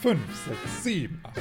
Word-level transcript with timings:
5, 0.00 0.20
6, 0.46 0.84
7, 0.84 1.20
8. 1.24 1.40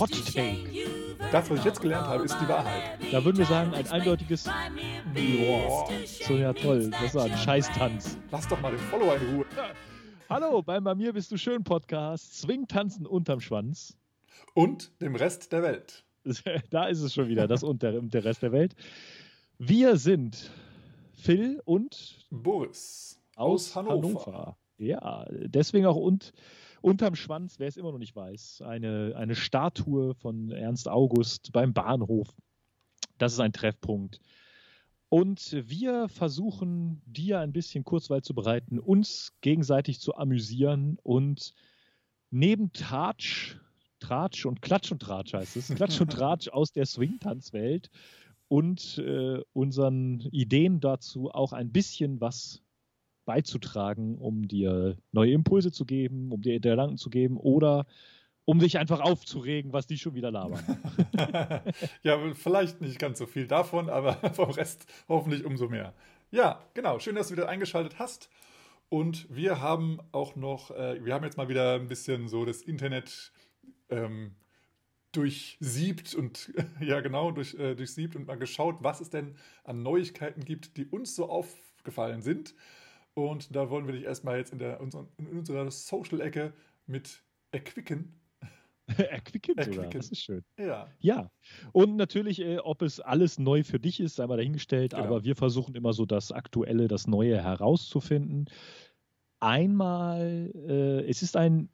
Hot 0.00 0.10
Take. 0.10 0.88
Das, 1.30 1.50
was 1.50 1.58
ich 1.58 1.64
jetzt 1.66 1.82
gelernt 1.82 2.06
habe, 2.06 2.24
ist 2.24 2.34
die 2.40 2.48
Wahrheit. 2.48 2.98
Da 3.12 3.22
würden 3.22 3.36
wir 3.36 3.44
sagen, 3.44 3.74
ein 3.74 3.86
eindeutiges 3.88 4.44
Boah. 4.44 5.90
So, 6.26 6.36
ja 6.36 6.54
toll. 6.54 6.90
Das 6.90 7.14
war 7.14 7.26
ein 7.26 7.36
Scheißtanz. 7.36 8.16
Lass 8.30 8.48
doch 8.48 8.58
mal 8.62 8.70
den 8.70 8.78
Follower 8.78 9.16
in 9.16 9.36
Ruhe. 9.36 9.44
Hallo, 10.30 10.62
beim 10.62 10.82
Bei 10.82 10.94
mir 10.94 11.12
bist 11.12 11.30
du 11.30 11.36
schön 11.36 11.62
Podcast. 11.62 12.38
Swing-Tanzen 12.40 13.06
unterm 13.06 13.40
Schwanz. 13.40 13.98
Und 14.54 14.90
dem 15.02 15.14
Rest 15.14 15.52
der 15.52 15.62
Welt. 15.62 16.04
Da 16.70 16.86
ist 16.86 17.02
es 17.02 17.12
schon 17.12 17.28
wieder, 17.28 17.46
das 17.46 17.62
und 17.62 17.82
der, 17.82 18.00
der 18.00 18.24
Rest 18.24 18.42
der 18.42 18.52
Welt. 18.52 18.74
Wir 19.58 19.98
sind 19.98 20.50
Phil 21.12 21.60
und 21.66 22.26
Boris 22.30 23.20
aus, 23.36 23.76
aus 23.76 23.76
Hannover. 23.76 24.26
Hannover. 24.26 24.56
Ja, 24.78 25.26
deswegen 25.30 25.84
auch 25.86 25.96
und 25.96 26.32
unterm 26.80 27.14
Schwanz, 27.16 27.58
wer 27.58 27.68
es 27.68 27.76
immer 27.76 27.92
noch 27.92 27.98
nicht 27.98 28.16
weiß, 28.16 28.62
eine, 28.62 29.14
eine 29.16 29.34
Statue 29.34 30.14
von 30.14 30.50
Ernst 30.50 30.88
August 30.88 31.52
beim 31.52 31.72
Bahnhof. 31.72 32.28
Das 33.18 33.32
ist 33.32 33.40
ein 33.40 33.52
Treffpunkt. 33.52 34.20
Und 35.08 35.56
wir 35.66 36.08
versuchen, 36.08 37.00
dir 37.06 37.40
ein 37.40 37.52
bisschen 37.52 37.82
Kurzweil 37.82 38.22
zu 38.22 38.34
bereiten, 38.34 38.78
uns 38.78 39.32
gegenseitig 39.40 40.00
zu 40.00 40.14
amüsieren 40.16 40.98
und 41.02 41.54
neben 42.30 42.72
Tratsch, 42.72 43.56
Tratsch 44.00 44.44
und 44.44 44.60
Klatsch 44.60 44.92
und 44.92 45.00
Tratsch 45.00 45.32
heißt 45.32 45.56
es, 45.56 45.74
Klatsch 45.74 46.00
und 46.00 46.12
Tratsch 46.12 46.48
aus 46.48 46.72
der 46.72 46.84
Swing-Tanzwelt 46.84 47.90
und 48.48 48.98
äh, 48.98 49.42
unseren 49.54 50.20
Ideen 50.20 50.80
dazu 50.80 51.30
auch 51.30 51.52
ein 51.54 51.72
bisschen 51.72 52.20
was 52.20 52.62
beizutragen, 53.28 54.16
um 54.16 54.48
dir 54.48 54.96
neue 55.12 55.32
Impulse 55.32 55.70
zu 55.70 55.84
geben, 55.84 56.32
um 56.32 56.40
dir 56.40 56.58
Gedanken 56.60 56.96
zu 56.96 57.10
geben 57.10 57.36
oder 57.36 57.86
um 58.46 58.58
dich 58.58 58.78
einfach 58.78 59.00
aufzuregen, 59.00 59.74
was 59.74 59.86
die 59.86 59.98
schon 59.98 60.14
wieder 60.14 60.30
labern. 60.30 60.64
ja, 62.02 62.18
vielleicht 62.32 62.80
nicht 62.80 62.98
ganz 62.98 63.18
so 63.18 63.26
viel 63.26 63.46
davon, 63.46 63.90
aber 63.90 64.14
vom 64.32 64.48
Rest 64.48 64.86
hoffentlich 65.08 65.44
umso 65.44 65.68
mehr. 65.68 65.92
Ja, 66.30 66.58
genau. 66.72 66.98
Schön, 67.00 67.16
dass 67.16 67.28
du 67.28 67.34
wieder 67.34 67.50
eingeschaltet 67.50 67.98
hast. 67.98 68.30
Und 68.88 69.26
wir 69.28 69.60
haben 69.60 70.00
auch 70.12 70.34
noch, 70.34 70.70
äh, 70.70 71.04
wir 71.04 71.12
haben 71.12 71.24
jetzt 71.24 71.36
mal 71.36 71.50
wieder 71.50 71.74
ein 71.74 71.88
bisschen 71.88 72.28
so 72.28 72.46
das 72.46 72.62
Internet 72.62 73.30
ähm, 73.90 74.36
durchsiebt 75.12 76.14
und 76.14 76.54
ja 76.80 77.02
genau, 77.02 77.30
durch, 77.30 77.52
äh, 77.56 77.74
durchsiebt 77.74 78.16
und 78.16 78.26
mal 78.26 78.38
geschaut, 78.38 78.76
was 78.80 79.02
es 79.02 79.10
denn 79.10 79.36
an 79.64 79.82
Neuigkeiten 79.82 80.42
gibt, 80.46 80.78
die 80.78 80.86
uns 80.86 81.14
so 81.14 81.28
aufgefallen 81.28 82.22
sind. 82.22 82.54
Und 83.18 83.54
da 83.56 83.68
wollen 83.68 83.86
wir 83.86 83.94
dich 83.94 84.04
erstmal 84.04 84.38
jetzt 84.38 84.52
in, 84.52 84.60
der, 84.60 84.78
in 84.78 84.92
unserer 85.26 85.68
Social-Ecke 85.72 86.52
mit 86.86 87.24
erquicken. 87.50 88.12
erquicken 88.96 89.56
sogar, 89.60 89.90
das 89.90 90.10
ist 90.10 90.22
schön. 90.22 90.44
Ja. 90.56 90.86
Ja. 91.00 91.28
Und 91.72 91.96
natürlich, 91.96 92.40
äh, 92.40 92.58
ob 92.58 92.80
es 92.80 93.00
alles 93.00 93.40
neu 93.40 93.64
für 93.64 93.80
dich 93.80 93.98
ist, 93.98 94.14
sei 94.16 94.26
mal 94.28 94.36
dahingestellt, 94.36 94.92
genau. 94.92 95.02
aber 95.02 95.24
wir 95.24 95.34
versuchen 95.34 95.74
immer 95.74 95.92
so 95.92 96.06
das 96.06 96.30
Aktuelle, 96.30 96.86
das 96.86 97.08
Neue 97.08 97.42
herauszufinden. 97.42 98.48
Einmal, 99.40 100.52
äh, 100.54 101.00
es 101.08 101.22
ist 101.22 101.36
ein, 101.36 101.70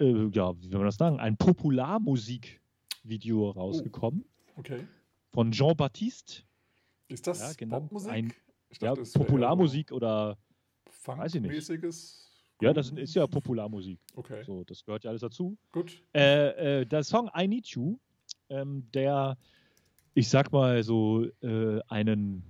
äh, 0.00 0.26
ja, 0.32 0.60
wie 0.60 0.66
soll 0.66 0.78
man 0.78 0.86
das 0.86 0.96
sagen, 0.96 1.20
ein 1.20 1.36
Popularmusikvideo 1.36 3.50
rausgekommen. 3.50 4.24
Oh. 4.56 4.60
Okay. 4.60 4.80
Von 5.30 5.52
Jean-Baptiste. 5.52 6.42
Ist 7.06 7.28
das 7.28 7.40
ja, 7.40 7.52
genau, 7.56 7.82
Popmusik? 7.82 8.10
Ein, 8.10 8.32
ja, 8.80 8.94
Popularmusik 8.94 9.92
oder 9.92 10.36
Funk-mäßiges? 11.16 12.28
Ja, 12.60 12.72
das 12.72 12.90
ist 12.90 13.14
ja 13.14 13.26
Popularmusik. 13.26 14.00
Okay. 14.14 14.42
So, 14.44 14.64
das 14.64 14.84
gehört 14.84 15.04
ja 15.04 15.10
alles 15.10 15.20
dazu. 15.20 15.56
Gut. 15.72 16.02
Äh, 16.14 16.80
äh, 16.80 16.86
der 16.86 17.04
Song 17.04 17.30
I 17.36 17.46
Need 17.46 17.68
You, 17.68 17.98
ähm, 18.48 18.88
der, 18.92 19.38
ich 20.14 20.28
sag 20.28 20.52
mal 20.52 20.82
so, 20.82 21.24
äh, 21.40 21.80
einen 21.88 22.42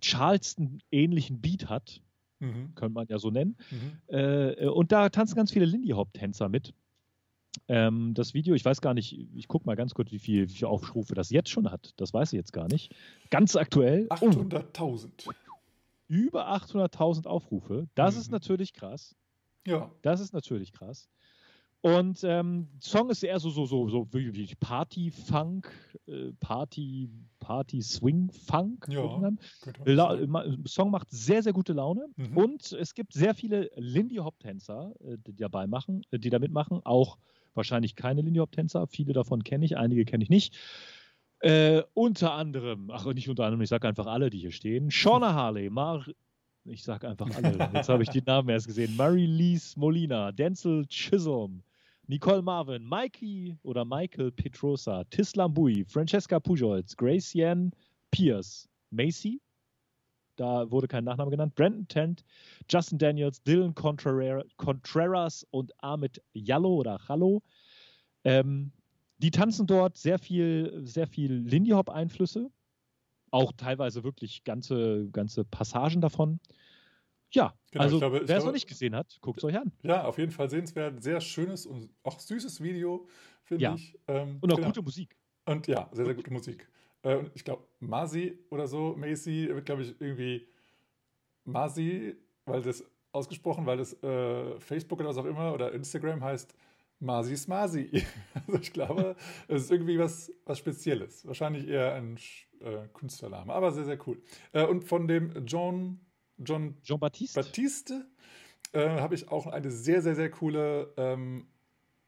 Charleston-ähnlichen 0.00 1.40
Beat 1.40 1.68
hat, 1.68 2.00
mhm. 2.38 2.74
könnte 2.74 2.94
man 2.94 3.06
ja 3.08 3.18
so 3.18 3.30
nennen. 3.30 3.56
Mhm. 3.70 4.14
Äh, 4.14 4.66
und 4.68 4.90
da 4.92 5.10
tanzen 5.10 5.36
ganz 5.36 5.52
viele 5.52 5.66
Lindy 5.66 5.90
Hop-Tänzer 5.90 6.48
mit. 6.48 6.72
Ähm, 7.68 8.14
das 8.14 8.32
Video, 8.32 8.54
ich 8.54 8.64
weiß 8.64 8.80
gar 8.80 8.94
nicht, 8.94 9.18
ich 9.34 9.48
gucke 9.48 9.66
mal 9.66 9.76
ganz 9.76 9.94
kurz, 9.94 10.12
wie 10.12 10.18
viele 10.18 10.48
viel 10.48 10.66
Aufrufe 10.66 11.14
das 11.14 11.30
jetzt 11.30 11.50
schon 11.50 11.70
hat. 11.70 11.92
Das 11.96 12.14
weiß 12.14 12.32
ich 12.32 12.36
jetzt 12.36 12.52
gar 12.52 12.68
nicht. 12.68 12.94
Ganz 13.30 13.56
aktuell. 13.56 14.06
800.000. 14.08 15.10
Oh 15.26 15.32
über 16.08 16.52
800.000 16.52 17.26
Aufrufe. 17.26 17.88
Das 17.94 18.14
mhm. 18.14 18.20
ist 18.20 18.30
natürlich 18.30 18.72
krass. 18.72 19.16
Ja. 19.66 19.90
Das 20.02 20.20
ist 20.20 20.32
natürlich 20.32 20.72
krass. 20.72 21.08
Und 21.82 22.24
ähm, 22.24 22.68
Song 22.80 23.10
ist 23.10 23.22
eher 23.22 23.38
so, 23.38 23.50
so, 23.50 23.66
so, 23.66 23.88
so 23.88 24.08
wie 24.12 24.54
Party-Funk, 24.58 25.70
äh, 26.08 26.32
Party, 26.40 27.08
Party-Swing-Funk. 27.38 28.86
Ja, 28.88 29.30
La 29.84 30.18
Song 30.66 30.90
macht 30.90 31.10
sehr, 31.10 31.44
sehr 31.44 31.52
gute 31.52 31.74
Laune. 31.74 32.08
Mhm. 32.16 32.36
Und 32.36 32.72
es 32.72 32.94
gibt 32.94 33.12
sehr 33.12 33.34
viele 33.34 33.70
Lindy-Hop-Tänzer, 33.76 34.94
äh, 35.04 35.16
die 35.18 35.36
dabei 35.36 35.68
machen, 35.68 36.02
äh, 36.10 36.18
die 36.18 36.30
da 36.30 36.40
mitmachen. 36.40 36.80
Auch 36.84 37.18
wahrscheinlich 37.54 37.94
keine 37.94 38.22
Lindy-Hop-Tänzer. 38.22 38.88
Viele 38.88 39.12
davon 39.12 39.44
kenne 39.44 39.64
ich, 39.64 39.76
einige 39.76 40.04
kenne 40.04 40.24
ich 40.24 40.30
nicht. 40.30 40.56
Äh, 41.40 41.82
unter 41.94 42.32
anderem, 42.32 42.90
ach 42.90 43.04
nicht 43.06 43.28
unter 43.28 43.44
anderem, 43.44 43.60
ich 43.60 43.68
sage 43.68 43.86
einfach 43.86 44.06
alle, 44.06 44.30
die 44.30 44.38
hier 44.38 44.52
stehen. 44.52 44.90
Shauna 44.90 45.34
Harley, 45.34 45.70
Mar 45.70 46.04
ich 46.68 46.82
sage 46.82 47.08
einfach 47.08 47.30
alle, 47.36 47.70
jetzt 47.74 47.88
habe 47.88 48.02
ich 48.02 48.08
die 48.08 48.22
Namen 48.22 48.48
erst 48.48 48.66
gesehen. 48.66 48.96
Marie-Lise 48.96 49.78
Molina, 49.78 50.32
Denzel 50.32 50.84
Chisholm, 50.86 51.62
Nicole 52.08 52.42
Marvin, 52.42 52.84
Mikey 52.84 53.56
oder 53.62 53.84
Michael 53.84 54.32
Petrosa, 54.32 55.04
Tislam 55.04 55.54
Bui, 55.54 55.84
Francesca 55.86 56.40
Pujols, 56.40 56.96
Grace 56.96 57.34
Yan 57.34 57.72
Pierce, 58.10 58.68
Macy, 58.90 59.40
da 60.36 60.70
wurde 60.70 60.86
kein 60.86 61.04
Nachname 61.04 61.30
genannt, 61.30 61.54
Brandon 61.54 61.88
Tent, 61.88 62.24
Justin 62.68 62.98
Daniels, 62.98 63.42
Dylan 63.42 63.74
Contreras 63.74 65.46
und 65.50 65.72
Amit 65.82 66.22
Jallo 66.34 66.74
oder 66.76 67.00
Jallo. 67.08 67.42
Ähm, 68.24 68.72
die 69.18 69.30
tanzen 69.30 69.66
dort 69.66 69.96
sehr 69.96 70.18
viel, 70.18 70.80
sehr 70.84 71.06
viel 71.06 71.32
Lindy 71.32 71.70
Hop 71.70 71.88
Einflüsse, 71.90 72.50
auch 73.30 73.52
teilweise 73.52 74.04
wirklich 74.04 74.44
ganze, 74.44 75.08
ganze 75.10 75.44
Passagen 75.44 76.00
davon. 76.00 76.40
Ja, 77.30 77.54
genau, 77.70 77.84
also 77.84 78.00
wer 78.00 78.36
es 78.36 78.44
noch 78.44 78.52
nicht 78.52 78.68
gesehen 78.68 78.94
hat, 78.94 79.18
guckt 79.20 79.38
es 79.38 79.44
euch 79.44 79.58
an. 79.58 79.72
Ja, 79.82 80.04
auf 80.04 80.18
jeden 80.18 80.30
Fall 80.32 80.48
sehenswert. 80.48 81.02
Sehr 81.02 81.20
schönes 81.20 81.66
und 81.66 81.90
auch 82.02 82.20
süßes 82.20 82.62
Video, 82.62 83.08
finde 83.42 83.64
ja. 83.64 83.74
ich. 83.74 83.98
Ähm, 84.06 84.38
und 84.40 84.52
auch 84.52 84.56
genau. 84.56 84.68
gute 84.68 84.82
Musik. 84.82 85.16
Und 85.44 85.66
ja, 85.66 85.88
sehr, 85.92 86.04
sehr 86.04 86.14
gute 86.14 86.32
Musik. 86.32 86.68
Äh, 87.02 87.24
ich 87.34 87.44
glaube, 87.44 87.66
Masi 87.80 88.38
oder 88.50 88.66
so, 88.66 88.94
Macy, 88.96 89.48
wird, 89.48 89.66
glaube 89.66 89.82
ich, 89.82 90.00
irgendwie 90.00 90.46
Masi, 91.44 92.16
weil 92.44 92.62
das 92.62 92.84
ausgesprochen, 93.12 93.66
weil 93.66 93.78
das 93.78 94.00
äh, 94.02 94.60
Facebook 94.60 95.00
oder 95.00 95.08
was 95.08 95.18
auch 95.18 95.24
immer 95.24 95.52
oder 95.52 95.72
Instagram 95.72 96.22
heißt 96.22 96.54
Masi 97.00 97.36
Smasi. 97.36 98.04
Also 98.46 98.60
ich 98.60 98.72
glaube, 98.72 99.16
es 99.48 99.64
ist 99.64 99.70
irgendwie 99.70 99.98
was, 99.98 100.32
was 100.44 100.58
Spezielles. 100.58 101.26
Wahrscheinlich 101.26 101.66
eher 101.66 101.94
ein 101.94 102.16
äh, 102.60 102.88
Künstlername, 102.92 103.52
aber 103.52 103.72
sehr, 103.72 103.84
sehr 103.84 103.98
cool. 104.06 104.22
Äh, 104.52 104.66
und 104.66 104.84
von 104.84 105.08
dem 105.08 105.44
John, 105.46 106.00
John, 106.38 106.76
Jean 106.82 107.00
Baptiste, 107.00 107.40
Baptiste 107.40 108.06
äh, 108.72 109.00
habe 109.00 109.14
ich 109.14 109.28
auch 109.28 109.46
eine 109.46 109.70
sehr, 109.70 110.02
sehr, 110.02 110.14
sehr 110.14 110.30
coole 110.30 110.92
ähm, 110.96 111.48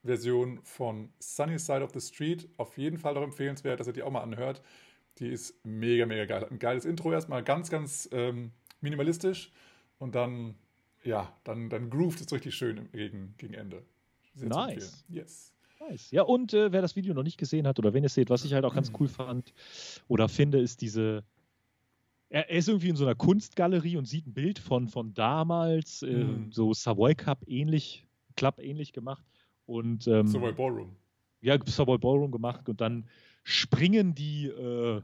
Version 0.04 0.60
von 0.62 1.12
Sunny 1.19 1.59
Side 1.59 1.82
of 1.82 1.93
the 1.93 2.00
Street. 2.00 2.49
Auf 2.56 2.78
jeden 2.78 2.99
Fall 2.99 3.16
auch 3.16 3.22
empfehlenswert, 3.22 3.81
dass 3.81 3.87
ihr 3.87 3.93
die 3.93 4.03
auch 4.03 4.10
mal 4.10 4.22
anhört. 4.22 4.62
Die 5.19 5.28
ist 5.28 5.65
mega, 5.65 6.06
mega 6.06 6.25
geil. 6.25 6.47
Ein 6.49 6.59
geiles 6.59 6.84
Intro 6.84 7.12
erstmal, 7.12 7.43
ganz, 7.43 7.70
ganz 7.70 8.09
ähm, 8.12 8.53
minimalistisch 8.81 9.53
und 9.99 10.15
dann, 10.15 10.55
ja, 11.03 11.37
dann, 11.44 11.69
dann 11.69 11.91
groovt 11.91 12.20
es 12.20 12.32
richtig 12.32 12.55
schön 12.55 12.88
gegen, 12.93 13.34
gegen 13.38 13.55
Ende. 13.55 13.84
Sehr 14.38 14.49
nice. 14.49 15.04
Yes. 15.08 15.52
Nice. 15.81 16.11
Ja, 16.11 16.23
und 16.23 16.55
äh, 16.55 16.73
wer 16.73 16.82
das 16.82 16.96
Video 16.96 17.14
noch 17.14 17.23
nicht 17.23 17.38
gesehen 17.38 17.67
hat 17.67 17.79
oder 17.79 17.93
wenn 17.94 18.02
ihr 18.02 18.06
es 18.06 18.14
seht, 18.14 18.31
was 18.31 18.44
ich 18.44 18.52
halt 18.55 18.64
auch 18.64 18.75
ganz 18.75 18.93
cool 18.99 19.08
fand 19.08 19.52
oder 20.08 20.29
finde, 20.29 20.58
ist 20.58 20.81
diese. 20.81 21.25
Er, 22.31 22.50
er 22.50 22.58
ist 22.58 22.69
irgendwie 22.69 22.90
in 22.90 22.96
so 22.96 23.05
einer 23.05 23.14
Kunstgalerie 23.14 23.96
und 23.96 24.05
sieht 24.05 24.26
ein 24.26 24.35
Bild 24.35 24.58
von, 24.58 24.88
von 24.88 25.14
damals, 25.14 26.02
äh, 26.02 26.25
mhm. 26.25 26.52
so 26.52 26.75
Savoy 26.75 27.14
Cup 27.14 27.44
ähnlich, 27.46 28.06
Club 28.37 28.61
ähnlich 28.61 28.93
gemacht. 28.93 29.25
Und, 29.67 30.06
ähm, 30.08 30.26
Savoy 30.26 30.52
Ballroom. 30.52 30.96
Ja, 31.41 31.56
Savoy 31.64 31.99
Ballroom 31.99 32.31
gemacht 32.31 32.69
und 32.69 32.81
dann 32.81 33.06
springen 33.44 34.14
die 34.14 34.46
äh, 34.46 35.00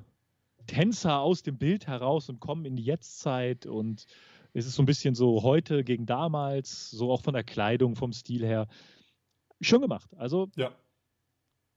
Tänzer 0.66 1.20
aus 1.20 1.42
dem 1.42 1.56
Bild 1.56 1.86
heraus 1.86 2.28
und 2.28 2.40
kommen 2.40 2.64
in 2.64 2.76
die 2.76 2.84
Jetztzeit 2.84 3.66
und 3.66 4.06
es 4.52 4.66
ist 4.66 4.74
so 4.74 4.82
ein 4.82 4.86
bisschen 4.86 5.14
so 5.14 5.42
heute 5.42 5.82
gegen 5.82 6.06
damals, 6.06 6.90
so 6.90 7.10
auch 7.10 7.22
von 7.22 7.34
der 7.34 7.42
Kleidung, 7.42 7.96
vom 7.96 8.12
Stil 8.12 8.44
her. 8.44 8.68
Schön 9.60 9.80
gemacht. 9.80 10.10
Also 10.16 10.50
ja. 10.56 10.72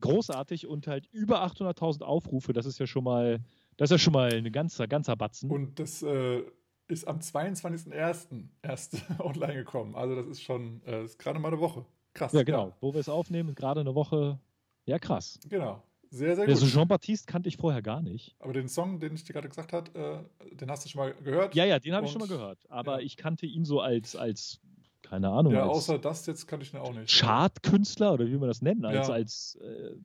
großartig 0.02 0.68
und 0.68 0.88
halt 0.88 1.08
über 1.08 1.44
800.000 1.44 2.04
Aufrufe. 2.04 2.54
Das 2.54 2.66
ist 2.66 2.80
ja 2.80 2.88
schon 2.88 3.04
mal, 3.04 3.40
das 3.78 3.92
ist 3.92 3.92
ja 3.92 4.00
schon 4.00 4.14
mal 4.14 4.34
ein 4.34 4.52
ganzer, 4.52 4.88
ganzer 4.88 5.16
Batzen. 5.16 5.52
Und 5.52 5.80
das 5.80 6.02
äh, 6.04 6.44
ist 6.88 7.08
am 7.08 7.20
22.01. 7.20 8.48
erst 8.62 9.04
online 9.20 9.56
gekommen. 9.56 9.96
Also 9.96 10.16
das 10.16 10.28
ist 10.28 10.42
schon, 10.42 10.82
äh, 10.86 11.04
ist 11.04 11.20
gerade 11.20 11.40
mal 11.40 11.50
eine 11.50 11.60
Woche. 11.60 11.86
Krass. 12.14 12.34
Ja, 12.34 12.44
genau. 12.44 12.70
Ja. 12.70 12.78
Wo 12.82 12.94
wir 12.94 13.00
es 13.00 13.10
aufnehmen, 13.10 13.54
gerade 13.54 13.82
eine 13.82 13.94
Woche. 13.94 14.40
Ja, 14.86 14.98
krass. 15.00 15.40
Genau. 15.48 15.84
Sehr, 16.10 16.36
sehr 16.36 16.46
gut. 16.46 16.56
Also 16.56 16.66
Jean-Baptiste 16.68 17.30
kannte 17.30 17.50
ich 17.50 17.58
vorher 17.58 17.82
gar 17.82 18.02
nicht. 18.02 18.36
Aber 18.40 18.54
den 18.54 18.70
Song, 18.70 19.00
den 19.00 19.16
ich 19.16 19.24
dir 19.24 19.34
gerade 19.34 19.50
gesagt 19.50 19.74
habe, 19.74 20.26
äh, 20.42 20.56
den 20.56 20.72
hast 20.72 20.86
du 20.86 20.90
schon 20.90 21.00
mal 21.00 21.14
gehört? 21.14 21.54
Ja, 21.54 21.66
ja, 21.66 21.80
den 21.80 21.94
habe 21.94 22.06
ich 22.06 22.12
schon 22.12 22.22
mal 22.22 22.28
gehört. 22.28 22.60
Aber 22.70 23.00
ja. 23.00 23.06
ich 23.06 23.18
kannte 23.18 23.46
ihn 23.46 23.66
so 23.66 23.82
als, 23.82 24.16
als 24.16 24.62
keine 25.10 25.30
Ahnung. 25.30 25.54
Ja, 25.54 25.64
außer 25.66 26.00
das 26.00 26.26
jetzt 26.26 26.48
kannte 26.48 26.66
ich 26.66 26.74
ihn 26.74 26.80
auch 26.80 26.94
nicht. 26.94 27.10
Chartkünstler 27.20 28.14
oder 28.14 28.26
wie 28.26 28.32
will 28.32 28.40
man 28.40 28.50
das 28.50 28.62
nennen? 28.62 28.86
Als, 28.86 29.08
ja. 29.08 29.14
als 29.14 29.60
äh, 29.62 29.96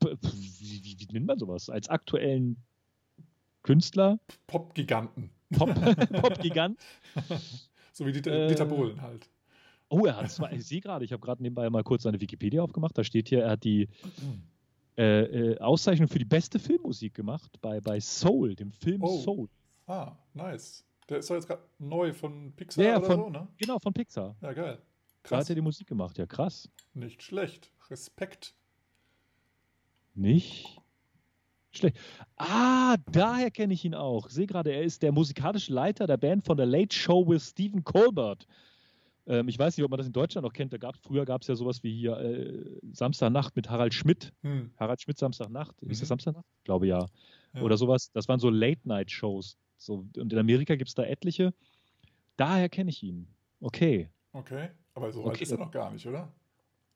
wie, 0.00 0.84
wie, 0.84 0.96
wie, 0.98 1.12
nennt 1.12 1.26
man 1.26 1.38
sowas? 1.38 1.68
Als 1.68 1.88
aktuellen 1.88 2.56
Künstler? 3.62 4.18
Pop-Giganten. 4.46 5.30
Pop-Gigant. 5.52 6.78
Pop 7.14 7.40
so 7.92 8.06
wie 8.06 8.12
Dieter, 8.12 8.32
äh, 8.32 8.48
Dieter 8.48 8.66
Bohlen 8.66 9.00
halt. 9.00 9.28
Oh, 9.88 10.04
er 10.04 10.16
hat 10.16 10.30
zwar, 10.30 10.52
ich 10.52 10.66
sehe 10.66 10.80
gerade, 10.80 11.04
ich 11.04 11.12
habe 11.12 11.20
gerade 11.20 11.42
nebenbei 11.42 11.70
mal 11.70 11.84
kurz 11.84 12.02
seine 12.02 12.20
Wikipedia 12.20 12.62
aufgemacht, 12.62 12.98
da 12.98 13.04
steht 13.04 13.28
hier, 13.28 13.44
er 13.44 13.52
hat 13.52 13.64
die 13.64 13.88
äh, 14.98 15.22
äh, 15.22 15.58
Auszeichnung 15.60 16.08
für 16.08 16.18
die 16.18 16.24
beste 16.24 16.58
Filmmusik 16.58 17.14
gemacht 17.14 17.52
bei, 17.60 17.80
bei 17.80 18.00
Soul, 18.00 18.56
dem 18.56 18.72
Film 18.72 19.02
oh. 19.02 19.20
Soul. 19.20 19.48
Ah, 19.86 20.16
nice. 20.34 20.84
Der 21.08 21.18
ist 21.18 21.30
doch 21.30 21.34
jetzt 21.36 21.46
gerade 21.46 21.62
neu 21.78 22.12
von 22.12 22.52
Pixar 22.56 22.84
ja, 22.84 22.98
oder 22.98 23.06
von, 23.06 23.16
so, 23.16 23.28
ne? 23.30 23.48
Genau, 23.58 23.78
von 23.78 23.92
Pixar. 23.92 24.36
Ja, 24.40 24.52
geil. 24.52 24.78
Krass. 25.22 25.30
Da 25.30 25.38
hat 25.38 25.48
er 25.50 25.54
die 25.54 25.60
Musik 25.60 25.86
gemacht, 25.86 26.18
ja, 26.18 26.26
krass. 26.26 26.68
Nicht 26.94 27.22
schlecht. 27.22 27.70
Respekt. 27.90 28.54
Nicht 30.14 30.80
schlecht. 31.70 31.96
Ah, 32.36 32.96
daher 33.12 33.50
kenne 33.50 33.74
ich 33.74 33.84
ihn 33.84 33.94
auch. 33.94 34.26
Ich 34.28 34.34
sehe 34.34 34.46
gerade, 34.46 34.72
er 34.72 34.82
ist 34.82 35.02
der 35.02 35.12
musikalische 35.12 35.72
Leiter 35.72 36.06
der 36.06 36.16
Band 36.16 36.44
von 36.44 36.56
der 36.56 36.66
Late 36.66 36.96
Show 36.96 37.26
with 37.28 37.50
Stephen 37.50 37.84
Colbert. 37.84 38.46
Ähm, 39.26 39.48
ich 39.48 39.58
weiß 39.58 39.76
nicht, 39.76 39.84
ob 39.84 39.90
man 39.90 39.98
das 39.98 40.06
in 40.06 40.12
Deutschland 40.12 40.44
noch 40.44 40.52
kennt. 40.52 40.72
Da 40.72 40.78
gab, 40.78 40.96
früher 40.96 41.24
gab 41.24 41.42
es 41.42 41.48
ja 41.48 41.54
sowas 41.54 41.82
wie 41.82 41.94
hier 41.94 42.16
äh, 42.18 42.78
Samstagnacht 42.92 43.56
mit 43.56 43.68
Harald 43.68 43.94
Schmidt. 43.94 44.32
Hm. 44.42 44.70
Harald 44.78 45.00
Schmidt 45.00 45.18
Samstagnacht. 45.18 45.80
Mhm. 45.82 45.90
Ist 45.90 46.00
das 46.00 46.08
mhm. 46.08 46.10
Samstagnacht? 46.10 46.46
Ich 46.58 46.64
glaube 46.64 46.86
ja. 46.86 47.06
ja. 47.54 47.62
Oder 47.62 47.76
sowas. 47.76 48.10
Das 48.12 48.28
waren 48.28 48.40
so 48.40 48.50
Late-Night-Shows. 48.50 49.58
So, 49.76 50.06
und 50.16 50.32
in 50.32 50.38
Amerika 50.38 50.74
gibt 50.74 50.88
es 50.88 50.94
da 50.94 51.04
etliche. 51.04 51.52
Daher 52.36 52.68
kenne 52.68 52.90
ich 52.90 53.02
ihn. 53.02 53.26
Okay. 53.60 54.10
Okay. 54.32 54.70
Aber 54.94 55.12
so 55.12 55.20
okay. 55.20 55.30
alt 55.30 55.40
ist 55.42 55.50
er 55.52 55.58
noch 55.58 55.70
gar 55.70 55.90
nicht, 55.90 56.06
oder? 56.06 56.32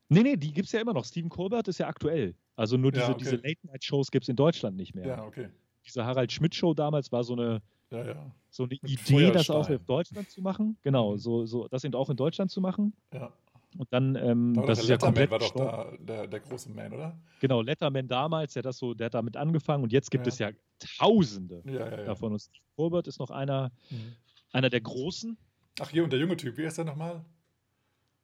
Nee, 0.08 0.22
nee, 0.22 0.36
die 0.36 0.52
gibt 0.52 0.66
es 0.66 0.72
ja 0.72 0.80
immer 0.80 0.92
noch. 0.92 1.04
Stephen 1.04 1.28
Colbert 1.28 1.68
ist 1.68 1.78
ja 1.78 1.86
aktuell. 1.86 2.34
Also 2.56 2.76
nur 2.76 2.92
diese, 2.92 3.04
ja, 3.04 3.10
okay. 3.10 3.18
diese 3.18 3.36
Late-Night-Shows 3.36 4.10
gibt 4.10 4.24
es 4.24 4.28
in 4.28 4.36
Deutschland 4.36 4.76
nicht 4.76 4.94
mehr. 4.94 5.06
Ja, 5.06 5.24
okay. 5.24 5.48
Diese 5.86 6.04
Harald 6.04 6.32
Schmidt-Show 6.32 6.74
damals 6.74 7.12
war 7.12 7.24
so 7.24 7.34
eine 7.34 7.62
ja, 7.90 8.04
ja. 8.04 8.30
So 8.50 8.64
eine 8.64 8.78
Mit 8.82 8.90
Idee, 8.90 9.30
das 9.30 9.50
auch 9.50 9.68
in 9.68 9.84
Deutschland 9.86 10.30
zu 10.30 10.42
machen. 10.42 10.76
Genau, 10.82 11.12
mhm. 11.12 11.18
so, 11.18 11.46
so 11.46 11.68
das 11.68 11.84
eben 11.84 11.94
auch 11.94 12.08
in 12.10 12.16
Deutschland 12.16 12.50
zu 12.50 12.60
machen. 12.60 12.92
Ja. 13.12 13.32
Und 13.78 13.92
dann, 13.92 14.16
ähm, 14.16 14.54
da 14.54 14.62
das 14.66 14.80
ist 14.80 14.88
ja 14.88 14.96
komplett. 14.96 15.30
war 15.30 15.38
doch 15.38 15.54
da, 15.54 15.92
der, 15.98 16.26
der 16.26 16.40
große 16.40 16.70
Man, 16.70 16.92
oder? 16.92 17.18
Genau, 17.40 17.62
Letterman 17.62 18.08
damals, 18.08 18.54
der, 18.54 18.62
das 18.62 18.78
so, 18.78 18.94
der 18.94 19.06
hat 19.06 19.14
damit 19.14 19.36
angefangen 19.36 19.84
und 19.84 19.92
jetzt 19.92 20.10
gibt 20.10 20.26
ja. 20.26 20.32
es 20.32 20.38
ja 20.38 20.50
Tausende 20.98 21.62
ja, 21.66 21.90
ja, 21.90 22.04
davon. 22.04 22.32
Und 22.32 22.40
Steve 22.40 22.64
Colbert 22.74 23.06
ist 23.06 23.18
noch 23.18 23.30
einer, 23.30 23.70
mhm. 23.90 24.14
einer 24.52 24.70
der 24.70 24.80
Großen. 24.80 25.36
Ach, 25.78 25.90
hier, 25.90 26.04
und 26.04 26.12
der 26.12 26.18
junge 26.18 26.36
Typ, 26.36 26.56
wie 26.56 26.64
heißt 26.64 26.78
der 26.78 26.86
nochmal? 26.86 27.24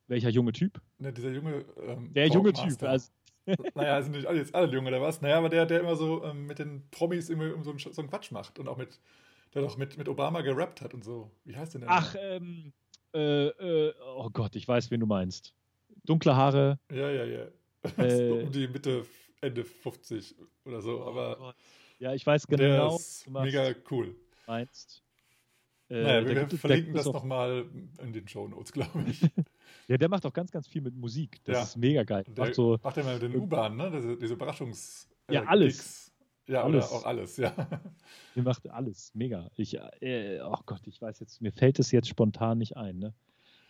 Welcher 0.08 0.30
junge 0.30 0.52
Typ? 0.52 0.80
Ne, 0.98 1.12
dieser 1.12 1.30
junge. 1.30 1.64
Ähm, 1.86 2.12
der 2.12 2.28
junge 2.28 2.52
Typ. 2.52 2.82
Also, 2.82 3.10
naja, 3.74 4.02
sind 4.02 4.12
nicht 4.12 4.26
alle, 4.26 4.38
jetzt 4.38 4.54
alle 4.54 4.72
junge 4.72 4.88
oder 4.88 5.00
was? 5.00 5.20
Naja, 5.20 5.38
aber 5.38 5.48
der, 5.48 5.66
der 5.66 5.80
immer 5.80 5.96
so 5.96 6.24
ähm, 6.24 6.46
mit 6.46 6.58
den 6.58 6.88
Promis 6.90 7.28
immer 7.28 7.62
so, 7.62 7.76
so 7.76 8.00
einen 8.00 8.08
Quatsch 8.08 8.32
macht 8.32 8.58
und 8.58 8.68
auch 8.68 8.76
mit 8.76 8.98
der 9.54 9.62
doch 9.62 9.76
mit, 9.76 9.96
mit 9.96 10.08
Obama 10.08 10.42
gerappt 10.42 10.82
hat 10.82 10.92
und 10.92 11.04
so. 11.04 11.30
Wie 11.44 11.56
heißt 11.56 11.74
der 11.74 11.80
denn? 11.80 11.90
Ach, 11.90 12.14
ähm, 12.18 12.72
äh, 13.14 13.46
äh, 13.48 13.94
oh 14.16 14.30
Gott, 14.30 14.56
ich 14.56 14.66
weiß, 14.66 14.90
wen 14.90 15.00
du 15.00 15.06
meinst. 15.06 15.54
Dunkle 16.04 16.36
Haare. 16.36 16.78
Ja, 16.90 17.10
ja, 17.10 17.24
ja. 17.24 17.46
Äh, 17.98 18.30
um 18.30 18.50
die 18.50 18.68
Mitte, 18.68 19.06
Ende 19.40 19.64
50 19.64 20.34
oder 20.64 20.80
so, 20.80 21.00
oh 21.00 21.08
aber. 21.08 21.36
Gott. 21.36 21.56
Ja, 21.98 22.12
ich 22.14 22.26
weiß 22.26 22.46
genau. 22.46 22.88
Der 22.88 22.96
ist 22.96 23.28
mega 23.30 23.74
cool. 23.90 24.14
Meinst. 24.46 25.02
Äh, 25.88 26.02
naja, 26.02 26.26
wir 26.26 26.34
gibt, 26.46 26.54
verlinken 26.54 26.94
das 26.94 27.06
nochmal 27.06 27.64
in 28.02 28.12
den 28.12 28.26
Show 28.26 28.48
Notes, 28.48 28.72
glaube 28.72 29.04
ich. 29.08 29.20
ja, 29.88 29.96
der 29.96 30.08
macht 30.08 30.26
auch 30.26 30.32
ganz, 30.32 30.50
ganz 30.50 30.66
viel 30.66 30.82
mit 30.82 30.96
Musik. 30.96 31.38
Das 31.44 31.54
ja. 31.54 31.62
ist 31.62 31.76
mega 31.76 32.02
geil. 32.02 32.24
Der 32.28 32.44
macht, 32.44 32.54
so, 32.54 32.78
macht 32.82 32.96
ja 32.96 33.04
mal 33.04 33.18
den 33.18 33.36
U-Bahn, 33.36 33.76
ne? 33.76 33.90
Diese, 33.92 34.16
diese 34.16 34.34
Überraschungs. 34.34 35.08
Äh, 35.28 35.34
ja, 35.34 35.44
alles. 35.44 36.05
Ja, 36.48 36.62
alles. 36.62 36.90
oder 36.90 37.00
auch 37.00 37.04
alles, 37.04 37.36
ja. 37.36 37.52
Ihr 38.36 38.42
macht 38.42 38.68
alles, 38.70 39.12
mega. 39.14 39.50
Ich, 39.56 39.76
äh, 40.00 40.40
oh 40.42 40.58
Gott, 40.64 40.86
ich 40.86 41.00
weiß 41.02 41.18
jetzt, 41.20 41.42
mir 41.42 41.52
fällt 41.52 41.78
es 41.78 41.90
jetzt 41.90 42.08
spontan 42.08 42.58
nicht 42.58 42.76
ein, 42.76 42.98
ne? 42.98 43.14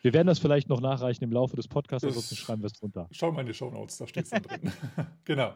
Wir 0.03 0.13
werden 0.13 0.27
das 0.27 0.39
vielleicht 0.39 0.69
noch 0.69 0.81
nachreichen 0.81 1.25
im 1.25 1.33
Laufe 1.33 1.57
des 1.57 1.69
Podcasts, 1.69 2.07
ansonsten 2.07 2.37
schreiben 2.37 2.63
wir 2.63 2.67
es 2.67 2.75
drunter. 2.75 3.09
Schau 3.11 3.33
mal 3.33 3.41
in 3.41 3.47
die 3.47 3.55
Show 3.55 3.71
Notes, 3.71 3.97
da 3.97 4.07
steht 4.07 4.25
es 4.25 4.31
dann 4.31 4.43
drin. 4.43 4.73
genau. 5.25 5.55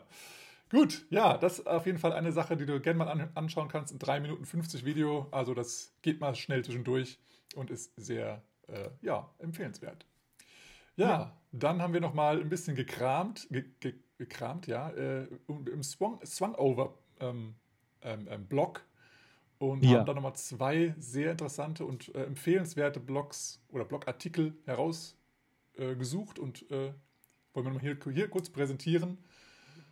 Gut, 0.70 1.04
ja, 1.10 1.36
das 1.36 1.58
ist 1.58 1.66
auf 1.66 1.86
jeden 1.86 1.98
Fall 1.98 2.12
eine 2.12 2.32
Sache, 2.32 2.56
die 2.56 2.64
du 2.64 2.80
gerne 2.80 2.98
mal 2.98 3.08
an, 3.08 3.30
anschauen 3.34 3.68
kannst. 3.68 3.92
In 3.92 3.98
3 3.98 4.20
Minuten 4.20 4.44
50 4.44 4.84
Video. 4.84 5.26
Also, 5.30 5.52
das 5.52 5.92
geht 6.02 6.20
mal 6.20 6.34
schnell 6.34 6.64
zwischendurch 6.64 7.18
und 7.54 7.70
ist 7.70 7.92
sehr, 7.96 8.42
äh, 8.68 8.88
ja, 9.02 9.28
empfehlenswert. 9.38 10.06
Ja, 10.96 11.08
ja, 11.08 11.40
dann 11.52 11.82
haben 11.82 11.92
wir 11.92 12.00
noch 12.00 12.14
mal 12.14 12.40
ein 12.40 12.48
bisschen 12.48 12.76
gekramt, 12.76 13.48
ge, 13.50 13.64
ge, 13.80 13.94
gekramt, 14.18 14.66
ja, 14.66 14.90
äh, 14.90 15.26
im 15.48 15.82
Swung, 15.82 16.20
Swung 16.24 16.54
Over 16.54 16.98
ähm, 17.20 17.54
ähm, 18.02 18.28
ähm, 18.30 18.46
Blog 18.46 18.84
und 19.58 19.84
ja. 19.84 19.98
haben 19.98 20.06
da 20.06 20.14
nochmal 20.14 20.34
zwei 20.36 20.94
sehr 20.98 21.30
interessante 21.30 21.84
und 21.84 22.14
äh, 22.14 22.24
empfehlenswerte 22.24 23.00
Blogs 23.00 23.62
oder 23.68 23.84
Blogartikel 23.84 24.56
herausgesucht 24.64 26.38
äh, 26.38 26.40
und 26.40 26.70
äh, 26.70 26.92
wollen 27.52 27.66
wir 27.66 27.72
mal 27.72 27.80
hier, 27.80 27.98
hier 28.12 28.28
kurz 28.28 28.48
präsentieren. 28.48 29.18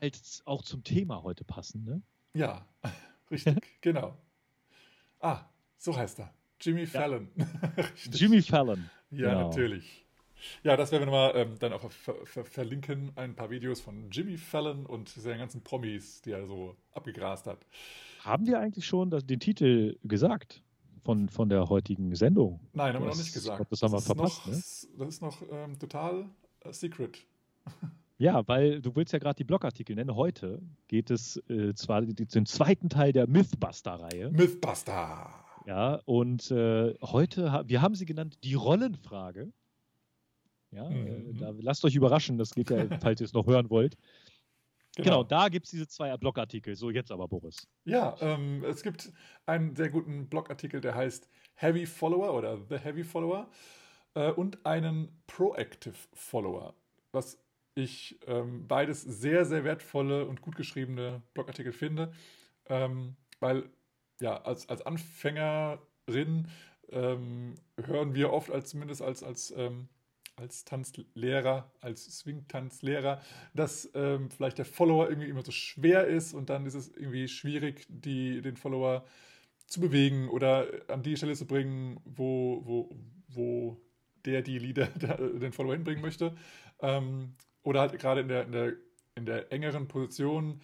Als 0.00 0.42
auch 0.46 0.62
zum 0.62 0.84
Thema 0.84 1.22
heute 1.22 1.44
passen, 1.44 1.84
ne? 1.84 2.02
Ja, 2.34 2.66
richtig, 3.30 3.56
genau. 3.80 4.16
Ah, 5.20 5.44
so 5.76 5.96
heißt 5.96 6.20
er. 6.20 6.32
Jimmy 6.60 6.86
Fallon. 6.86 7.28
Jimmy 8.12 8.42
Fallon. 8.42 8.90
Ja, 9.10 9.34
genau. 9.34 9.48
natürlich. 9.48 10.07
Ja, 10.62 10.76
das 10.76 10.92
werden 10.92 11.02
wir 11.02 11.06
nochmal 11.06 11.32
ähm, 11.34 11.58
dann 11.58 11.72
auch 11.72 11.90
ver 11.90 12.14
ver 12.24 12.44
verlinken. 12.44 13.12
Ein 13.16 13.34
paar 13.34 13.50
Videos 13.50 13.80
von 13.80 14.10
Jimmy 14.10 14.36
Fallon 14.36 14.86
und 14.86 15.08
seinen 15.08 15.38
ganzen 15.38 15.62
Promis, 15.62 16.22
die 16.22 16.32
er 16.32 16.46
so 16.46 16.76
abgegrast 16.92 17.46
hat. 17.46 17.66
Haben 18.20 18.46
wir 18.46 18.60
eigentlich 18.60 18.86
schon 18.86 19.10
das, 19.10 19.26
den 19.26 19.40
Titel 19.40 19.96
gesagt 20.04 20.62
von, 21.04 21.28
von 21.28 21.48
der 21.48 21.68
heutigen 21.68 22.14
Sendung? 22.14 22.60
Nein, 22.72 22.94
haben 22.94 23.02
wir 23.02 23.10
noch 23.10 23.16
nicht 23.16 23.32
gesagt. 23.32 23.56
Glaub, 23.56 23.70
das 23.70 23.82
haben 23.82 23.92
wir 23.92 24.00
verpasst. 24.00 24.46
Noch, 24.46 24.52
ne? 24.52 24.62
Das 24.98 25.08
ist 25.08 25.22
noch 25.22 25.42
ähm, 25.50 25.78
total 25.78 26.26
äh, 26.60 26.72
secret. 26.72 27.24
Ja, 28.20 28.46
weil 28.48 28.82
du 28.82 28.96
willst 28.96 29.12
ja 29.12 29.20
gerade 29.20 29.36
die 29.36 29.44
Blogartikel 29.44 29.94
nennen. 29.94 30.16
Heute 30.16 30.60
geht 30.88 31.08
es 31.08 31.36
äh, 31.48 31.72
zwar 31.74 32.02
den 32.02 32.46
zweiten 32.46 32.88
Teil 32.88 33.12
der 33.12 33.28
Mythbuster-Reihe. 33.28 34.32
Mythbuster! 34.32 35.30
Ja, 35.66 36.00
und 36.04 36.50
äh, 36.50 36.94
heute, 37.00 37.62
wir 37.66 37.80
haben 37.80 37.94
sie 37.94 38.06
genannt, 38.06 38.38
die 38.42 38.54
Rollenfrage. 38.54 39.52
Ja, 40.70 40.88
äh, 40.88 41.18
mhm. 41.18 41.38
da, 41.38 41.52
lasst 41.60 41.84
euch 41.84 41.94
überraschen, 41.94 42.38
das 42.38 42.54
geht 42.54 42.70
ja, 42.70 42.86
falls 43.00 43.20
ihr 43.20 43.24
es 43.24 43.32
noch 43.32 43.46
hören 43.46 43.70
wollt. 43.70 43.96
Genau, 44.96 45.22
genau 45.22 45.24
da 45.24 45.48
gibt 45.48 45.66
es 45.66 45.70
diese 45.70 45.86
zwei 45.86 46.16
Blogartikel. 46.16 46.74
So, 46.74 46.90
jetzt 46.90 47.12
aber, 47.12 47.28
Boris. 47.28 47.68
Ja, 47.84 48.16
ähm, 48.20 48.64
es 48.64 48.82
gibt 48.82 49.12
einen 49.46 49.76
sehr 49.76 49.90
guten 49.90 50.28
Blogartikel, 50.28 50.80
der 50.80 50.94
heißt 50.94 51.28
Heavy 51.54 51.86
Follower 51.86 52.34
oder 52.34 52.58
The 52.68 52.78
Heavy 52.78 53.04
Follower 53.04 53.48
äh, 54.14 54.32
und 54.32 54.64
einen 54.66 55.22
Proactive 55.26 55.94
Follower, 56.12 56.74
was 57.12 57.38
ich 57.74 58.18
ähm, 58.26 58.66
beides 58.66 59.02
sehr, 59.02 59.44
sehr 59.44 59.62
wertvolle 59.62 60.26
und 60.26 60.42
gut 60.42 60.56
geschriebene 60.56 61.22
Blogartikel 61.32 61.72
finde, 61.72 62.12
ähm, 62.66 63.16
weil 63.38 63.70
ja, 64.20 64.42
als, 64.42 64.68
als 64.68 64.82
Anfängerin 64.82 66.48
ähm, 66.90 67.54
hören 67.84 68.14
wir 68.14 68.32
oft 68.32 68.50
als 68.50 68.70
zumindest 68.70 69.00
als, 69.00 69.22
als 69.22 69.52
ähm, 69.56 69.88
als 70.38 70.64
Tanzlehrer, 70.64 71.70
als 71.80 72.18
Swing-Tanzlehrer, 72.18 73.20
dass 73.54 73.90
ähm, 73.94 74.30
vielleicht 74.30 74.58
der 74.58 74.64
Follower 74.64 75.08
irgendwie 75.08 75.28
immer 75.28 75.42
so 75.42 75.52
schwer 75.52 76.06
ist 76.06 76.34
und 76.34 76.50
dann 76.50 76.66
ist 76.66 76.74
es 76.74 76.88
irgendwie 76.88 77.28
schwierig, 77.28 77.86
die, 77.88 78.40
den 78.40 78.56
Follower 78.56 79.04
zu 79.66 79.80
bewegen 79.80 80.28
oder 80.28 80.66
an 80.88 81.02
die 81.02 81.16
Stelle 81.16 81.34
zu 81.34 81.46
bringen, 81.46 82.00
wo, 82.04 82.62
wo, 82.64 82.90
wo 83.28 83.80
der, 84.24 84.42
die 84.42 84.58
Leader 84.58 84.86
den 85.40 85.52
Follower 85.52 85.74
hinbringen 85.74 86.02
möchte. 86.02 86.36
Ähm, 86.80 87.34
oder 87.62 87.80
halt 87.80 87.98
gerade 87.98 88.22
in 88.22 88.28
der, 88.28 88.44
in, 88.44 88.52
der, 88.52 88.72
in 89.14 89.26
der 89.26 89.52
engeren 89.52 89.88
Position 89.88 90.60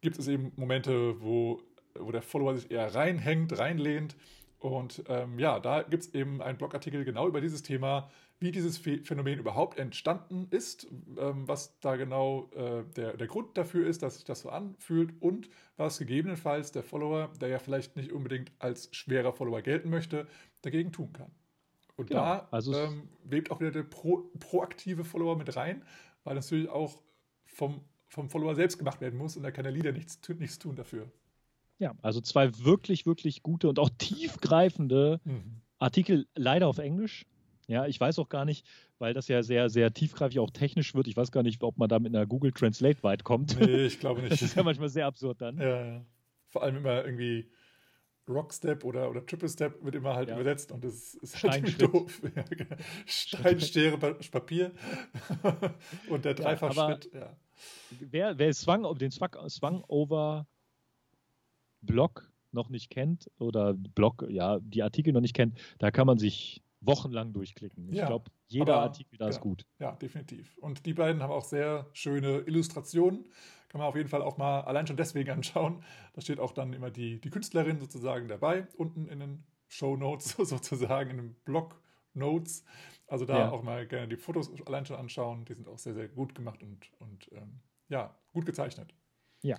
gibt 0.00 0.18
es 0.18 0.28
eben 0.28 0.52
Momente, 0.56 1.20
wo, 1.20 1.60
wo 1.94 2.10
der 2.10 2.22
Follower 2.22 2.56
sich 2.56 2.70
eher 2.70 2.94
reinhängt, 2.94 3.58
reinlehnt. 3.58 4.16
Und 4.60 5.02
ähm, 5.08 5.38
ja, 5.38 5.58
da 5.58 5.82
gibt 5.82 6.02
es 6.02 6.14
eben 6.14 6.42
einen 6.42 6.58
Blogartikel 6.58 7.04
genau 7.04 7.26
über 7.26 7.40
dieses 7.40 7.62
Thema, 7.62 8.10
wie 8.40 8.52
dieses 8.52 8.76
Phänomen 8.76 9.38
überhaupt 9.38 9.78
entstanden 9.78 10.48
ist, 10.50 10.86
ähm, 11.18 11.48
was 11.48 11.78
da 11.80 11.96
genau 11.96 12.50
äh, 12.54 12.84
der, 12.94 13.16
der 13.16 13.26
Grund 13.26 13.56
dafür 13.56 13.86
ist, 13.86 14.02
dass 14.02 14.16
sich 14.16 14.24
das 14.24 14.40
so 14.40 14.50
anfühlt 14.50 15.14
und 15.20 15.48
was 15.78 15.98
gegebenenfalls 15.98 16.72
der 16.72 16.82
Follower, 16.82 17.30
der 17.40 17.48
ja 17.48 17.58
vielleicht 17.58 17.96
nicht 17.96 18.12
unbedingt 18.12 18.52
als 18.58 18.94
schwerer 18.94 19.32
Follower 19.32 19.62
gelten 19.62 19.88
möchte, 19.88 20.26
dagegen 20.60 20.92
tun 20.92 21.12
kann. 21.14 21.30
Und 21.96 22.08
genau. 22.08 22.20
da 22.20 22.48
also 22.50 22.74
ähm, 22.74 23.08
webt 23.24 23.50
auch 23.50 23.60
wieder 23.60 23.70
der 23.70 23.82
pro, 23.82 24.30
proaktive 24.40 25.04
Follower 25.04 25.36
mit 25.36 25.56
rein, 25.56 25.82
weil 26.24 26.34
natürlich 26.34 26.68
auch 26.68 27.02
vom, 27.44 27.80
vom 28.08 28.28
Follower 28.28 28.54
selbst 28.54 28.76
gemacht 28.78 29.00
werden 29.00 29.18
muss 29.18 29.38
und 29.38 29.42
da 29.42 29.50
kann 29.50 29.64
der 29.64 29.72
Leader 29.72 29.92
nichts, 29.92 30.18
nichts 30.38 30.58
tun 30.58 30.76
dafür. 30.76 31.10
Ja, 31.80 31.94
also 32.02 32.20
zwei 32.20 32.50
wirklich, 32.58 33.06
wirklich 33.06 33.42
gute 33.42 33.68
und 33.68 33.78
auch 33.78 33.88
tiefgreifende 33.98 35.20
mhm. 35.24 35.62
Artikel, 35.78 36.26
leider 36.36 36.68
auf 36.68 36.78
Englisch. 36.78 37.26
Ja, 37.66 37.86
ich 37.86 37.98
weiß 37.98 38.18
auch 38.18 38.28
gar 38.28 38.44
nicht, 38.44 38.66
weil 38.98 39.14
das 39.14 39.28
ja 39.28 39.42
sehr, 39.42 39.70
sehr 39.70 39.92
tiefgreifig 39.92 40.40
auch 40.40 40.50
technisch 40.50 40.94
wird. 40.94 41.06
Ich 41.06 41.16
weiß 41.16 41.32
gar 41.32 41.42
nicht, 41.42 41.62
ob 41.62 41.78
man 41.78 41.88
da 41.88 41.98
mit 41.98 42.14
einer 42.14 42.26
Google 42.26 42.52
Translate 42.52 43.02
weit 43.02 43.24
kommt. 43.24 43.58
Nee, 43.58 43.86
ich 43.86 43.98
glaube 43.98 44.20
nicht. 44.20 44.30
Das 44.30 44.42
ist 44.42 44.56
ja 44.56 44.62
manchmal 44.62 44.88
sehr 44.88 45.06
absurd 45.06 45.40
dann. 45.40 45.58
Ja, 45.58 45.84
ja. 45.84 46.04
Vor 46.48 46.62
allem 46.62 46.76
immer 46.76 47.04
irgendwie 47.04 47.48
Rockstep 48.28 48.84
oder, 48.84 49.08
oder 49.08 49.24
Triple 49.24 49.48
Step 49.48 49.82
wird 49.82 49.94
immer 49.94 50.14
halt 50.14 50.28
ja. 50.28 50.34
übersetzt 50.34 50.72
und 50.72 50.84
das 50.84 51.14
ist 51.14 51.42
halt 51.42 51.80
doof. 51.80 52.20
Genau. 52.50 52.76
Steinschere 53.06 53.96
Papier 53.96 54.72
und 56.08 56.24
der 56.24 56.34
Dreifachschritt. 56.34 57.10
Ja, 57.14 57.36
wer, 58.00 58.38
wer 58.38 58.52
Swang, 58.52 58.86
den 58.98 59.10
Swang, 59.10 59.48
Swang 59.48 59.82
over 59.86 60.46
Blog 61.82 62.30
noch 62.52 62.68
nicht 62.68 62.90
kennt 62.90 63.30
oder 63.38 63.74
Blog, 63.74 64.26
ja, 64.28 64.58
die 64.60 64.82
Artikel 64.82 65.12
noch 65.12 65.20
nicht 65.20 65.34
kennt, 65.34 65.58
da 65.78 65.90
kann 65.90 66.06
man 66.06 66.18
sich 66.18 66.62
wochenlang 66.80 67.32
durchklicken. 67.32 67.88
Ich 67.90 67.96
ja, 67.96 68.06
glaube, 68.06 68.30
jeder 68.48 68.74
aber, 68.74 68.82
Artikel 68.82 69.16
da 69.18 69.26
ja, 69.26 69.30
ist 69.30 69.40
gut. 69.40 69.66
Ja, 69.78 69.92
definitiv. 69.92 70.56
Und 70.58 70.86
die 70.86 70.94
beiden 70.94 71.22
haben 71.22 71.30
auch 71.30 71.44
sehr 71.44 71.88
schöne 71.92 72.38
Illustrationen. 72.40 73.24
Kann 73.68 73.78
man 73.78 73.88
auf 73.88 73.96
jeden 73.96 74.08
Fall 74.08 74.22
auch 74.22 74.38
mal 74.38 74.62
allein 74.62 74.86
schon 74.86 74.96
deswegen 74.96 75.30
anschauen. 75.30 75.84
Da 76.14 76.20
steht 76.20 76.40
auch 76.40 76.52
dann 76.52 76.72
immer 76.72 76.90
die, 76.90 77.20
die 77.20 77.30
Künstlerin 77.30 77.78
sozusagen 77.78 78.28
dabei, 78.28 78.66
unten 78.76 79.06
in 79.08 79.20
den 79.20 79.44
Show 79.68 79.96
Notes 79.96 80.30
sozusagen, 80.38 81.10
in 81.10 81.16
den 81.18 81.34
Blog 81.44 81.80
Notes. 82.14 82.64
Also 83.06 83.24
da 83.24 83.38
ja. 83.38 83.50
auch 83.50 83.62
mal 83.62 83.86
gerne 83.86 84.08
die 84.08 84.16
Fotos 84.16 84.50
allein 84.66 84.86
schon 84.86 84.96
anschauen. 84.96 85.44
Die 85.44 85.54
sind 85.54 85.68
auch 85.68 85.78
sehr, 85.78 85.94
sehr 85.94 86.08
gut 86.08 86.34
gemacht 86.34 86.62
und, 86.62 86.90
und 86.98 87.30
ähm, 87.32 87.60
ja, 87.88 88.16
gut 88.32 88.46
gezeichnet. 88.46 88.94
Ja. 89.42 89.56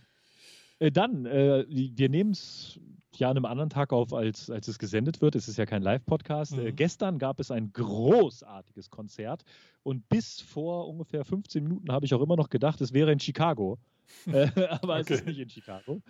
Äh, 0.82 0.92
dann, 0.92 1.26
äh, 1.28 1.64
wir 1.70 2.10
nehmen 2.10 2.32
es 2.32 2.80
ja 3.16 3.30
an 3.30 3.38
einem 3.38 3.46
anderen 3.46 3.70
Tag 3.70 3.94
auf, 3.94 4.14
als, 4.14 4.50
als 4.50 4.68
es 4.68 4.80
gesendet 4.80 5.22
wird. 5.22 5.36
Es 5.36 5.48
ist 5.48 5.58
ja 5.58 5.68
kein 5.68 5.84
Live-Podcast. 5.84 6.54
Äh, 6.54 6.62
mhm. 6.62 6.68
Äh, 6.68 6.74
gestern 6.74 7.20
gab 7.20 7.40
es 7.40 7.52
ein 7.52 7.72
großartiges 7.72 8.90
Konzert 8.90 9.44
und 9.84 10.10
bis 10.10 10.42
vor 10.42 10.88
ungefähr 10.88 11.24
15 11.24 11.62
Minuten 11.64 11.92
habe 11.92 12.08
ich 12.08 12.16
auch 12.16 12.22
immer 12.22 12.36
noch 12.36 12.50
gedacht, 12.50 12.82
es 12.82 12.94
wäre 12.94 13.12
in 13.12 13.20
Chicago. 13.20 13.78
äh, 14.26 14.50
aber 14.82 15.00
okay. 15.00 15.14
es 15.14 15.20
ist 15.20 15.28
nicht 15.28 15.40
in 15.40 15.50
Chicago. 15.50 16.02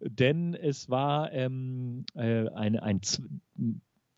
Denn 0.00 0.54
es 0.54 0.90
war 0.90 1.32
ähm, 1.32 2.04
äh, 2.14 2.48
ein, 2.48 2.80
ein, 2.80 3.00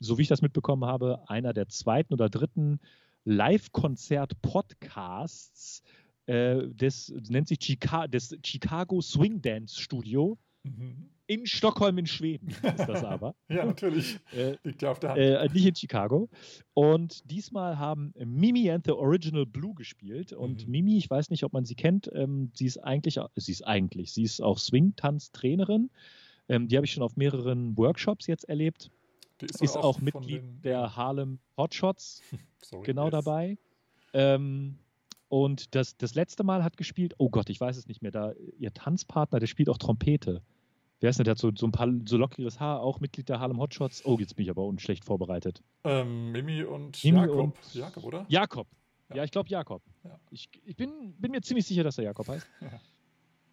so 0.00 0.16
wie 0.16 0.22
ich 0.22 0.28
das 0.28 0.40
mitbekommen 0.42 0.86
habe, 0.86 1.28
einer 1.28 1.52
der 1.52 1.68
zweiten 1.68 2.14
oder 2.14 2.30
dritten 2.30 2.80
Live-Konzert-Podcasts 3.24 5.82
äh, 6.28 6.68
des, 6.68 7.12
nennt 7.30 7.48
sich 7.48 7.58
Chica 7.58 8.06
des 8.06 8.36
Chicago 8.44 9.00
Swing 9.00 9.40
Dance 9.40 9.80
Studio. 9.80 10.36
Mhm. 10.62 11.08
In 11.26 11.46
Stockholm 11.46 11.98
in 11.98 12.06
Schweden 12.06 12.48
ist 12.48 12.86
das 12.86 13.04
aber. 13.04 13.34
ja, 13.48 13.64
natürlich. 13.64 14.18
Äh, 14.34 14.56
Liegt 14.62 14.82
ja 14.82 14.90
auf 14.90 14.98
der 14.98 15.10
Hand. 15.10 15.18
Äh, 15.20 15.48
nicht 15.52 15.66
in 15.66 15.74
Chicago. 15.74 16.28
Und 16.74 17.30
diesmal 17.30 17.78
haben 17.78 18.12
Mimi 18.18 18.70
and 18.70 18.84
the 18.84 18.92
Original 18.92 19.46
Blue 19.46 19.74
gespielt. 19.74 20.32
Und 20.34 20.66
mhm. 20.66 20.70
Mimi, 20.70 20.96
ich 20.98 21.08
weiß 21.08 21.30
nicht, 21.30 21.44
ob 21.44 21.54
man 21.54 21.64
sie 21.64 21.74
kennt, 21.74 22.10
ähm, 22.14 22.50
sie 22.54 22.66
ist 22.66 22.78
eigentlich, 22.78 23.18
sie 23.36 23.52
ist 23.52 23.66
eigentlich, 23.66 24.12
sie 24.12 24.22
ist 24.22 24.42
auch 24.42 24.58
Swing-Tanz-Trainerin. 24.58 25.90
Ähm, 26.50 26.68
die 26.68 26.76
habe 26.76 26.84
ich 26.84 26.92
schon 26.92 27.02
auf 27.02 27.16
mehreren 27.16 27.76
Workshops 27.76 28.26
jetzt 28.26 28.48
erlebt. 28.48 28.90
Die 29.40 29.46
ist, 29.46 29.62
ist 29.62 29.76
auch, 29.76 29.84
auch 29.84 30.00
Mitglied 30.00 30.42
der 30.62 30.96
Harlem 30.96 31.38
Hotshots 31.56 32.22
Sorry, 32.62 32.84
genau 32.84 33.04
yes. 33.04 33.12
dabei. 33.12 33.58
Ähm, 34.12 34.78
und 35.28 35.74
das, 35.74 35.96
das 35.96 36.14
letzte 36.14 36.44
Mal 36.44 36.64
hat 36.64 36.76
gespielt, 36.76 37.14
oh 37.18 37.28
Gott, 37.28 37.50
ich 37.50 37.60
weiß 37.60 37.76
es 37.76 37.86
nicht 37.86 38.02
mehr, 38.02 38.10
da 38.10 38.32
ihr 38.58 38.72
Tanzpartner, 38.72 39.38
der 39.38 39.46
spielt 39.46 39.68
auch 39.68 39.78
Trompete. 39.78 40.42
Wer 41.00 41.10
ist 41.10 41.18
denn, 41.18 41.24
der 41.24 41.32
hat 41.32 41.38
so, 41.38 41.52
so 41.54 41.66
ein 41.66 41.72
paar 41.72 41.88
so 42.06 42.16
lockiges 42.16 42.58
Haar, 42.58 42.80
auch 42.80 42.98
Mitglied 42.98 43.28
der 43.28 43.38
Harlem 43.38 43.60
Hotshots. 43.60 44.04
Oh, 44.04 44.16
jetzt 44.18 44.34
bin 44.34 44.44
ich 44.44 44.50
aber 44.50 44.64
unschlecht 44.64 45.04
vorbereitet. 45.04 45.62
Ähm, 45.84 46.32
Mimi 46.32 46.64
und 46.64 47.02
Mimi 47.04 47.20
Jakob. 47.20 47.38
Und 47.38 47.74
Jakob, 47.74 48.04
oder? 48.04 48.26
Jakob. 48.28 48.66
Ja, 49.10 49.16
ja 49.16 49.24
ich 49.24 49.30
glaube 49.30 49.48
Jakob. 49.48 49.82
Ja. 50.02 50.18
Ich, 50.30 50.48
ich 50.64 50.76
bin, 50.76 51.14
bin 51.18 51.30
mir 51.30 51.40
ziemlich 51.42 51.66
sicher, 51.66 51.84
dass 51.84 51.98
er 51.98 52.04
Jakob 52.04 52.26
heißt. 52.28 52.46
Ja. 52.60 52.80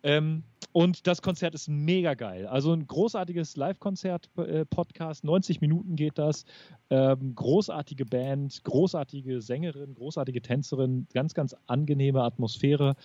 Ähm, 0.06 0.44
und 0.72 1.08
das 1.08 1.22
Konzert 1.22 1.56
ist 1.56 1.68
mega 1.68 2.14
geil. 2.14 2.46
Also 2.46 2.72
ein 2.72 2.86
großartiges 2.86 3.58
Live-Konzert-Podcast, 3.58 5.24
äh, 5.24 5.28
90 5.28 5.62
Minuten 5.62 5.96
geht 5.96 6.20
das. 6.20 6.46
Ähm, 6.92 7.34
großartige 7.34 8.06
Band, 8.06 8.64
großartige 8.64 9.42
Sängerin, 9.42 9.96
großartige 9.96 10.44
Tänzerin, 10.44 11.08
ganz, 11.14 11.34
ganz 11.34 11.56
angenehme 11.66 12.22
Atmosphäre. 12.22 12.96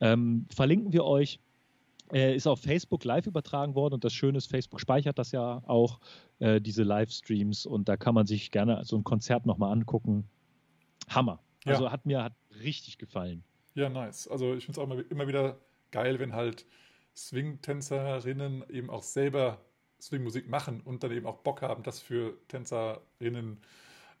Ähm, 0.00 0.46
verlinken 0.54 0.92
wir 0.92 1.04
euch. 1.04 1.40
Äh, 2.12 2.34
ist 2.34 2.46
auf 2.46 2.60
Facebook 2.60 3.04
live 3.04 3.26
übertragen 3.26 3.74
worden 3.76 3.94
und 3.94 4.04
das 4.04 4.12
Schöne 4.12 4.36
ist, 4.36 4.50
Facebook 4.50 4.80
speichert 4.80 5.16
das 5.18 5.30
ja 5.30 5.62
auch, 5.66 6.00
äh, 6.40 6.60
diese 6.60 6.82
Livestreams 6.82 7.66
und 7.66 7.88
da 7.88 7.96
kann 7.96 8.14
man 8.16 8.26
sich 8.26 8.50
gerne 8.50 8.84
so 8.84 8.96
ein 8.96 9.04
Konzert 9.04 9.46
nochmal 9.46 9.72
angucken. 9.72 10.24
Hammer. 11.08 11.38
Ja. 11.64 11.74
Also 11.74 11.92
hat 11.92 12.06
mir 12.06 12.24
hat 12.24 12.32
richtig 12.64 12.98
gefallen. 12.98 13.44
Ja, 13.74 13.88
nice. 13.88 14.26
Also 14.26 14.54
ich 14.54 14.66
finde 14.66 14.80
es 14.80 14.84
auch 14.84 14.90
immer 15.08 15.28
wieder 15.28 15.56
geil, 15.92 16.18
wenn 16.18 16.34
halt 16.34 16.66
Swing-Tänzerinnen 17.16 18.64
eben 18.70 18.90
auch 18.90 19.02
selber 19.02 19.64
Swing-Musik 20.00 20.48
machen 20.48 20.80
und 20.80 21.02
dann 21.02 21.12
eben 21.12 21.26
auch 21.26 21.38
Bock 21.38 21.62
haben, 21.62 21.82
das 21.82 22.00
für 22.00 22.38
Tänzerinnen 22.48 23.60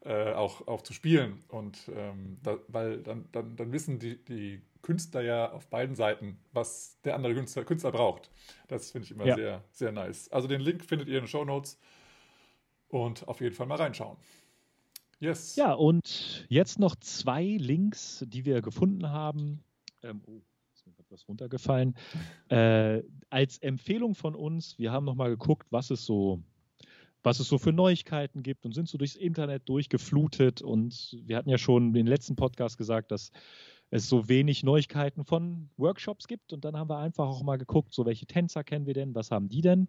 äh, 0.04 0.32
auch, 0.32 0.66
auch 0.66 0.82
zu 0.82 0.92
spielen. 0.92 1.42
Und 1.48 1.90
ähm, 1.94 2.38
da, 2.42 2.58
weil 2.68 3.02
dann, 3.02 3.28
dann, 3.32 3.56
dann 3.56 3.72
wissen 3.72 3.98
die, 3.98 4.22
die 4.24 4.62
Künstler 4.82 5.22
ja 5.22 5.52
auf 5.52 5.68
beiden 5.68 5.94
Seiten, 5.94 6.38
was 6.52 7.00
der 7.02 7.14
andere 7.14 7.34
Künstler, 7.34 7.64
Künstler 7.64 7.92
braucht. 7.92 8.30
Das 8.68 8.90
finde 8.90 9.06
ich 9.06 9.10
immer 9.12 9.26
ja. 9.26 9.34
sehr, 9.34 9.64
sehr 9.72 9.92
nice. 9.92 10.30
Also 10.30 10.48
den 10.48 10.60
Link 10.60 10.84
findet 10.84 11.08
ihr 11.08 11.18
in 11.18 11.24
den 11.24 11.28
Show 11.28 11.44
Notes 11.44 11.78
und 12.88 13.26
auf 13.28 13.40
jeden 13.40 13.54
Fall 13.54 13.66
mal 13.66 13.76
reinschauen. 13.76 14.16
Yes. 15.18 15.54
Ja, 15.56 15.74
und 15.74 16.46
jetzt 16.48 16.78
noch 16.78 16.96
zwei 16.96 17.44
Links, 17.44 18.24
die 18.26 18.46
wir 18.46 18.62
gefunden 18.62 19.10
haben. 19.10 19.62
Ähm, 20.02 20.22
oh, 20.26 20.40
was 21.08 21.26
runtergefallen. 21.28 21.94
Äh, 22.48 23.02
als 23.30 23.58
Empfehlung 23.58 24.14
von 24.14 24.34
uns, 24.34 24.78
wir 24.78 24.92
haben 24.92 25.04
nochmal 25.04 25.30
geguckt, 25.30 25.66
was 25.70 25.90
es 25.90 26.04
so 26.04 26.42
was 27.22 27.38
es 27.38 27.48
so 27.48 27.58
für 27.58 27.72
Neuigkeiten 27.72 28.42
gibt 28.42 28.64
und 28.64 28.72
sind 28.72 28.88
so 28.88 28.96
durchs 28.96 29.16
Internet 29.16 29.68
durchgeflutet. 29.68 30.62
Und 30.62 31.18
wir 31.24 31.36
hatten 31.36 31.50
ja 31.50 31.58
schon 31.58 31.92
den 31.92 32.06
letzten 32.06 32.36
Podcast 32.36 32.78
gesagt, 32.78 33.10
dass 33.10 33.30
es 33.90 34.08
so 34.08 34.28
wenig 34.28 34.62
Neuigkeiten 34.62 35.24
von 35.24 35.68
Workshops 35.76 36.28
gibt. 36.28 36.52
Und 36.52 36.64
dann 36.64 36.76
haben 36.76 36.88
wir 36.88 36.98
einfach 36.98 37.26
auch 37.26 37.42
mal 37.42 37.58
geguckt, 37.58 37.92
so 37.92 38.06
welche 38.06 38.26
Tänzer 38.26 38.64
kennen 38.64 38.86
wir 38.86 38.94
denn, 38.94 39.14
was 39.14 39.30
haben 39.30 39.48
die 39.48 39.60
denn? 39.60 39.88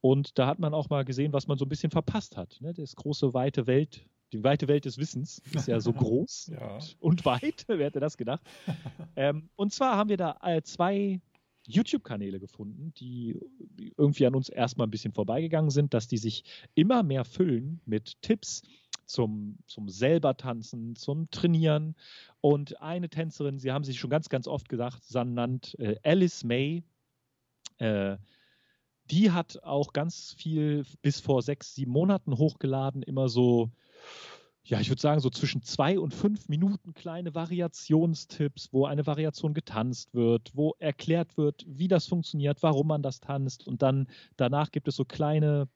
Und 0.00 0.38
da 0.38 0.46
hat 0.46 0.60
man 0.60 0.74
auch 0.74 0.88
mal 0.90 1.04
gesehen, 1.04 1.32
was 1.32 1.48
man 1.48 1.58
so 1.58 1.64
ein 1.64 1.68
bisschen 1.68 1.90
verpasst 1.90 2.36
hat. 2.36 2.58
Ne? 2.60 2.72
Das 2.72 2.94
große, 2.94 3.34
weite 3.34 3.66
Welt 3.66 4.06
die 4.32 4.44
weite 4.44 4.68
Welt 4.68 4.84
des 4.84 4.98
Wissens 4.98 5.42
ist 5.54 5.68
ja 5.68 5.80
so 5.80 5.92
groß 5.94 6.52
ja. 6.52 6.74
Und, 6.74 6.96
und, 7.00 7.24
weit. 7.24 7.64
Wer 7.68 7.86
hätte 7.86 8.00
das 8.00 8.16
gedacht? 8.16 8.42
ähm, 9.16 9.48
und 9.56 9.72
zwar 9.72 9.96
haben 9.96 10.10
wir 10.10 10.16
da 10.16 10.38
äh, 10.42 10.62
zwei 10.62 11.20
YouTube-Kanäle 11.66 12.40
gefunden, 12.40 12.92
die 12.96 13.38
irgendwie 13.96 14.26
an 14.26 14.34
uns 14.34 14.48
erstmal 14.48 14.86
ein 14.86 14.90
bisschen 14.90 15.12
vorbeigegangen 15.12 15.70
sind, 15.70 15.92
dass 15.92 16.08
die 16.08 16.16
sich 16.16 16.44
immer 16.74 17.02
mehr 17.02 17.24
füllen 17.24 17.80
mit 17.84 18.20
Tipps 18.22 18.62
zum, 19.04 19.58
zum 19.66 19.88
selber 19.88 20.36
tanzen, 20.36 20.96
zum 20.96 21.30
Trainieren. 21.30 21.94
Und 22.40 22.80
eine 22.80 23.08
Tänzerin, 23.08 23.58
sie 23.58 23.72
haben 23.72 23.84
sich 23.84 23.98
schon 23.98 24.10
ganz, 24.10 24.28
ganz 24.28 24.46
oft 24.46 24.68
gedacht, 24.68 25.02
nannt 25.12 25.78
äh, 25.78 25.96
Alice 26.02 26.44
May. 26.44 26.84
Äh, 27.78 28.16
die 29.10 29.30
hat 29.30 29.62
auch 29.62 29.92
ganz 29.92 30.34
viel 30.34 30.84
bis 31.02 31.20
vor 31.20 31.42
sechs, 31.42 31.74
sieben 31.74 31.92
Monaten 31.92 32.36
hochgeladen, 32.36 33.02
immer 33.02 33.28
so 33.28 33.70
ja, 34.68 34.80
ich 34.80 34.90
würde 34.90 35.00
sagen, 35.00 35.20
so 35.20 35.30
zwischen 35.30 35.62
zwei 35.62 35.98
und 35.98 36.12
fünf 36.12 36.50
Minuten 36.50 36.92
kleine 36.92 37.34
Variationstipps, 37.34 38.68
wo 38.70 38.84
eine 38.84 39.06
Variation 39.06 39.54
getanzt 39.54 40.12
wird, 40.12 40.50
wo 40.54 40.74
erklärt 40.78 41.38
wird, 41.38 41.64
wie 41.66 41.88
das 41.88 42.06
funktioniert, 42.06 42.62
warum 42.62 42.88
man 42.88 43.02
das 43.02 43.20
tanzt. 43.20 43.66
Und 43.66 43.80
dann 43.80 44.08
danach 44.36 44.70
gibt 44.70 44.86
es 44.86 44.96
so 44.96 45.06
kleine, 45.06 45.68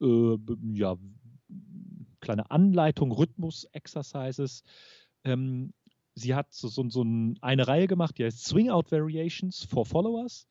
äh, 0.00 0.36
ja, 0.72 0.96
kleine 2.20 2.48
Anleitung, 2.48 3.10
Rhythmus-Exercises. 3.10 4.62
Ähm, 5.24 5.72
sie 6.14 6.36
hat 6.36 6.52
so, 6.52 6.68
so, 6.68 6.88
so 6.90 7.04
eine 7.40 7.66
Reihe 7.66 7.88
gemacht, 7.88 8.18
die 8.18 8.24
heißt 8.24 8.44
Swing 8.44 8.70
Out 8.70 8.92
Variations 8.92 9.64
for 9.64 9.84
Followers. 9.84 10.46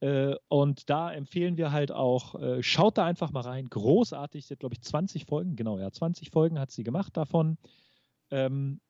Äh, 0.00 0.34
und 0.48 0.90
da 0.90 1.12
empfehlen 1.12 1.56
wir 1.56 1.72
halt 1.72 1.90
auch, 1.90 2.34
äh, 2.40 2.62
schaut 2.62 2.98
da 2.98 3.06
einfach 3.06 3.32
mal 3.32 3.40
rein. 3.40 3.68
Großartig, 3.68 4.46
sie 4.46 4.54
hat, 4.54 4.60
glaube 4.60 4.74
ich, 4.74 4.82
20 4.82 5.24
Folgen, 5.24 5.56
genau, 5.56 5.78
ja, 5.78 5.90
20 5.90 6.30
Folgen 6.30 6.58
hat 6.58 6.70
sie 6.70 6.84
gemacht 6.84 7.16
davon. 7.16 7.56
Ähm, 8.30 8.80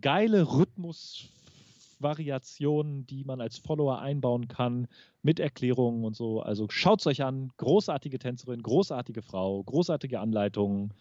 geile 0.00 0.52
Rhythmusvariationen, 0.52 3.06
die 3.06 3.24
man 3.24 3.40
als 3.40 3.58
Follower 3.58 3.98
einbauen 3.98 4.46
kann, 4.48 4.86
mit 5.22 5.40
Erklärungen 5.40 6.04
und 6.04 6.14
so. 6.14 6.40
Also 6.40 6.68
schaut 6.68 7.00
es 7.00 7.06
euch 7.06 7.24
an. 7.24 7.50
Großartige 7.56 8.18
Tänzerin, 8.18 8.62
großartige 8.62 9.22
Frau, 9.22 9.62
großartige 9.64 10.20
Anleitungen. 10.20 10.92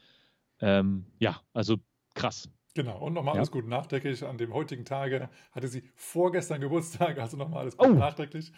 Ähm, 0.60 1.05
ja, 1.20 1.41
also 1.53 1.77
krass. 2.15 2.50
Genau, 2.75 2.97
und 2.99 3.13
nochmal 3.13 3.35
ja. 3.35 3.39
alles 3.39 3.51
gut 3.51 3.67
nachträglich. 3.67 4.23
An 4.23 4.37
dem 4.37 4.53
heutigen 4.53 4.85
Tage 4.85 5.29
hatte 5.51 5.67
sie 5.67 5.83
vorgestern 5.95 6.61
Geburtstag, 6.61 7.19
also 7.19 7.37
nochmal 7.37 7.61
alles 7.61 7.77
gut 7.77 7.89
oh. 7.89 7.93
nachträglich. 7.93 8.51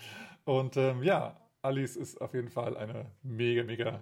Und 0.46 0.78
ähm, 0.78 1.04
ja, 1.04 1.38
Alice 1.62 1.96
ist 1.96 2.22
auf 2.22 2.34
jeden 2.34 2.50
Fall 2.50 2.78
eine 2.78 3.12
mega, 3.24 3.64
mega 3.64 4.02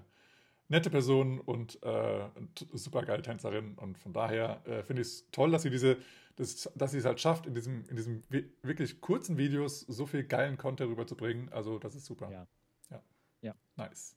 nette 0.68 0.90
Person 0.90 1.40
und 1.40 1.82
äh, 1.84 2.26
super 2.74 3.04
geile 3.04 3.22
Tänzerin. 3.22 3.76
Und 3.76 3.98
von 3.98 4.14
daher 4.14 4.62
äh, 4.66 4.84
finde 4.84 5.02
ich 5.02 5.08
es 5.08 5.32
toll, 5.32 5.52
dass 5.52 5.64
sie 5.64 5.70
diese, 5.70 5.98
das, 6.36 6.72
dass 6.76 6.92
sie 6.92 7.00
es 7.00 7.06
halt 7.06 7.20
schafft, 7.20 7.48
in 7.48 7.56
diesem, 7.56 7.86
in 7.90 7.96
diesem 7.96 8.24
wirklich 8.62 9.02
kurzen 9.02 9.38
Videos 9.38 9.82
so 9.82 10.06
viel 10.06 10.24
geilen 10.24 10.58
Content 10.58 10.92
rüberzubringen. 10.92 11.52
Also 11.52 11.80
das 11.80 11.96
ist 11.96 12.06
super. 12.06 12.32
Ja. 12.32 12.48
Ja. 12.92 13.02
ja. 13.42 13.56
Nice. 13.78 14.16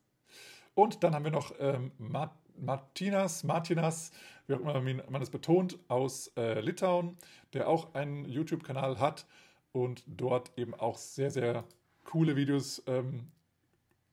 Und 0.75 1.03
dann 1.03 1.15
haben 1.15 1.25
wir 1.25 1.31
noch 1.31 1.55
ähm, 1.59 1.93
Mart 1.99 2.33
Martinas, 2.61 3.45
Martinas, 3.45 4.11
wie 4.47 4.55
auch 4.55 4.61
immer 4.61 4.81
man 4.81 5.23
es 5.23 5.31
betont, 5.31 5.79
aus 5.89 6.33
äh, 6.37 6.61
Litauen, 6.61 7.17
der 7.53 7.69
auch 7.69 7.95
einen 7.95 8.25
YouTube-Kanal 8.25 8.99
hat 8.99 9.27
und 9.73 10.05
dort 10.07 10.57
eben 10.57 10.75
auch 10.75 10.97
sehr, 10.97 11.31
sehr 11.31 11.65
coole 12.05 12.37
Videos 12.37 12.83
ähm, 12.87 13.29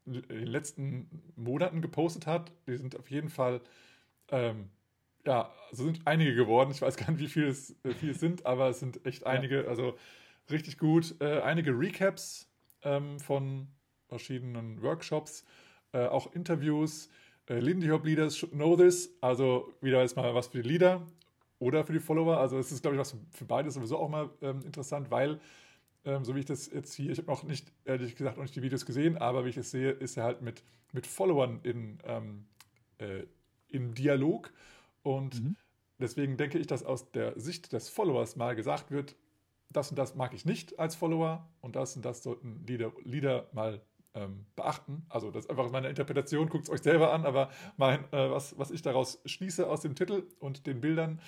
in 0.06 0.22
den 0.22 0.48
letzten 0.48 1.10
Monaten 1.36 1.82
gepostet 1.82 2.28
hat. 2.28 2.52
Die 2.68 2.78
sind 2.78 2.98
auf 3.00 3.10
jeden 3.10 3.30
Fall, 3.30 3.62
ähm, 4.30 4.70
ja, 5.26 5.52
also 5.70 5.86
sind 5.86 6.02
einige 6.06 6.36
geworden. 6.36 6.72
Ich 6.72 6.82
weiß 6.82 6.98
gar 6.98 7.12
nicht, 7.12 7.22
wie 7.22 7.30
viele 7.30 7.48
es, 7.48 7.76
äh, 7.84 7.94
viele 7.94 8.12
es 8.12 8.20
sind, 8.20 8.46
aber 8.46 8.70
es 8.70 8.80
sind 8.80 9.06
echt 9.06 9.26
einige. 9.26 9.68
Also 9.70 9.96
richtig 10.50 10.78
gut. 10.78 11.16
Äh, 11.22 11.42
einige 11.42 11.72
Recaps 11.72 12.50
ähm, 12.82 13.20
von 13.20 13.68
verschiedenen 14.08 14.82
Workshops, 14.82 15.46
äh, 15.94 16.06
auch 16.06 16.34
Interviews. 16.34 17.10
Äh, 17.50 17.60
Lindy 17.60 17.88
Hop 17.88 18.06
Leaders 18.06 18.38
should 18.38 18.54
know 18.54 18.76
this. 18.76 19.16
Also 19.22 19.74
wieder 19.82 20.02
jetzt 20.02 20.16
mal 20.16 20.34
was 20.34 20.48
für 20.48 20.62
die 20.62 20.70
Leader 20.70 21.06
oder 21.60 21.84
für 21.86 21.94
die 21.94 22.00
Follower. 22.00 22.38
Also 22.38 22.58
es 22.58 22.72
ist, 22.72 22.82
glaube 22.82 22.96
ich, 22.96 23.00
was 23.00 23.16
für 23.32 23.46
beide 23.46 23.72
sowieso 23.72 23.98
auch 23.98 24.10
mal 24.10 24.30
ähm, 24.42 24.62
interessant, 24.66 25.12
weil 25.12 25.40
ähm, 26.06 26.26
so 26.26 26.36
wie 26.36 26.40
ich 26.40 26.46
das 26.46 26.72
jetzt 26.72 26.94
hier, 26.94 27.12
ich 27.12 27.18
habe 27.18 27.32
noch 27.32 27.44
nicht, 27.44 27.72
ehrlich 27.86 28.16
gesagt, 28.16 28.38
noch 28.38 28.44
nicht 28.44 28.56
die 28.56 28.62
Videos 28.62 28.86
gesehen, 28.86 29.18
aber 29.18 29.46
wie 29.46 29.50
ich 29.50 29.58
es 29.58 29.72
sehe, 29.72 29.92
ist 29.92 30.18
er 30.18 30.24
halt 30.24 30.42
mit, 30.42 30.64
mit 30.92 31.08
Followern 31.08 31.62
in, 31.64 32.00
ähm, 32.04 32.46
äh, 32.98 33.24
im 33.70 33.94
Dialog. 33.94 34.52
Und 35.02 35.42
mhm. 35.42 35.56
deswegen 36.00 36.36
denke 36.36 36.58
ich, 36.58 36.68
dass 36.68 36.84
aus 36.84 37.12
der 37.12 37.40
Sicht 37.40 37.72
des 37.72 37.90
Followers 37.90 38.36
mal 38.36 38.56
gesagt 38.56 38.92
wird, 38.92 39.16
das 39.70 39.90
und 39.90 39.98
das 39.98 40.16
mag 40.16 40.34
ich 40.34 40.46
nicht 40.46 40.78
als 40.78 40.96
Follower 40.96 41.50
und 41.62 41.76
das 41.76 41.96
und 41.96 42.06
das 42.06 42.22
sollten 42.22 42.64
Leader, 42.68 42.92
Leader 43.04 43.48
mal 43.54 43.82
ähm, 44.16 44.46
beachten. 44.56 45.06
Also 45.10 45.32
das 45.32 45.46
ist 45.46 45.50
einfach 45.50 45.72
meine 45.72 45.90
Interpretation, 45.90 46.50
guckt 46.50 46.66
es 46.66 46.70
euch 46.70 46.82
selber 46.82 47.14
an, 47.14 47.26
aber 47.26 47.50
mein, 47.78 48.04
äh, 48.12 48.30
was, 48.30 48.58
was 48.58 48.72
ich 48.72 48.82
daraus 48.82 49.22
schließe 49.26 49.68
aus 49.68 49.82
dem 49.82 49.96
Titel 49.96 50.28
und 50.40 50.68
den 50.68 50.82
Bildern, 50.82 51.20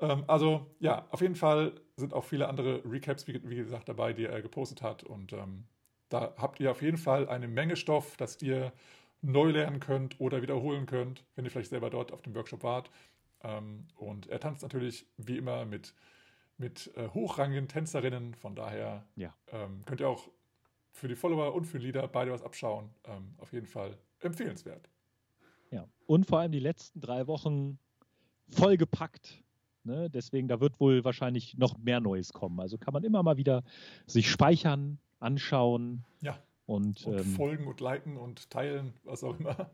ähm, 0.00 0.24
also 0.26 0.66
ja, 0.80 1.06
auf 1.10 1.20
jeden 1.20 1.34
Fall 1.34 1.80
sind 1.96 2.14
auch 2.14 2.24
viele 2.24 2.48
andere 2.48 2.82
Recaps, 2.84 3.26
wie, 3.26 3.40
wie 3.48 3.56
gesagt, 3.56 3.88
dabei, 3.88 4.12
die 4.12 4.26
er 4.26 4.42
gepostet 4.42 4.82
hat. 4.82 5.02
Und 5.02 5.32
ähm, 5.32 5.64
da 6.08 6.34
habt 6.36 6.60
ihr 6.60 6.70
auf 6.70 6.82
jeden 6.82 6.98
Fall 6.98 7.28
eine 7.28 7.48
Menge 7.48 7.76
Stoff, 7.76 8.16
das 8.16 8.40
ihr 8.42 8.72
neu 9.20 9.50
lernen 9.50 9.80
könnt 9.80 10.20
oder 10.20 10.42
wiederholen 10.42 10.86
könnt, 10.86 11.24
wenn 11.34 11.44
ihr 11.44 11.50
vielleicht 11.50 11.70
selber 11.70 11.90
dort 11.90 12.12
auf 12.12 12.22
dem 12.22 12.34
Workshop 12.34 12.62
wart. 12.62 12.90
Ähm, 13.42 13.86
und 13.96 14.28
er 14.28 14.40
tanzt 14.40 14.62
natürlich 14.62 15.06
wie 15.16 15.36
immer 15.36 15.64
mit, 15.64 15.94
mit 16.56 16.92
äh, 16.96 17.08
hochrangigen 17.08 17.68
Tänzerinnen. 17.68 18.34
Von 18.34 18.54
daher 18.54 19.04
ja. 19.16 19.34
ähm, 19.52 19.82
könnt 19.86 20.00
ihr 20.00 20.08
auch 20.08 20.28
für 20.92 21.08
die 21.08 21.16
Follower 21.16 21.54
und 21.54 21.64
für 21.64 21.78
Leader 21.78 22.06
beide 22.08 22.32
was 22.32 22.42
abschauen. 22.42 22.90
Ähm, 23.04 23.34
auf 23.38 23.52
jeden 23.52 23.66
Fall 23.66 23.96
empfehlenswert. 24.20 24.88
Ja, 25.70 25.86
und 26.06 26.26
vor 26.26 26.40
allem 26.40 26.52
die 26.52 26.60
letzten 26.60 27.00
drei 27.00 27.26
Wochen 27.26 27.78
vollgepackt 28.50 29.42
Ne? 29.88 30.10
Deswegen, 30.10 30.48
da 30.48 30.60
wird 30.60 30.78
wohl 30.80 31.04
wahrscheinlich 31.04 31.56
noch 31.56 31.78
mehr 31.78 32.00
Neues 32.00 32.32
kommen. 32.32 32.60
Also 32.60 32.76
kann 32.76 32.92
man 32.92 33.04
immer 33.04 33.22
mal 33.22 33.38
wieder 33.38 33.64
sich 34.06 34.30
speichern, 34.30 34.98
anschauen. 35.18 36.04
Ja. 36.20 36.38
Und, 36.66 37.06
und 37.06 37.18
ähm, 37.18 37.24
folgen 37.24 37.66
und 37.66 37.80
liken 37.80 38.18
und 38.18 38.50
teilen, 38.50 38.92
was 39.04 39.24
auch 39.24 39.38
immer. 39.40 39.70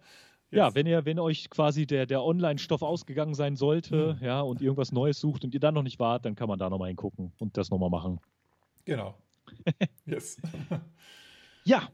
Yes. 0.51 0.59
Ja, 0.59 0.75
wenn 0.77 0.87
ihr, 0.87 1.05
wenn 1.05 1.19
euch 1.19 1.51
quasi 1.51 1.85
der, 1.85 2.07
der 2.07 2.23
Online-Stoff 2.23 2.83
ausgegangen 2.83 3.35
sein 3.35 3.57
sollte, 3.57 4.17
mhm. 4.21 4.25
ja, 4.25 4.41
und 4.41 4.63
irgendwas 4.63 4.93
Neues 4.93 5.19
sucht 5.19 5.43
und 5.43 5.53
ihr 5.53 5.59
dann 5.59 5.75
noch 5.75 5.83
nicht 5.83 5.99
wart, 5.99 6.25
dann 6.25 6.37
kann 6.37 6.47
man 6.49 6.61
da 6.61 6.71
nochmal 6.71 6.89
hingucken 6.89 7.33
und 7.41 7.57
das 7.57 7.71
nochmal 7.71 7.91
machen. 7.91 8.21
Genau. 8.85 9.17
yes. 10.07 10.37
ja, 11.65 11.89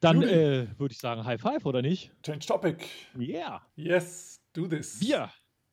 dann 0.00 0.22
äh, 0.22 0.66
würde 0.78 0.92
ich 0.92 0.98
sagen 0.98 1.24
High 1.24 1.40
Five, 1.40 1.64
oder 1.66 1.82
nicht? 1.82 2.12
Change 2.22 2.46
Topic. 2.46 2.84
Yeah. 3.18 3.62
Yes, 3.76 4.40
do 4.52 4.66
this. 4.66 5.00
Wir 5.00 5.30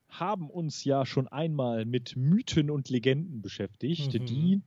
haben 0.10 0.50
uns 0.50 0.84
ja 0.84 1.06
schon 1.06 1.28
einmal 1.28 1.86
mit 1.86 2.16
Mythen 2.16 2.70
und 2.70 2.90
Legenden 2.90 3.42
beschäftigt, 3.42 4.14
mhm. 4.14 4.26
die 4.26 4.62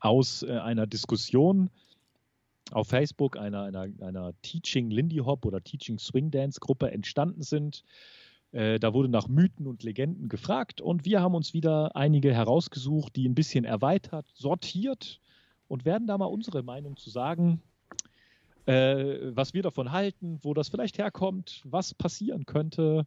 aus 0.00 0.42
äh, 0.42 0.52
einer 0.52 0.86
Diskussion 0.86 1.70
auf 2.72 2.88
Facebook, 2.88 3.36
einer, 3.36 3.62
einer, 3.62 3.88
einer 4.00 4.32
Teaching 4.42 4.90
Lindy 4.90 5.18
Hop 5.18 5.44
oder 5.44 5.62
Teaching 5.62 5.98
Swing 5.98 6.30
Dance 6.30 6.58
Gruppe 6.60 6.90
entstanden 6.90 7.42
sind. 7.42 7.84
Äh, 8.52 8.78
da 8.78 8.94
wurde 8.94 9.08
nach 9.08 9.28
Mythen 9.28 9.66
und 9.66 9.82
Legenden 9.82 10.28
gefragt 10.28 10.80
und 10.80 11.04
wir 11.04 11.20
haben 11.20 11.34
uns 11.34 11.54
wieder 11.54 11.94
einige 11.94 12.32
herausgesucht, 12.32 13.16
die 13.16 13.28
ein 13.28 13.34
bisschen 13.34 13.64
erweitert, 13.64 14.26
sortiert 14.34 15.20
und 15.68 15.84
werden 15.84 16.06
da 16.06 16.18
mal 16.18 16.26
unsere 16.26 16.62
Meinung 16.62 16.96
zu 16.96 17.10
sagen, 17.10 17.62
äh, 18.66 19.34
was 19.34 19.54
wir 19.54 19.62
davon 19.62 19.92
halten, 19.92 20.38
wo 20.42 20.54
das 20.54 20.68
vielleicht 20.68 20.98
herkommt, 20.98 21.62
was 21.64 21.94
passieren 21.94 22.46
könnte 22.46 23.06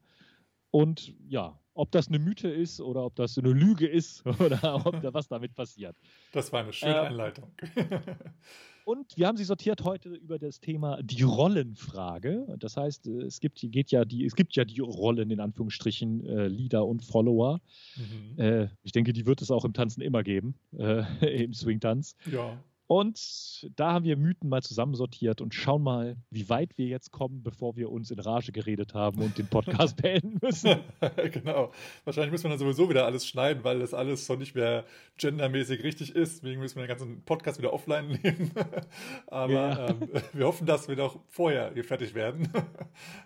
und 0.71 1.13
ja, 1.27 1.59
ob 1.73 1.91
das 1.91 2.07
eine 2.07 2.19
Mythe 2.19 2.49
ist 2.49 2.81
oder 2.81 3.05
ob 3.05 3.15
das 3.15 3.37
eine 3.37 3.51
Lüge 3.51 3.87
ist 3.87 4.25
oder 4.39 4.85
ob 4.85 5.01
da 5.01 5.13
was 5.13 5.27
damit 5.27 5.55
passiert. 5.55 5.95
Das 6.31 6.51
war 6.51 6.61
eine 6.61 6.73
schöne 6.73 6.95
äh, 6.95 6.99
Einleitung. 6.99 7.51
und 8.87 9.17
wir 9.17 9.27
haben 9.27 9.35
sie 9.35 9.43
sortiert 9.43 9.83
heute 9.83 10.07
über 10.07 10.39
das 10.39 10.61
Thema 10.61 11.03
die 11.03 11.21
Rollenfrage. 11.21 12.55
Das 12.57 12.77
heißt, 12.77 13.05
es 13.07 13.41
gibt, 13.41 13.59
geht 13.61 13.91
ja 13.91 14.05
die, 14.05 14.23
es 14.23 14.33
gibt 14.33 14.55
ja 14.55 14.63
die 14.63 14.79
Rollen 14.79 15.29
in 15.29 15.41
Anführungsstrichen 15.41 16.25
äh, 16.25 16.47
Leader 16.47 16.85
und 16.85 17.03
Follower. 17.03 17.59
Mhm. 17.97 18.39
Äh, 18.39 18.67
ich 18.83 18.93
denke, 18.93 19.11
die 19.11 19.25
wird 19.25 19.41
es 19.41 19.51
auch 19.51 19.65
im 19.65 19.73
Tanzen 19.73 19.99
immer 19.99 20.23
geben, 20.23 20.55
äh, 20.77 21.03
im 21.43 21.53
Swing-Tanz. 21.53 22.15
Ja. 22.31 22.57
Und 22.87 23.69
da 23.75 23.91
haben 23.91 24.05
wir 24.05 24.15
Mythen 24.15 24.47
mal 24.47 24.63
zusammensortiert 24.63 25.41
und 25.41 25.53
schauen 25.53 25.83
mal, 25.83 26.15
wie 26.29 26.47
weit 26.47 26.77
wir 26.77 26.85
jetzt 26.85 27.11
kommen, 27.11 27.43
bevor 27.43 27.75
wir 27.75 27.91
uns 27.91 28.11
in 28.11 28.19
Rage 28.19 28.53
geredet 28.53 28.93
haben 28.93 29.21
und 29.21 29.37
den 29.37 29.47
Podcast 29.47 29.97
beenden 30.01 30.37
müssen. 30.41 30.79
genau. 31.33 31.73
Wahrscheinlich 32.05 32.31
müssen 32.31 32.45
wir 32.45 32.51
dann 32.51 32.59
sowieso 32.59 32.89
wieder 32.89 33.05
alles 33.05 33.27
schneiden, 33.27 33.65
weil 33.65 33.79
das 33.79 33.93
alles 33.93 34.25
so 34.25 34.35
nicht 34.35 34.55
mehr 34.55 34.85
gendermäßig 35.17 35.83
richtig 35.83 36.15
ist. 36.15 36.43
Deswegen 36.43 36.61
müssen 36.61 36.77
wir 36.77 36.83
den 36.83 36.97
ganzen 36.97 37.21
Podcast 37.23 37.57
wieder 37.57 37.73
offline 37.73 38.07
nehmen. 38.23 38.51
Aber 39.27 39.51
ja. 39.51 39.89
ähm, 39.89 40.09
wir 40.31 40.45
hoffen, 40.45 40.65
dass 40.65 40.87
wir 40.87 40.95
doch 40.95 41.19
vorher 41.27 41.73
hier 41.73 41.83
fertig 41.83 42.15
werden. 42.15 42.47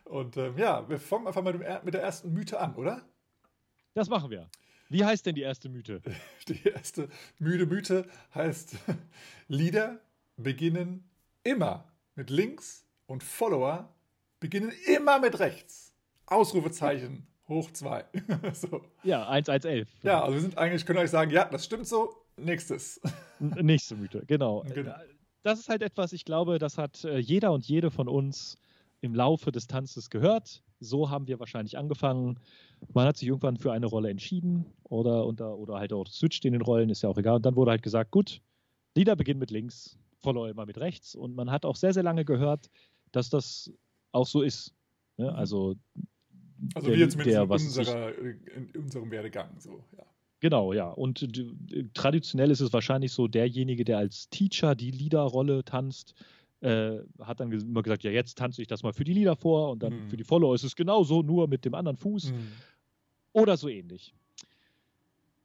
und 0.05 0.37
ähm, 0.37 0.57
ja, 0.57 0.89
wir 0.89 0.99
fangen 0.99 1.27
einfach 1.27 1.43
mal 1.43 1.81
mit 1.83 1.93
der 1.93 2.01
ersten 2.01 2.33
Mythe 2.33 2.59
an, 2.59 2.73
oder? 2.73 3.03
Das 3.93 4.09
machen 4.09 4.31
wir. 4.31 4.49
Wie 4.91 5.05
heißt 5.05 5.25
denn 5.25 5.35
die 5.35 5.41
erste 5.41 5.69
Mythe? 5.69 6.01
Die 6.49 6.67
erste 6.67 7.07
müde 7.39 7.65
Mythe 7.65 8.05
heißt, 8.35 8.75
Lieder 9.47 10.01
beginnen 10.35 11.09
immer 11.43 11.85
mit 12.15 12.29
links 12.29 12.85
und 13.05 13.23
Follower 13.23 13.87
beginnen 14.41 14.73
immer 14.93 15.19
mit 15.19 15.39
rechts. 15.39 15.93
Ausrufezeichen 16.25 17.25
hoch 17.47 17.71
zwei. 17.71 18.03
so. 18.53 18.81
Ja, 19.03 19.29
1, 19.29 19.47
1, 19.47 19.63
11. 19.63 19.87
Ja, 20.03 20.23
also 20.23 20.33
wir 20.33 20.41
sind 20.41 20.57
eigentlich, 20.57 20.85
können 20.85 20.99
euch 20.99 21.09
sagen, 21.09 21.31
ja, 21.31 21.45
das 21.45 21.63
stimmt 21.63 21.87
so. 21.87 22.13
Nächstes. 22.35 22.99
Nächste 23.39 23.95
Mythe, 23.95 24.25
genau. 24.27 24.65
genau. 24.73 24.95
Das 25.43 25.57
ist 25.57 25.69
halt 25.69 25.83
etwas, 25.83 26.11
ich 26.11 26.25
glaube, 26.25 26.59
das 26.59 26.77
hat 26.77 27.05
äh, 27.05 27.17
jeder 27.17 27.53
und 27.53 27.65
jede 27.65 27.91
von 27.91 28.09
uns 28.09 28.57
im 29.01 29.15
Laufe 29.15 29.51
des 29.51 29.67
Tanzes 29.67 30.09
gehört. 30.09 30.63
So 30.79 31.09
haben 31.09 31.27
wir 31.27 31.39
wahrscheinlich 31.39 31.77
angefangen. 31.77 32.39
Man 32.93 33.07
hat 33.07 33.17
sich 33.17 33.27
irgendwann 33.27 33.57
für 33.57 33.71
eine 33.71 33.87
Rolle 33.87 34.09
entschieden 34.09 34.65
oder, 34.83 35.25
unter, 35.25 35.57
oder 35.57 35.75
halt 35.75 35.93
auch 35.93 36.07
switcht 36.07 36.45
in 36.45 36.53
den 36.53 36.61
Rollen, 36.61 36.89
ist 36.89 37.03
ja 37.03 37.09
auch 37.09 37.17
egal. 37.17 37.35
Und 37.35 37.45
dann 37.45 37.55
wurde 37.55 37.71
halt 37.71 37.83
gesagt, 37.83 38.11
gut, 38.11 38.41
Lieder 38.95 39.15
beginnen 39.15 39.39
mit 39.39 39.51
links, 39.51 39.97
Follower 40.17 40.49
immer 40.49 40.65
mit 40.65 40.77
rechts. 40.77 41.15
Und 41.15 41.35
man 41.35 41.51
hat 41.51 41.65
auch 41.65 41.75
sehr, 41.75 41.93
sehr 41.93 42.03
lange 42.03 42.25
gehört, 42.25 42.69
dass 43.11 43.29
das 43.29 43.71
auch 44.11 44.27
so 44.27 44.41
ist. 44.41 44.73
Ne? 45.17 45.29
Mhm. 45.31 45.35
Also, 45.35 45.75
also 46.75 46.87
der, 46.89 46.97
wir 46.97 47.09
zumindest 47.09 47.37
der, 47.37 47.43
in, 47.43 47.51
unserer, 47.51 48.17
in 48.17 48.71
unserem 48.75 49.11
Werdegang 49.11 49.49
so, 49.59 49.83
ja. 49.97 50.03
Genau, 50.41 50.73
ja. 50.73 50.89
Und 50.89 51.27
traditionell 51.93 52.49
ist 52.49 52.61
es 52.61 52.73
wahrscheinlich 52.73 53.11
so, 53.11 53.27
derjenige, 53.27 53.85
der 53.85 53.99
als 53.99 54.27
Teacher 54.29 54.73
die 54.73 54.89
Liederrolle 54.89 55.63
tanzt, 55.63 56.15
äh, 56.61 56.99
hat 57.19 57.39
dann 57.39 57.51
immer 57.51 57.83
gesagt, 57.83 58.03
ja, 58.03 58.11
jetzt 58.11 58.37
tanze 58.37 58.61
ich 58.61 58.67
das 58.67 58.83
mal 58.83 58.93
für 58.93 59.03
die 59.03 59.13
Lieder 59.13 59.35
vor 59.35 59.71
und 59.71 59.83
dann 59.83 60.05
mhm. 60.05 60.09
für 60.09 60.17
die 60.17 60.23
Follower 60.23 60.55
ist 60.55 60.63
es 60.63 60.75
genauso, 60.75 61.21
nur 61.21 61.47
mit 61.47 61.65
dem 61.65 61.73
anderen 61.73 61.97
Fuß 61.97 62.31
mhm. 62.31 62.51
oder 63.33 63.57
so 63.57 63.67
ähnlich. 63.67 64.13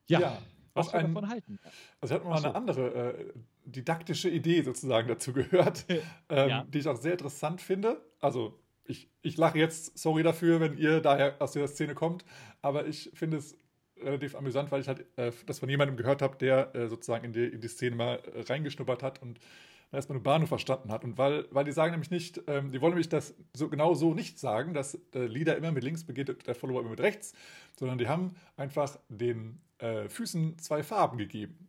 Ja, 0.09 0.21
ja 0.21 0.39
was 0.77 0.93
wir 0.93 1.01
ein, 1.01 1.15
davon 1.15 1.29
halten. 1.29 1.59
Also 2.01 2.15
hat 2.15 2.25
man 2.25 2.39
so. 2.39 2.45
eine 2.45 2.55
andere 2.55 3.15
äh, 3.15 3.33
didaktische 3.65 4.29
Idee 4.29 4.63
sozusagen 4.63 5.09
dazu 5.09 5.33
gehört, 5.33 5.87
ähm, 6.29 6.49
ja. 6.49 6.65
die 6.65 6.79
ich 6.79 6.89
auch 6.89 6.97
sehr 6.97 7.13
interessant 7.13 7.61
finde. 7.61 8.01
Also 8.21 8.59
ich, 8.85 9.09
ich 9.23 9.37
lache 9.37 9.59
jetzt, 9.59 9.99
sorry 9.99 10.23
dafür, 10.23 10.61
wenn 10.61 10.77
ihr 10.77 11.01
daher 11.01 11.37
aus 11.41 11.53
dieser 11.53 11.69
Szene 11.69 11.95
kommt, 11.95 12.25
aber 12.63 12.87
ich 12.87 13.11
finde 13.15 13.39
es 13.39 13.57
relativ 13.99 14.37
amüsant, 14.37 14.71
weil 14.71 14.83
ich 14.83 14.89
halt 14.89 15.07
äh, 15.17 15.33
das 15.47 15.59
von 15.59 15.69
jemandem 15.69 15.97
gehört 15.97 16.23
habe, 16.23 16.37
der 16.37 16.75
äh, 16.75 16.89
sozusagen 16.89 17.25
in 17.25 17.33
die, 17.33 17.47
in 17.47 17.61
die 17.61 17.69
Szene 17.69 17.97
mal 17.97 18.21
äh, 18.35 18.43
reingeschnuppert 18.43 19.03
hat 19.03 19.23
und 19.23 19.41
erstmal 19.93 20.17
nur 20.17 20.23
Bahnhof 20.23 20.49
verstanden 20.49 20.91
hat. 20.91 21.05
Und 21.05 21.19
weil, 21.19 21.47
weil 21.51 21.65
die 21.65 21.73
sagen 21.73 21.93
nämlich 21.93 22.11
nicht, 22.11 22.43
ähm, 22.47 22.73
die 22.73 22.81
wollen 22.81 22.93
nämlich 22.93 23.09
das 23.09 23.35
so 23.53 23.69
genau 23.69 23.95
so 23.95 24.15
nicht 24.15 24.39
sagen, 24.39 24.75
dass 24.75 24.99
der 25.13 25.29
Leader 25.29 25.57
immer 25.57 25.73
mit 25.73 25.85
links 25.85 26.05
begeht 26.05 26.31
und 26.31 26.47
der 26.47 26.55
Follower 26.55 26.81
immer 26.81 26.91
mit 26.91 27.01
rechts, 27.01 27.35
sondern 27.77 27.99
die 27.99 28.09
haben 28.09 28.35
einfach 28.57 28.99
den 29.09 29.61
äh, 29.79 30.09
Füßen 30.09 30.59
zwei 30.59 30.83
Farben 30.83 31.19
gegeben. 31.19 31.69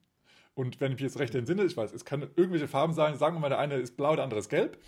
Und 0.53 0.81
wenn 0.81 0.91
ich 0.91 0.95
mich 0.95 1.03
jetzt 1.03 1.19
recht 1.19 1.35
entsinne, 1.35 1.63
ich 1.65 1.77
weiß, 1.77 1.93
es 1.93 2.03
kann 2.03 2.21
irgendwelche 2.35 2.67
Farben 2.67 2.93
sein, 2.93 3.15
sagen 3.15 3.35
wir 3.35 3.39
mal, 3.39 3.49
der 3.49 3.59
eine 3.59 3.75
ist 3.75 3.95
blau, 3.95 4.15
der 4.15 4.23
andere 4.23 4.39
ist 4.39 4.49
gelb. 4.49 4.81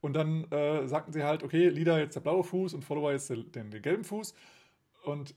Und 0.00 0.12
dann 0.12 0.44
äh, 0.52 0.86
sagten 0.86 1.12
sie 1.12 1.24
halt, 1.24 1.42
okay, 1.42 1.68
Leader 1.68 1.98
jetzt 1.98 2.14
der 2.14 2.20
blaue 2.20 2.44
Fuß 2.44 2.72
und 2.74 2.84
Follower 2.84 3.10
jetzt 3.10 3.28
den, 3.28 3.50
den 3.52 3.82
gelben 3.82 4.04
Fuß. 4.04 4.32
Und 5.04 5.34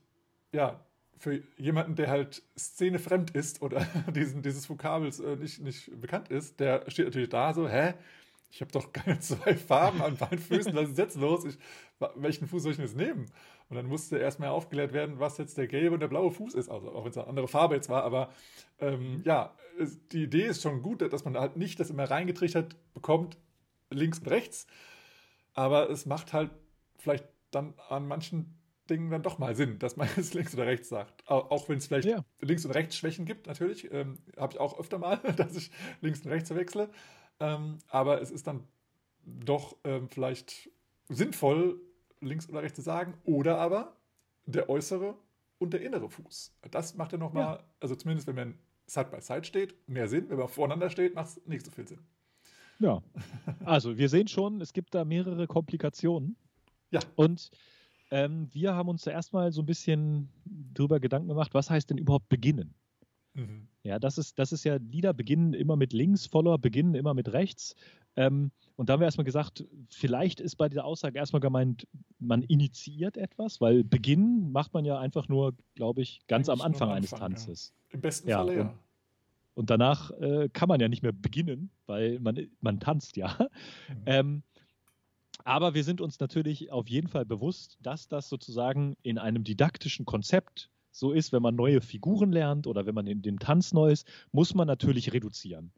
ja, 0.54 0.80
für 1.22 1.44
jemanden, 1.56 1.96
der 1.96 2.10
halt 2.10 2.42
szenefremd 2.58 3.32
ist 3.32 3.62
oder 3.62 3.86
diesen, 4.16 4.42
dieses 4.42 4.68
Vokabels 4.70 5.20
äh, 5.20 5.36
nicht, 5.36 5.62
nicht 5.62 6.02
bekannt 6.02 6.30
ist, 6.30 6.60
der 6.60 6.84
steht 6.90 7.06
natürlich 7.06 7.30
da 7.30 7.54
so, 7.54 7.70
hä? 7.70 7.94
Ich 8.50 8.60
habe 8.60 8.72
doch 8.72 8.92
keine 8.94 9.20
zwei 9.20 9.56
Farben 9.56 10.02
an 10.02 10.18
beiden 10.18 10.40
Füßen, 10.40 10.76
was 10.76 10.90
ist 10.90 10.98
jetzt 10.98 11.18
los? 11.18 11.46
Ich, 11.46 11.58
welchen 12.16 12.48
Fuß 12.48 12.64
soll 12.64 12.72
ich 12.72 12.78
denn 12.78 12.88
jetzt 12.88 12.98
nehmen? 12.98 13.28
Und 13.70 13.78
dann 13.78 13.86
musste 13.86 14.18
erstmal 14.18 14.50
aufgeklärt 14.50 14.94
werden, 14.94 15.20
was 15.20 15.38
jetzt 15.38 15.58
der 15.58 15.68
gelbe 15.68 15.94
und 15.94 16.00
der 16.00 16.08
blaue 16.08 16.32
Fuß 16.32 16.56
ist. 16.56 16.70
Also 16.70 16.92
auch 16.92 17.04
wenn 17.04 17.12
es 17.12 17.18
eine 17.18 17.28
andere 17.28 17.48
Farbe 17.48 17.76
jetzt 17.76 17.88
war, 17.88 18.04
aber 18.04 18.34
ähm, 18.80 19.22
ja, 19.24 19.56
es, 19.80 20.00
die 20.10 20.24
Idee 20.24 20.48
ist 20.48 20.64
schon 20.64 20.82
gut, 20.82 21.02
dass 21.02 21.24
man 21.24 21.38
halt 21.38 21.56
nicht 21.56 21.80
das 21.80 21.92
immer 21.92 22.10
reingetrichtert 22.10 22.76
bekommt, 22.94 23.38
links 23.92 24.20
und 24.20 24.28
rechts. 24.28 24.66
Aber 25.54 25.90
es 25.90 26.08
macht 26.08 26.34
halt 26.34 26.50
vielleicht 26.98 27.26
dann 27.52 27.76
an 27.90 28.08
manchen 28.08 28.58
Dingen 28.92 29.10
dann 29.10 29.24
doch 29.24 29.40
mal 29.40 29.56
Sinn, 29.56 29.80
dass 29.80 29.96
man 29.96 30.08
jetzt 30.16 30.34
links 30.34 30.54
oder 30.54 30.66
rechts 30.66 30.90
sagt. 30.90 31.28
Auch 31.28 31.70
wenn 31.70 31.78
es 31.78 31.88
vielleicht 31.88 32.08
ja. 32.08 32.24
links 32.40 32.66
und 32.66 32.72
rechts 32.72 32.96
Schwächen 32.96 33.26
gibt, 33.26 33.48
natürlich. 33.48 33.92
Ähm, 33.92 34.20
Habe 34.38 34.54
ich 34.54 34.60
auch 34.60 34.80
öfter 34.80 35.00
mal, 35.00 35.18
dass 35.38 35.56
ich 35.56 35.72
links 36.02 36.22
und 36.22 36.32
rechts 36.32 36.50
verwechsle. 36.50 36.90
Ähm, 37.40 37.80
aber 37.88 38.22
es 38.22 38.32
ist 38.32 38.48
dann 38.48 38.68
doch 39.26 39.76
ähm, 39.84 40.10
vielleicht 40.10 40.70
sinnvoll, 41.10 41.80
links 42.20 42.50
oder 42.50 42.62
rechts 42.62 42.76
zu 42.76 42.82
sagen. 42.82 43.16
Oder 43.24 43.58
aber 43.58 43.96
der 44.46 44.70
äußere 44.70 45.16
und 45.58 45.74
der 45.74 45.82
innere 45.82 46.10
Fuß. 46.10 46.56
Das 46.72 46.96
macht 46.96 47.12
ja 47.12 47.18
nochmal, 47.18 47.58
ja. 47.58 47.64
also 47.80 47.96
zumindest 47.96 48.28
wenn 48.28 48.36
man 48.36 48.58
Side 48.88 49.10
by 49.12 49.22
Side 49.22 49.46
steht, 49.46 49.76
mehr 49.88 50.08
Sinn. 50.08 50.30
Wenn 50.30 50.38
man 50.38 50.50
voreinander 50.50 50.90
steht, 50.90 51.16
macht 51.16 51.30
es 51.30 51.46
nicht 51.46 51.66
so 51.66 51.72
viel 51.72 51.88
Sinn. 51.88 52.00
Ja, 52.80 53.04
also 53.64 53.98
wir 53.98 54.10
sehen 54.10 54.28
schon, 54.28 54.60
es 54.60 54.74
gibt 54.74 54.96
da 54.96 55.06
mehrere 55.06 55.46
Komplikationen. 55.46 56.36
Ja. 56.90 57.00
Und 57.16 57.52
ähm, 58.12 58.50
wir 58.52 58.76
haben 58.76 58.90
uns 58.90 59.02
zuerst 59.02 59.34
mal 59.34 59.52
so 59.52 59.62
ein 59.62 59.66
bisschen 59.66 60.30
drüber 60.74 61.00
Gedanken 61.00 61.30
gemacht, 61.30 61.54
was 61.54 61.70
heißt 61.70 61.90
denn 61.90 61.98
überhaupt 61.98 62.30
beginnen? 62.30 62.74
Mhm. 63.34 63.68
Ja, 63.84 63.98
das 63.98 64.18
ist, 64.18 64.38
das 64.38 64.52
ist 64.52 64.64
ja, 64.64 64.76
Lieder 64.76 65.14
beginnen 65.14 65.54
immer 65.54 65.76
mit 65.76 65.94
links, 65.94 66.28
Follower 66.28 66.60
beginnen 66.60 66.94
immer 66.94 67.14
mit 67.14 67.32
rechts. 67.32 67.76
Ähm, 68.16 68.52
und 68.76 68.90
da 68.90 68.94
haben 68.94 69.00
wir 69.00 69.06
erstmal 69.06 69.26
gesagt, 69.26 69.66
vielleicht 69.90 70.40
ist 70.40 70.58
bei 70.58 70.68
dieser 70.68 70.86
Aussage 70.86 71.18
erstmal 71.18 71.40
gemeint, 71.40 71.88
man 72.20 72.44
initiiert 72.44 73.16
etwas, 73.18 73.62
weil 73.62 73.84
beginnen 73.84 74.52
macht 74.52 74.74
man 74.74 74.86
ja 74.86 75.00
einfach 75.00 75.30
nur, 75.30 75.56
glaube 75.76 76.02
ich, 76.02 76.20
ganz 76.28 76.50
Eigentlich 76.50 76.62
am 76.62 76.66
Anfang, 76.66 76.90
am 76.90 76.96
Anfang 76.96 77.22
eines 77.22 77.38
Tanzes. 77.38 77.74
Ja. 77.74 77.94
Im 77.94 78.02
besten 78.02 78.30
ja, 78.30 78.38
Falle, 78.38 78.56
ja. 78.56 78.62
Und, 78.62 78.74
und 79.54 79.70
danach 79.70 80.12
äh, 80.20 80.50
kann 80.52 80.68
man 80.68 80.80
ja 80.80 80.90
nicht 80.90 81.04
mehr 81.04 81.14
beginnen, 81.14 81.72
weil 81.86 82.20
man, 82.20 82.48
man 82.60 82.80
tanzt 82.80 83.16
ja. 83.16 83.38
Mhm. 83.88 84.04
Ähm, 84.06 84.44
aber 85.44 85.74
wir 85.74 85.84
sind 85.84 86.02
uns 86.02 86.20
natürlich 86.20 86.72
auf 86.72 86.90
jeden 86.90 87.08
Fall 87.08 87.26
bewusst, 87.26 87.78
dass 87.82 88.08
das 88.08 88.30
sozusagen 88.30 88.96
in 89.04 89.18
einem 89.18 89.44
didaktischen 89.44 90.06
Konzept 90.06 90.70
so 90.92 91.12
ist, 91.12 91.32
wenn 91.32 91.42
man 91.42 91.56
neue 91.56 91.82
Figuren 91.82 92.32
lernt 92.32 92.68
oder 92.68 92.86
wenn 92.86 92.96
man 92.96 93.08
in 93.08 93.22
den 93.22 93.40
Tanz 93.40 93.74
neu 93.74 93.92
ist, 93.92 94.08
muss 94.32 94.54
man 94.54 94.68
natürlich 94.68 95.14
reduzieren. 95.14 95.72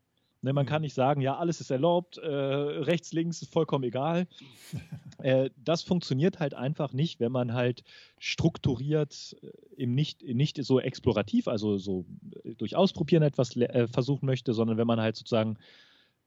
Ne, 0.43 0.52
man 0.52 0.65
kann 0.65 0.82
mhm. 0.82 0.84
nicht 0.84 0.93
sagen, 0.93 1.21
ja, 1.21 1.38
alles 1.38 1.62
ist 1.62 1.71
erlaubt, 1.71 2.17
äh, 2.17 2.28
rechts, 2.28 3.13
links 3.13 3.41
ist 3.41 3.54
vollkommen 3.54 3.86
egal. 3.86 4.28
äh, 5.19 5.49
das 5.56 5.84
funktioniert 5.84 6.39
halt 6.39 6.54
einfach 6.54 6.91
nicht, 6.91 7.21
wenn 7.21 7.32
man 7.32 7.54
halt 7.54 7.84
strukturiert, 8.19 9.38
äh, 9.41 9.82
im 9.82 9.95
nicht, 9.95 10.21
nicht 10.21 10.62
so 10.62 10.82
explorativ, 10.82 11.47
also 11.47 11.78
so 11.78 12.04
äh, 12.43 12.56
durch 12.56 12.76
Ausprobieren 12.76 13.23
etwas 13.23 13.56
äh, 13.56 13.88
versuchen 13.88 14.26
möchte, 14.26 14.54
sondern 14.54 14.78
wenn 14.78 14.88
man 14.88 14.99
halt 14.99 15.15
sozusagen 15.15 15.58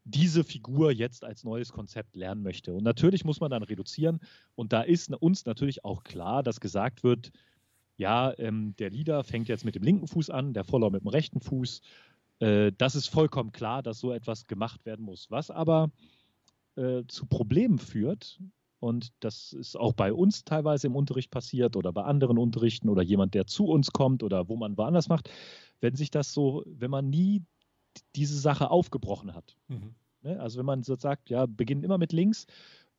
diese 0.07 0.45
Figur 0.45 0.92
jetzt 0.92 1.25
als 1.25 1.42
neues 1.42 1.73
Konzept 1.73 2.14
lernen 2.14 2.42
möchte. 2.42 2.73
Und 2.73 2.85
natürlich 2.85 3.25
muss 3.25 3.40
man 3.40 3.51
dann 3.51 3.64
reduzieren. 3.64 4.21
Und 4.55 4.73
da 4.73 4.83
ist 4.83 5.12
uns 5.12 5.45
natürlich 5.47 5.85
auch 5.85 6.05
klar, 6.05 6.42
dass 6.42 6.61
gesagt 6.61 7.03
wird, 7.03 7.33
ja, 7.97 8.33
ähm, 8.38 8.75
der 8.79 8.90
Leader 8.90 9.25
fängt 9.25 9.49
jetzt 9.49 9.64
mit 9.64 9.75
dem 9.75 9.83
linken 9.83 10.07
Fuß 10.07 10.31
an, 10.31 10.53
der 10.53 10.64
Follower 10.64 10.90
mit 10.90 11.03
dem 11.03 11.09
rechten 11.09 11.40
Fuß. 11.40 11.81
Äh, 12.38 12.73
das 12.79 12.95
ist 12.95 13.09
vollkommen 13.09 13.51
klar, 13.51 13.83
dass 13.83 13.99
so 13.99 14.12
etwas 14.12 14.47
gemacht 14.47 14.87
werden 14.87 15.05
muss. 15.05 15.31
Was 15.31 15.51
aber 15.51 15.90
äh, 16.77 17.03
zu 17.09 17.27
Problemen 17.27 17.79
führt, 17.79 18.40
und 18.79 19.12
das 19.21 19.55
ist 19.55 19.77
auch 19.77 19.95
bei 19.95 20.12
uns 20.12 20.45
teilweise 20.45 20.87
im 20.87 20.95
Unterricht 20.95 21.31
passiert 21.31 21.77
oder 21.77 21.92
bei 21.92 22.05
anderen 22.05 22.38
Unterrichten 22.38 22.88
oder 22.88 23.03
jemand, 23.03 23.35
der 23.35 23.47
zu 23.47 23.66
uns 23.66 23.90
kommt 23.90 24.23
oder 24.23 24.49
wo 24.49 24.57
man 24.57 24.77
woanders 24.77 25.09
macht, 25.09 25.31
wenn 25.81 25.97
sich 25.97 26.11
das 26.11 26.33
so, 26.33 26.62
wenn 26.66 26.90
man 26.90 27.09
nie 27.11 27.42
diese 28.15 28.39
Sache 28.39 28.71
aufgebrochen 28.71 29.35
hat. 29.35 29.57
Mhm. 29.69 29.95
Ne? 30.23 30.41
Also 30.41 30.59
wenn 30.59 30.67
man 30.67 30.83
so 30.83 30.95
sagt, 30.97 31.31
ja, 31.31 31.47
beginnt 31.47 31.85
immer 31.85 31.99
mit 31.99 32.13
links 32.13 32.47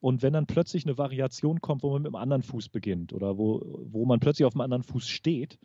und 0.00 0.22
wenn 0.22 0.32
dann 0.32 0.46
plötzlich 0.46 0.84
eine 0.84 0.98
Variation 0.98 1.60
kommt, 1.60 1.82
wo 1.82 1.92
man 1.92 2.02
mit 2.02 2.10
dem 2.10 2.16
anderen 2.16 2.42
Fuß 2.42 2.68
beginnt 2.68 3.12
oder 3.12 3.38
wo, 3.38 3.62
wo 3.90 4.04
man 4.04 4.20
plötzlich 4.20 4.46
auf 4.46 4.52
dem 4.52 4.60
anderen 4.60 4.82
Fuß 4.82 5.08
steht 5.08 5.58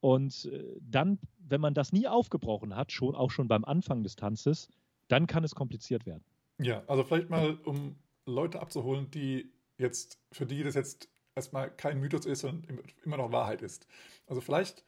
und 0.00 0.46
äh, 0.52 0.76
dann, 0.80 1.18
wenn 1.38 1.60
man 1.60 1.74
das 1.74 1.92
nie 1.92 2.06
aufgebrochen 2.06 2.76
hat, 2.76 2.92
schon 2.92 3.14
auch 3.14 3.30
schon 3.30 3.48
beim 3.48 3.64
Anfang 3.64 4.02
des 4.02 4.16
Tanzes, 4.16 4.68
dann 5.08 5.26
kann 5.26 5.44
es 5.44 5.54
kompliziert 5.54 6.06
werden. 6.06 6.24
Ja, 6.58 6.82
also 6.86 7.04
vielleicht 7.04 7.30
mal, 7.30 7.58
um 7.64 7.96
Leute 8.24 8.60
abzuholen, 8.60 9.10
die 9.10 9.52
jetzt, 9.78 10.18
für 10.32 10.46
die 10.46 10.62
das 10.62 10.74
jetzt 10.74 11.08
erstmal 11.34 11.70
kein 11.70 12.00
Mythos 12.00 12.26
ist 12.26 12.44
und 12.44 12.66
immer 13.04 13.18
noch 13.18 13.30
Wahrheit 13.30 13.62
ist. 13.62 13.86
Also 14.26 14.40
vielleicht 14.40 14.84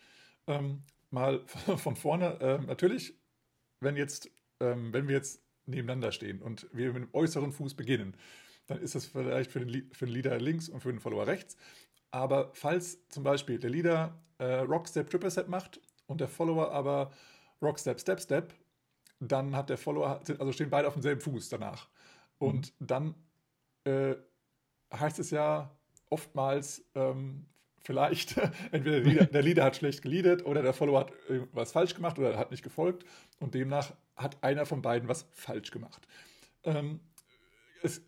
ähm, 0.47 0.83
mal 1.11 1.45
von 1.77 1.97
vorne, 1.97 2.41
äh, 2.41 2.59
natürlich 2.59 3.15
wenn 3.81 3.97
jetzt, 3.97 4.31
ähm, 4.61 4.93
wenn 4.93 5.09
wir 5.09 5.17
jetzt 5.17 5.43
nebeneinander 5.67 6.13
stehen 6.13 6.41
und 6.41 6.69
wir 6.73 6.93
mit 6.93 7.03
dem 7.05 7.15
äußeren 7.15 7.53
Fuß 7.53 7.75
beginnen, 7.75 8.17
dann 8.67 8.81
ist 8.81 8.95
das 8.95 9.07
vielleicht 9.07 9.51
für 9.51 9.65
den, 9.65 9.91
für 9.93 10.07
den 10.07 10.15
Leader 10.15 10.39
links 10.39 10.69
und 10.69 10.81
für 10.81 10.91
den 10.91 11.01
Follower 11.01 11.27
rechts. 11.27 11.57
Aber 12.11 12.51
falls 12.55 13.07
zum 13.09 13.23
Beispiel 13.23 13.59
der 13.59 13.71
Leader 13.71 14.23
äh, 14.39 14.61
Rock 14.61 14.89
Step 14.89 15.11
Triple 15.11 15.31
Step 15.31 15.49
macht 15.49 15.81
und 16.07 16.21
der 16.21 16.29
Follower 16.29 16.71
aber 16.73 17.13
Rock 17.61 17.79
Step 17.79 18.01
Step 18.01 18.21
Step, 18.21 18.55
dann 19.21 19.57
hat 19.57 19.69
der 19.69 19.79
Follower, 19.79 20.21
also 20.39 20.53
stehen 20.53 20.71
beide 20.71 20.89
auf 20.89 20.95
demselben 20.95 21.21
Fuß 21.21 21.49
danach. 21.49 21.89
Und 22.39 22.73
mhm. 22.81 22.87
dann 22.87 23.15
äh, 23.85 24.15
heißt 24.93 25.19
es 25.19 25.31
ja 25.31 25.77
oftmals, 26.09 26.85
ähm, 26.95 27.47
vielleicht, 27.89 28.37
entweder 28.71 29.01
der 29.01 29.03
Leader, 29.03 29.25
der 29.25 29.43
Leader, 29.43 29.65
hat 29.65 29.77
schlecht 29.77 30.03
geleadet 30.03 30.45
oder 30.45 30.63
der 30.63 30.75
Follower 30.75 31.01
hat 31.01 31.13
was 31.53 31.73
falsch 31.73 31.95
gemacht 31.95 32.19
oder 32.19 32.39
hat 32.39 32.51
nicht 32.51 32.63
gefolgt 32.63 33.07
und 33.41 33.55
demnach 33.55 33.95
hat 34.15 34.37
einer 34.45 34.67
von 34.67 34.83
beiden 34.83 35.09
was 35.09 35.27
falsch 35.33 35.71
gemacht. 35.71 36.07
Ähm, 36.65 37.01
es, 37.83 38.03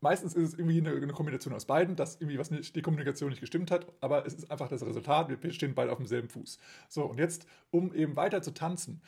meistens 0.00 0.32
ist 0.32 0.48
es 0.48 0.58
irgendwie 0.58 0.78
eine, 0.78 0.96
eine, 0.96 1.12
Kombination 1.12 1.52
aus 1.52 1.66
beiden, 1.66 1.94
dass 1.94 2.16
irgendwie 2.16 2.38
was 2.38 2.50
nicht, 2.50 2.74
die 2.74 2.80
Kommunikation 2.80 3.28
nicht 3.28 3.40
gestimmt 3.40 3.70
hat, 3.70 3.86
aber 4.00 4.24
es 4.24 4.32
ist 4.32 4.50
einfach 4.50 4.68
das 4.68 4.84
Resultat, 4.84 5.28
wir 5.28 5.52
stehen 5.52 5.74
beide 5.74 5.92
auf 5.92 5.98
demselben 5.98 6.30
Fuß. 6.30 6.58
So, 6.88 7.04
und 7.04 7.18
jetzt, 7.18 7.46
um 7.70 7.94
eben 7.94 8.16
weiter 8.16 8.40
zu 8.40 8.54
tanzen, 8.54 9.02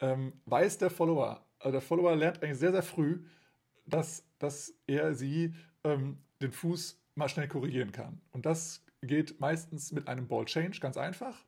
ähm, 0.00 0.34
weiß 0.44 0.76
der 0.76 0.90
Follower, 0.90 1.42
also 1.58 1.72
der 1.72 1.80
Follower 1.80 2.14
lernt 2.14 2.42
eigentlich 2.42 2.58
sehr, 2.58 2.72
sehr 2.72 2.82
früh, 2.82 3.24
dass, 3.86 4.26
dass 4.38 4.74
er 4.86 5.14
sie 5.14 5.54
ähm, 5.84 6.18
den 6.42 6.52
Fuß 6.52 6.98
mal 7.14 7.30
schnell 7.30 7.48
korrigieren 7.48 7.92
kann. 7.92 8.20
Und 8.32 8.44
das 8.44 8.82
geht 9.02 9.40
meistens 9.40 9.92
mit 9.92 10.08
einem 10.08 10.28
Ball 10.28 10.44
Change, 10.44 10.80
ganz 10.80 10.96
einfach. 10.96 11.44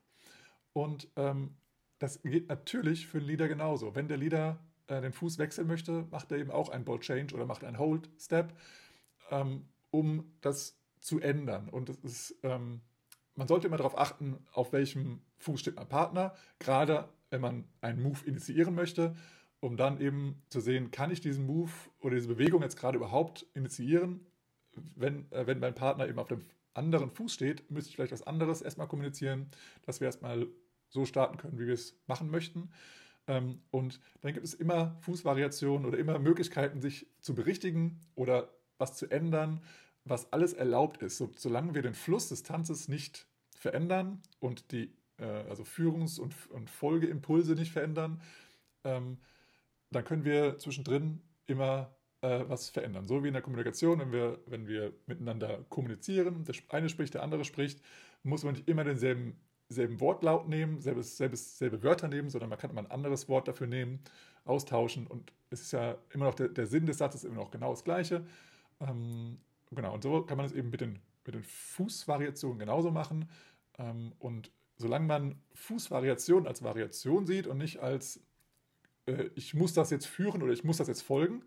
Und 0.73 1.07
ähm, 1.15 1.55
das 1.99 2.21
geht 2.21 2.49
natürlich 2.49 3.07
für 3.07 3.19
den 3.19 3.27
Leader 3.27 3.47
genauso. 3.47 3.95
Wenn 3.95 4.07
der 4.07 4.17
Leader 4.17 4.59
äh, 4.87 5.01
den 5.01 5.13
Fuß 5.13 5.37
wechseln 5.37 5.67
möchte, 5.67 6.05
macht 6.11 6.31
er 6.31 6.37
eben 6.37 6.51
auch 6.51 6.69
einen 6.69 6.85
Ball 6.85 6.99
Change 6.99 7.33
oder 7.33 7.45
macht 7.45 7.63
einen 7.63 7.79
Hold 7.79 8.09
Step, 8.19 8.53
ähm, 9.31 9.65
um 9.89 10.31
das 10.41 10.77
zu 10.99 11.19
ändern. 11.19 11.69
Und 11.69 11.89
es 11.89 11.97
ist, 11.99 12.35
ähm, 12.43 12.81
man 13.35 13.47
sollte 13.47 13.67
immer 13.67 13.77
darauf 13.77 13.97
achten, 13.97 14.37
auf 14.51 14.73
welchem 14.73 15.21
Fuß 15.37 15.61
steht 15.61 15.75
mein 15.75 15.87
Partner, 15.87 16.35
gerade 16.59 17.09
wenn 17.29 17.41
man 17.41 17.65
einen 17.81 18.01
Move 18.01 18.25
initiieren 18.25 18.75
möchte, 18.75 19.15
um 19.59 19.77
dann 19.77 19.99
eben 19.99 20.43
zu 20.49 20.59
sehen, 20.59 20.91
kann 20.91 21.11
ich 21.11 21.21
diesen 21.21 21.45
Move 21.45 21.71
oder 21.99 22.15
diese 22.15 22.27
Bewegung 22.27 22.61
jetzt 22.61 22.77
gerade 22.77 22.97
überhaupt 22.97 23.45
initiieren, 23.53 24.25
wenn, 24.95 25.31
äh, 25.31 25.47
wenn 25.47 25.59
mein 25.59 25.73
Partner 25.73 26.07
eben 26.07 26.19
auf 26.19 26.27
dem 26.27 26.45
anderen 26.75 27.09
Fuß 27.09 27.33
steht, 27.33 27.69
müsste 27.71 27.89
ich 27.89 27.95
vielleicht 27.95 28.11
was 28.11 28.27
anderes 28.27 28.61
erstmal 28.61 28.87
kommunizieren, 28.87 29.49
dass 29.83 29.99
wir 29.99 30.05
erstmal 30.05 30.47
so 30.89 31.05
starten 31.05 31.37
können, 31.37 31.59
wie 31.59 31.67
wir 31.67 31.73
es 31.73 31.97
machen 32.07 32.29
möchten. 32.29 32.71
Ähm, 33.27 33.61
und 33.71 33.99
dann 34.21 34.33
gibt 34.33 34.45
es 34.45 34.53
immer 34.53 34.97
Fußvariationen 35.01 35.85
oder 35.85 35.97
immer 35.97 36.19
Möglichkeiten, 36.19 36.81
sich 36.81 37.07
zu 37.21 37.33
berichtigen 37.33 37.99
oder 38.15 38.53
was 38.77 38.95
zu 38.95 39.09
ändern. 39.09 39.61
was 40.07 40.31
alles 40.31 40.53
erlaubt 40.53 41.01
ist, 41.01 41.17
so, 41.17 41.31
solange 41.35 41.73
wir 41.73 41.81
den 41.81 41.95
Fluss 41.95 42.29
des 42.29 42.43
Tanzes 42.43 42.87
nicht 42.87 43.27
verändern 43.57 44.21
und 44.39 44.71
die 44.71 44.93
äh, 45.17 45.25
also 45.25 45.63
Führungs- 45.63 46.19
und, 46.19 46.35
und 46.51 46.69
Folgeimpulse 46.69 47.53
nicht 47.55 47.71
verändern, 47.71 48.21
ähm, 48.83 49.17
dann 49.89 50.03
können 50.03 50.23
wir 50.23 50.59
zwischendrin 50.59 51.21
immer 51.47 51.95
äh, 52.25 52.49
was 52.49 52.69
verändern. 52.69 53.05
So 53.05 53.23
wie 53.23 53.27
in 53.27 53.33
der 53.33 53.43
Kommunikation, 53.43 53.99
wenn 53.99 54.11
wir, 54.11 54.39
wenn 54.47 54.67
wir 54.67 54.93
miteinander 55.05 55.65
kommunizieren, 55.69 56.43
der 56.45 56.55
eine 56.69 56.89
spricht, 56.89 57.13
der 57.13 57.23
andere 57.23 57.45
spricht, 57.45 57.81
muss 58.23 58.43
man 58.43 58.53
nicht 58.55 58.67
immer 58.67 58.83
denselben 58.83 59.39
selben 59.67 59.99
Wortlaut 59.99 60.47
nehmen, 60.47 60.79
selbes, 60.79 61.17
selbes, 61.17 61.57
selbe 61.57 61.81
Wörter 61.81 62.07
nehmen, 62.07 62.29
sondern 62.29 62.49
man 62.49 62.59
kann 62.59 62.69
immer 62.69 62.81
ein 62.81 62.91
anderes 62.91 63.27
Wort 63.29 63.47
dafür 63.47 63.67
nehmen, 63.67 63.99
austauschen 64.43 65.07
und 65.07 65.33
es 65.49 65.61
ist 65.61 65.71
ja 65.71 65.97
immer 66.11 66.25
noch 66.25 66.35
der, 66.35 66.49
der 66.49 66.67
Sinn 66.67 66.85
des 66.85 66.99
Satzes 66.99 67.23
immer 67.23 67.35
noch 67.35 67.49
genau 67.49 67.71
das 67.71 67.83
Gleiche. 67.83 68.25
Ähm, 68.79 69.39
genau, 69.71 69.93
und 69.93 70.03
so 70.03 70.21
kann 70.21 70.37
man 70.37 70.45
es 70.45 70.51
eben 70.51 70.69
mit 70.69 70.81
den, 70.81 70.99
mit 71.25 71.33
den 71.33 71.43
Fußvariationen 71.43 72.59
genauso 72.59 72.91
machen. 72.91 73.29
Ähm, 73.79 74.13
und 74.19 74.51
solange 74.77 75.07
man 75.07 75.35
Fußvariation 75.53 76.45
als 76.45 76.61
Variation 76.61 77.25
sieht 77.25 77.47
und 77.47 77.57
nicht 77.57 77.79
als 77.79 78.19
äh, 79.07 79.29
ich 79.35 79.53
muss 79.53 79.73
das 79.73 79.89
jetzt 79.89 80.05
führen 80.05 80.43
oder 80.43 80.53
ich 80.53 80.63
muss 80.63 80.77
das 80.77 80.87
jetzt 80.87 81.01
folgen, 81.01 81.43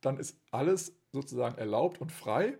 dann 0.00 0.18
ist 0.18 0.40
alles 0.50 0.96
sozusagen 1.12 1.56
erlaubt 1.58 2.00
und 2.00 2.12
frei, 2.12 2.58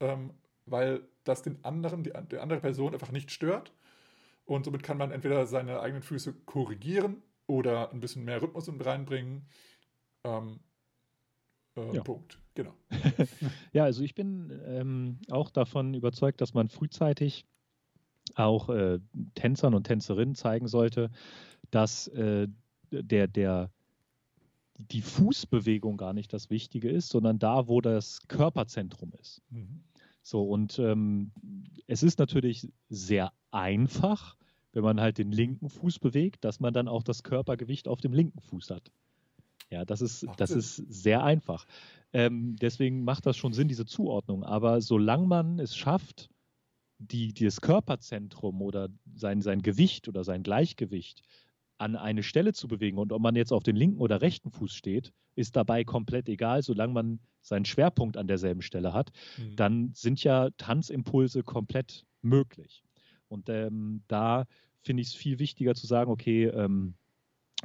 ähm, 0.00 0.34
weil 0.66 1.06
das 1.24 1.42
den 1.42 1.64
anderen, 1.64 2.02
die, 2.02 2.12
die 2.30 2.38
andere 2.38 2.60
Person 2.60 2.92
einfach 2.92 3.12
nicht 3.12 3.30
stört. 3.30 3.72
Und 4.44 4.64
somit 4.64 4.82
kann 4.82 4.98
man 4.98 5.10
entweder 5.10 5.46
seine 5.46 5.80
eigenen 5.80 6.02
Füße 6.02 6.32
korrigieren 6.44 7.22
oder 7.46 7.90
ein 7.92 8.00
bisschen 8.00 8.24
mehr 8.24 8.40
Rhythmus 8.40 8.70
reinbringen. 8.84 9.46
Ähm, 10.24 10.60
äh, 11.76 11.96
ja. 11.96 12.02
Punkt, 12.02 12.40
genau. 12.54 12.74
ja, 13.72 13.84
also 13.84 14.02
ich 14.02 14.14
bin 14.14 14.52
ähm, 14.66 15.18
auch 15.30 15.50
davon 15.50 15.94
überzeugt, 15.94 16.40
dass 16.40 16.54
man 16.54 16.68
frühzeitig 16.68 17.46
auch 18.34 18.68
äh, 18.68 18.98
Tänzern 19.34 19.74
und 19.74 19.84
Tänzerinnen 19.84 20.34
zeigen 20.34 20.68
sollte, 20.68 21.10
dass 21.70 22.08
äh, 22.08 22.48
der, 22.90 23.28
der, 23.28 23.70
die 24.78 25.02
Fußbewegung 25.02 25.96
gar 25.96 26.12
nicht 26.12 26.32
das 26.32 26.50
Wichtige 26.50 26.90
ist, 26.90 27.08
sondern 27.08 27.38
da, 27.38 27.68
wo 27.68 27.80
das 27.80 28.26
Körperzentrum 28.28 29.12
ist. 29.20 29.42
Mhm. 29.50 29.80
So, 30.22 30.42
und 30.42 30.78
ähm, 30.78 31.30
es 31.86 32.02
ist 32.02 32.18
natürlich 32.18 32.68
sehr 32.88 33.32
einfach, 33.50 34.36
wenn 34.72 34.82
man 34.82 35.00
halt 35.00 35.18
den 35.18 35.32
linken 35.32 35.68
Fuß 35.68 35.98
bewegt, 35.98 36.44
dass 36.44 36.60
man 36.60 36.74
dann 36.74 36.88
auch 36.88 37.02
das 37.02 37.22
Körpergewicht 37.22 37.88
auf 37.88 38.00
dem 38.00 38.12
linken 38.12 38.40
Fuß 38.40 38.70
hat. 38.70 38.90
Ja, 39.70 39.84
das 39.84 40.00
ist, 40.00 40.26
das 40.36 40.50
ist 40.50 40.76
sehr 40.76 41.24
einfach. 41.24 41.66
Ähm, 42.12 42.56
deswegen 42.56 43.02
macht 43.04 43.26
das 43.26 43.36
schon 43.36 43.52
Sinn, 43.52 43.68
diese 43.68 43.86
Zuordnung. 43.86 44.44
Aber 44.44 44.80
solange 44.80 45.26
man 45.26 45.58
es 45.58 45.76
schafft, 45.76 46.30
die, 46.98 47.34
das 47.34 47.60
Körperzentrum 47.60 48.62
oder 48.62 48.88
sein, 49.14 49.42
sein 49.42 49.62
Gewicht 49.62 50.08
oder 50.08 50.24
sein 50.24 50.42
Gleichgewicht 50.42 51.22
an 51.78 51.96
eine 51.96 52.22
Stelle 52.22 52.52
zu 52.52 52.68
bewegen 52.68 52.98
und 52.98 53.12
ob 53.12 53.20
man 53.20 53.36
jetzt 53.36 53.52
auf 53.52 53.62
den 53.62 53.76
linken 53.76 54.00
oder 54.00 54.22
rechten 54.22 54.50
Fuß 54.50 54.72
steht, 54.72 55.12
ist 55.34 55.56
dabei 55.56 55.84
komplett 55.84 56.28
egal, 56.28 56.62
solange 56.62 56.92
man 56.92 57.20
seinen 57.42 57.64
Schwerpunkt 57.64 58.16
an 58.16 58.26
derselben 58.26 58.62
Stelle 58.62 58.92
hat, 58.92 59.12
mhm. 59.36 59.56
dann 59.56 59.90
sind 59.94 60.24
ja 60.24 60.50
Tanzimpulse 60.56 61.42
komplett 61.42 62.06
möglich. 62.22 62.82
Und 63.28 63.48
ähm, 63.48 64.02
da 64.08 64.46
finde 64.80 65.02
ich 65.02 65.08
es 65.08 65.14
viel 65.14 65.38
wichtiger 65.38 65.74
zu 65.74 65.86
sagen, 65.86 66.10
okay, 66.10 66.44
ähm, 66.46 66.94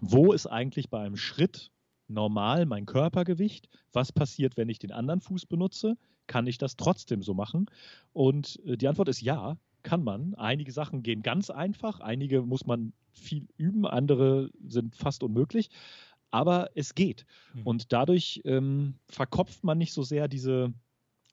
wo 0.02 0.34
ist 0.34 0.48
eigentlich 0.48 0.90
bei 0.90 1.00
einem 1.00 1.18
Schritt 1.18 1.72
normal 2.08 2.66
mein 2.66 2.86
Körpergewicht? 2.86 3.70
Was 3.94 4.12
passiert, 4.12 4.58
wenn 4.58 4.70
ich 4.70 4.80
den 4.80 4.92
anderen 4.92 5.22
Fuß 5.22 5.46
benutze? 5.46 5.98
Kann 6.28 6.48
ich 6.48 6.58
das 6.58 6.76
trotzdem 6.76 7.24
so 7.24 7.34
machen? 7.34 7.68
Und 8.14 8.60
äh, 8.66 8.78
die 8.78 8.88
Antwort 8.88 9.10
ist 9.10 9.22
ja, 9.22 9.58
kann 9.84 10.04
man. 10.04 10.36
Einige 10.36 10.72
Sachen 10.72 11.04
gehen 11.04 11.22
ganz 11.22 11.50
einfach, 11.50 12.00
einige 12.00 12.42
muss 12.42 12.66
man 12.66 12.94
viel 13.12 13.48
üben, 13.58 13.86
andere 13.86 14.50
sind 14.68 14.96
fast 14.96 15.24
unmöglich. 15.24 15.70
Aber 16.32 16.70
es 16.76 16.96
geht. 16.96 17.26
Mhm. 17.54 17.62
Und 17.64 17.92
dadurch 17.92 18.42
ähm, 18.46 18.96
verkopft 19.10 19.64
man 19.64 19.78
nicht 19.78 19.94
so 19.94 20.04
sehr 20.04 20.28
diese, 20.28 20.74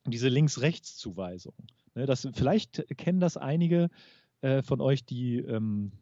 diese 0.06 0.28
Links-Rechts-Zuweisung. 0.28 1.54
Ne, 1.94 2.06
das, 2.06 2.28
vielleicht 2.32 2.84
kennen 2.96 3.20
das 3.20 3.36
einige 3.36 3.90
äh, 4.40 4.62
von 4.62 4.80
euch, 4.80 5.04
die 5.04 5.38
ähm, 5.38 5.92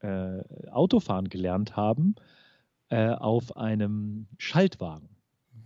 äh, 0.00 0.42
Autofahren 0.70 1.28
gelernt 1.28 1.76
haben, 1.76 2.16
äh, 2.88 3.10
auf 3.10 3.56
einem 3.56 4.26
Schaltwagen. 4.38 5.13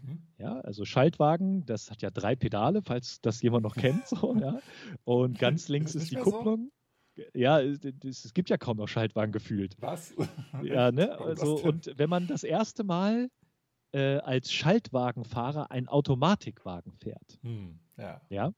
Mhm. 0.09 0.23
Ja, 0.38 0.61
also 0.61 0.85
Schaltwagen, 0.85 1.64
das 1.66 1.90
hat 1.90 2.03
ja 2.03 2.11
drei 2.11 2.37
Pedale, 2.37 2.83
falls 2.83 3.21
das 3.21 3.42
jemand 3.42 3.64
noch 3.64 3.75
kennt. 3.75 4.07
So, 4.07 4.35
ja. 4.40 4.61
Und 5.05 5.38
ganz 5.38 5.68
links 5.68 5.94
ist, 5.94 6.05
ist 6.05 6.12
die 6.12 6.16
Kupplung. 6.16 6.71
So? 7.16 7.23
Ja, 7.35 7.61
es, 7.61 7.81
es, 8.05 8.33
gibt 8.33 8.49
ja 8.49 8.57
kaum 8.57 8.77
noch 8.77 8.87
Schaltwagen 8.87 9.33
gefühlt. 9.33 9.77
Was? 9.81 10.14
Ja, 10.62 10.92
ne? 10.92 11.18
Also, 11.18 11.57
und 11.57 11.92
wenn 11.97 12.09
man 12.09 12.27
das 12.27 12.44
erste 12.44 12.85
Mal 12.85 13.29
äh, 13.92 14.18
als 14.18 14.53
Schaltwagenfahrer 14.53 15.71
einen 15.71 15.88
Automatikwagen 15.88 16.92
fährt, 16.92 17.38
hm, 17.42 17.81
ja. 17.97 18.21
ja 18.29 18.53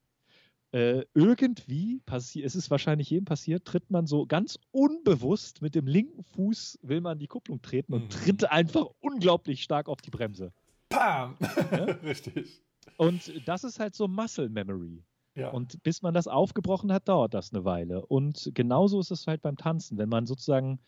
äh, 0.72 1.04
irgendwie 1.14 2.00
passiert, 2.06 2.46
es 2.46 2.54
ist 2.54 2.70
wahrscheinlich 2.70 3.10
jedem 3.10 3.24
passiert, 3.24 3.64
tritt 3.64 3.90
man 3.90 4.06
so 4.06 4.26
ganz 4.26 4.58
unbewusst 4.70 5.62
mit 5.62 5.74
dem 5.74 5.86
linken 5.86 6.22
Fuß, 6.22 6.78
will 6.82 7.00
man 7.00 7.18
die 7.18 7.26
Kupplung 7.26 7.60
treten 7.60 7.92
und 7.92 8.04
mhm. 8.04 8.10
tritt 8.10 8.44
einfach 8.50 8.86
unglaublich 9.00 9.62
stark 9.62 9.88
auf 9.88 10.00
die 10.00 10.10
Bremse. 10.10 10.52
Pam! 10.90 11.36
Ja? 11.70 11.84
Richtig. 12.02 12.62
Und 12.98 13.48
das 13.48 13.64
ist 13.64 13.80
halt 13.80 13.94
so 13.94 14.06
Muscle 14.06 14.50
Memory. 14.50 15.02
Ja. 15.34 15.50
Und 15.50 15.82
bis 15.82 16.02
man 16.02 16.12
das 16.12 16.28
aufgebrochen 16.28 16.92
hat, 16.92 17.08
dauert 17.08 17.32
das 17.32 17.52
eine 17.52 17.64
Weile. 17.64 18.04
Und 18.04 18.50
genauso 18.52 19.00
ist 19.00 19.10
es 19.10 19.26
halt 19.26 19.40
beim 19.42 19.56
Tanzen. 19.56 19.96
Wenn 19.96 20.08
man 20.08 20.26
sozusagen 20.26 20.80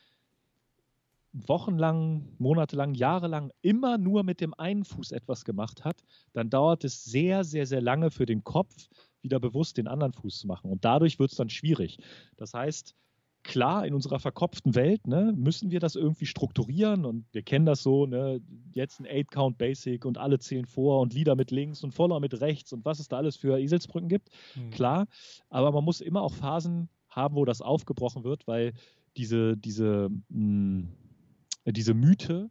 wochenlang, 1.33 2.29
monatelang, 2.39 2.95
jahrelang 2.95 3.53
immer 3.63 3.97
nur 3.97 4.23
mit 4.23 4.41
dem 4.41 4.53
einen 4.55 4.85
Fuß 4.85 5.13
etwas 5.13 5.45
gemacht 5.45 5.85
hat, 5.85 6.05
dann 6.33 6.51
dauert 6.51 6.85
es 6.85 7.05
sehr, 7.05 7.45
sehr, 7.45 7.67
sehr 7.67 7.81
lange 7.81 8.11
für 8.11 8.27
den 8.27 8.45
Kopf, 8.45 8.89
wieder 9.23 9.41
bewusst 9.41 9.79
den 9.79 9.89
anderen 9.89 10.13
Fuß 10.13 10.41
zu 10.41 10.47
machen. 10.47 10.71
Und 10.71 10.85
dadurch 10.85 11.19
wird 11.19 11.31
es 11.31 11.37
dann 11.37 11.49
schwierig. 11.49 11.99
Das 12.37 12.53
heißt, 12.53 12.95
klar, 13.43 13.87
in 13.87 13.95
unserer 13.95 14.19
verkopften 14.19 14.75
Welt 14.75 15.07
ne, 15.07 15.33
müssen 15.37 15.71
wir 15.71 15.81
das 15.81 15.97
irgendwie 15.97 16.27
strukturieren 16.27 17.05
und 17.05 17.25
wir 17.33 17.43
kennen 17.43 17.67
das 17.67 17.83
so, 17.83 18.07
ne, 18.07 18.41
jetzt 18.73 19.01
ein 19.01 19.07
Eight-Count-Basic 19.07 20.05
und 20.05 20.19
alle 20.19 20.39
zählen 20.39 20.67
vor 20.67 21.01
und 21.01 21.15
Lieder 21.15 21.35
mit 21.35 21.51
links 21.51 21.83
und 21.83 21.93
Follower 21.93 22.21
mit 22.21 22.41
rechts 22.41 22.73
und 22.73 22.85
was 22.85 23.01
es 23.01 23.09
da 23.09 23.17
alles 23.17 23.37
für 23.37 23.59
Eselsbrücken 23.59 24.09
gibt. 24.09 24.31
Mhm. 24.55 24.71
Klar, 24.71 25.07
aber 25.49 25.73
man 25.73 25.85
muss 25.85 26.01
immer 26.01 26.23
auch 26.23 26.35
Phasen 26.35 26.89
haben, 27.09 27.35
wo 27.35 27.45
das 27.45 27.61
aufgebrochen 27.61 28.25
wird, 28.25 28.47
weil 28.47 28.73
diese, 29.17 29.57
diese, 29.57 30.09
mh, 30.29 30.29
hm, 30.31 30.89
diese 31.67 31.95
Mythe, 31.95 32.51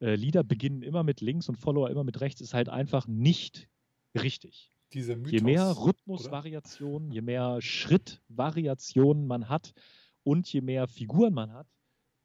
äh, 0.00 0.14
Lieder 0.14 0.42
beginnen 0.42 0.82
immer 0.82 1.02
mit 1.02 1.20
links 1.20 1.48
und 1.48 1.56
Follower 1.56 1.90
immer 1.90 2.04
mit 2.04 2.20
rechts, 2.20 2.40
ist 2.40 2.54
halt 2.54 2.68
einfach 2.68 3.06
nicht 3.06 3.68
richtig. 4.14 4.72
Mythos, 5.14 5.30
je 5.30 5.40
mehr 5.40 5.76
Rhythmusvariationen, 5.76 7.12
je 7.12 7.20
mehr 7.20 7.58
Schrittvariationen 7.60 9.26
man 9.26 9.48
hat, 9.48 9.72
und 10.30 10.52
je 10.52 10.60
mehr 10.60 10.86
Figuren 10.86 11.34
man 11.34 11.52
hat, 11.52 11.66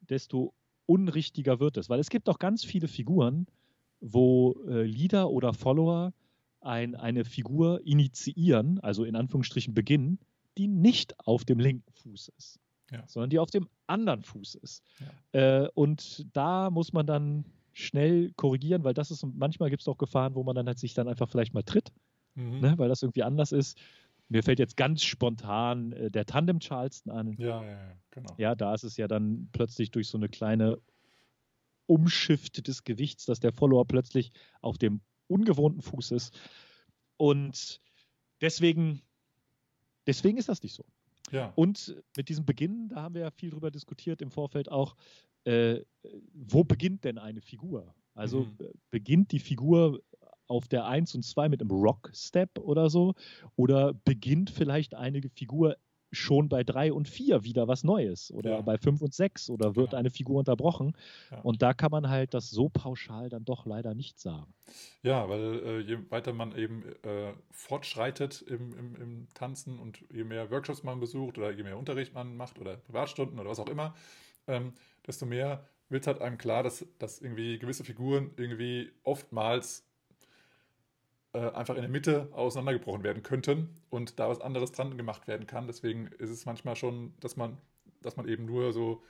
desto 0.02 0.54
unrichtiger 0.86 1.60
wird 1.60 1.78
es. 1.78 1.90
Weil 1.90 2.00
es 2.00 2.12
gibt 2.12 2.30
auch 2.30 2.38
ganz 2.38 2.64
viele 2.64 2.88
Figuren, 2.88 3.48
wo 4.00 4.54
äh, 4.68 4.84
Leader 4.84 5.32
oder 5.32 5.54
Follower 5.54 6.14
ein, 6.62 6.94
eine 6.94 7.26
Figur 7.26 7.82
initiieren, 7.84 8.80
also 8.80 9.06
in 9.06 9.16
Anführungsstrichen 9.16 9.74
beginnen, 9.74 10.20
die 10.56 10.68
nicht 10.68 11.20
auf 11.20 11.46
dem 11.46 11.58
linken 11.58 11.92
Fuß 11.94 12.32
ist, 12.38 12.60
ja. 12.92 13.04
sondern 13.08 13.32
die 13.32 13.40
auf 13.40 13.50
dem 13.50 13.68
anderen 13.88 14.22
Fuß 14.22 14.54
ist. 14.54 14.84
Ja. 15.34 15.64
Äh, 15.64 15.70
und 15.74 16.28
da 16.34 16.70
muss 16.70 16.94
man 16.94 17.08
dann 17.08 17.46
schnell 17.74 18.34
korrigieren, 18.36 18.84
weil 18.84 18.94
das 18.94 19.10
ist, 19.10 19.26
manchmal 19.34 19.72
gibt 19.72 19.82
es 19.82 19.88
auch 19.88 19.98
Gefahren, 19.98 20.36
wo 20.36 20.44
man 20.44 20.56
dann 20.56 20.68
halt 20.68 20.78
sich 20.78 20.94
dann 20.94 21.08
einfach 21.08 21.28
vielleicht 21.28 21.56
mal 21.56 21.64
tritt, 21.64 21.92
mhm. 22.36 22.60
ne, 22.60 22.74
weil 22.78 22.88
das 22.88 23.02
irgendwie 23.02 23.24
anders 23.24 23.52
ist. 23.52 23.80
Mir 24.28 24.44
fällt 24.44 24.60
jetzt 24.60 24.78
ganz 24.78 25.04
spontan 25.04 25.92
äh, 25.94 26.12
der 26.12 26.26
Tandem 26.26 26.60
Charleston 26.60 27.12
an. 27.12 27.34
Ja, 27.38 27.64
ja, 27.64 27.72
ja, 27.72 27.98
genau. 28.12 28.36
Ja, 28.38 28.56
da 28.56 28.74
ist 28.74 28.84
es 28.84 28.98
ja 28.98 29.08
dann 29.08 29.50
plötzlich 29.52 29.92
durch 29.92 30.08
so 30.08 30.18
eine 30.18 30.30
kleine 30.30 30.80
Umschift 31.86 32.68
des 32.68 32.84
Gewichts, 32.84 33.26
dass 33.26 33.40
der 33.40 33.54
Follower 33.54 33.86
plötzlich 33.86 34.32
auf 34.62 34.78
dem 34.78 35.02
ungewohnten 35.28 35.82
Fuß 35.82 36.12
ist. 36.12 36.38
Und 37.18 37.82
deswegen, 38.42 39.02
deswegen 40.08 40.38
ist 40.38 40.50
das 40.50 40.64
nicht 40.64 40.74
so. 40.74 40.86
Ja. 41.32 41.54
Und 41.56 41.96
mit 42.16 42.30
diesem 42.30 42.46
Beginn, 42.46 42.90
da 42.90 43.04
haben 43.04 43.16
wir 43.16 43.22
ja 43.22 43.32
viel 43.32 43.50
drüber 43.50 43.72
diskutiert 43.72 44.22
im 44.22 44.32
Vorfeld 44.32 44.70
auch, 44.70 44.96
äh, 45.46 45.82
wo 46.34 46.64
beginnt 46.64 47.04
denn 47.04 47.18
eine 47.18 47.42
Figur? 47.42 47.94
Also 48.14 48.42
mhm. 48.42 48.58
beginnt 48.90 49.32
die 49.32 49.40
Figur 49.40 50.02
auf 50.48 50.68
der 50.68 50.86
1 50.86 51.16
und 51.16 51.24
2 51.24 51.50
mit 51.50 51.62
einem 51.62 51.72
Rock-Step 51.72 52.60
oder 52.60 52.90
so? 52.90 53.14
Oder 53.56 53.94
beginnt 53.94 54.50
vielleicht 54.50 54.94
eine 54.94 55.22
Figur 55.36 55.78
schon 56.16 56.50
bei 56.50 56.64
drei 56.64 56.92
und 56.92 57.08
vier 57.08 57.44
wieder 57.44 57.68
was 57.68 57.84
Neues 57.84 58.32
oder 58.32 58.52
ja. 58.52 58.62
bei 58.62 58.78
fünf 58.78 59.02
und 59.02 59.14
sechs 59.14 59.50
oder 59.50 59.76
wird 59.76 59.92
genau. 59.92 60.00
eine 60.00 60.10
Figur 60.10 60.40
unterbrochen. 60.40 60.96
Ja. 61.32 61.42
Und 61.42 61.62
da 61.62 61.74
kann 61.74 61.92
man 61.92 62.10
halt 62.10 62.34
das 62.34 62.50
so 62.50 62.70
pauschal 62.70 63.30
dann 63.30 63.46
doch 63.46 63.66
leider 63.66 63.94
nicht 63.94 64.20
sagen. 64.20 64.54
Ja, 65.04 65.30
weil 65.30 65.62
äh, 65.66 65.80
je 65.80 65.98
weiter 66.10 66.34
man 66.34 66.56
eben 66.56 66.84
äh, 67.04 67.34
fortschreitet 67.52 68.42
im, 68.44 68.78
im, 68.78 68.96
im, 68.96 69.28
Tanzen 69.34 69.80
und 69.80 70.04
je 70.12 70.24
mehr 70.24 70.50
Workshops 70.50 70.84
man 70.84 71.00
besucht 71.00 71.38
oder 71.38 71.52
je 71.52 71.64
mehr 71.64 71.78
Unterricht 71.78 72.14
man 72.14 72.36
macht 72.36 72.60
oder 72.60 72.78
Privatstunden 72.78 73.40
oder 73.40 73.50
was 73.50 73.60
auch 73.60 73.70
immer, 73.70 73.94
ähm, 74.48 74.74
desto 75.06 75.26
mehr 75.26 75.66
wird 75.90 76.08
halt 76.08 76.22
einem 76.22 76.38
klar, 76.38 76.64
dass, 76.64 76.86
dass 76.98 77.22
irgendwie 77.22 77.60
gewisse 77.60 77.84
Figuren 77.84 78.32
irgendwie 78.38 78.92
oftmals 79.04 79.85
einfach 81.40 81.76
in 81.76 81.82
der 81.82 81.90
Mitte 81.90 82.30
auseinandergebrochen 82.34 83.04
werden 83.04 83.24
könnten 83.24 83.70
und 83.90 84.20
da 84.20 84.30
was 84.30 84.42
anderes 84.42 84.72
dran 84.72 84.98
gemacht 84.98 85.28
werden 85.28 85.48
kann. 85.48 85.68
Deswegen 85.68 86.08
ist 86.08 86.30
es 86.30 86.46
manchmal 86.46 86.76
schon, 86.76 87.14
dass 87.20 87.36
man, 87.36 87.58
dass 88.02 88.18
man 88.18 88.28
eben 88.28 88.46
nur 88.46 88.74
so 88.74 89.04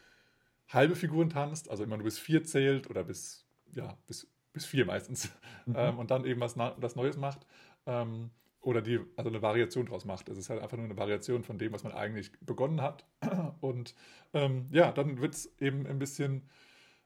halbe 0.69 0.95
Figuren 0.95 1.29
tanzt, 1.29 1.69
also 1.69 1.83
immer 1.83 1.97
nur 1.97 2.05
bis 2.05 2.19
vier 2.19 2.43
zählt 2.43 2.89
oder 2.89 3.03
bis, 3.03 3.45
ja, 3.73 3.97
bis, 4.07 4.27
bis 4.53 4.65
vier 4.65 4.85
meistens 4.85 5.29
mhm. 5.65 5.73
ähm, 5.77 5.99
und 5.99 6.11
dann 6.11 6.25
eben 6.25 6.41
was, 6.41 6.57
was 6.57 6.95
Neues 6.95 7.17
macht. 7.17 7.45
Ähm, 7.85 8.31
oder 8.61 8.81
die, 8.81 8.99
also 9.15 9.29
eine 9.29 9.43
Variation 9.43 9.85
draus 9.85 10.05
macht. 10.05 10.27
Es 10.27 10.39
ist 10.39 10.49
halt 10.49 10.59
einfach 10.59 10.75
nur 10.75 10.85
eine 10.85 10.97
Variation 10.97 11.43
von 11.43 11.59
dem, 11.59 11.71
was 11.71 11.83
man 11.83 11.93
eigentlich 11.93 12.31
begonnen 12.41 12.81
hat. 12.81 13.05
Und 13.61 13.93
ähm, 14.33 14.67
ja, 14.71 14.91
dann 14.91 15.21
wird 15.21 15.35
es 15.35 15.53
eben 15.59 15.85
ein 15.85 15.99
bisschen 15.99 16.49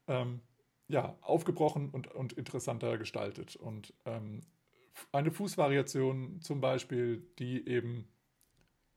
ähm, 0.07 0.39
ja, 0.87 1.17
aufgebrochen 1.21 1.89
und, 1.89 2.07
und 2.07 2.31
interessanter 2.33 2.97
gestaltet. 2.97 3.57
Und 3.57 3.93
ähm, 4.05 4.41
eine 5.11 5.31
Fußvariation 5.31 6.41
zum 6.41 6.61
Beispiel, 6.61 7.25
die 7.39 7.67
eben, 7.67 8.07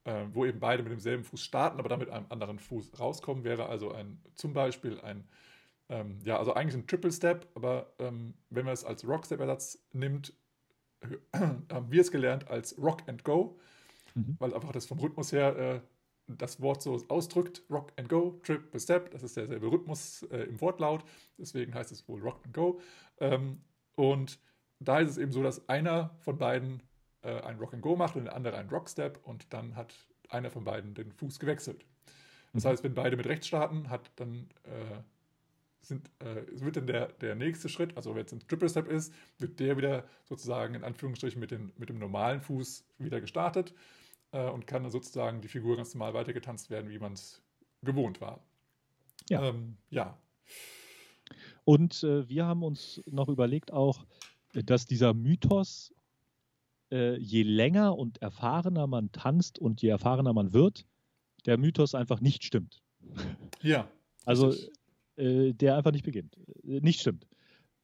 äh, 0.05 0.27
wo 0.33 0.45
eben 0.45 0.61
beide 0.61 0.83
mit 0.83 0.93
demselben 0.93 1.25
Fuß 1.25 1.43
starten, 1.43 1.79
aber 1.79 1.89
damit 1.89 2.11
einem 2.11 2.27
anderen 2.29 2.59
Fuß 2.59 2.99
rauskommen, 2.99 3.45
wäre 3.45 3.67
also 3.69 3.93
ein, 3.93 4.21
zum 4.35 4.53
Beispiel 4.53 5.01
ein, 5.01 5.29
ähm, 5.89 6.21
ja, 6.25 6.39
also 6.39 6.55
eigentlich 6.55 6.75
ein 6.75 6.87
Triple 6.87 7.13
Step, 7.13 7.49
aber 7.55 7.93
ähm, 7.99 8.35
wenn 8.51 8.65
man 8.65 8.75
es 8.75 8.85
als 8.85 9.07
Rock 9.07 9.27
Step 9.27 9.41
Ersatz 9.41 9.79
nimmt, 9.93 10.33
haben 11.35 11.91
wir 11.91 12.01
es 12.01 12.11
gelernt 12.11 12.49
als 12.49 12.79
Rock 12.79 13.09
and 13.09 13.25
Go, 13.25 13.59
mhm. 14.15 14.37
weil 14.39 14.55
einfach 14.55 14.73
das 14.73 14.87
vom 14.87 14.99
Rhythmus 14.99 15.33
her 15.33 15.57
äh, 15.57 15.81
das 16.29 16.61
Wort 16.61 16.83
so 16.83 17.03
ausdrückt, 17.09 17.63
Rock 17.71 17.93
and 17.97 18.09
Go, 18.09 18.41
Triple 18.43 18.81
Step, 18.81 19.11
das 19.11 19.23
ist 19.23 19.37
derselbe 19.37 19.71
Rhythmus 19.71 20.23
äh, 20.31 20.45
im 20.45 20.61
Wortlaut, 20.61 21.05
deswegen 21.39 21.75
heißt 21.75 21.93
es 21.93 22.07
wohl 22.09 22.21
Rock 22.21 22.41
and 22.45 22.55
Go. 22.55 22.81
Ähm, 23.19 23.61
und 23.95 24.39
da 24.89 25.01
ist 25.01 25.11
es 25.11 25.19
eben 25.19 25.33
so, 25.33 25.43
dass 25.43 25.69
einer 25.69 26.11
von 26.21 26.39
beiden 26.39 26.83
äh, 27.23 27.41
ein 27.43 27.59
Rock 27.59 27.75
and 27.75 27.83
Go 27.83 27.97
macht 27.97 28.17
und 28.17 28.25
der 28.25 28.37
andere 28.37 28.57
einen 28.57 28.71
Rock 28.71 28.89
Step 28.89 29.21
und 29.25 29.53
dann 29.53 29.77
hat 29.77 29.95
einer 30.29 30.51
von 30.51 30.65
beiden 30.65 30.95
den 30.95 31.13
Fuß 31.13 31.39
gewechselt. 31.39 31.85
Das 32.53 32.65
mhm. 32.65 32.69
heißt, 32.69 32.85
wenn 32.85 32.95
beide 32.95 33.17
mit 33.17 33.27
rechts 33.27 33.47
starten, 33.47 33.91
hat 33.91 34.11
dann 34.17 34.49
äh, 34.65 35.03
sind, 35.83 36.11
äh, 36.21 36.43
wird 36.61 36.77
dann 36.77 36.87
der, 36.87 37.09
der 37.09 37.35
nächste 37.35 37.69
Schritt, 37.69 37.97
also 37.97 38.15
wenn 38.15 38.25
es 38.25 38.33
ein 38.33 38.41
Triple 38.47 38.69
Step 38.69 38.89
ist, 38.89 39.13
wird 39.39 39.59
der 39.61 39.77
wieder 39.77 40.05
sozusagen 40.25 40.75
in 40.75 40.85
Anführungsstrichen 40.85 41.41
mit, 41.41 41.51
den, 41.51 41.73
mit 41.77 41.89
dem 41.89 41.99
normalen 41.99 42.41
Fuß 42.41 42.85
wieder 42.99 43.21
gestartet 43.21 43.75
äh, 44.33 44.49
und 44.49 44.67
kann 44.67 44.83
dann 44.83 44.93
sozusagen 44.93 45.41
die 45.41 45.49
Figur 45.49 45.77
ganz 45.77 45.95
normal 45.95 46.15
weitergetanzt 46.15 46.71
werden, 46.71 46.91
wie 46.91 46.99
man 46.99 47.15
es 47.15 47.43
gewohnt 47.83 48.21
war. 48.21 48.41
Ja. 49.29 49.49
Ähm, 49.49 49.77
ja. 49.91 50.17
Und 51.65 52.03
äh, 52.03 52.29
wir 52.29 52.47
haben 52.47 52.63
uns 52.63 53.03
noch 53.07 53.29
überlegt 53.29 53.73
auch, 53.73 54.05
dass 54.53 54.87
dieser 54.87 55.15
Mythos, 55.15 55.93
äh, 56.91 57.17
je 57.17 57.43
länger 57.43 57.97
und 57.97 58.21
erfahrener 58.21 58.87
man 58.87 59.13
tanzt 59.13 59.59
und 59.59 59.83
je 59.83 59.89
erfahrener 59.89 60.33
man 60.33 60.53
wird, 60.53 60.87
der 61.47 61.59
Mythos 61.59 61.95
einfach 61.95 62.21
nicht 62.21 62.45
stimmt. 62.45 62.83
Ja. 63.65 63.89
Also 64.25 64.53
äh, 65.17 65.53
der 65.53 65.77
einfach 65.77 65.93
nicht 65.93 66.05
beginnt. 66.05 66.37
Äh, 66.65 66.81
nicht 66.81 67.01
stimmt. 67.01 67.29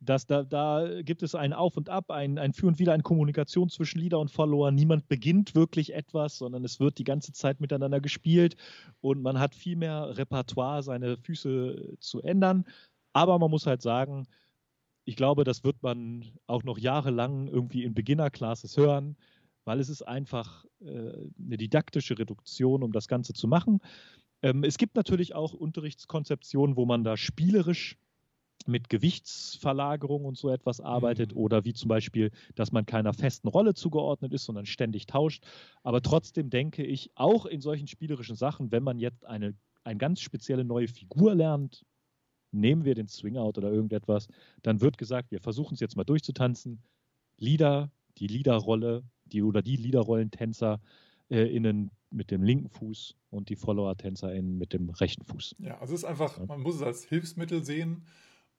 Das, 0.00 0.26
da, 0.26 0.42
da 0.44 1.02
gibt 1.02 1.22
es 1.22 1.34
ein 1.34 1.52
Auf 1.52 1.76
und 1.76 1.88
Ab, 1.88 2.10
ein, 2.10 2.38
ein 2.38 2.52
Für 2.52 2.66
und 2.66 2.78
Wider, 2.78 2.92
eine 2.92 3.02
Kommunikation 3.02 3.68
zwischen 3.68 4.00
Leader 4.00 4.18
und 4.18 4.30
Follower. 4.30 4.70
Niemand 4.70 5.08
beginnt 5.08 5.54
wirklich 5.54 5.94
etwas, 5.94 6.38
sondern 6.38 6.64
es 6.64 6.78
wird 6.78 6.98
die 6.98 7.04
ganze 7.04 7.32
Zeit 7.32 7.60
miteinander 7.60 8.00
gespielt 8.00 8.56
und 9.00 9.22
man 9.22 9.38
hat 9.38 9.54
viel 9.54 9.76
mehr 9.76 10.16
Repertoire, 10.16 10.82
seine 10.82 11.16
Füße 11.16 11.96
zu 12.00 12.22
ändern. 12.22 12.64
Aber 13.12 13.38
man 13.38 13.50
muss 13.50 13.66
halt 13.66 13.82
sagen, 13.82 14.26
ich 15.08 15.16
glaube, 15.16 15.44
das 15.44 15.64
wird 15.64 15.82
man 15.82 16.22
auch 16.46 16.64
noch 16.64 16.76
jahrelang 16.76 17.48
irgendwie 17.48 17.82
in 17.82 17.94
Beginner-Classes 17.94 18.76
hören, 18.76 19.16
weil 19.64 19.80
es 19.80 19.88
ist 19.88 20.02
einfach 20.02 20.66
äh, 20.82 21.12
eine 21.42 21.56
didaktische 21.56 22.18
Reduktion, 22.18 22.82
um 22.82 22.92
das 22.92 23.08
Ganze 23.08 23.32
zu 23.32 23.48
machen. 23.48 23.80
Ähm, 24.42 24.64
es 24.64 24.76
gibt 24.76 24.96
natürlich 24.96 25.34
auch 25.34 25.54
Unterrichtskonzeptionen, 25.54 26.76
wo 26.76 26.84
man 26.84 27.04
da 27.04 27.16
spielerisch 27.16 27.96
mit 28.66 28.90
Gewichtsverlagerung 28.90 30.26
und 30.26 30.36
so 30.36 30.50
etwas 30.50 30.78
arbeitet 30.78 31.32
mhm. 31.32 31.40
oder 31.40 31.64
wie 31.64 31.72
zum 31.72 31.88
Beispiel, 31.88 32.30
dass 32.54 32.70
man 32.70 32.84
keiner 32.84 33.14
festen 33.14 33.48
Rolle 33.48 33.72
zugeordnet 33.72 34.34
ist, 34.34 34.44
sondern 34.44 34.66
ständig 34.66 35.06
tauscht. 35.06 35.42
Aber 35.84 36.02
trotzdem 36.02 36.50
denke 36.50 36.84
ich, 36.84 37.12
auch 37.14 37.46
in 37.46 37.62
solchen 37.62 37.86
spielerischen 37.86 38.36
Sachen, 38.36 38.72
wenn 38.72 38.82
man 38.82 38.98
jetzt 38.98 39.24
eine, 39.24 39.54
eine 39.84 39.96
ganz 39.96 40.20
spezielle 40.20 40.66
neue 40.66 40.86
Figur 40.88 41.34
lernt, 41.34 41.86
nehmen 42.50 42.84
wir 42.84 42.94
den 42.94 43.08
Swing-Out 43.08 43.58
oder 43.58 43.70
irgendetwas, 43.70 44.28
dann 44.62 44.80
wird 44.80 44.98
gesagt, 44.98 45.30
wir 45.30 45.40
versuchen 45.40 45.74
es 45.74 45.80
jetzt 45.80 45.96
mal 45.96 46.04
durchzutanzen. 46.04 46.82
Lieder, 47.36 47.90
die 48.18 48.26
Liederrolle, 48.26 49.04
die 49.26 49.42
oder 49.42 49.62
die 49.62 49.76
Liederrollentänzer 49.76 50.80
äh, 51.30 51.44
innen 51.54 51.90
mit 52.10 52.30
dem 52.30 52.42
linken 52.42 52.70
Fuß 52.70 53.14
und 53.30 53.50
die 53.50 53.56
Follower-TänzerInnen 53.56 54.56
mit 54.56 54.72
dem 54.72 54.90
rechten 54.90 55.24
Fuß. 55.24 55.56
Ja, 55.58 55.78
also 55.78 55.94
es 55.94 56.00
ist 56.00 56.08
einfach, 56.08 56.38
man 56.46 56.60
muss 56.60 56.76
es 56.76 56.82
als 56.82 57.04
Hilfsmittel 57.04 57.64
sehen 57.64 58.06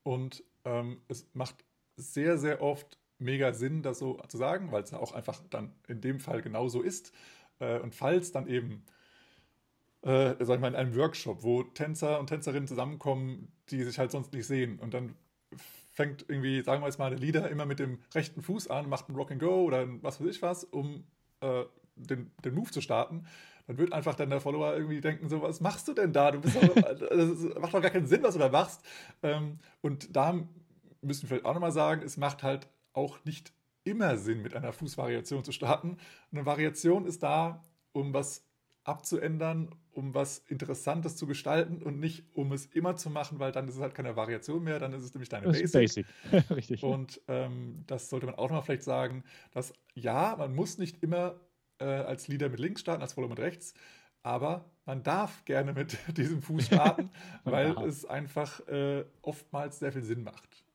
und 0.03 0.43
ähm, 0.65 1.01
es 1.07 1.27
macht 1.33 1.65
sehr, 1.95 2.37
sehr 2.37 2.61
oft 2.61 2.99
mega 3.17 3.53
Sinn, 3.53 3.81
das 3.81 3.99
so 3.99 4.19
zu 4.27 4.37
sagen, 4.37 4.71
weil 4.71 4.83
es 4.83 4.91
ja 4.91 4.99
auch 4.99 5.13
einfach 5.13 5.41
dann 5.49 5.73
in 5.87 6.01
dem 6.01 6.19
Fall 6.19 6.41
genauso 6.41 6.81
ist. 6.81 7.11
Äh, 7.59 7.79
und 7.79 7.95
falls 7.95 8.31
dann 8.31 8.47
eben 8.47 8.83
äh, 10.01 10.35
sag 10.39 10.55
ich 10.55 10.61
mal, 10.61 10.69
in 10.69 10.75
einem 10.75 10.95
Workshop, 10.95 11.43
wo 11.43 11.63
Tänzer 11.63 12.19
und 12.19 12.27
Tänzerinnen 12.27 12.67
zusammenkommen, 12.67 13.51
die 13.69 13.83
sich 13.83 13.99
halt 13.99 14.11
sonst 14.11 14.33
nicht 14.33 14.45
sehen. 14.45 14.79
Und 14.79 14.93
dann 14.93 15.15
fängt 15.91 16.25
irgendwie, 16.29 16.61
sagen 16.61 16.81
wir 16.81 16.87
jetzt 16.87 16.99
mal, 16.99 17.09
der 17.09 17.19
Leader 17.19 17.49
immer 17.49 17.65
mit 17.65 17.79
dem 17.79 17.99
rechten 18.13 18.41
Fuß 18.41 18.69
an, 18.69 18.87
macht 18.87 19.09
ein 19.09 19.15
Rock 19.15 19.31
and 19.31 19.41
Go 19.41 19.63
oder 19.63 19.85
was 20.01 20.21
weiß 20.21 20.27
ich 20.27 20.41
was, 20.41 20.63
um 20.63 21.03
äh, 21.41 21.63
den, 21.95 22.31
den 22.43 22.53
Move 22.53 22.71
zu 22.71 22.81
starten. 22.81 23.25
Dann 23.67 23.77
wird 23.77 23.93
einfach 23.93 24.15
dann 24.15 24.29
der 24.29 24.39
Follower 24.39 24.73
irgendwie 24.73 25.01
denken, 25.01 25.29
so, 25.29 25.41
was 25.41 25.59
machst 25.61 25.87
du 25.87 25.93
denn 25.93 26.13
da? 26.13 26.31
Du 26.31 26.39
bist 26.39 26.55
doch, 26.55 26.73
das 26.75 27.55
macht 27.59 27.73
doch 27.73 27.81
gar 27.81 27.91
keinen 27.91 28.07
Sinn, 28.07 28.23
was 28.23 28.33
du 28.33 28.39
da 28.39 28.49
machst. 28.49 28.81
Ähm, 29.21 29.59
und 29.81 30.15
da 30.15 30.33
müssen 31.01 31.23
wir 31.23 31.27
vielleicht 31.29 31.45
auch 31.45 31.53
nochmal 31.53 31.71
sagen, 31.71 32.01
es 32.03 32.17
macht 32.17 32.43
halt 32.43 32.67
auch 32.93 33.23
nicht 33.25 33.53
immer 33.83 34.17
Sinn, 34.17 34.41
mit 34.41 34.55
einer 34.55 34.73
Fußvariation 34.73 35.43
zu 35.43 35.51
starten. 35.51 35.97
Eine 36.31 36.45
Variation 36.45 37.05
ist 37.05 37.23
da, 37.23 37.63
um 37.91 38.13
was 38.13 38.48
abzuändern, 38.89 39.69
um 39.91 40.13
was 40.13 40.39
Interessantes 40.39 41.15
zu 41.15 41.27
gestalten 41.27 41.81
und 41.83 41.99
nicht, 41.99 42.23
um 42.33 42.51
es 42.51 42.65
immer 42.65 42.95
zu 42.95 43.09
machen, 43.09 43.39
weil 43.39 43.51
dann 43.51 43.67
ist 43.67 43.75
es 43.75 43.81
halt 43.81 43.93
keine 43.93 44.15
Variation 44.15 44.63
mehr, 44.63 44.79
dann 44.79 44.93
ist 44.93 45.03
es 45.03 45.13
nämlich 45.13 45.29
deine 45.29 45.47
Basic. 45.47 45.71
Basic. 45.71 46.05
Richtig. 46.49 46.83
Und 46.83 47.21
ähm, 47.27 47.83
das 47.87 48.09
sollte 48.09 48.25
man 48.25 48.35
auch 48.35 48.49
nochmal 48.49 48.63
vielleicht 48.63 48.83
sagen, 48.83 49.23
dass 49.51 49.73
ja, 49.93 50.35
man 50.37 50.55
muss 50.55 50.77
nicht 50.77 51.03
immer 51.03 51.39
äh, 51.79 51.85
als 51.85 52.27
Leader 52.27 52.49
mit 52.49 52.59
links 52.59 52.81
starten, 52.81 53.01
als 53.01 53.13
Follower 53.13 53.29
mit 53.29 53.39
rechts, 53.39 53.73
aber 54.23 54.65
man 54.85 55.03
darf 55.03 55.45
gerne 55.45 55.73
mit 55.73 55.97
diesem 56.17 56.41
Fuß 56.41 56.65
starten, 56.67 57.11
weil 57.43 57.73
ja. 57.73 57.85
es 57.85 58.05
einfach 58.05 58.65
äh, 58.67 59.05
oftmals 59.21 59.79
sehr 59.79 59.91
viel 59.91 60.03
Sinn 60.03 60.23
macht. 60.23 60.65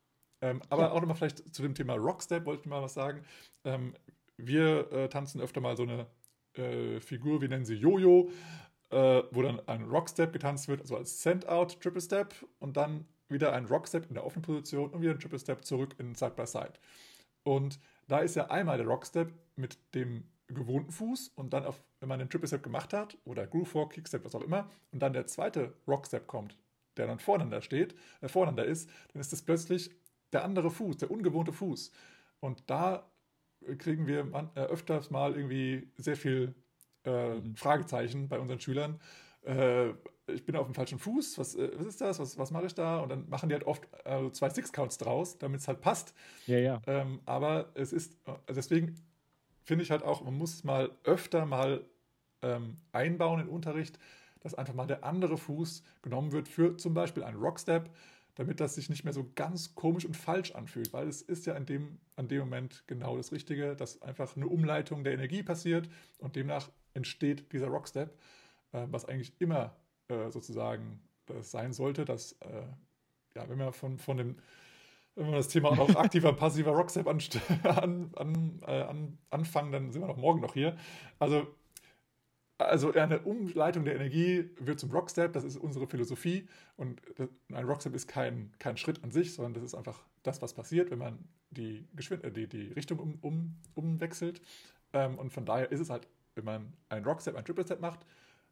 Ähm, 0.40 0.60
aber 0.68 0.82
ja. 0.82 0.90
auch 0.92 1.00
nochmal 1.00 1.16
vielleicht 1.16 1.54
zu 1.54 1.62
dem 1.62 1.74
Thema 1.74 1.94
Rockstep 1.94 2.44
wollte 2.44 2.62
ich 2.62 2.66
mal 2.68 2.82
was 2.82 2.94
sagen. 2.94 3.24
Ähm, 3.64 3.94
wir 4.36 4.92
äh, 4.92 5.08
tanzen 5.08 5.40
öfter 5.40 5.60
mal 5.60 5.76
so 5.76 5.84
eine 5.84 6.06
äh, 6.56 7.00
Figur, 7.00 7.40
wir 7.40 7.48
nennen 7.48 7.64
sie 7.64 7.74
Jojo, 7.74 8.30
äh, 8.90 9.22
wo 9.30 9.42
dann 9.42 9.60
ein 9.66 9.84
Rockstep 9.84 10.32
getanzt 10.32 10.68
wird, 10.68 10.80
also 10.80 10.96
als 10.96 11.22
Send-Out, 11.22 11.80
Triple 11.80 12.00
Step 12.00 12.34
und 12.58 12.76
dann 12.76 13.06
wieder 13.28 13.52
ein 13.52 13.66
Rockstep 13.66 14.08
in 14.08 14.14
der 14.14 14.24
offenen 14.24 14.42
Position 14.42 14.90
und 14.90 15.02
wieder 15.02 15.12
ein 15.12 15.18
Triple 15.18 15.38
Step 15.38 15.64
zurück 15.64 15.94
in 15.98 16.14
Side-by-Side. 16.14 16.72
Side. 16.74 16.78
Und 17.42 17.80
da 18.08 18.18
ist 18.18 18.36
ja 18.36 18.50
einmal 18.50 18.78
der 18.78 18.86
Rockstep 18.86 19.32
mit 19.56 19.78
dem 19.94 20.24
gewohnten 20.48 20.92
Fuß 20.92 21.32
und 21.36 21.52
dann, 21.52 21.64
auf, 21.64 21.82
wenn 22.00 22.08
man 22.08 22.18
den 22.18 22.28
Triple 22.28 22.48
Step 22.48 22.62
gemacht 22.62 22.92
hat 22.92 23.16
oder 23.24 23.46
Groove 23.46 23.74
Walk, 23.74 23.92
Kickstep, 23.92 24.24
was 24.24 24.34
auch 24.34 24.42
immer, 24.42 24.70
und 24.92 25.00
dann 25.00 25.12
der 25.12 25.26
zweite 25.26 25.74
Rockstep 25.88 26.26
kommt, 26.26 26.56
der 26.96 27.06
dann 27.06 27.18
voreinander 27.18 27.62
steht, 27.62 27.94
äh, 28.20 28.28
voreinander 28.28 28.64
ist, 28.64 28.90
dann 29.12 29.20
ist 29.20 29.32
das 29.32 29.42
plötzlich 29.42 29.90
der 30.32 30.44
andere 30.44 30.70
Fuß, 30.70 30.98
der 30.98 31.10
ungewohnte 31.10 31.52
Fuß. 31.52 31.92
Und 32.40 32.68
da 32.68 33.10
kriegen 33.78 34.06
wir 34.06 34.24
man, 34.24 34.50
äh, 34.54 34.60
öfters 34.60 35.10
mal 35.10 35.34
irgendwie 35.34 35.88
sehr 35.96 36.16
viel 36.16 36.54
äh, 37.04 37.34
mhm. 37.34 37.56
Fragezeichen 37.56 38.28
bei 38.28 38.38
unseren 38.38 38.60
Schülern. 38.60 39.00
Äh, 39.42 39.90
ich 40.26 40.44
bin 40.46 40.56
auf 40.56 40.66
dem 40.66 40.74
falschen 40.74 40.98
Fuß, 40.98 41.38
was, 41.38 41.54
äh, 41.54 41.70
was 41.76 41.86
ist 41.86 42.00
das, 42.00 42.18
was, 42.18 42.38
was 42.38 42.50
mache 42.50 42.66
ich 42.66 42.74
da? 42.74 43.00
Und 43.00 43.10
dann 43.10 43.28
machen 43.28 43.48
die 43.48 43.54
halt 43.54 43.66
oft 43.66 43.86
äh, 44.04 44.30
zwei 44.32 44.48
Six-Counts 44.48 44.98
draus, 44.98 45.38
damit 45.38 45.60
es 45.60 45.68
halt 45.68 45.80
passt. 45.80 46.14
Ja, 46.46 46.58
ja. 46.58 46.80
Ähm, 46.86 47.20
aber 47.26 47.70
es 47.74 47.92
ist, 47.92 48.14
äh, 48.26 48.54
deswegen 48.54 48.94
finde 49.64 49.84
ich 49.84 49.90
halt 49.90 50.02
auch, 50.02 50.22
man 50.22 50.36
muss 50.36 50.64
mal 50.64 50.90
öfter 51.04 51.46
mal 51.46 51.84
ähm, 52.42 52.78
einbauen 52.92 53.40
in 53.40 53.48
Unterricht, 53.48 53.98
dass 54.40 54.54
einfach 54.54 54.74
mal 54.74 54.86
der 54.86 55.04
andere 55.04 55.38
Fuß 55.38 55.82
genommen 56.02 56.32
wird 56.32 56.48
für 56.48 56.76
zum 56.76 56.94
Beispiel 56.94 57.22
einen 57.22 57.38
Rockstep, 57.38 57.90
damit 58.34 58.60
das 58.60 58.74
sich 58.74 58.90
nicht 58.90 59.04
mehr 59.04 59.12
so 59.12 59.30
ganz 59.34 59.74
komisch 59.74 60.04
und 60.04 60.16
falsch 60.16 60.52
anfühlt, 60.52 60.92
weil 60.92 61.08
es 61.08 61.22
ist 61.22 61.46
ja 61.46 61.54
in 61.54 61.66
dem, 61.66 61.98
an 62.16 62.28
dem 62.28 62.40
Moment 62.40 62.84
genau 62.86 63.16
das 63.16 63.32
Richtige, 63.32 63.76
dass 63.76 64.02
einfach 64.02 64.36
eine 64.36 64.46
Umleitung 64.46 65.04
der 65.04 65.14
Energie 65.14 65.42
passiert 65.42 65.88
und 66.18 66.36
demnach 66.36 66.70
entsteht 66.94 67.52
dieser 67.52 67.68
Rockstep, 67.68 68.10
äh, 68.72 68.86
was 68.90 69.04
eigentlich 69.04 69.40
immer 69.40 69.76
äh, 70.08 70.30
sozusagen 70.30 71.00
das 71.26 71.50
sein 71.50 71.72
sollte, 71.72 72.04
dass, 72.04 72.32
äh, 72.40 72.66
ja, 73.36 73.48
wenn 73.48 73.58
wir 73.58 73.72
von, 73.72 73.98
von 73.98 74.16
dem 74.16 74.36
wenn 75.16 75.26
wir 75.26 75.36
das 75.36 75.48
Thema 75.48 75.70
auch 75.78 75.94
aktiver, 75.96 76.32
passiver 76.32 76.72
Rockstep 76.72 77.06
an, 77.06 77.20
an, 77.62 78.10
an, 78.16 78.60
äh, 78.66 78.82
an, 78.82 79.18
anfangen, 79.30 79.70
dann 79.70 79.92
sind 79.92 80.02
wir 80.02 80.08
noch 80.08 80.16
morgen 80.16 80.40
noch 80.40 80.54
hier. 80.54 80.76
Also 81.18 81.46
also 82.58 82.92
eine 82.92 83.20
Umleitung 83.20 83.84
der 83.84 83.96
Energie 83.96 84.50
wird 84.58 84.78
zum 84.78 84.90
Rockstep, 84.90 85.32
das 85.32 85.44
ist 85.44 85.56
unsere 85.56 85.86
Philosophie. 85.86 86.48
Und 86.76 87.02
ein 87.52 87.64
Rockstep 87.64 87.94
ist 87.94 88.06
kein, 88.06 88.52
kein 88.58 88.76
Schritt 88.76 89.02
an 89.02 89.10
sich, 89.10 89.34
sondern 89.34 89.54
das 89.54 89.62
ist 89.62 89.74
einfach 89.74 90.04
das, 90.22 90.40
was 90.40 90.54
passiert, 90.54 90.90
wenn 90.90 90.98
man 90.98 91.18
die, 91.50 91.86
Geschwind 91.94 92.24
äh, 92.24 92.32
die, 92.32 92.46
die 92.48 92.72
Richtung 92.72 92.98
um, 92.98 93.18
um, 93.20 93.56
umwechselt. 93.74 94.40
Ähm, 94.92 95.18
und 95.18 95.30
von 95.32 95.44
daher 95.44 95.70
ist 95.72 95.80
es 95.80 95.90
halt, 95.90 96.06
wenn 96.34 96.44
man 96.44 96.72
einen 96.88 97.04
Rockstep, 97.04 97.34
einen 97.34 97.44
Triple 97.44 97.64
Step 97.64 97.80
macht, 97.80 98.06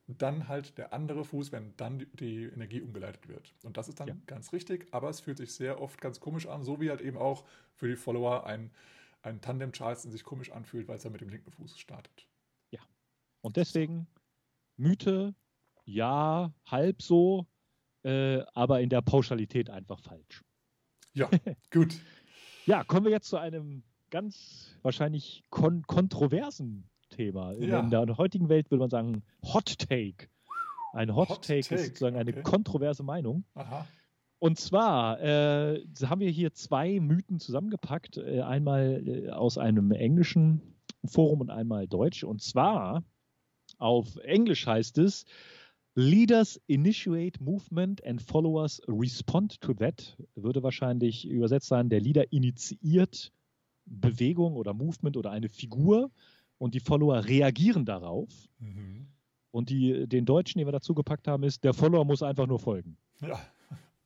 dann 0.08 0.48
halt 0.48 0.76
der 0.78 0.92
andere 0.92 1.24
Fuß, 1.24 1.52
wenn 1.52 1.74
dann 1.76 2.00
die, 2.00 2.06
die 2.16 2.44
Energie 2.44 2.80
umgeleitet 2.80 3.28
wird. 3.28 3.54
Und 3.62 3.76
das 3.76 3.88
ist 3.88 4.00
dann 4.00 4.08
ja. 4.08 4.16
ganz 4.26 4.52
richtig, 4.52 4.86
aber 4.90 5.08
es 5.10 5.20
fühlt 5.20 5.38
sich 5.38 5.54
sehr 5.54 5.80
oft 5.80 6.00
ganz 6.00 6.20
komisch 6.20 6.46
an, 6.46 6.64
so 6.64 6.80
wie 6.80 6.90
halt 6.90 7.00
eben 7.00 7.16
auch 7.16 7.44
für 7.76 7.88
die 7.88 7.96
Follower 7.96 8.44
ein, 8.46 8.70
ein 9.22 9.40
Tandem 9.40 9.72
Charleston 9.72 10.10
sich 10.10 10.24
komisch 10.24 10.50
anfühlt, 10.50 10.88
weil 10.88 10.96
es 10.96 11.04
ja 11.04 11.10
mit 11.10 11.20
dem 11.20 11.28
linken 11.28 11.52
Fuß 11.52 11.78
startet. 11.78 12.26
Und 13.42 13.56
deswegen 13.56 14.06
Mythe, 14.76 15.34
ja, 15.84 16.52
halb 16.64 17.02
so, 17.02 17.46
äh, 18.04 18.42
aber 18.54 18.80
in 18.80 18.88
der 18.88 19.02
Pauschalität 19.02 19.68
einfach 19.68 20.00
falsch. 20.00 20.42
Ja, 21.12 21.28
gut. 21.70 21.94
ja, 22.66 22.84
kommen 22.84 23.04
wir 23.04 23.12
jetzt 23.12 23.28
zu 23.28 23.36
einem 23.36 23.82
ganz 24.10 24.76
wahrscheinlich 24.82 25.44
kon 25.50 25.82
kontroversen 25.86 26.88
Thema. 27.10 27.52
Ja. 27.54 27.80
In 27.80 27.90
der 27.90 28.16
heutigen 28.16 28.48
Welt 28.48 28.70
würde 28.70 28.80
man 28.80 28.90
sagen 28.90 29.22
Hot 29.42 29.78
Take. 29.78 30.28
Ein 30.92 31.14
Hot, 31.14 31.28
Hot 31.28 31.46
Take, 31.46 31.62
Take, 31.62 31.74
ist 31.74 31.86
sozusagen 31.86 32.16
okay. 32.16 32.32
eine 32.32 32.42
kontroverse 32.42 33.02
Meinung. 33.02 33.44
Aha. 33.54 33.86
Und 34.38 34.58
zwar 34.58 35.20
äh, 35.20 35.84
haben 36.04 36.20
wir 36.20 36.30
hier 36.30 36.52
zwei 36.52 36.98
Mythen 37.00 37.38
zusammengepackt. 37.38 38.16
Äh, 38.16 38.40
einmal 38.40 39.02
äh, 39.06 39.30
aus 39.30 39.56
einem 39.56 39.92
englischen 39.92 40.76
Forum 41.04 41.40
und 41.40 41.50
einmal 41.50 41.86
deutsch. 41.86 42.24
Und 42.24 42.42
zwar 42.42 43.04
auf 43.78 44.16
Englisch 44.16 44.66
heißt 44.66 44.98
es, 44.98 45.24
Leaders 45.94 46.60
initiate 46.68 47.42
movement 47.42 48.02
and 48.06 48.22
followers 48.22 48.80
respond 48.88 49.60
to 49.60 49.74
that. 49.74 50.16
Würde 50.34 50.62
wahrscheinlich 50.62 51.28
übersetzt 51.28 51.68
sein, 51.68 51.90
der 51.90 52.00
Leader 52.00 52.32
initiiert 52.32 53.30
Bewegung 53.84 54.54
oder 54.54 54.72
Movement 54.72 55.16
oder 55.16 55.30
eine 55.30 55.48
Figur 55.48 56.10
und 56.58 56.74
die 56.74 56.80
Follower 56.80 57.24
reagieren 57.24 57.84
darauf. 57.84 58.30
Mhm. 58.58 59.08
Und 59.50 59.68
die, 59.68 60.08
den 60.08 60.24
Deutschen, 60.24 60.58
den 60.58 60.66
wir 60.66 60.72
dazu 60.72 60.94
gepackt 60.94 61.28
haben, 61.28 61.42
ist, 61.42 61.62
der 61.62 61.74
Follower 61.74 62.04
muss 62.06 62.22
einfach 62.22 62.46
nur 62.46 62.58
folgen. 62.58 62.96
Ja, 63.20 63.38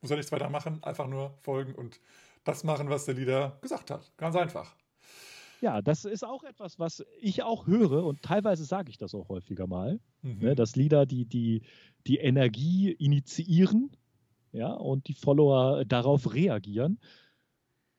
muss 0.01 0.11
er 0.11 0.17
nichts 0.17 0.33
weiter 0.33 0.51
machen, 0.51 0.83
einfach 0.83 1.07
nur 1.07 1.37
folgen 1.43 1.75
und 1.75 2.01
das 2.43 2.65
machen, 2.65 2.89
was 2.89 3.05
der 3.05 3.15
Leader 3.15 3.59
gesagt 3.61 3.91
hat. 3.91 4.11
Ganz 4.17 4.35
einfach. 4.35 4.75
Ja, 5.61 5.83
das 5.83 6.05
ist 6.05 6.25
auch 6.25 6.45
etwas, 6.45 6.79
was 6.79 7.05
ich 7.21 7.43
auch 7.43 7.67
höre 7.67 8.05
und 8.05 8.23
teilweise 8.23 8.65
sage 8.65 8.91
ich 8.91 8.99
das 8.99 9.15
auch 9.15 9.29
häufiger 9.29 9.67
mal, 9.67 10.01
mhm. 10.23 10.39
ne, 10.41 10.55
dass 10.55 10.77
Lieder 10.77 11.07
die, 11.07 11.25
die, 11.25 11.63
die 12.07 12.19
Energie 12.19 12.91
initiieren 12.93 13.91
ja, 14.53 14.73
und 14.73 15.09
die 15.09 15.15
Follower 15.15 15.85
darauf 15.85 16.35
reagieren. 16.35 16.99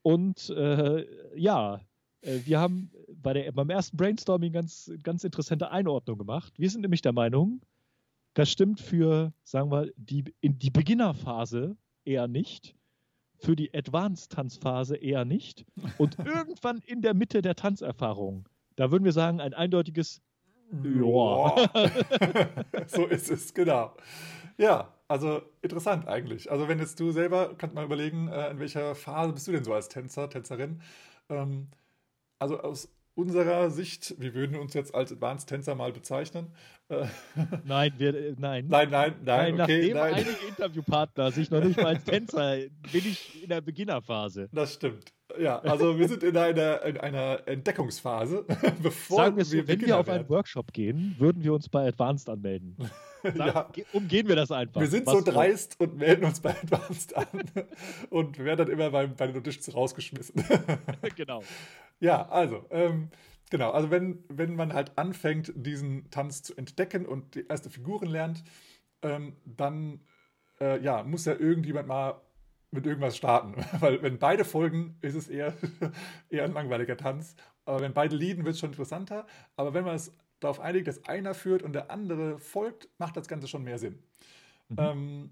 Und 0.02 0.50
äh, 0.50 1.04
ja, 1.38 1.80
äh, 2.22 2.40
wir 2.44 2.60
haben 2.60 2.90
bei 3.14 3.32
der, 3.32 3.52
beim 3.52 3.70
ersten 3.70 3.96
Brainstorming 3.96 4.52
ganz, 4.52 4.90
ganz 5.02 5.24
interessante 5.24 5.70
Einordnung 5.70 6.18
gemacht. 6.18 6.52
Wir 6.58 6.70
sind 6.70 6.82
nämlich 6.82 7.02
der 7.02 7.12
Meinung, 7.12 7.60
das 8.34 8.50
stimmt 8.50 8.80
für, 8.80 9.32
sagen 9.42 9.70
wir, 9.70 9.90
die, 9.96 10.24
in 10.40 10.58
die 10.58 10.70
Beginnerphase 10.70 11.76
eher 12.04 12.28
nicht 12.28 12.74
für 13.38 13.56
die 13.56 13.72
Advanced-Tanzphase 13.74 14.96
eher 14.96 15.24
nicht. 15.24 15.64
Und 15.96 16.18
irgendwann 16.24 16.80
in 16.86 17.02
der 17.02 17.14
Mitte 17.14 17.42
der 17.42 17.56
Tanzerfahrung, 17.56 18.48
da 18.76 18.90
würden 18.90 19.04
wir 19.04 19.12
sagen, 19.12 19.40
ein 19.40 19.54
eindeutiges 19.54 20.20
Ja. 20.84 21.70
so 22.86 23.06
ist 23.06 23.30
es, 23.30 23.54
genau. 23.54 23.94
Ja, 24.58 24.92
also 25.06 25.40
interessant 25.62 26.06
eigentlich. 26.08 26.50
Also 26.50 26.68
wenn 26.68 26.78
jetzt 26.78 27.00
du 27.00 27.12
selber, 27.12 27.54
kannst 27.56 27.74
mal 27.74 27.84
überlegen, 27.84 28.28
äh, 28.28 28.50
in 28.50 28.58
welcher 28.58 28.94
Phase 28.94 29.32
bist 29.32 29.46
du 29.48 29.52
denn 29.52 29.64
so 29.64 29.72
als 29.72 29.88
Tänzer, 29.88 30.28
Tänzerin? 30.28 30.82
Ähm, 31.30 31.68
also 32.38 32.60
aus 32.60 32.88
unserer 33.18 33.68
Sicht, 33.70 34.14
wir 34.18 34.32
würden 34.32 34.56
uns 34.56 34.74
jetzt 34.74 34.94
als 34.94 35.10
Advanced 35.10 35.48
Tänzer 35.48 35.74
mal 35.74 35.92
bezeichnen. 35.92 36.52
Äh, 36.88 37.06
nein, 37.64 37.92
wir, 37.98 38.14
äh, 38.14 38.34
nein. 38.38 38.66
Nein, 38.68 38.90
nein, 38.90 38.90
nein. 38.90 39.14
nein 39.24 39.52
okay, 39.54 39.56
nachdem 39.58 39.96
nein. 39.96 40.14
einige 40.14 40.46
Interviewpartner 40.48 41.32
sich 41.32 41.50
noch 41.50 41.62
nicht 41.62 41.76
mal 41.76 41.96
als 41.96 42.04
Tänzer, 42.04 42.58
bin 42.92 43.02
ich 43.04 43.42
in 43.42 43.48
der 43.48 43.60
Beginnerphase. 43.60 44.48
Das 44.52 44.74
stimmt. 44.74 45.12
Ja, 45.38 45.58
also 45.58 45.98
wir 45.98 46.08
sind 46.08 46.22
in 46.22 46.36
einer, 46.36 46.82
in 46.84 46.96
einer 46.96 47.46
Entdeckungsphase, 47.46 48.46
bevor 48.82 49.24
Sagen 49.24 49.36
wir, 49.36 49.44
so, 49.44 49.52
wir 49.52 49.68
wenn 49.68 49.80
wir 49.80 49.98
auf 49.98 50.08
einen 50.08 50.28
Workshop 50.28 50.72
gehen, 50.72 51.16
würden 51.18 51.42
wir 51.42 51.52
uns 51.52 51.68
bei 51.68 51.88
Advanced 51.88 52.30
anmelden. 52.30 52.76
ja. 53.34 53.70
Umgehen 53.92 54.28
wir 54.28 54.36
das 54.36 54.50
einfach. 54.50 54.80
Wir 54.80 54.88
sind 54.88 55.06
Was 55.06 55.14
so 55.14 55.20
dreist 55.20 55.80
und 55.80 55.96
melden 55.96 56.24
uns 56.24 56.40
bei 56.40 56.50
Advanced 56.50 57.16
an 57.16 57.26
und 58.10 58.38
werden 58.38 58.66
dann 58.66 58.68
immer 58.68 58.90
bei, 58.90 59.06
bei 59.06 59.26
den 59.26 59.36
Auditions 59.36 59.74
rausgeschmissen. 59.74 60.44
genau. 61.16 61.42
Ja, 62.00 62.28
also, 62.28 62.64
ähm, 62.70 63.10
genau, 63.50 63.70
also 63.70 63.90
wenn, 63.90 64.24
wenn 64.28 64.54
man 64.54 64.72
halt 64.72 64.96
anfängt, 64.96 65.52
diesen 65.56 66.10
Tanz 66.10 66.42
zu 66.42 66.56
entdecken 66.56 67.06
und 67.06 67.34
die 67.34 67.46
erste 67.46 67.70
Figuren 67.70 68.08
lernt, 68.08 68.44
ähm, 69.02 69.36
dann 69.44 70.00
äh, 70.60 70.80
ja, 70.80 71.02
muss 71.02 71.24
ja 71.24 71.34
irgendjemand 71.34 71.88
mal 71.88 72.20
mit 72.70 72.86
irgendwas 72.86 73.16
starten. 73.16 73.54
Weil 73.80 74.02
wenn 74.02 74.18
beide 74.18 74.44
folgen, 74.44 74.98
ist 75.00 75.14
es 75.14 75.28
eher, 75.28 75.54
eher 76.28 76.44
ein 76.44 76.52
langweiliger 76.52 76.96
Tanz. 76.96 77.34
Aber 77.64 77.80
wenn 77.80 77.92
beide 77.92 78.16
lieden, 78.16 78.44
wird 78.44 78.54
es 78.54 78.60
schon 78.60 78.70
interessanter. 78.70 79.26
Aber 79.56 79.74
wenn 79.74 79.84
man 79.84 79.94
es 79.94 80.12
darauf 80.40 80.60
einigt, 80.60 80.86
dass 80.86 81.04
einer 81.04 81.34
führt 81.34 81.62
und 81.62 81.72
der 81.72 81.90
andere 81.90 82.38
folgt, 82.38 82.88
macht 82.98 83.16
das 83.16 83.28
Ganze 83.28 83.48
schon 83.48 83.64
mehr 83.64 83.78
Sinn. 83.78 84.02
Mhm. 84.68 84.76
Ähm, 84.78 85.30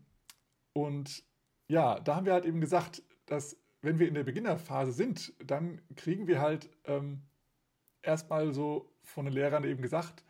und 0.73 1.25
ja, 1.69 2.01
da 2.01 2.17
haben 2.17 2.27
wir 2.27 2.33
halt 2.33 2.45
eben 2.45 2.61
gesagt, 2.61 3.03
dass 3.27 3.57
wenn 3.83 3.99
wir 3.99 4.09
in 4.09 4.15
der 4.15 4.25
Beginnerphase 4.25 4.93
sind, 4.93 5.33
dann 5.45 5.81
kriegen 5.97 6.27
wir 6.27 6.41
halt 6.41 6.71
ähm, 6.85 7.23
erstmal 8.03 8.53
so 8.53 8.93
von 9.03 9.25
den 9.25 9.35
Lehrern 9.35 9.65
eben 9.65 9.83
gesagt, 9.83 10.25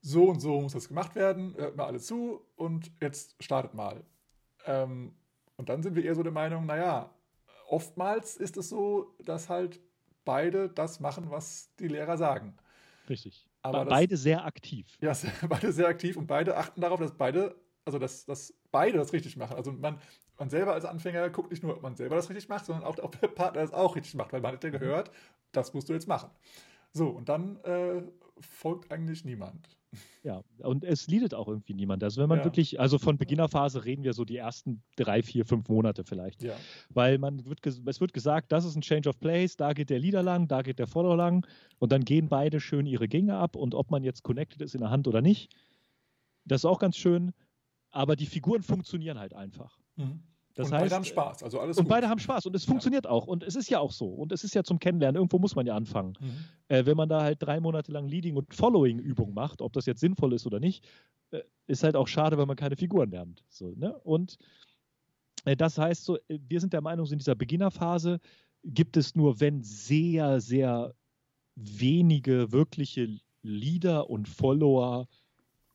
so 0.00 0.28
und 0.28 0.40
so 0.40 0.60
muss 0.60 0.72
das 0.72 0.88
gemacht 0.88 1.14
werden, 1.14 1.54
hört 1.56 1.76
mal 1.76 1.86
alle 1.86 2.00
zu 2.00 2.44
und 2.56 2.90
jetzt 3.00 3.36
startet 3.42 3.74
mal. 3.74 4.04
Ähm, 4.66 5.14
und 5.56 5.68
dann 5.68 5.82
sind 5.82 5.94
wir 5.94 6.04
eher 6.04 6.14
so 6.14 6.22
der 6.22 6.32
Meinung, 6.32 6.66
naja, 6.66 7.14
oftmals 7.68 8.36
ist 8.36 8.56
es 8.56 8.68
so, 8.68 9.14
dass 9.20 9.48
halt 9.48 9.80
beide 10.24 10.68
das 10.68 11.00
machen, 11.00 11.30
was 11.30 11.74
die 11.76 11.88
Lehrer 11.88 12.16
sagen. 12.16 12.56
Richtig. 13.08 13.48
Aber 13.62 13.84
beide 13.84 14.14
das, 14.14 14.22
sehr 14.22 14.44
aktiv. 14.44 14.86
Ja, 15.00 15.16
beide 15.48 15.72
sehr 15.72 15.86
aktiv 15.86 16.16
und 16.16 16.26
beide 16.26 16.56
achten 16.56 16.80
darauf, 16.80 17.00
dass 17.00 17.16
beide, 17.16 17.56
also 17.84 17.98
dass, 17.98 18.24
dass 18.24 18.54
beide 18.70 18.98
das 18.98 19.12
richtig 19.12 19.36
machen. 19.36 19.56
Also 19.56 19.72
man, 19.72 19.98
man 20.38 20.50
selber 20.50 20.74
als 20.74 20.84
Anfänger 20.84 21.30
guckt 21.30 21.50
nicht 21.50 21.62
nur, 21.62 21.76
ob 21.76 21.82
man 21.82 21.96
selber 21.96 22.16
das 22.16 22.28
richtig 22.28 22.48
macht, 22.48 22.66
sondern 22.66 22.84
auch, 22.84 22.98
ob 22.98 23.20
der 23.20 23.28
Partner 23.28 23.62
das 23.62 23.72
auch 23.72 23.96
richtig 23.96 24.14
macht, 24.14 24.32
weil 24.32 24.40
man 24.40 24.54
hat 24.54 24.64
ja 24.64 24.70
mhm. 24.70 24.78
gehört, 24.78 25.10
das 25.52 25.74
musst 25.74 25.88
du 25.88 25.92
jetzt 25.92 26.08
machen. 26.08 26.30
So, 26.92 27.08
und 27.08 27.28
dann 27.28 27.56
äh, 27.64 28.02
folgt 28.40 28.90
eigentlich 28.90 29.24
niemand. 29.24 29.68
Ja, 30.22 30.42
und 30.58 30.84
es 30.84 31.08
leadet 31.08 31.34
auch 31.34 31.48
irgendwie 31.48 31.74
niemand. 31.74 32.02
Also 32.02 32.22
wenn 32.22 32.28
man 32.28 32.38
ja. 32.38 32.44
wirklich, 32.44 32.80
also 32.80 32.98
von 32.98 33.18
Beginnerphase 33.18 33.84
reden 33.84 34.04
wir 34.04 34.14
so 34.14 34.24
die 34.24 34.36
ersten 34.36 34.82
drei, 34.96 35.22
vier, 35.22 35.44
fünf 35.44 35.68
Monate 35.68 36.04
vielleicht. 36.04 36.42
Ja. 36.42 36.54
Weil 36.90 37.18
man 37.18 37.44
wird, 37.44 37.66
es 37.66 38.00
wird 38.00 38.12
gesagt, 38.12 38.52
das 38.52 38.64
ist 38.64 38.76
ein 38.76 38.82
Change 38.82 39.08
of 39.08 39.20
Place, 39.20 39.56
da 39.56 39.72
geht 39.72 39.90
der 39.90 39.98
Leader 39.98 40.22
lang, 40.22 40.48
da 40.48 40.62
geht 40.62 40.78
der 40.78 40.86
Follower 40.86 41.16
lang 41.16 41.46
und 41.78 41.92
dann 41.92 42.04
gehen 42.04 42.28
beide 42.28 42.60
schön 42.60 42.86
ihre 42.86 43.08
Gänge 43.08 43.36
ab 43.36 43.56
und 43.56 43.74
ob 43.74 43.90
man 43.90 44.04
jetzt 44.04 44.22
connected 44.22 44.62
ist 44.62 44.74
in 44.74 44.80
der 44.80 44.90
Hand 44.90 45.08
oder 45.08 45.20
nicht, 45.20 45.54
das 46.44 46.62
ist 46.62 46.66
auch 46.66 46.78
ganz 46.78 46.96
schön, 46.96 47.32
aber 47.90 48.16
die 48.16 48.26
Figuren 48.26 48.62
funktionieren 48.62 49.18
halt 49.18 49.34
einfach. 49.34 49.78
Mhm. 49.96 50.22
Das 50.54 50.66
und 50.66 50.74
heißt, 50.74 50.84
beide 50.84 50.94
haben 50.94 51.04
Spaß, 51.04 51.42
also 51.42 51.60
alles 51.60 51.78
Und 51.78 51.84
gut. 51.84 51.90
beide 51.90 52.08
haben 52.08 52.18
Spaß 52.18 52.46
und 52.46 52.54
es 52.54 52.64
funktioniert 52.64 53.06
ja. 53.06 53.10
auch 53.10 53.26
und 53.26 53.42
es 53.42 53.56
ist 53.56 53.70
ja 53.70 53.78
auch 53.78 53.92
so 53.92 54.06
und 54.06 54.32
es 54.32 54.44
ist 54.44 54.54
ja 54.54 54.62
zum 54.62 54.78
Kennenlernen, 54.78 55.16
irgendwo 55.16 55.38
muss 55.38 55.56
man 55.56 55.66
ja 55.66 55.74
anfangen. 55.74 56.14
Mhm. 56.20 56.44
Äh, 56.68 56.86
wenn 56.86 56.96
man 56.96 57.08
da 57.08 57.22
halt 57.22 57.42
drei 57.42 57.60
Monate 57.60 57.90
lang 57.90 58.06
Leading- 58.06 58.36
und 58.36 58.54
Following-Übungen 58.54 59.34
macht, 59.34 59.62
ob 59.62 59.72
das 59.72 59.86
jetzt 59.86 60.00
sinnvoll 60.00 60.34
ist 60.34 60.46
oder 60.46 60.60
nicht, 60.60 60.84
äh, 61.30 61.40
ist 61.66 61.84
halt 61.84 61.96
auch 61.96 62.08
schade, 62.08 62.36
wenn 62.36 62.48
man 62.48 62.56
keine 62.56 62.76
Figuren 62.76 63.10
lernt. 63.10 63.44
So, 63.48 63.72
ne? 63.76 63.98
Und 64.00 64.36
äh, 65.44 65.56
das 65.56 65.78
heißt 65.78 66.04
so, 66.04 66.18
äh, 66.28 66.38
wir 66.48 66.60
sind 66.60 66.72
der 66.72 66.82
Meinung, 66.82 67.06
in 67.06 67.18
dieser 67.18 67.34
Beginnerphase 67.34 68.20
gibt 68.64 68.96
es 68.96 69.14
nur, 69.14 69.40
wenn 69.40 69.62
sehr, 69.62 70.40
sehr 70.40 70.94
wenige 71.54 72.50
wirkliche 72.52 73.20
Leader 73.42 74.08
und 74.08 74.26
Follower 74.28 75.06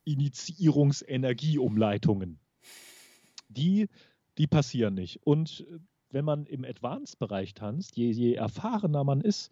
Initiierungsenergieumleitungen. 0.05 2.39
Die, 3.49 3.88
die 4.38 4.47
passieren 4.47 4.93
nicht. 4.93 5.19
Und 5.23 5.65
äh, 5.69 5.79
wenn 6.09 6.25
man 6.25 6.45
im 6.45 6.63
Advanced-Bereich 6.63 7.53
tanzt, 7.53 7.97
je, 7.97 8.11
je 8.11 8.33
erfahrener 8.33 9.03
man 9.03 9.21
ist, 9.21 9.51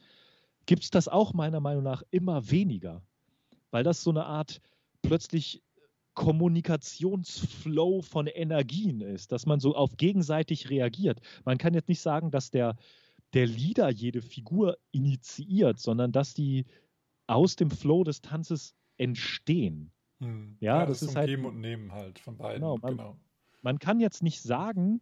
gibt 0.65 0.83
es 0.83 0.89
das 0.89 1.07
auch 1.07 1.33
meiner 1.33 1.59
Meinung 1.59 1.83
nach 1.83 2.03
immer 2.11 2.49
weniger. 2.49 3.01
Weil 3.71 3.83
das 3.83 4.03
so 4.03 4.09
eine 4.09 4.25
Art 4.25 4.61
plötzlich 5.01 5.61
Kommunikationsflow 6.13 8.01
von 8.01 8.27
Energien 8.27 9.01
ist, 9.01 9.31
dass 9.31 9.45
man 9.45 9.59
so 9.59 9.75
auf 9.75 9.97
gegenseitig 9.97 10.69
reagiert. 10.69 11.19
Man 11.43 11.57
kann 11.57 11.73
jetzt 11.73 11.89
nicht 11.89 11.99
sagen, 11.99 12.31
dass 12.31 12.51
der, 12.51 12.77
der 13.33 13.45
Leader 13.45 13.89
jede 13.89 14.21
Figur 14.21 14.77
initiiert, 14.91 15.79
sondern 15.79 16.13
dass 16.13 16.33
die 16.33 16.65
aus 17.27 17.57
dem 17.57 17.69
Flow 17.69 18.03
des 18.05 18.21
Tanzes 18.21 18.75
entstehen. 18.97 19.91
Hm. 20.19 20.55
Ja, 20.61 20.79
ja, 20.79 20.85
das, 20.85 21.01
das 21.01 21.09
ist 21.09 21.15
halt. 21.17 21.27
Geben 21.27 21.45
und 21.45 21.59
Nehmen 21.59 21.91
halt 21.91 22.17
von 22.19 22.37
beiden. 22.37 22.61
Genau 22.61 22.77
man, 22.77 22.91
genau. 22.91 23.17
Man 23.65 23.79
kann 23.79 23.99
jetzt 23.99 24.21
nicht 24.21 24.41
sagen, 24.41 25.01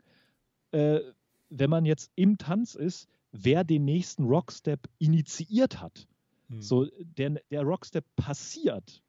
äh, 0.72 1.02
wenn 1.50 1.70
man 1.70 1.86
jetzt 1.86 2.12
im 2.16 2.38
Tanz 2.38 2.76
ist, 2.76 3.10
wer 3.34 3.66
den 3.66 3.84
nächsten 3.84 4.24
Rockstep 4.24 4.88
initiiert 5.00 5.82
hat. 5.82 6.08
Hm. 6.48 6.62
So, 6.62 6.88
der, 7.18 7.42
der 7.52 7.64
Rockstep 7.64 8.06
passiert, 8.16 9.04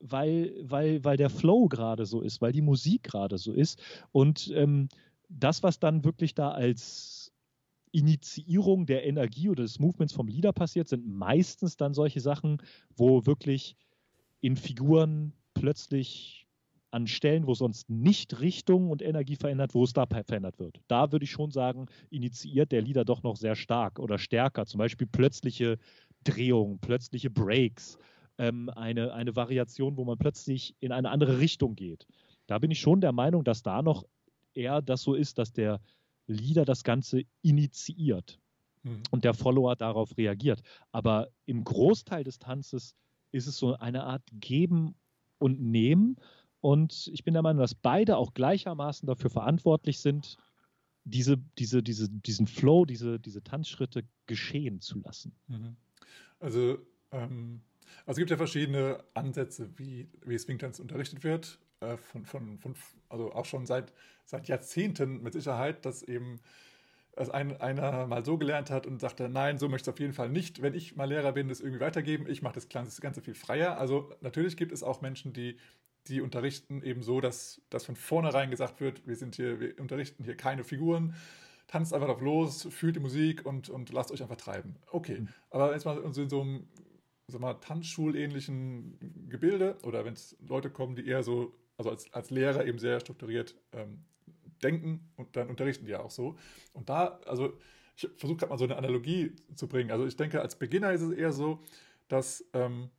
weil, 0.00 0.54
weil, 0.62 1.04
weil 1.04 1.18
der 1.18 1.28
Flow 1.28 1.68
gerade 1.68 2.06
so 2.06 2.22
ist, 2.22 2.40
weil 2.40 2.52
die 2.52 2.62
Musik 2.62 3.02
gerade 3.02 3.36
so 3.36 3.52
ist. 3.52 3.78
Und 4.10 4.50
ähm, 4.54 4.88
das, 5.28 5.62
was 5.62 5.78
dann 5.78 6.02
wirklich 6.02 6.34
da 6.34 6.52
als 6.52 7.30
Initiierung 7.92 8.86
der 8.86 9.06
Energie 9.06 9.50
oder 9.50 9.64
des 9.64 9.78
Movements 9.78 10.14
vom 10.14 10.28
Leader 10.28 10.54
passiert, 10.54 10.88
sind 10.88 11.06
meistens 11.06 11.76
dann 11.76 11.92
solche 11.92 12.20
Sachen, 12.20 12.62
wo 12.96 13.26
wirklich 13.26 13.76
in 14.40 14.56
Figuren 14.56 15.34
plötzlich 15.52 16.43
an 16.94 17.08
Stellen, 17.08 17.46
wo 17.46 17.54
sonst 17.54 17.90
nicht 17.90 18.40
Richtung 18.40 18.88
und 18.90 19.02
Energie 19.02 19.36
verändert, 19.36 19.74
wo 19.74 19.82
es 19.82 19.92
da 19.92 20.06
verändert 20.06 20.60
wird. 20.60 20.80
Da 20.86 21.10
würde 21.10 21.24
ich 21.24 21.32
schon 21.32 21.50
sagen, 21.50 21.86
initiiert 22.08 22.70
der 22.70 22.82
Leader 22.82 23.04
doch 23.04 23.24
noch 23.24 23.36
sehr 23.36 23.56
stark 23.56 23.98
oder 23.98 24.16
stärker. 24.16 24.64
Zum 24.64 24.78
Beispiel 24.78 25.08
plötzliche 25.08 25.78
Drehungen, 26.22 26.78
plötzliche 26.78 27.30
Breaks, 27.30 27.98
ähm, 28.38 28.70
eine, 28.70 29.12
eine 29.12 29.34
Variation, 29.34 29.96
wo 29.96 30.04
man 30.04 30.18
plötzlich 30.18 30.76
in 30.78 30.92
eine 30.92 31.10
andere 31.10 31.40
Richtung 31.40 31.74
geht. 31.74 32.06
Da 32.46 32.58
bin 32.60 32.70
ich 32.70 32.80
schon 32.80 33.00
der 33.00 33.12
Meinung, 33.12 33.42
dass 33.42 33.62
da 33.62 33.82
noch 33.82 34.04
eher 34.54 34.80
das 34.80 35.02
so 35.02 35.14
ist, 35.14 35.38
dass 35.38 35.52
der 35.52 35.80
Leader 36.28 36.64
das 36.64 36.84
Ganze 36.84 37.22
initiiert 37.42 38.38
mhm. 38.84 39.02
und 39.10 39.24
der 39.24 39.34
Follower 39.34 39.74
darauf 39.74 40.16
reagiert. 40.16 40.62
Aber 40.92 41.28
im 41.46 41.64
Großteil 41.64 42.22
des 42.22 42.38
Tanzes 42.38 42.94
ist 43.32 43.48
es 43.48 43.58
so 43.58 43.74
eine 43.74 44.04
Art 44.04 44.22
Geben 44.32 44.94
und 45.38 45.60
Nehmen. 45.60 46.16
Und 46.64 47.10
ich 47.12 47.24
bin 47.24 47.34
der 47.34 47.42
Meinung, 47.42 47.60
dass 47.60 47.74
beide 47.74 48.16
auch 48.16 48.32
gleichermaßen 48.32 49.06
dafür 49.06 49.28
verantwortlich 49.28 50.00
sind, 50.00 50.38
diese, 51.04 51.36
diese, 51.58 51.82
diese, 51.82 52.08
diesen 52.08 52.46
Flow, 52.46 52.86
diese, 52.86 53.20
diese 53.20 53.44
Tanzschritte 53.44 54.04
geschehen 54.24 54.80
zu 54.80 54.98
lassen. 55.00 55.36
Mhm. 55.48 55.76
Also, 56.40 56.78
ähm, 57.12 57.60
also 58.06 58.12
es 58.12 58.16
gibt 58.16 58.30
ja 58.30 58.38
verschiedene 58.38 59.04
Ansätze, 59.12 59.78
wie, 59.78 60.08
wie 60.24 60.38
Swingtanz 60.38 60.78
unterrichtet 60.78 61.22
wird. 61.22 61.58
Äh, 61.80 61.98
von, 61.98 62.24
von, 62.24 62.58
von, 62.58 62.74
also 63.10 63.30
auch 63.34 63.44
schon 63.44 63.66
seit, 63.66 63.92
seit 64.24 64.48
Jahrzehnten 64.48 65.22
mit 65.22 65.34
Sicherheit, 65.34 65.84
dass 65.84 66.02
eben 66.02 66.40
es 67.12 67.28
ein, 67.28 67.60
einer 67.60 68.06
mal 68.06 68.24
so 68.24 68.38
gelernt 68.38 68.70
hat 68.70 68.86
und 68.86 69.02
sagte, 69.02 69.28
nein, 69.28 69.58
so 69.58 69.68
möchte 69.68 69.90
ich 69.90 69.92
es 69.92 69.94
auf 69.96 70.00
jeden 70.00 70.14
Fall 70.14 70.30
nicht, 70.30 70.62
wenn 70.62 70.72
ich 70.72 70.96
mal 70.96 71.04
Lehrer 71.04 71.32
bin, 71.32 71.50
das 71.50 71.60
irgendwie 71.60 71.80
weitergeben. 71.80 72.26
Ich 72.26 72.40
mache 72.40 72.54
das 72.54 72.70
Ganze 72.70 73.20
viel 73.20 73.34
freier. 73.34 73.76
Also 73.76 74.10
natürlich 74.22 74.56
gibt 74.56 74.72
es 74.72 74.82
auch 74.82 75.02
Menschen, 75.02 75.34
die, 75.34 75.58
die 76.08 76.20
unterrichten 76.20 76.82
eben 76.82 77.02
so, 77.02 77.20
dass, 77.20 77.62
dass 77.70 77.84
von 77.84 77.96
vornherein 77.96 78.50
gesagt 78.50 78.80
wird, 78.80 79.06
wir 79.06 79.16
sind 79.16 79.36
hier, 79.36 79.60
wir 79.60 79.78
unterrichten 79.80 80.24
hier 80.24 80.36
keine 80.36 80.64
Figuren, 80.64 81.14
tanzt 81.66 81.94
einfach 81.94 82.08
drauf 82.08 82.20
los, 82.20 82.68
fühlt 82.70 82.96
die 82.96 83.00
Musik 83.00 83.46
und, 83.46 83.70
und 83.70 83.92
lasst 83.92 84.12
euch 84.12 84.22
einfach 84.22 84.36
treiben. 84.36 84.76
Okay, 84.90 85.20
mhm. 85.20 85.28
aber 85.50 85.72
jetzt 85.72 85.84
mal 85.84 85.98
in 85.98 86.12
so 86.12 86.40
einem 86.40 86.68
sag 87.26 87.40
mal, 87.40 87.54
Tanzschulähnlichen 87.54 89.28
Gebilde 89.28 89.76
oder 89.82 90.04
wenn 90.04 90.14
es 90.14 90.36
Leute 90.46 90.70
kommen, 90.70 90.94
die 90.94 91.06
eher 91.06 91.22
so, 91.22 91.54
also 91.76 91.90
als, 91.90 92.12
als 92.12 92.30
Lehrer 92.30 92.66
eben 92.66 92.78
sehr 92.78 93.00
strukturiert 93.00 93.54
ähm, 93.72 94.04
denken 94.62 95.10
und 95.16 95.34
dann 95.36 95.48
unterrichten 95.48 95.86
die 95.86 95.92
ja 95.92 96.00
auch 96.00 96.10
so. 96.10 96.36
Und 96.72 96.88
da, 96.88 97.20
also 97.26 97.54
ich 97.96 98.08
versuche 98.16 98.38
gerade 98.38 98.50
mal 98.50 98.58
so 98.58 98.64
eine 98.64 98.76
Analogie 98.76 99.32
zu 99.54 99.68
bringen. 99.68 99.90
Also 99.90 100.06
ich 100.06 100.16
denke, 100.16 100.40
als 100.40 100.56
Beginner 100.56 100.92
ist 100.92 101.02
es 101.02 101.12
eher 101.12 101.32
so, 101.32 101.62
dass, 102.08 102.44
ähm, 102.52 102.90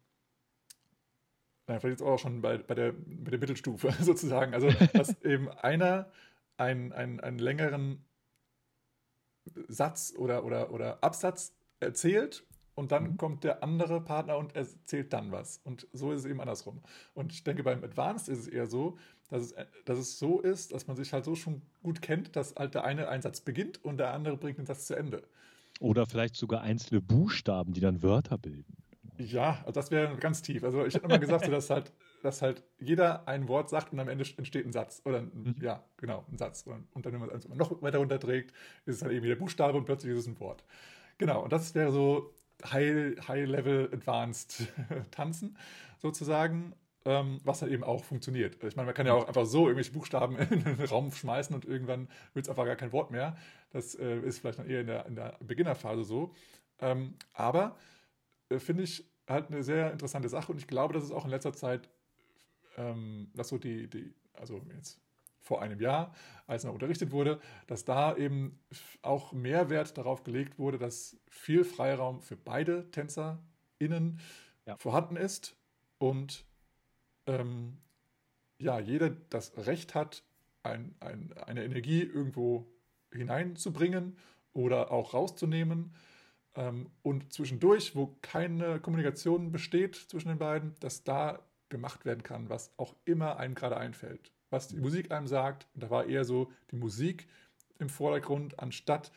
nein, 1.67 1.79
vielleicht 1.79 1.99
jetzt 1.99 2.07
auch 2.07 2.19
schon 2.19 2.41
bei, 2.41 2.57
bei, 2.57 2.75
der, 2.75 2.93
bei 2.93 3.31
der 3.31 3.39
Mittelstufe 3.39 3.91
sozusagen, 4.01 4.53
also 4.53 4.69
dass 4.93 5.21
eben 5.23 5.49
einer 5.49 6.09
einen, 6.57 6.93
einen, 6.93 7.19
einen 7.19 7.39
längeren 7.39 8.03
Satz 9.67 10.13
oder, 10.17 10.45
oder, 10.45 10.71
oder 10.71 11.03
Absatz 11.03 11.53
erzählt 11.79 12.45
und 12.75 12.91
dann 12.91 13.11
mhm. 13.11 13.17
kommt 13.17 13.43
der 13.43 13.63
andere 13.63 14.01
Partner 14.01 14.37
und 14.37 14.55
erzählt 14.55 15.13
dann 15.13 15.31
was. 15.31 15.61
Und 15.63 15.87
so 15.93 16.11
ist 16.11 16.21
es 16.21 16.25
eben 16.25 16.41
andersrum. 16.41 16.81
Und 17.13 17.31
ich 17.31 17.43
denke, 17.43 17.63
beim 17.63 17.83
Advanced 17.83 18.27
ist 18.27 18.39
es 18.39 18.47
eher 18.47 18.67
so, 18.67 18.97
dass 19.29 19.43
es, 19.43 19.55
dass 19.85 19.97
es 19.97 20.19
so 20.19 20.39
ist, 20.41 20.73
dass 20.73 20.87
man 20.87 20.95
sich 20.95 21.13
halt 21.13 21.25
so 21.25 21.35
schon 21.35 21.61
gut 21.81 22.01
kennt, 22.01 22.35
dass 22.35 22.55
halt 22.55 22.75
der 22.75 22.83
eine 22.83 23.07
einen 23.07 23.21
Satz 23.21 23.41
beginnt 23.41 23.83
und 23.83 23.97
der 23.97 24.13
andere 24.13 24.37
bringt 24.37 24.57
den 24.57 24.65
Satz 24.65 24.87
zu 24.87 24.95
Ende. 24.95 25.23
Oder 25.79 26.05
vielleicht 26.05 26.35
sogar 26.35 26.61
einzelne 26.61 27.01
Buchstaben, 27.01 27.73
die 27.73 27.81
dann 27.81 28.01
Wörter 28.01 28.37
bilden. 28.37 28.77
Ja, 29.17 29.59
also 29.59 29.71
das 29.71 29.91
wäre 29.91 30.15
ganz 30.17 30.41
tief. 30.41 30.63
Also 30.63 30.85
ich 30.85 30.95
habe 30.95 31.05
immer 31.05 31.19
gesagt, 31.19 31.45
so, 31.45 31.51
dass 31.51 31.69
halt, 31.69 31.93
dass 32.21 32.41
halt 32.41 32.63
jeder 32.79 33.27
ein 33.27 33.47
Wort 33.47 33.69
sagt 33.69 33.93
und 33.93 33.99
am 33.99 34.09
Ende 34.09 34.25
entsteht 34.37 34.65
ein 34.65 34.71
Satz. 34.71 35.01
Oder 35.05 35.19
ein, 35.19 35.31
mhm. 35.33 35.55
ja, 35.61 35.83
genau, 35.97 36.25
ein 36.31 36.37
Satz. 36.37 36.65
Und 36.65 37.05
dann, 37.05 37.13
wenn 37.13 37.19
man 37.19 37.29
es 37.29 37.47
noch 37.47 37.81
weiter 37.81 37.99
runterträgt, 37.99 38.51
ist 38.85 38.97
es 38.97 39.01
halt 39.03 39.13
eben 39.13 39.23
wieder 39.23 39.35
Buchstabe 39.35 39.77
und 39.77 39.85
plötzlich 39.85 40.13
ist 40.13 40.19
es 40.19 40.27
ein 40.27 40.39
Wort. 40.39 40.63
Genau, 41.17 41.43
und 41.43 41.53
das 41.53 41.73
wäre 41.75 41.91
so 41.91 42.33
High, 42.65 43.15
High 43.27 43.47
Level 43.47 43.89
Advanced 43.93 44.67
tanzen, 45.11 45.57
sozusagen. 46.01 46.73
Ähm, 47.07 47.39
was 47.43 47.59
dann 47.59 47.69
eben 47.69 47.83
auch 47.83 48.03
funktioniert. 48.03 48.63
Ich 48.63 48.75
meine, 48.75 48.87
man 48.87 48.95
kann 48.95 49.05
ja 49.05 49.13
auch 49.13 49.27
einfach 49.27 49.45
so 49.45 49.67
irgendwelche 49.67 49.91
Buchstaben 49.91 50.37
in 50.49 50.63
den 50.63 50.81
Raum 50.85 51.11
schmeißen 51.11 51.55
und 51.55 51.63
irgendwann 51.63 52.07
wird 52.33 52.47
es 52.47 52.49
einfach 52.49 52.65
gar 52.65 52.75
kein 52.75 52.91
Wort 52.93 53.11
mehr. 53.11 53.37
Das 53.69 53.93
äh, 53.93 54.17
ist 54.21 54.39
vielleicht 54.39 54.57
dann 54.57 54.67
eher 54.67 54.81
in 54.81 54.87
der, 54.87 55.05
in 55.05 55.15
der 55.15 55.37
Beginnerphase 55.39 56.03
so. 56.03 56.33
Ähm, 56.79 57.13
aber 57.33 57.77
finde 58.57 58.83
ich 58.83 59.09
halt 59.27 59.47
eine 59.47 59.63
sehr 59.63 59.91
interessante 59.91 60.29
Sache 60.29 60.51
und 60.51 60.57
ich 60.57 60.67
glaube, 60.67 60.93
dass 60.93 61.03
es 61.03 61.11
auch 61.11 61.25
in 61.25 61.31
letzter 61.31 61.53
Zeit, 61.53 61.89
ähm, 62.77 63.31
dass 63.33 63.49
so 63.49 63.57
die, 63.57 63.89
die, 63.89 64.13
also 64.33 64.61
jetzt 64.75 64.99
vor 65.39 65.61
einem 65.61 65.79
Jahr, 65.79 66.13
als 66.47 66.63
er 66.63 66.73
unterrichtet 66.73 67.11
wurde, 67.11 67.39
dass 67.67 67.85
da 67.85 68.15
eben 68.17 68.59
auch 69.03 69.31
mehr 69.31 69.69
Wert 69.69 69.97
darauf 69.97 70.23
gelegt 70.23 70.57
wurde, 70.57 70.79
dass 70.79 71.17
viel 71.27 71.63
Freiraum 71.63 72.21
für 72.21 72.35
beide 72.35 72.89
TänzerInnen 72.91 74.19
ja. 74.65 74.75
vorhanden 74.77 75.17
ist 75.17 75.55
und 75.99 76.45
ähm, 77.27 77.77
ja, 78.57 78.79
jeder 78.79 79.09
das 79.09 79.55
Recht 79.67 79.93
hat, 79.95 80.23
ein, 80.63 80.95
ein, 80.99 81.33
eine 81.45 81.63
Energie 81.63 82.01
irgendwo 82.01 82.67
hineinzubringen 83.11 84.17
oder 84.53 84.91
auch 84.91 85.13
rauszunehmen. 85.13 85.93
Ähm, 86.55 86.89
und 87.01 87.33
zwischendurch, 87.33 87.95
wo 87.95 88.15
keine 88.21 88.79
Kommunikation 88.79 89.51
besteht 89.51 89.95
zwischen 89.95 90.29
den 90.29 90.37
beiden, 90.37 90.75
dass 90.79 91.03
da 91.03 91.39
gemacht 91.69 92.05
werden 92.05 92.23
kann, 92.23 92.49
was 92.49 92.71
auch 92.77 92.95
immer 93.05 93.37
einem 93.37 93.55
gerade 93.55 93.77
einfällt 93.77 94.31
was 94.55 94.67
die 94.67 94.77
Musik 94.77 95.11
einem 95.11 95.27
sagt. 95.27 95.67
Und 95.73 95.83
da 95.83 95.89
war 95.89 96.05
eher 96.05 96.25
so 96.25 96.51
die 96.71 96.77
Musik 96.77 97.27
im 97.79 97.89
Vordergrund, 97.89 98.59
anstatt 98.59 99.11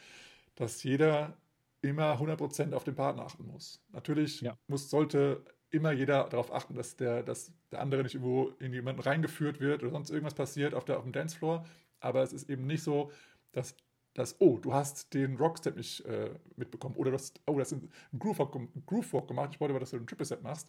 dass 0.57 0.82
jeder 0.82 1.36
immer 1.82 2.20
100% 2.20 2.72
auf 2.72 2.82
den 2.82 2.97
Partner 2.97 3.22
achten 3.22 3.47
muss. 3.47 3.80
Natürlich 3.93 4.41
ja. 4.41 4.59
muss, 4.66 4.91
sollte 4.91 5.45
immer 5.70 5.93
jeder 5.93 6.24
darauf 6.24 6.53
achten, 6.53 6.74
dass 6.74 6.97
der, 6.97 7.22
dass 7.22 7.53
der 7.70 7.80
andere 7.80 8.03
nicht 8.03 8.14
irgendwo 8.14 8.49
in 8.59 8.72
jemanden 8.72 9.01
reingeführt 9.01 9.61
wird 9.61 9.82
oder 9.82 9.93
sonst 9.93 10.11
irgendwas 10.11 10.34
passiert 10.34 10.74
auf, 10.74 10.84
der, 10.84 10.97
auf 10.97 11.05
dem 11.05 11.12
Dancefloor. 11.12 11.64
Aber 12.01 12.22
es 12.22 12.32
ist 12.32 12.51
eben 12.51 12.66
nicht 12.66 12.82
so, 12.82 13.12
dass, 13.53 13.76
dass 14.18 14.40
oh, 14.40 14.58
du 14.58 14.74
hast 14.74 15.14
den 15.14 15.36
Rockstep 15.36 15.76
nicht 15.76 16.04
äh, 16.04 16.30
mitbekommen 16.56 16.96
oder 16.96 17.12
das, 17.12 17.32
oh, 17.46 17.56
das 17.56 17.70
ist 17.70 17.84
ein 17.84 18.18
Groove-Walk 18.18 18.58
Groove 18.84 19.26
gemacht, 19.28 19.50
ich 19.52 19.60
wollte 19.60 19.72
aber, 19.72 19.80
dass 19.80 19.90
du 19.90 19.96
einen 19.96 20.08
Triple-Set 20.08 20.42
machst. 20.42 20.68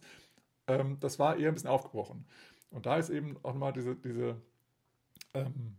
Ähm, 0.68 0.98
das 1.00 1.18
war 1.18 1.36
eher 1.36 1.48
ein 1.48 1.54
bisschen 1.54 1.68
aufgebrochen. 1.68 2.24
Und 2.70 2.86
da 2.86 2.96
ist 2.96 3.10
eben 3.10 3.36
auch 3.42 3.54
mal 3.54 3.72
diese, 3.72 3.96
diese 3.96 4.36
ähm, 5.34 5.76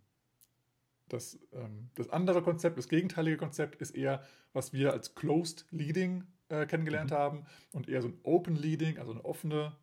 das, 1.08 1.40
ähm, 1.54 1.90
das 1.96 2.10
andere 2.10 2.42
Konzept, 2.42 2.78
das 2.78 2.90
gegenteilige 2.90 3.38
Konzept 3.38 3.82
ist 3.82 3.92
eher, 3.92 4.22
was 4.52 4.74
wir 4.74 4.92
als 4.92 5.16
Closed 5.16 5.66
Leading 5.72 6.26
äh, 6.50 6.66
kennengelernt 6.66 7.12
mhm. 7.12 7.16
haben 7.16 7.46
und 7.72 7.88
eher 7.88 8.02
so 8.02 8.10
ein 8.10 8.20
Open 8.24 8.58
Leading, 8.58 8.98
also 8.98 9.12
eine 9.12 9.24
offene 9.24 9.78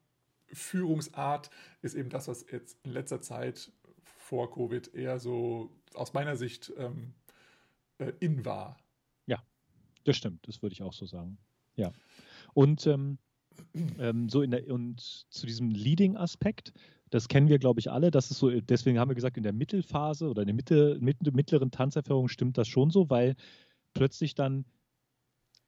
Führungsart, 0.52 1.48
ist 1.80 1.94
eben 1.94 2.10
das, 2.10 2.28
was 2.28 2.44
jetzt 2.50 2.76
in 2.84 2.92
letzter 2.92 3.22
Zeit 3.22 3.72
vor 4.04 4.52
Covid 4.52 4.92
eher 4.94 5.18
so 5.18 5.70
aus 5.94 6.12
meiner 6.12 6.36
Sicht 6.36 6.70
ähm, 6.76 7.14
äh, 7.98 8.12
in 8.20 8.44
war. 8.44 8.78
Ja, 9.26 9.42
das 10.04 10.16
stimmt, 10.16 10.46
das 10.48 10.62
würde 10.62 10.72
ich 10.72 10.82
auch 10.82 10.92
so 10.92 11.06
sagen. 11.06 11.38
Ja. 11.76 11.92
Und 12.54 12.86
ähm, 12.86 13.18
ähm, 13.98 14.28
so 14.28 14.42
in 14.42 14.50
der, 14.50 14.72
und 14.72 15.00
zu 15.00 15.46
diesem 15.46 15.70
Leading-Aspekt 15.70 16.72
Das 17.10 17.28
kennen 17.28 17.48
wir, 17.48 17.58
glaube 17.58 17.80
ich, 17.80 17.90
alle. 17.90 18.10
Das 18.10 18.30
ist 18.30 18.38
so, 18.38 18.50
deswegen 18.50 18.98
haben 18.98 19.10
wir 19.10 19.14
gesagt, 19.14 19.36
in 19.36 19.42
der 19.42 19.52
Mittelphase 19.52 20.28
oder 20.28 20.42
in 20.42 20.46
der 20.46 20.54
Mitte, 20.54 20.98
mittleren 21.00 21.70
Tanzerfahrung 21.70 22.28
stimmt 22.28 22.58
das 22.58 22.68
schon 22.68 22.90
so, 22.90 23.08
weil 23.08 23.34
plötzlich 23.94 24.34
dann 24.34 24.64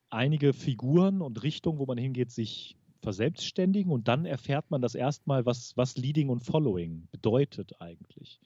einige 0.09 0.53
Figuren 0.53 1.21
und 1.21 1.41
Richtungen, 1.41 1.79
wo 1.79 1.85
man 1.85 1.97
hingeht, 1.97 2.31
sich 2.31 2.77
verselbstständigen 3.01 3.91
und 3.91 4.07
dann 4.07 4.25
erfährt 4.25 4.69
man 4.69 4.81
das 4.81 4.93
erstmal, 4.93 5.45
was, 5.45 5.75
was 5.75 5.97
Leading 5.97 6.29
und 6.29 6.41
Following 6.41 7.07
bedeutet 7.11 7.81
eigentlich. 7.81 8.39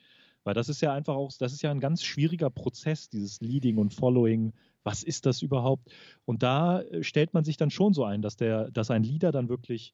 Weil 0.45 0.53
das 0.53 0.69
ist 0.69 0.81
ja 0.81 0.93
einfach 0.93 1.15
auch, 1.15 1.31
das 1.37 1.51
ist 1.51 1.63
ja 1.63 1.71
ein 1.71 1.79
ganz 1.79 2.03
schwieriger 2.03 2.49
Prozess, 2.49 3.09
dieses 3.09 3.41
Leading 3.41 3.77
und 3.77 3.93
Following. 3.93 4.53
Was 4.83 5.03
ist 5.03 5.25
das 5.25 5.41
überhaupt? 5.41 5.91
Und 6.23 6.43
da 6.43 6.81
äh, 6.81 7.03
stellt 7.03 7.33
man 7.33 7.43
sich 7.43 7.57
dann 7.57 7.71
schon 7.71 7.93
so 7.93 8.05
ein, 8.05 8.21
dass 8.21 8.37
der, 8.37 8.71
dass 8.71 8.91
ein 8.91 9.03
Leader 9.03 9.31
dann 9.31 9.49
wirklich 9.49 9.93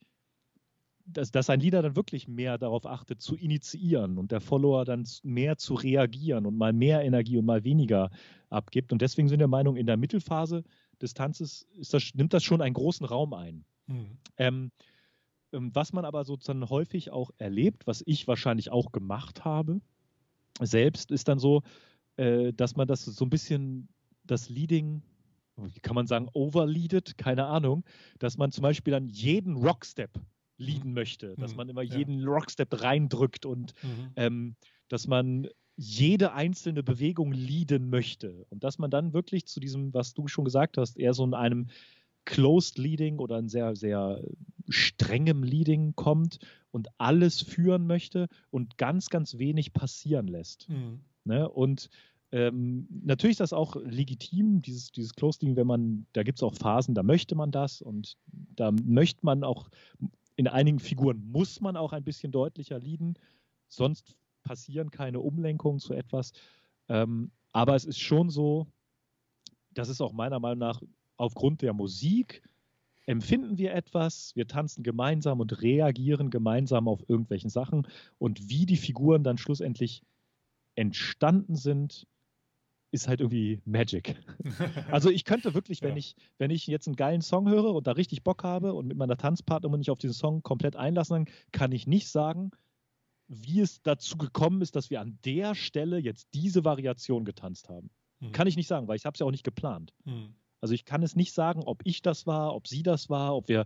dass, 1.06 1.32
dass 1.32 1.49
ein 1.49 1.60
Leader 1.60 1.82
dann 1.82 1.95
wirklich 1.95 2.28
mehr 2.28 2.60
darauf 2.60 2.86
achtet, 2.86 3.22
zu 3.22 3.36
initiieren 3.36 4.20
und 4.20 4.32
der 4.32 4.39
Follower 4.39 4.86
dann 4.86 5.06
mehr 5.24 5.58
zu 5.58 5.74
reagieren 5.74 6.45
und 6.45 6.58
mal 6.58 6.74
mehr 6.74 7.04
Energie 7.04 7.38
und 7.38 7.45
mal 7.45 7.64
weniger 7.64 8.12
abgibt. 8.49 8.91
Und 8.91 9.02
deswegen 9.02 9.28
sind 9.28 9.39
wir 9.39 9.45
der 9.45 9.47
Meinung, 9.47 9.78
in 9.78 9.88
der 9.88 9.97
Mittelphase 9.97 10.64
des 11.02 11.16
Tanzes 11.16 11.68
das, 11.91 12.14
nimmt 12.14 12.34
das 12.34 12.43
schon 12.43 12.62
einen 12.62 12.76
großen 12.76 13.06
Raum 13.06 13.34
ein. 13.34 13.66
Mhm. 13.88 14.18
Ähm, 14.38 14.72
ähm, 15.54 15.72
was 15.74 15.91
man 15.91 16.06
aber 16.06 16.24
sozusagen 16.24 16.70
häufig 16.70 17.12
auch 17.12 17.32
erlebt, 17.38 17.88
was 17.88 18.04
ich 18.06 18.28
wahrscheinlich 18.28 18.72
auch 18.72 18.91
gemacht 18.91 19.43
habe, 19.43 19.82
selbst 20.68 21.12
ist 21.12 21.28
dann 21.28 21.39
so, 21.39 21.62
äh, 22.18 22.53
dass 22.53 22.76
man 22.76 22.88
das 22.88 23.05
so 23.05 23.26
ein 23.26 23.30
bisschen 23.30 23.89
das 24.24 24.49
Leading 24.49 25.01
wie 25.57 25.80
kann 25.80 25.95
man 25.95 26.07
sagen, 26.07 26.28
overleadet, 26.34 27.18
keine 27.18 27.45
Ahnung, 27.45 27.84
dass 28.20 28.38
man 28.38 28.51
zum 28.51 28.64
Beispiel 28.64 28.91
dann 28.91 29.07
jeden 29.07 29.55
Rockstep 29.55 30.12
leaden 30.57 30.93
möchte, 30.93 31.36
dass 31.38 31.51
mhm. 31.51 31.57
man 31.57 31.70
immer 31.70 31.82
jeden 31.82 32.20
ja. 32.20 32.28
Rockstep 32.28 32.82
reindrückt 32.82 33.45
und 33.45 33.74
mhm. 33.82 34.12
ähm, 34.16 34.55
dass 34.88 35.07
man 35.07 35.47
jede 35.76 36.34
einzelne 36.34 36.84
Bewegung 36.84 37.32
leaden 37.32 37.89
möchte 37.89 38.45
und 38.49 38.64
dass 38.64 38.78
man 38.78 38.91
dann 38.91 39.14
wirklich 39.14 39.47
zu 39.47 39.59
diesem, 39.59 39.93
was 39.93 40.14
du 40.14 40.28
schon 40.28 40.45
gesagt 40.45 40.78
hast, 40.78 40.97
eher 40.97 41.14
so 41.14 41.24
in 41.24 41.34
einem 41.34 41.68
Closed 42.26 42.78
Leading 42.78 43.18
oder 43.18 43.38
ein 43.38 43.49
sehr, 43.49 43.76
sehr 43.76 44.24
strengem 44.70 45.43
Leading 45.43 45.95
kommt 45.95 46.38
und 46.72 46.88
alles 46.97 47.41
führen 47.41 47.86
möchte 47.88 48.28
und 48.49 48.78
ganz, 48.78 49.09
ganz 49.09 49.38
wenig 49.38 49.74
passieren 49.74 50.28
lässt. 50.28 50.69
Mhm. 50.69 51.01
Ne? 51.26 51.47
Und 51.49 51.89
ähm, 52.32 52.88
natürlich 52.89 53.34
ist 53.34 53.41
das 53.41 53.53
auch 53.53 53.76
legitim, 53.76 54.61
dieses, 54.61 54.91
dieses 54.91 55.13
Closed 55.13 55.41
Leading, 55.41 55.57
wenn 55.57 55.67
man, 55.67 56.05
da 56.13 56.24
gibt 56.24 56.39
es 56.39 56.43
auch 56.43 56.55
Phasen, 56.55 56.95
da 56.95 57.03
möchte 57.03 57.36
man 57.36 57.51
das 57.51 57.82
und 57.82 58.17
da 58.32 58.72
möchte 58.72 59.26
man 59.26 59.43
auch 59.43 59.69
in 60.38 60.47
einigen 60.47 60.80
Figuren 60.80 61.30
muss 61.32 61.61
man 61.61 61.76
auch 61.78 61.93
ein 61.93 62.03
bisschen 62.03 62.32
deutlicher 62.32 62.80
lieden, 62.80 63.15
sonst 63.67 64.17
passieren 64.43 64.89
keine 64.89 65.19
Umlenkungen 65.19 65.80
zu 65.80 65.93
etwas. 65.93 66.32
Ähm, 66.88 67.32
aber 67.51 67.76
es 67.76 67.86
ist 67.86 67.99
schon 67.99 68.30
so, 68.30 68.67
das 69.72 69.89
ist 69.89 70.01
auch 70.01 70.13
meiner 70.13 70.39
Meinung 70.39 70.59
nach 70.59 70.82
aufgrund 71.17 71.61
der 71.61 71.74
Musik, 71.74 72.41
empfinden 73.06 73.58
wir 73.58 73.74
etwas, 73.74 74.36
wir 74.36 74.47
tanzen 74.47 74.84
gemeinsam 74.84 75.39
und 75.39 75.62
reagieren 75.62 76.30
gemeinsam 76.30 76.88
auf 76.88 77.08
irgendwelchen 77.08 77.49
Sachen 77.49 77.88
und 78.20 78.49
wie 78.49 78.66
die 78.66 78.78
Figuren 78.78 79.24
dann 79.24 79.38
schlussendlich 79.38 80.04
entstanden 80.76 81.56
sind, 81.56 82.08
ist 82.91 83.08
halt 83.08 83.22
irgendwie 83.22 83.62
Magic. 83.66 84.16
Also 84.91 85.10
ich 85.10 85.24
könnte 85.24 85.54
wirklich, 85.54 85.82
wenn 85.82 85.91
ja. 85.91 85.97
ich, 85.97 86.16
wenn 86.38 86.52
ich 86.52 86.68
jetzt 86.68 86.88
einen 86.88 86.97
geilen 86.97 87.22
Song 87.22 87.49
höre 87.49 87.74
und 87.74 87.88
da 87.88 87.93
richtig 87.93 88.24
Bock 88.24 88.43
habe 88.43 88.74
und 88.74 88.88
mit 88.88 88.97
meiner 88.97 89.18
Tanzpartnerin 89.18 89.80
mich 89.80 89.89
auf 89.89 89.97
diesen 89.97 90.14
Song 90.14 90.43
komplett 90.43 90.76
einlassen 90.76 91.26
kann, 91.26 91.36
kann 91.52 91.72
ich 91.72 91.88
nicht 91.88 92.10
sagen, 92.10 92.52
wie 93.28 93.62
es 93.62 93.82
dazu 93.82 94.18
gekommen 94.18 94.62
ist, 94.62 94.76
dass 94.76 94.89
wir 94.89 94.99
an 94.99 95.18
der 95.24 95.56
Stelle 95.56 95.99
jetzt 95.99 96.28
diese 96.34 96.66
Variation 96.66 97.24
getanzt 97.24 97.70
haben. 97.70 97.89
Mhm. 98.20 98.34
Kann 98.34 98.47
ich 98.47 98.58
nicht 98.58 98.68
sagen, 98.68 98.88
weil 98.88 98.97
ich 98.97 99.06
habe 99.06 99.14
es 99.14 99.20
ja 99.20 99.26
auch 99.26 99.32
nicht 99.32 99.45
geplant. 99.45 99.93
Mhm. 100.04 100.36
Also 100.62 100.74
ich 100.74 100.86
kann 100.86 101.03
es 101.03 101.16
nicht 101.16 101.34
sagen, 101.34 101.64
ob 101.66 101.82
ich 101.84 102.01
das 102.01 102.26
war, 102.28 102.55
ob 102.55 102.68
sie 102.68 102.84
das 102.84 103.09
war, 103.09 103.36
ob 103.36 103.47
wir 103.49 103.66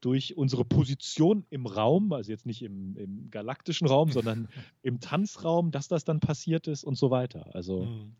durch 0.00 0.36
unsere 0.36 0.64
Position 0.64 1.46
im 1.50 1.66
Raum, 1.66 2.12
also 2.12 2.30
jetzt 2.30 2.46
nicht 2.46 2.62
im, 2.62 2.96
im 2.96 3.30
galaktischen 3.30 3.86
Raum, 3.86 4.10
sondern 4.10 4.48
im 4.82 5.00
Tanzraum, 5.00 5.70
dass 5.70 5.88
das 5.88 6.04
dann 6.04 6.20
passiert 6.20 6.68
ist 6.68 6.84
und 6.84 6.96
so 6.96 7.10
weiter. 7.10 7.54
Also 7.54 7.84
mhm. 7.84 8.16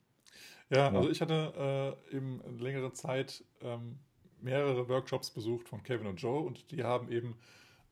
Ja, 0.71 0.91
ja. 0.91 0.99
also 0.99 1.11
ich 1.11 1.21
hatte 1.21 1.99
äh, 2.11 2.17
eben 2.17 2.41
längere 2.59 2.93
Zeit 2.93 3.45
ähm, 3.61 3.99
mehrere 4.41 4.89
Workshops 4.89 5.31
besucht 5.31 5.69
von 5.69 5.83
Kevin 5.83 6.07
und 6.07 6.21
Joe 6.21 6.41
und 6.41 6.71
die 6.71 6.83
haben 6.83 7.11
eben 7.11 7.37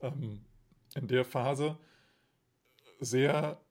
ähm, 0.01 0.41
in 0.95 1.07
der 1.07 1.23
Phase 1.23 1.77
sehr 2.99 3.61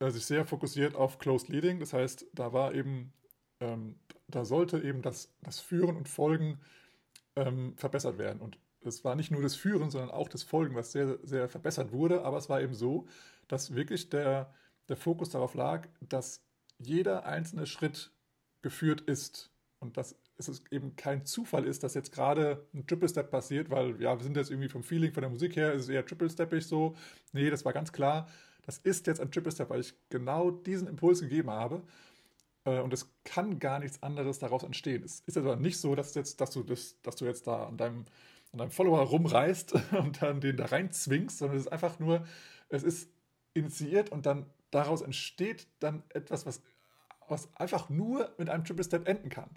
äh, 0.00 0.10
sich 0.10 0.26
sehr 0.26 0.44
fokussiert 0.44 0.94
auf 0.94 1.18
Closed 1.18 1.48
Leading. 1.48 1.80
Das 1.80 1.92
heißt, 1.92 2.26
da 2.32 2.52
war 2.52 2.74
eben, 2.74 3.12
ähm, 3.60 3.96
da 4.28 4.44
sollte 4.44 4.80
eben 4.80 5.02
das, 5.02 5.32
das 5.42 5.60
Führen 5.60 5.96
und 5.96 6.08
Folgen 6.08 6.60
ähm, 7.36 7.74
verbessert 7.76 8.18
werden. 8.18 8.40
Und 8.40 8.58
es 8.82 9.04
war 9.04 9.16
nicht 9.16 9.30
nur 9.30 9.42
das 9.42 9.56
Führen, 9.56 9.90
sondern 9.90 10.10
auch 10.10 10.28
das 10.28 10.42
Folgen, 10.42 10.74
was 10.74 10.92
sehr, 10.92 11.18
sehr 11.22 11.48
verbessert 11.48 11.92
wurde. 11.92 12.22
Aber 12.24 12.36
es 12.36 12.48
war 12.48 12.60
eben 12.60 12.74
so, 12.74 13.06
dass 13.48 13.74
wirklich 13.74 14.10
der, 14.10 14.54
der 14.88 14.96
Fokus 14.96 15.30
darauf 15.30 15.54
lag, 15.54 15.88
dass 16.00 16.44
jeder 16.78 17.26
einzelne 17.26 17.66
Schritt 17.66 18.12
geführt 18.62 19.00
ist. 19.00 19.50
Und 19.80 19.96
dass 19.96 20.16
es 20.36 20.62
eben 20.70 20.96
kein 20.96 21.24
Zufall 21.24 21.64
ist, 21.64 21.82
dass 21.82 21.94
jetzt 21.94 22.12
gerade 22.12 22.66
ein 22.74 22.86
Triple 22.86 23.08
Step 23.08 23.30
passiert, 23.30 23.70
weil 23.70 24.00
ja, 24.00 24.16
wir 24.16 24.24
sind 24.24 24.36
jetzt 24.36 24.50
irgendwie 24.50 24.68
vom 24.68 24.82
Feeling, 24.82 25.12
von 25.12 25.22
der 25.22 25.30
Musik 25.30 25.56
her, 25.56 25.72
ist 25.72 25.84
es 25.84 25.88
eher 25.88 26.04
Triple 26.04 26.30
Steppig 26.30 26.66
so. 26.66 26.96
Nee, 27.32 27.50
das 27.50 27.64
war 27.64 27.72
ganz 27.72 27.92
klar. 27.92 28.28
Das 28.66 28.78
ist 28.78 29.06
jetzt 29.06 29.20
ein 29.20 29.30
Triple 29.30 29.52
Step, 29.52 29.70
weil 29.70 29.80
ich 29.80 29.94
genau 30.10 30.50
diesen 30.50 30.88
Impuls 30.88 31.20
gegeben 31.20 31.50
habe. 31.50 31.82
Äh, 32.68 32.80
und 32.80 32.92
es 32.92 33.10
kann 33.24 33.58
gar 33.58 33.78
nichts 33.78 34.02
anderes 34.02 34.38
daraus 34.38 34.62
entstehen. 34.62 35.02
Es 35.02 35.20
ist 35.20 35.36
aber 35.36 35.56
nicht 35.56 35.78
so, 35.80 35.94
dass, 35.94 36.14
jetzt, 36.14 36.40
dass, 36.40 36.50
du, 36.50 36.62
das, 36.62 37.00
dass 37.02 37.16
du 37.16 37.24
jetzt 37.24 37.46
da 37.46 37.66
an 37.66 37.76
deinem, 37.76 38.04
an 38.52 38.58
deinem 38.58 38.70
Follower 38.70 39.00
rumreißt 39.00 39.74
und 39.98 40.22
dann 40.22 40.40
den 40.40 40.56
da 40.56 40.66
rein 40.66 40.92
zwingst, 40.92 41.38
sondern 41.38 41.56
es 41.56 41.66
ist 41.66 41.72
einfach 41.72 41.98
nur, 41.98 42.26
es 42.68 42.82
ist 42.82 43.10
initiiert 43.54 44.10
und 44.10 44.26
dann 44.26 44.46
daraus 44.70 45.00
entsteht 45.00 45.66
dann 45.80 46.02
etwas, 46.10 46.44
was, 46.44 46.62
was 47.28 47.54
einfach 47.56 47.88
nur 47.88 48.34
mit 48.38 48.50
einem 48.50 48.64
Triple 48.64 48.84
Step 48.84 49.08
enden 49.08 49.30
kann. 49.30 49.50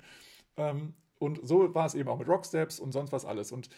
Ähm, 0.58 0.94
und 1.20 1.40
so 1.44 1.76
war 1.76 1.86
es 1.86 1.94
eben 1.94 2.10
auch 2.10 2.18
mit 2.18 2.28
Rocksteps 2.28 2.80
und 2.80 2.94
sonst 2.94 3.12
was 3.12 3.26
alles. 3.26 3.52
Und 3.52 3.70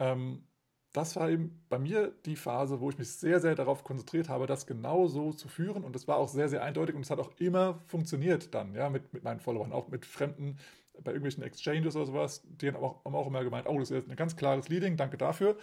ähm, 0.00 0.44
das 0.92 1.16
war 1.16 1.30
eben 1.30 1.62
bei 1.70 1.78
mir 1.78 2.12
die 2.26 2.36
Phase, 2.36 2.80
wo 2.80 2.90
ich 2.90 2.98
mich 2.98 3.10
sehr, 3.10 3.40
sehr 3.40 3.54
darauf 3.54 3.82
konzentriert 3.82 4.28
habe, 4.28 4.46
das 4.46 4.66
genau 4.66 5.06
so 5.08 5.32
zu 5.32 5.48
führen. 5.48 5.84
Und 5.84 5.94
das 5.94 6.06
war 6.06 6.18
auch 6.18 6.28
sehr, 6.28 6.48
sehr 6.48 6.62
eindeutig 6.62 6.94
und 6.94 7.02
es 7.02 7.10
hat 7.10 7.18
auch 7.18 7.32
immer 7.38 7.80
funktioniert 7.86 8.54
dann, 8.54 8.74
ja, 8.74 8.90
mit, 8.90 9.12
mit 9.12 9.24
meinen 9.24 9.40
Followern, 9.40 9.72
auch 9.72 9.88
mit 9.88 10.04
Fremden 10.04 10.58
bei 11.02 11.12
irgendwelchen 11.12 11.42
Exchanges 11.42 11.96
oder 11.96 12.06
sowas. 12.06 12.42
Die 12.44 12.68
haben 12.68 12.76
auch, 12.76 13.04
haben 13.04 13.14
auch 13.14 13.26
immer 13.26 13.42
gemeint, 13.42 13.66
oh, 13.68 13.78
das 13.78 13.90
ist 13.90 14.08
ein 14.08 14.16
ganz 14.16 14.36
klares 14.36 14.68
Leading, 14.68 14.96
danke 14.96 15.16
dafür. 15.16 15.56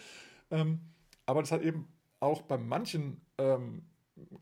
Ähm, 0.49 0.79
aber 1.27 1.41
das 1.41 1.51
hat 1.51 1.61
eben 1.61 1.87
auch 2.19 2.41
bei 2.41 2.57
manchen 2.57 3.21
ähm, 3.37 3.83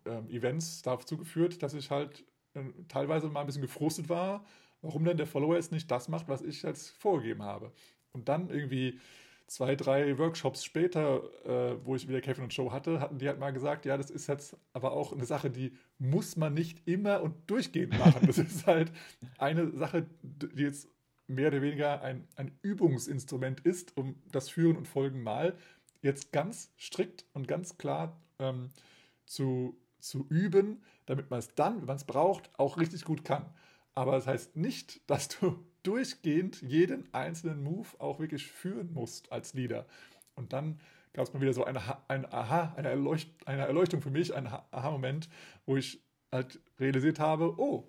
ähm, 0.05 0.29
Events 0.29 0.81
dazu 0.83 1.17
geführt, 1.17 1.61
dass 1.61 1.73
ich 1.73 1.91
halt 1.91 2.23
äh, 2.53 2.63
teilweise 2.87 3.27
mal 3.27 3.41
ein 3.41 3.45
bisschen 3.45 3.61
gefrustet 3.61 4.07
war, 4.07 4.45
warum 4.81 5.03
denn 5.03 5.17
der 5.17 5.27
Follower 5.27 5.55
jetzt 5.55 5.73
nicht 5.73 5.91
das 5.91 6.07
macht, 6.07 6.29
was 6.29 6.41
ich 6.41 6.63
jetzt 6.63 6.91
vorgegeben 6.91 7.43
habe. 7.43 7.73
Und 8.13 8.29
dann 8.29 8.49
irgendwie 8.49 8.99
zwei, 9.47 9.75
drei 9.75 10.17
Workshops 10.17 10.63
später, 10.63 11.23
äh, 11.45 11.85
wo 11.85 11.95
ich 11.95 12.07
wieder 12.07 12.21
Kevin 12.21 12.45
und 12.45 12.53
Joe 12.53 12.71
hatte, 12.71 12.99
hatten 12.99 13.17
die 13.17 13.27
halt 13.27 13.39
mal 13.39 13.51
gesagt, 13.51 13.85
ja, 13.85 13.97
das 13.97 14.09
ist 14.09 14.27
jetzt 14.27 14.57
aber 14.73 14.91
auch 14.91 15.13
eine 15.13 15.25
Sache, 15.25 15.49
die 15.49 15.73
muss 15.97 16.35
man 16.35 16.53
nicht 16.53 16.87
immer 16.87 17.21
und 17.21 17.49
durchgehend 17.49 17.97
machen. 17.97 18.27
Das 18.27 18.37
ist 18.37 18.67
halt 18.67 18.91
eine 19.37 19.71
Sache, 19.71 20.05
die 20.21 20.63
jetzt 20.63 20.89
mehr 21.27 21.47
oder 21.47 21.61
weniger 21.61 22.01
ein, 22.01 22.27
ein 22.35 22.57
Übungsinstrument 22.61 23.61
ist, 23.61 23.95
um 23.97 24.21
das 24.31 24.49
Führen 24.49 24.77
und 24.77 24.87
Folgen 24.87 25.23
mal 25.23 25.57
jetzt 26.01 26.31
ganz 26.31 26.71
strikt 26.77 27.25
und 27.33 27.47
ganz 27.47 27.77
klar 27.77 28.21
ähm, 28.39 28.69
zu, 29.25 29.77
zu 29.99 30.25
üben, 30.29 30.83
damit 31.05 31.29
man 31.29 31.39
es 31.39 31.53
dann, 31.55 31.79
wenn 31.79 31.85
man 31.85 31.95
es 31.97 32.05
braucht, 32.05 32.49
auch 32.59 32.77
richtig 32.77 33.03
gut 33.03 33.23
kann. 33.23 33.45
Aber 33.93 34.13
das 34.13 34.27
heißt 34.27 34.55
nicht, 34.55 35.09
dass 35.09 35.27
du 35.27 35.65
durchgehend 35.87 36.61
jeden 36.61 37.07
einzelnen 37.13 37.63
Move 37.63 37.87
auch 37.99 38.19
wirklich 38.19 38.47
führen 38.47 38.93
musst 38.93 39.31
als 39.31 39.53
Leader. 39.53 39.85
Und 40.35 40.51
dann 40.51 40.79
gab 41.13 41.25
es 41.25 41.33
mal 41.33 41.41
wieder 41.41 41.53
so 41.53 41.63
eine, 41.63 41.81
ein 42.09 42.25
Aha, 42.31 42.73
eine, 42.75 42.89
Erleucht, 42.89 43.29
eine 43.45 43.65
Erleuchtung 43.65 44.01
für 44.01 44.11
mich, 44.11 44.35
ein 44.35 44.47
Aha-Moment, 44.47 45.29
wo 45.65 45.77
ich 45.77 46.01
halt 46.31 46.59
realisiert 46.79 47.19
habe, 47.19 47.57
oh, 47.57 47.87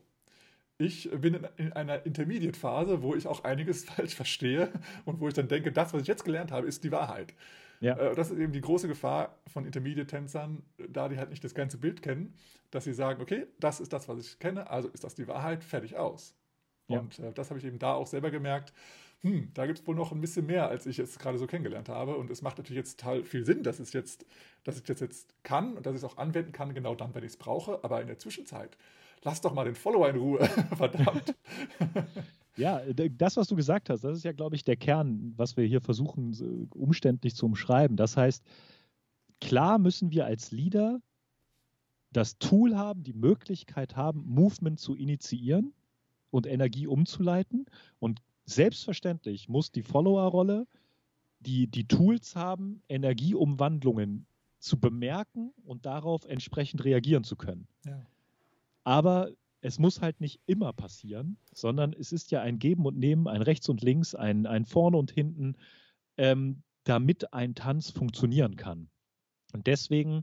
ich 0.78 1.10
bin 1.10 1.44
in 1.56 1.72
einer 1.72 2.06
Intermediate-Phase, 2.06 3.02
wo 3.02 3.16
ich 3.16 3.26
auch 3.26 3.42
einiges 3.42 3.84
falsch 3.90 4.14
verstehe 4.14 4.70
und 5.04 5.20
wo 5.20 5.26
ich 5.26 5.34
dann 5.34 5.48
denke, 5.48 5.72
das, 5.72 5.92
was 5.92 6.02
ich 6.02 6.08
jetzt 6.08 6.24
gelernt 6.24 6.52
habe, 6.52 6.68
ist 6.68 6.84
die 6.84 6.92
Wahrheit. 6.92 7.34
Ja. 7.80 7.96
Äh, 7.96 8.14
das 8.14 8.30
ist 8.30 8.38
eben 8.38 8.52
die 8.52 8.60
große 8.60 8.86
Gefahr 8.86 9.36
von 9.48 9.66
Intermediate-Tänzern, 9.66 10.62
da 10.88 11.08
die 11.08 11.18
halt 11.18 11.30
nicht 11.30 11.42
das 11.42 11.54
ganze 11.54 11.78
Bild 11.78 12.00
kennen, 12.00 12.34
dass 12.70 12.84
sie 12.84 12.94
sagen, 12.94 13.20
okay, 13.20 13.46
das 13.58 13.80
ist 13.80 13.92
das, 13.92 14.08
was 14.08 14.20
ich 14.20 14.38
kenne, 14.38 14.70
also 14.70 14.88
ist 14.88 15.02
das 15.02 15.16
die 15.16 15.26
Wahrheit, 15.26 15.64
fertig 15.64 15.96
aus. 15.96 16.37
Ja. 16.88 17.00
Und 17.00 17.18
äh, 17.18 17.32
das 17.32 17.50
habe 17.50 17.58
ich 17.60 17.66
eben 17.66 17.78
da 17.78 17.94
auch 17.94 18.06
selber 18.06 18.30
gemerkt, 18.30 18.72
hm, 19.20 19.50
da 19.54 19.66
gibt 19.66 19.80
es 19.80 19.86
wohl 19.86 19.96
noch 19.96 20.12
ein 20.12 20.20
bisschen 20.20 20.46
mehr, 20.46 20.68
als 20.68 20.86
ich 20.86 20.96
jetzt 20.96 21.18
gerade 21.18 21.38
so 21.38 21.46
kennengelernt 21.46 21.88
habe. 21.88 22.16
Und 22.16 22.30
es 22.30 22.40
macht 22.40 22.58
natürlich 22.58 22.78
jetzt 22.78 23.00
total 23.00 23.24
viel 23.24 23.44
Sinn, 23.44 23.62
dass, 23.62 23.80
es 23.80 23.92
jetzt, 23.92 24.24
dass 24.64 24.76
ich 24.76 24.84
das 24.84 25.00
jetzt 25.00 25.34
kann 25.42 25.76
und 25.76 25.86
dass 25.86 25.94
ich 25.94 26.02
es 26.02 26.04
auch 26.04 26.18
anwenden 26.18 26.52
kann, 26.52 26.72
genau 26.72 26.94
dann, 26.94 27.14
wenn 27.14 27.24
ich 27.24 27.32
es 27.32 27.36
brauche. 27.36 27.82
Aber 27.82 28.00
in 28.00 28.06
der 28.06 28.18
Zwischenzeit, 28.18 28.76
lass 29.24 29.40
doch 29.40 29.52
mal 29.52 29.64
den 29.64 29.74
Follower 29.74 30.08
in 30.08 30.16
Ruhe. 30.16 30.44
Verdammt. 30.76 31.34
Ja, 32.56 32.82
das, 32.92 33.36
was 33.36 33.46
du 33.46 33.54
gesagt 33.54 33.88
hast, 33.88 34.02
das 34.02 34.16
ist 34.16 34.24
ja, 34.24 34.32
glaube 34.32 34.56
ich, 34.56 34.64
der 34.64 34.74
Kern, 34.74 35.32
was 35.36 35.56
wir 35.56 35.64
hier 35.64 35.80
versuchen, 35.80 36.68
umständlich 36.74 37.36
zu 37.36 37.46
umschreiben. 37.46 37.96
Das 37.96 38.16
heißt, 38.16 38.42
klar 39.40 39.78
müssen 39.78 40.10
wir 40.10 40.26
als 40.26 40.50
Leader 40.50 41.00
das 42.10 42.36
Tool 42.38 42.76
haben, 42.76 43.04
die 43.04 43.12
Möglichkeit 43.12 43.94
haben, 43.94 44.24
Movement 44.26 44.80
zu 44.80 44.96
initiieren 44.96 45.72
und 46.30 46.46
Energie 46.46 46.86
umzuleiten. 46.86 47.66
Und 47.98 48.20
selbstverständlich 48.44 49.48
muss 49.48 49.72
die 49.72 49.82
Follower-Rolle 49.82 50.66
die, 51.40 51.66
die 51.66 51.86
Tools 51.86 52.34
haben, 52.36 52.82
Energieumwandlungen 52.88 54.26
zu 54.58 54.78
bemerken 54.78 55.52
und 55.64 55.86
darauf 55.86 56.24
entsprechend 56.24 56.84
reagieren 56.84 57.24
zu 57.24 57.36
können. 57.36 57.68
Ja. 57.86 58.04
Aber 58.84 59.30
es 59.60 59.78
muss 59.78 60.00
halt 60.00 60.20
nicht 60.20 60.40
immer 60.46 60.72
passieren, 60.72 61.36
sondern 61.52 61.92
es 61.92 62.12
ist 62.12 62.30
ja 62.30 62.42
ein 62.42 62.58
Geben 62.58 62.86
und 62.86 62.98
Nehmen, 62.98 63.28
ein 63.28 63.42
Rechts 63.42 63.68
und 63.68 63.82
Links, 63.82 64.14
ein, 64.14 64.46
ein 64.46 64.64
Vorne 64.64 64.96
und 64.96 65.10
Hinten, 65.10 65.56
ähm, 66.16 66.62
damit 66.84 67.32
ein 67.32 67.54
Tanz 67.54 67.90
funktionieren 67.90 68.56
kann. 68.56 68.88
Und 69.52 69.66
deswegen 69.66 70.22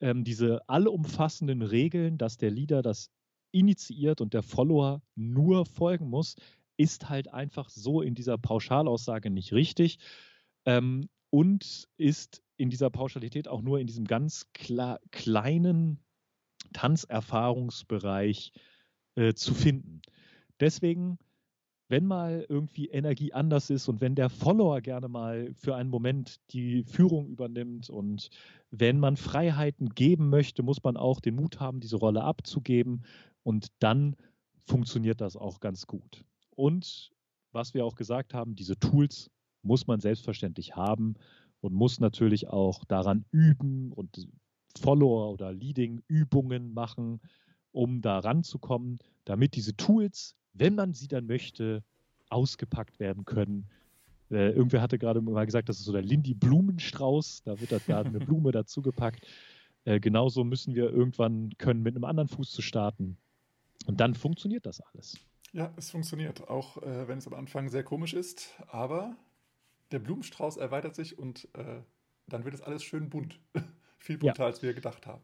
ähm, 0.00 0.24
diese 0.24 0.68
allumfassenden 0.68 1.62
Regeln, 1.62 2.18
dass 2.18 2.36
der 2.36 2.50
Leader 2.50 2.82
das 2.82 3.10
initiiert 3.52 4.20
und 4.20 4.34
der 4.34 4.42
Follower 4.42 5.02
nur 5.14 5.66
folgen 5.66 6.08
muss, 6.08 6.36
ist 6.76 7.08
halt 7.08 7.32
einfach 7.32 7.70
so 7.70 8.02
in 8.02 8.14
dieser 8.14 8.38
Pauschalaussage 8.38 9.30
nicht 9.30 9.52
richtig 9.52 9.98
ähm, 10.64 11.08
und 11.30 11.88
ist 11.96 12.42
in 12.56 12.70
dieser 12.70 12.90
Pauschalität 12.90 13.48
auch 13.48 13.62
nur 13.62 13.80
in 13.80 13.86
diesem 13.86 14.04
ganz 14.04 14.50
kleinen 15.10 16.00
Tanzerfahrungsbereich 16.72 18.52
äh, 19.16 19.34
zu 19.34 19.54
finden. 19.54 20.02
Deswegen 20.60 21.18
wenn 21.88 22.06
mal 22.06 22.44
irgendwie 22.48 22.88
Energie 22.88 23.32
anders 23.32 23.70
ist 23.70 23.88
und 23.88 24.00
wenn 24.00 24.14
der 24.14 24.28
Follower 24.28 24.80
gerne 24.80 25.08
mal 25.08 25.54
für 25.54 25.74
einen 25.74 25.88
Moment 25.88 26.38
die 26.52 26.84
Führung 26.84 27.28
übernimmt 27.28 27.88
und 27.88 28.28
wenn 28.70 29.00
man 29.00 29.16
Freiheiten 29.16 29.88
geben 29.90 30.28
möchte, 30.28 30.62
muss 30.62 30.82
man 30.82 30.98
auch 30.98 31.20
den 31.20 31.36
Mut 31.36 31.60
haben, 31.60 31.80
diese 31.80 31.96
Rolle 31.96 32.22
abzugeben 32.22 33.04
und 33.48 33.68
dann 33.78 34.14
funktioniert 34.66 35.22
das 35.22 35.34
auch 35.34 35.60
ganz 35.60 35.86
gut. 35.86 36.22
Und 36.50 37.10
was 37.52 37.72
wir 37.72 37.86
auch 37.86 37.94
gesagt 37.94 38.34
haben, 38.34 38.54
diese 38.54 38.78
Tools 38.78 39.30
muss 39.62 39.86
man 39.86 40.00
selbstverständlich 40.00 40.76
haben 40.76 41.14
und 41.60 41.72
muss 41.72 41.98
natürlich 41.98 42.48
auch 42.48 42.84
daran 42.84 43.24
üben 43.30 43.90
und 43.92 44.28
Follower 44.78 45.32
oder 45.32 45.52
Leading-Übungen 45.52 46.74
machen, 46.74 47.20
um 47.72 48.02
da 48.02 48.18
ranzukommen, 48.18 48.98
damit 49.24 49.54
diese 49.54 49.74
Tools 49.76 50.36
wenn 50.58 50.74
man 50.74 50.92
sie 50.92 51.08
dann 51.08 51.26
möchte, 51.26 51.82
ausgepackt 52.28 52.98
werden 53.00 53.24
können. 53.24 53.68
Äh, 54.30 54.50
irgendwer 54.50 54.82
hatte 54.82 54.98
gerade 54.98 55.20
mal 55.20 55.46
gesagt, 55.46 55.68
das 55.68 55.78
ist 55.78 55.84
so 55.84 55.92
der 55.92 56.02
Lindy 56.02 56.34
Blumenstrauß, 56.34 57.44
da 57.44 57.58
wird 57.60 57.72
da 57.86 58.00
eine 58.00 58.18
Blume 58.18 58.52
dazugepackt. 58.52 59.26
Äh, 59.84 60.00
genauso 60.00 60.44
müssen 60.44 60.74
wir 60.74 60.90
irgendwann 60.90 61.56
können, 61.56 61.82
mit 61.82 61.94
einem 61.94 62.04
anderen 62.04 62.28
Fuß 62.28 62.50
zu 62.50 62.60
starten. 62.60 63.16
Und 63.88 64.00
dann 64.00 64.14
funktioniert 64.14 64.66
das 64.66 64.80
alles. 64.80 65.18
Ja, 65.52 65.72
es 65.76 65.90
funktioniert, 65.90 66.48
auch 66.48 66.76
äh, 66.82 67.08
wenn 67.08 67.18
es 67.18 67.26
am 67.26 67.32
Anfang 67.32 67.70
sehr 67.70 67.82
komisch 67.82 68.12
ist, 68.12 68.54
aber 68.68 69.16
der 69.90 69.98
Blumenstrauß 69.98 70.58
erweitert 70.58 70.94
sich 70.94 71.18
und 71.18 71.48
äh, 71.54 71.80
dann 72.26 72.44
wird 72.44 72.54
es 72.54 72.60
alles 72.60 72.84
schön 72.84 73.08
bunt. 73.08 73.40
Viel 73.98 74.18
bunter, 74.18 74.42
ja. 74.42 74.46
als 74.46 74.62
wir 74.62 74.74
gedacht 74.74 75.06
haben. 75.06 75.22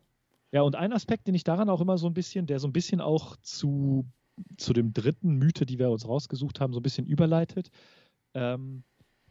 Ja, 0.50 0.62
und 0.62 0.76
ein 0.76 0.92
Aspekt, 0.92 1.26
den 1.26 1.34
ich 1.34 1.44
daran 1.44 1.68
auch 1.68 1.80
immer 1.80 1.98
so 1.98 2.06
ein 2.06 2.14
bisschen, 2.14 2.46
der 2.46 2.58
so 2.58 2.66
ein 2.66 2.72
bisschen 2.72 3.00
auch 3.00 3.36
zu 3.36 4.06
zu 4.56 4.72
dem 4.72 4.92
dritten 4.92 5.34
Mythe, 5.36 5.66
die 5.66 5.78
wir 5.78 5.90
uns 5.90 6.08
rausgesucht 6.08 6.60
haben, 6.60 6.72
so 6.72 6.80
ein 6.80 6.82
bisschen 6.82 7.06
überleitet. 7.06 7.70
Ähm, 8.34 8.82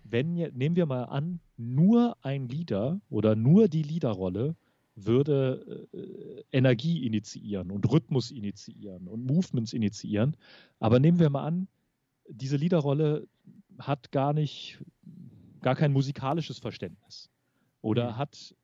wenn, 0.04 0.34
nehmen 0.34 0.76
wir 0.76 0.86
mal 0.86 1.06
an, 1.06 1.40
nur 1.58 2.18
ein 2.22 2.48
Leader 2.48 3.02
oder 3.10 3.36
nur 3.36 3.68
die 3.68 3.84
Leaderrolle 3.84 4.56
würde 4.96 5.88
äh, 5.94 6.44
Energie 6.52 7.06
initiieren 7.06 7.72
und 7.72 7.92
Rhythmus 7.92 8.32
initiieren 8.32 9.08
und 9.08 9.26
Movements 9.26 9.74
initiieren. 9.74 10.38
Aber 10.80 11.00
nehmen 11.00 11.20
wir 11.20 11.30
mal 11.30 11.46
an, 11.46 11.68
diese 12.30 12.58
Leaderrolle 12.58 13.28
hat 13.80 14.12
gar 14.12 14.34
nicht, 14.34 14.80
gar 15.62 15.76
kein 15.76 15.92
musikalisches 15.92 16.60
Verständnis 16.60 17.30
oder 17.82 18.12
mhm. 18.12 18.18
hat 18.18 18.56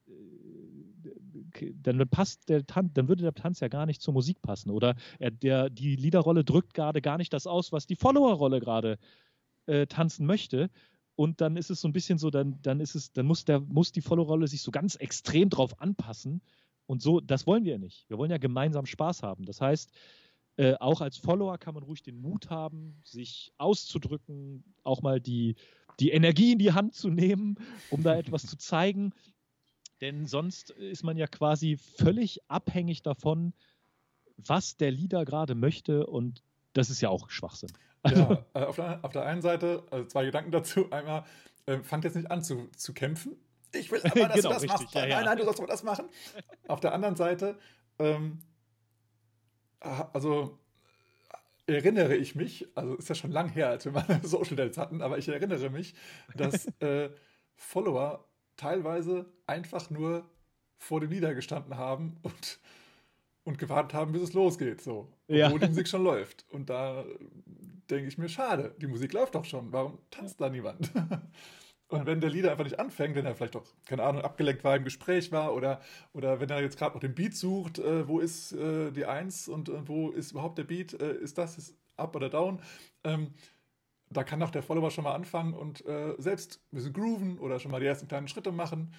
dann 1.81 2.07
passt 2.09 2.49
der 2.49 2.65
Tanz, 2.65 2.93
dann 2.93 3.07
würde 3.07 3.23
der 3.23 3.33
Tanz 3.33 3.59
ja 3.59 3.67
gar 3.67 3.85
nicht 3.85 4.01
zur 4.01 4.13
Musik 4.13 4.41
passen. 4.41 4.69
Oder 4.69 4.95
er, 5.19 5.31
der, 5.31 5.69
die 5.69 5.95
Liederrolle 5.95 6.43
drückt 6.43 6.73
gerade 6.73 7.01
gar 7.01 7.17
nicht 7.17 7.33
das 7.33 7.47
aus, 7.47 7.71
was 7.71 7.87
die 7.87 7.95
Followerrolle 7.95 8.59
gerade 8.59 8.97
äh, 9.65 9.87
tanzen 9.87 10.25
möchte. 10.25 10.69
Und 11.19 11.41
dann 11.41 11.57
ist 11.57 11.69
es 11.69 11.81
so 11.81 11.87
ein 11.89 11.91
bisschen 11.91 12.17
so, 12.17 12.29
dann, 12.29 12.61
dann 12.61 12.79
ist 12.79 12.95
es, 12.95 13.11
dann 13.11 13.25
muss 13.25 13.43
der, 13.43 13.59
muss 13.59 13.91
die 13.91 13.99
Followerrolle 13.99 14.47
sich 14.47 14.61
so 14.61 14.71
ganz 14.71 14.95
extrem 14.95 15.49
drauf 15.49 15.81
anpassen. 15.81 16.41
Und 16.85 17.01
so, 17.01 17.19
das 17.19 17.45
wollen 17.45 17.65
wir 17.65 17.77
nicht. 17.77 18.09
Wir 18.09 18.17
wollen 18.17 18.31
ja 18.31 18.37
gemeinsam 18.37 18.85
Spaß 18.85 19.21
haben. 19.21 19.43
Das 19.43 19.59
heißt, 19.59 19.91
äh, 20.55 20.75
auch 20.79 21.01
als 21.01 21.17
Follower 21.17 21.57
kann 21.57 21.73
man 21.73 21.83
ruhig 21.83 22.03
den 22.03 22.21
Mut 22.21 22.49
haben, 22.49 23.01
sich 23.03 23.51
auszudrücken, 23.57 24.63
auch 24.85 25.01
mal 25.01 25.19
die, 25.19 25.55
die 25.99 26.11
Energie 26.11 26.53
in 26.53 26.57
die 26.57 26.71
Hand 26.71 26.95
zu 26.95 27.09
nehmen, 27.09 27.57
um 27.89 28.01
da 28.01 28.15
etwas 28.15 28.45
zu 28.45 28.57
zeigen. 28.57 29.11
Denn 29.99 30.25
sonst 30.25 30.69
ist 30.69 31.03
man 31.03 31.17
ja 31.17 31.27
quasi 31.27 31.75
völlig 31.75 32.49
abhängig 32.49 33.01
davon, 33.01 33.51
was 34.37 34.77
der 34.77 34.91
Leader 34.91 35.25
gerade 35.25 35.53
möchte 35.53 36.07
und 36.07 36.43
das 36.71 36.89
ist 36.89 37.01
ja 37.01 37.09
auch 37.09 37.29
Schwachsinn. 37.29 37.71
Also, 38.01 38.21
ja, 38.21 38.45
äh, 38.53 38.63
auf, 38.65 38.75
der, 38.75 38.99
auf, 39.03 39.11
der, 39.11 39.25
einen 39.25 39.41
Seite, 39.41 39.83
also 39.91 40.05
zwei 40.05 40.25
Gedanken 40.25 40.51
dazu. 40.51 40.89
Einmal, 40.91 41.25
äh, 41.65 41.79
fangt 41.79 42.03
jetzt 42.03 42.15
nicht 42.15 42.31
an 42.31 42.43
zu, 42.43 42.69
zu 42.75 42.93
kämpfen. 42.93 43.35
Ich 43.73 43.91
will 43.91 44.01
aber, 44.03 44.27
dass 44.27 44.35
genau, 44.35 44.49
du 44.49 44.53
das 44.53 44.63
richtig, 44.63 44.81
machst. 44.81 44.95
Ja, 44.95 45.01
nein, 45.01 45.09
ja. 45.09 45.21
nein, 45.23 45.37
du 45.37 45.43
sollst 45.43 45.59
aber 45.59 45.67
das 45.67 45.83
machen. 45.83 46.05
auf 46.67 46.79
der 46.79 46.93
anderen 46.93 47.15
Seite, 47.15 47.57
ähm, 47.99 48.39
also 49.79 50.57
erinnere 51.67 52.15
ich 52.15 52.35
mich, 52.35 52.67
also 52.75 52.95
ist 52.95 53.09
ja 53.09 53.15
schon 53.15 53.31
lang 53.31 53.49
her, 53.49 53.69
als 53.69 53.85
wir 53.85 53.91
mal 53.91 54.05
Social 54.23 54.55
Dates 54.55 54.77
hatten, 54.77 55.01
aber 55.01 55.17
ich 55.17 55.27
erinnere 55.27 55.69
mich, 55.69 55.93
dass 56.35 56.65
äh, 56.79 57.09
Follower 57.55 58.25
teilweise 58.57 59.25
einfach 59.45 59.89
nur 59.89 60.29
vor 60.77 60.99
dem 60.99 61.11
Lieder 61.11 61.33
gestanden 61.33 61.77
haben 61.77 62.17
und, 62.23 62.59
und 63.43 63.57
gewartet 63.57 63.93
haben, 63.93 64.11
bis 64.11 64.21
es 64.21 64.33
losgeht. 64.33 64.81
So. 64.81 65.11
Ja. 65.27 65.49
die 65.49 65.67
Musik 65.67 65.87
schon 65.87 66.03
läuft. 66.03 66.45
Und 66.49 66.69
da 66.69 67.05
denke 67.89 68.07
ich 68.07 68.17
mir, 68.17 68.29
schade, 68.29 68.75
die 68.79 68.87
Musik 68.87 69.13
läuft 69.13 69.35
doch 69.35 69.45
schon. 69.45 69.71
Warum 69.71 69.99
tanzt 70.11 70.39
da 70.39 70.49
niemand? 70.49 70.91
Und 71.89 72.05
wenn 72.05 72.21
der 72.21 72.29
Lieder 72.29 72.51
einfach 72.51 72.65
nicht 72.65 72.79
anfängt, 72.79 73.15
wenn 73.15 73.25
er 73.25 73.33
vielleicht 73.33 73.55
doch, 73.55 73.65
keine 73.87 74.03
Ahnung, 74.03 74.21
abgelenkt 74.21 74.63
war, 74.63 74.75
im 74.75 74.83
Gespräch 74.83 75.31
war 75.31 75.55
oder, 75.55 75.81
oder 76.13 76.39
wenn 76.39 76.49
er 76.49 76.61
jetzt 76.61 76.77
gerade 76.77 76.93
noch 76.93 77.01
den 77.01 77.15
Beat 77.15 77.35
sucht, 77.35 77.79
äh, 77.79 78.07
wo 78.07 78.19
ist 78.19 78.51
äh, 78.51 78.91
die 78.91 79.05
Eins 79.05 79.47
und 79.47 79.69
äh, 79.69 79.87
wo 79.87 80.11
ist 80.11 80.31
überhaupt 80.31 80.59
der 80.59 80.65
Beat, 80.65 80.93
äh, 80.93 81.13
ist 81.15 81.39
das, 81.39 81.57
ist 81.57 81.75
up 81.97 82.15
oder 82.15 82.29
down, 82.29 82.61
ähm, 83.03 83.33
da 84.11 84.23
kann 84.23 84.41
auch 84.43 84.51
der 84.51 84.61
Follower 84.61 84.91
schon 84.91 85.03
mal 85.03 85.15
anfangen 85.15 85.53
und 85.55 85.83
äh, 85.85 86.13
selbst 86.19 86.61
ein 86.71 86.75
bisschen 86.75 86.93
grooven 86.93 87.39
oder 87.39 87.59
schon 87.59 87.71
mal 87.71 87.79
die 87.79 87.87
ersten 87.87 88.07
kleinen 88.07 88.27
Schritte 88.27 88.51
machen. 88.51 88.93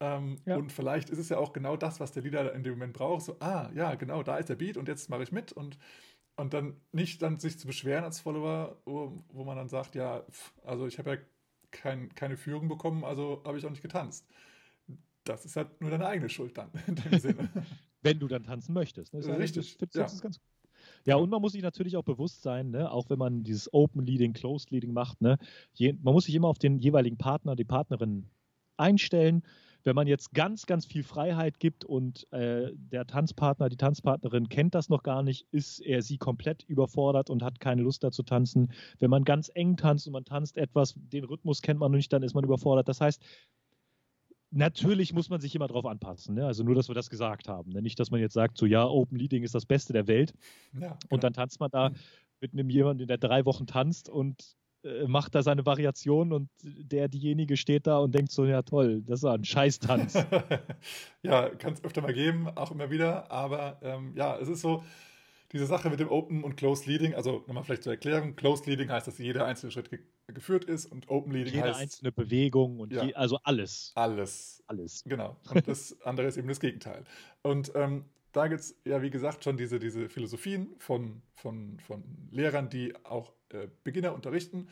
Ähm, 0.00 0.36
ja. 0.46 0.56
Und 0.56 0.72
vielleicht 0.72 1.10
ist 1.10 1.18
es 1.18 1.28
ja 1.28 1.36
auch 1.36 1.52
genau 1.52 1.76
das, 1.76 2.00
was 2.00 2.12
der 2.12 2.22
Leader 2.22 2.54
in 2.54 2.62
dem 2.62 2.72
Moment 2.72 2.94
braucht. 2.94 3.22
So, 3.22 3.36
ah, 3.40 3.70
ja, 3.74 3.94
genau, 3.96 4.22
da 4.22 4.38
ist 4.38 4.48
der 4.48 4.56
Beat 4.56 4.78
und 4.78 4.88
jetzt 4.88 5.10
mache 5.10 5.22
ich 5.22 5.32
mit 5.32 5.52
und, 5.52 5.78
und 6.40 6.54
dann 6.54 6.74
nicht 6.92 7.22
dann 7.22 7.38
sich 7.38 7.58
zu 7.58 7.66
beschweren 7.66 8.04
als 8.04 8.20
Follower, 8.20 8.76
wo, 8.84 9.22
wo 9.28 9.44
man 9.44 9.56
dann 9.56 9.68
sagt, 9.68 9.94
ja, 9.94 10.20
pff, 10.30 10.52
also 10.64 10.86
ich 10.86 10.98
habe 10.98 11.10
ja 11.10 11.16
kein, 11.70 12.08
keine 12.14 12.36
Führung 12.36 12.68
bekommen, 12.68 13.04
also 13.04 13.42
habe 13.44 13.58
ich 13.58 13.66
auch 13.66 13.70
nicht 13.70 13.82
getanzt. 13.82 14.26
Das 15.24 15.44
ist 15.44 15.56
halt 15.56 15.80
nur 15.80 15.90
deine 15.90 16.06
eigene 16.06 16.28
Schuld 16.28 16.56
dann 16.56 16.70
in 16.86 16.96
dem 16.96 17.18
Sinne. 17.18 17.50
Wenn 18.02 18.18
du 18.18 18.26
dann 18.26 18.42
tanzen 18.42 18.72
möchtest. 18.72 19.12
Ne? 19.12 19.20
Richtig. 19.38 19.76
Das, 19.76 19.78
das, 19.78 19.88
das 19.90 20.12
ja. 20.12 20.16
ist 20.16 20.22
ganz 20.22 20.40
ja, 21.04 21.16
und 21.16 21.28
man 21.28 21.42
muss 21.42 21.52
sich 21.52 21.62
natürlich 21.62 21.96
auch 21.96 22.04
bewusst 22.04 22.42
sein, 22.42 22.70
ne, 22.70 22.90
auch 22.90 23.10
wenn 23.10 23.18
man 23.18 23.42
dieses 23.42 23.72
Open 23.72 24.04
Leading, 24.04 24.32
Closed 24.32 24.70
Leading 24.70 24.94
macht, 24.94 25.20
ne, 25.20 25.36
je, 25.74 25.92
man 26.02 26.14
muss 26.14 26.24
sich 26.24 26.34
immer 26.34 26.48
auf 26.48 26.58
den 26.58 26.78
jeweiligen 26.78 27.18
Partner, 27.18 27.54
die 27.54 27.64
Partnerin 27.64 28.26
einstellen. 28.78 29.42
Wenn 29.84 29.94
man 29.94 30.06
jetzt 30.06 30.32
ganz, 30.32 30.66
ganz 30.66 30.86
viel 30.86 31.02
Freiheit 31.02 31.58
gibt 31.58 31.84
und 31.84 32.30
äh, 32.32 32.72
der 32.74 33.06
Tanzpartner, 33.06 33.68
die 33.68 33.76
Tanzpartnerin 33.76 34.48
kennt 34.48 34.74
das 34.74 34.88
noch 34.88 35.02
gar 35.02 35.22
nicht, 35.22 35.46
ist 35.50 35.80
er 35.80 36.02
sie 36.02 36.18
komplett 36.18 36.62
überfordert 36.64 37.30
und 37.30 37.42
hat 37.42 37.60
keine 37.60 37.82
Lust 37.82 38.04
da 38.04 38.10
zu 38.10 38.22
tanzen. 38.22 38.72
Wenn 38.98 39.10
man 39.10 39.24
ganz 39.24 39.50
eng 39.54 39.76
tanzt 39.76 40.06
und 40.06 40.12
man 40.12 40.24
tanzt 40.24 40.56
etwas, 40.56 40.94
den 40.96 41.24
Rhythmus 41.24 41.62
kennt 41.62 41.80
man 41.80 41.90
noch 41.92 41.96
nicht, 41.96 42.12
dann 42.12 42.22
ist 42.22 42.34
man 42.34 42.44
überfordert. 42.44 42.88
Das 42.88 43.00
heißt, 43.00 43.22
Natürlich 44.52 45.12
muss 45.12 45.30
man 45.30 45.40
sich 45.40 45.54
immer 45.54 45.68
darauf 45.68 45.86
anpassen. 45.86 46.34
Ne? 46.34 46.44
Also 46.44 46.64
nur, 46.64 46.74
dass 46.74 46.88
wir 46.88 46.94
das 46.96 47.08
gesagt 47.08 47.46
haben. 47.46 47.70
Ne? 47.70 47.82
Nicht, 47.82 48.00
dass 48.00 48.10
man 48.10 48.18
jetzt 48.18 48.34
sagt, 48.34 48.58
so 48.58 48.66
ja, 48.66 48.84
Open 48.84 49.16
Leading 49.16 49.44
ist 49.44 49.54
das 49.54 49.64
Beste 49.64 49.92
der 49.92 50.08
Welt. 50.08 50.34
Ja, 50.76 50.98
und 51.08 51.22
dann 51.22 51.32
tanzt 51.32 51.60
man 51.60 51.70
da 51.70 51.92
mit 52.40 52.52
einem 52.52 52.68
jemanden, 52.68 53.06
der 53.06 53.18
drei 53.18 53.44
Wochen 53.44 53.68
tanzt 53.68 54.08
und 54.08 54.56
macht 55.06 55.34
da 55.34 55.42
seine 55.42 55.66
Variation 55.66 56.32
und 56.32 56.48
der, 56.62 57.08
diejenige 57.08 57.56
steht 57.56 57.86
da 57.86 57.98
und 57.98 58.14
denkt 58.14 58.32
so, 58.32 58.46
ja 58.46 58.62
toll, 58.62 59.02
das 59.02 59.22
war 59.22 59.34
ein 59.34 59.44
Scheißtanz. 59.44 60.14
ja, 61.22 61.50
kann 61.50 61.74
es 61.74 61.84
öfter 61.84 62.00
mal 62.00 62.14
geben, 62.14 62.48
auch 62.48 62.70
immer 62.70 62.90
wieder, 62.90 63.30
aber 63.30 63.78
ähm, 63.82 64.14
ja, 64.16 64.38
es 64.38 64.48
ist 64.48 64.62
so, 64.62 64.82
diese 65.52 65.66
Sache 65.66 65.90
mit 65.90 66.00
dem 66.00 66.08
Open 66.08 66.44
und 66.44 66.56
Closed 66.56 66.86
Leading, 66.86 67.14
also 67.14 67.44
nochmal 67.46 67.64
vielleicht 67.64 67.82
zur 67.82 67.92
Erklärung, 67.92 68.36
Closed 68.36 68.66
Leading 68.66 68.90
heißt, 68.90 69.06
dass 69.06 69.18
jeder 69.18 69.46
einzelne 69.46 69.72
Schritt 69.72 69.90
ge 69.90 70.00
geführt 70.28 70.64
ist 70.64 70.86
und 70.86 71.08
Open 71.08 71.32
Leading 71.32 71.54
Jede 71.54 71.64
heißt... 71.64 71.80
Jede 71.80 71.82
einzelne 71.82 72.12
Bewegung 72.12 72.78
und 72.78 72.92
ja, 72.92 73.02
je, 73.02 73.14
also 73.14 73.40
alles. 73.42 73.90
Alles. 73.96 74.62
Alles. 74.68 75.02
Genau. 75.04 75.36
Und 75.52 75.66
das 75.66 76.00
andere 76.04 76.28
ist 76.28 76.36
eben 76.36 76.46
das 76.46 76.60
Gegenteil. 76.60 77.02
Und 77.42 77.72
ähm, 77.74 78.04
da 78.30 78.46
gibt 78.46 78.60
es 78.60 78.76
ja, 78.84 79.02
wie 79.02 79.10
gesagt, 79.10 79.42
schon 79.42 79.56
diese, 79.56 79.80
diese 79.80 80.08
Philosophien 80.08 80.72
von, 80.78 81.20
von, 81.34 81.80
von 81.80 82.04
Lehrern, 82.30 82.70
die 82.70 82.94
auch 83.04 83.32
äh, 83.52 83.68
Beginner 83.84 84.14
unterrichten, 84.14 84.68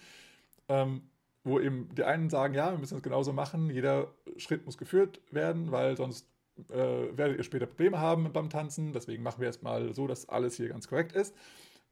ähm, 0.69 1.03
wo 1.45 1.61
eben 1.61 1.89
die 1.95 2.05
einen 2.05 2.31
sagen, 2.31 2.55
ja, 2.55 2.71
wir 2.73 2.79
müssen 2.79 2.95
das 2.95 3.03
genauso 3.03 3.33
machen, 3.33 3.71
jeder 3.71 4.13
Schritt 4.37 4.67
muss 4.67 4.79
geführt 4.79 5.21
werden, 5.31 5.71
weil 5.71 5.97
sonst 5.97 6.27
äh, 6.71 7.17
werdet 7.17 7.39
ihr 7.39 7.45
später 7.45 7.67
Probleme 7.67 7.99
haben 7.99 8.33
beim 8.33 8.51
Tanzen. 8.51 8.93
Deswegen 8.93 9.23
machen 9.23 9.41
wir 9.41 9.47
erstmal 9.47 9.95
so, 9.95 10.07
dass 10.07 10.29
alles 10.29 10.57
hier 10.57 10.69
ganz 10.69 10.89
korrekt 10.89 11.13
ist. 11.13 11.35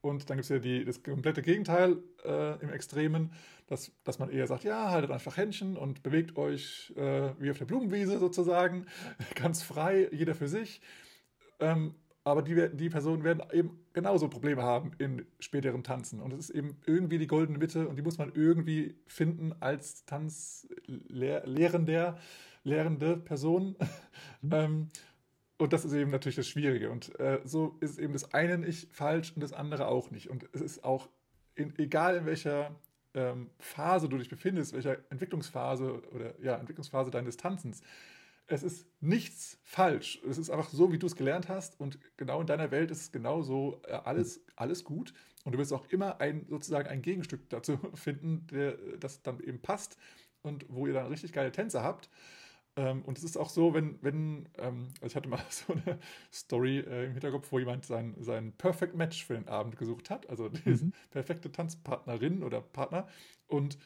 Und 0.01 0.29
dann 0.31 0.37
gibt 0.37 0.45
es 0.45 0.49
ja 0.51 0.59
die, 0.59 0.85
das 0.85 1.03
komplette 1.03 1.43
Gegenteil 1.43 1.99
äh, 2.25 2.61
im 2.61 2.71
Extremen, 2.71 3.33
dass, 3.67 3.91
dass 4.05 4.19
man 4.19 4.31
eher 4.31 4.47
sagt, 4.47 4.65
ja, 4.65 4.91
haltet 4.91 5.11
einfach 5.11 5.37
Händchen 5.37 5.77
und 5.77 6.03
bewegt 6.03 6.37
euch 6.37 6.93
äh, 6.97 7.31
wie 7.41 7.51
auf 7.51 7.59
der 7.59 7.65
Blumenwiese 7.65 8.19
sozusagen, 8.19 8.87
ganz 9.35 9.63
frei, 9.63 10.09
jeder 10.13 10.35
für 10.35 10.49
sich. 10.49 10.81
Ähm, 11.59 11.95
aber 12.27 12.43
die, 12.43 12.69
die 12.75 12.91
Personen 12.91 13.23
werden 13.23 13.45
eben 13.53 13.79
genauso 13.93 14.29
Probleme 14.29 14.65
haben 14.65 14.91
in 14.99 15.25
späteren 15.39 15.85
Tanzen. 15.85 16.21
Und 16.21 16.33
es 16.33 16.41
ist 16.41 16.51
eben 16.51 16.77
irgendwie 16.85 17.19
die 17.19 17.29
goldene 17.29 17.57
Mitte 17.57 17.87
und 17.87 17.95
die 17.95 18.03
muss 18.03 18.19
man 18.19 18.33
irgendwie 18.35 18.97
finden 19.07 19.55
als 19.61 20.05
Tanzlehrender, 20.07 22.19
lehrende 22.65 23.17
Person. 23.17 23.77
Mhm. 24.43 24.53
ähm, 24.53 24.91
und 25.59 25.73
das 25.73 25.85
ist 25.85 25.93
eben 25.93 26.11
natürlich 26.11 26.35
das 26.35 26.49
Schwierige. 26.49 26.91
Und 26.91 27.17
äh, 27.21 27.39
so 27.45 27.77
ist 27.79 28.01
eben 28.01 28.13
das 28.13 28.35
eine 28.35 28.59
nicht 28.59 28.93
falsch 28.93 29.31
und 29.33 29.41
das 29.41 29.53
andere 29.53 29.87
auch 29.87 30.11
nicht. 30.11 30.29
Und 30.29 30.49
es 30.53 30.61
ist 30.61 30.83
auch, 30.83 31.09
in, 31.55 31.79
egal 31.79 32.17
in 32.17 32.27
welcher 32.27 32.75
ähm, 33.15 33.51
Phase 33.61 34.09
du 34.09 34.19
dich 34.19 34.29
befindest, 34.29 34.73
welcher 34.73 34.99
Entwicklungsphase 35.11 36.03
oder 36.13 36.35
ja, 36.43 36.57
Entwicklungsphase 36.57 37.13
deines 37.13 37.37
Tanzens, 37.37 37.83
es 38.49 38.63
ist 38.63 38.87
nichts 39.01 39.59
falsch. 39.63 40.21
Es 40.29 40.39
ist 40.39 40.51
einfach 40.51 40.69
so, 40.69 40.93
wie 40.93 40.99
du 40.99 41.07
es 41.07 41.17
gelernt 41.17 41.49
hast 41.49 41.81
und 41.81 41.99
genau 42.17 42.41
in 42.41 42.47
deiner 42.47 42.71
Welt 42.71 42.91
ist 42.91 43.01
es 43.03 43.13
genau 43.13 43.43
so 43.43 43.81
äh, 43.87 43.93
alles, 43.93 44.45
alles 44.55 44.85
gut. 44.85 45.13
Und 45.45 45.53
du 45.53 45.59
wirst 45.59 45.73
auch 45.73 45.87
immer 45.89 46.21
ein, 46.21 46.47
sozusagen 46.49 46.89
ein 46.89 47.03
Gegenstück 47.03 47.49
dazu 47.51 47.79
finden, 47.95 48.47
der, 48.49 48.77
das 48.99 49.23
dann 49.23 49.41
eben 49.41 49.61
passt 49.61 49.97
und 50.43 50.65
wo 50.69 50.87
ihr 50.87 50.93
dann 50.93 51.07
richtig 51.07 51.33
geile 51.33 51.53
Tänze 51.53 51.83
habt. 51.83 52.09
Ähm, 52.77 53.03
und 53.03 53.19
es 53.19 53.25
ist 53.25 53.37
auch 53.37 53.49
so, 53.49 53.75
wenn, 53.75 53.99
wenn 54.03 54.49
ähm, 54.59 54.89
also 55.01 55.07
ich 55.07 55.17
hatte 55.17 55.29
mal 55.29 55.43
so 55.51 55.73
eine 55.73 55.99
Story 56.33 56.79
äh, 56.81 57.07
im 57.07 57.13
Hinterkopf, 57.13 57.51
wo 57.51 57.59
jemand 57.59 57.85
sein, 57.85 58.15
sein 58.21 58.53
Perfect 58.53 58.95
Match 58.95 59.25
für 59.25 59.35
den 59.35 59.49
Abend 59.49 59.77
gesucht 59.77 60.11
hat, 60.11 60.29
also 60.29 60.49
die 60.49 60.71
mhm. 60.71 60.93
perfekte 61.11 61.51
Tanzpartnerin 61.51 62.43
oder 62.43 62.61
Partner. 62.61 63.09
Und 63.49 63.79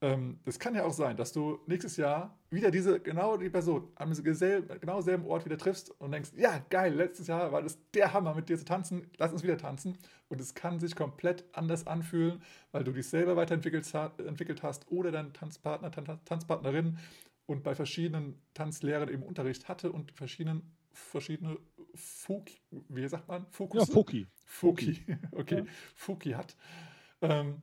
ähm, 0.00 0.40
das 0.44 0.58
kann 0.58 0.74
ja 0.74 0.84
auch 0.84 0.92
sein, 0.92 1.16
dass 1.16 1.32
du 1.32 1.60
nächstes 1.66 1.96
Jahr 1.96 2.38
wieder 2.50 2.70
diese, 2.70 3.00
genau 3.00 3.36
die 3.36 3.50
Person 3.50 3.88
am 3.94 4.12
genau 4.12 5.00
selben 5.00 5.26
Ort 5.26 5.44
wieder 5.44 5.58
triffst 5.58 5.90
und 6.00 6.12
denkst, 6.12 6.30
ja, 6.36 6.64
geil, 6.70 6.94
letztes 6.94 7.26
Jahr 7.26 7.52
war 7.52 7.62
das 7.62 7.78
der 7.92 8.12
Hammer, 8.12 8.34
mit 8.34 8.48
dir 8.48 8.58
zu 8.58 8.64
tanzen, 8.64 9.10
lass 9.18 9.32
uns 9.32 9.42
wieder 9.42 9.56
tanzen. 9.56 9.98
Und 10.28 10.40
es 10.40 10.54
kann 10.54 10.80
sich 10.80 10.96
komplett 10.96 11.44
anders 11.52 11.86
anfühlen, 11.86 12.42
weil 12.72 12.84
du 12.84 12.92
dich 12.92 13.08
selber 13.08 13.36
weiterentwickelt 13.36 13.92
entwickelt 14.18 14.62
hast 14.62 14.90
oder 14.90 15.10
dein 15.10 15.32
Tanzpartner, 15.32 15.90
Tanzpartnerin 16.24 16.98
und 17.46 17.62
bei 17.62 17.74
verschiedenen 17.74 18.40
Tanzlehrern 18.54 19.08
eben 19.08 19.22
Unterricht 19.22 19.68
hatte 19.68 19.92
und 19.92 20.12
verschiedenen 20.12 20.74
verschiedene 20.94 21.58
Foki, 21.94 22.58
wie 22.88 23.06
sagt 23.08 23.28
man? 23.28 23.46
Fokus? 23.50 23.88
Ja, 23.88 23.94
Foki. 23.94 24.26
Foki, 24.44 25.02
okay. 25.32 25.58
Ja. 25.58 25.64
Foki 25.94 26.30
hat. 26.32 26.56
Ähm, 27.20 27.62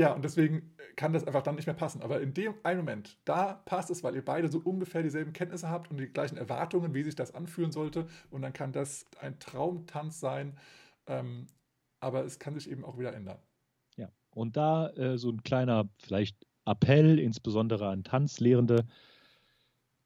ja, 0.00 0.14
und 0.14 0.24
deswegen 0.24 0.74
kann 0.96 1.12
das 1.12 1.26
einfach 1.26 1.42
dann 1.42 1.56
nicht 1.56 1.66
mehr 1.66 1.74
passen. 1.74 2.00
Aber 2.00 2.22
in 2.22 2.32
dem 2.32 2.54
einen 2.62 2.80
Moment, 2.80 3.18
da 3.26 3.52
passt 3.52 3.90
es, 3.90 4.02
weil 4.02 4.14
ihr 4.14 4.24
beide 4.24 4.50
so 4.50 4.58
ungefähr 4.58 5.02
dieselben 5.02 5.34
Kenntnisse 5.34 5.68
habt 5.68 5.90
und 5.90 5.98
die 5.98 6.06
gleichen 6.06 6.38
Erwartungen, 6.38 6.94
wie 6.94 7.02
sich 7.02 7.14
das 7.16 7.34
anfühlen 7.34 7.70
sollte. 7.70 8.08
Und 8.30 8.40
dann 8.40 8.54
kann 8.54 8.72
das 8.72 9.04
ein 9.20 9.38
Traumtanz 9.38 10.18
sein. 10.18 10.58
Ähm, 11.06 11.48
aber 12.00 12.24
es 12.24 12.38
kann 12.38 12.54
sich 12.54 12.70
eben 12.70 12.82
auch 12.82 12.98
wieder 12.98 13.12
ändern. 13.12 13.36
Ja, 13.98 14.08
und 14.30 14.56
da 14.56 14.88
äh, 14.92 15.18
so 15.18 15.28
ein 15.28 15.42
kleiner, 15.42 15.86
vielleicht 15.98 16.46
Appell, 16.64 17.18
insbesondere 17.18 17.88
an 17.88 18.02
Tanzlehrende. 18.02 18.86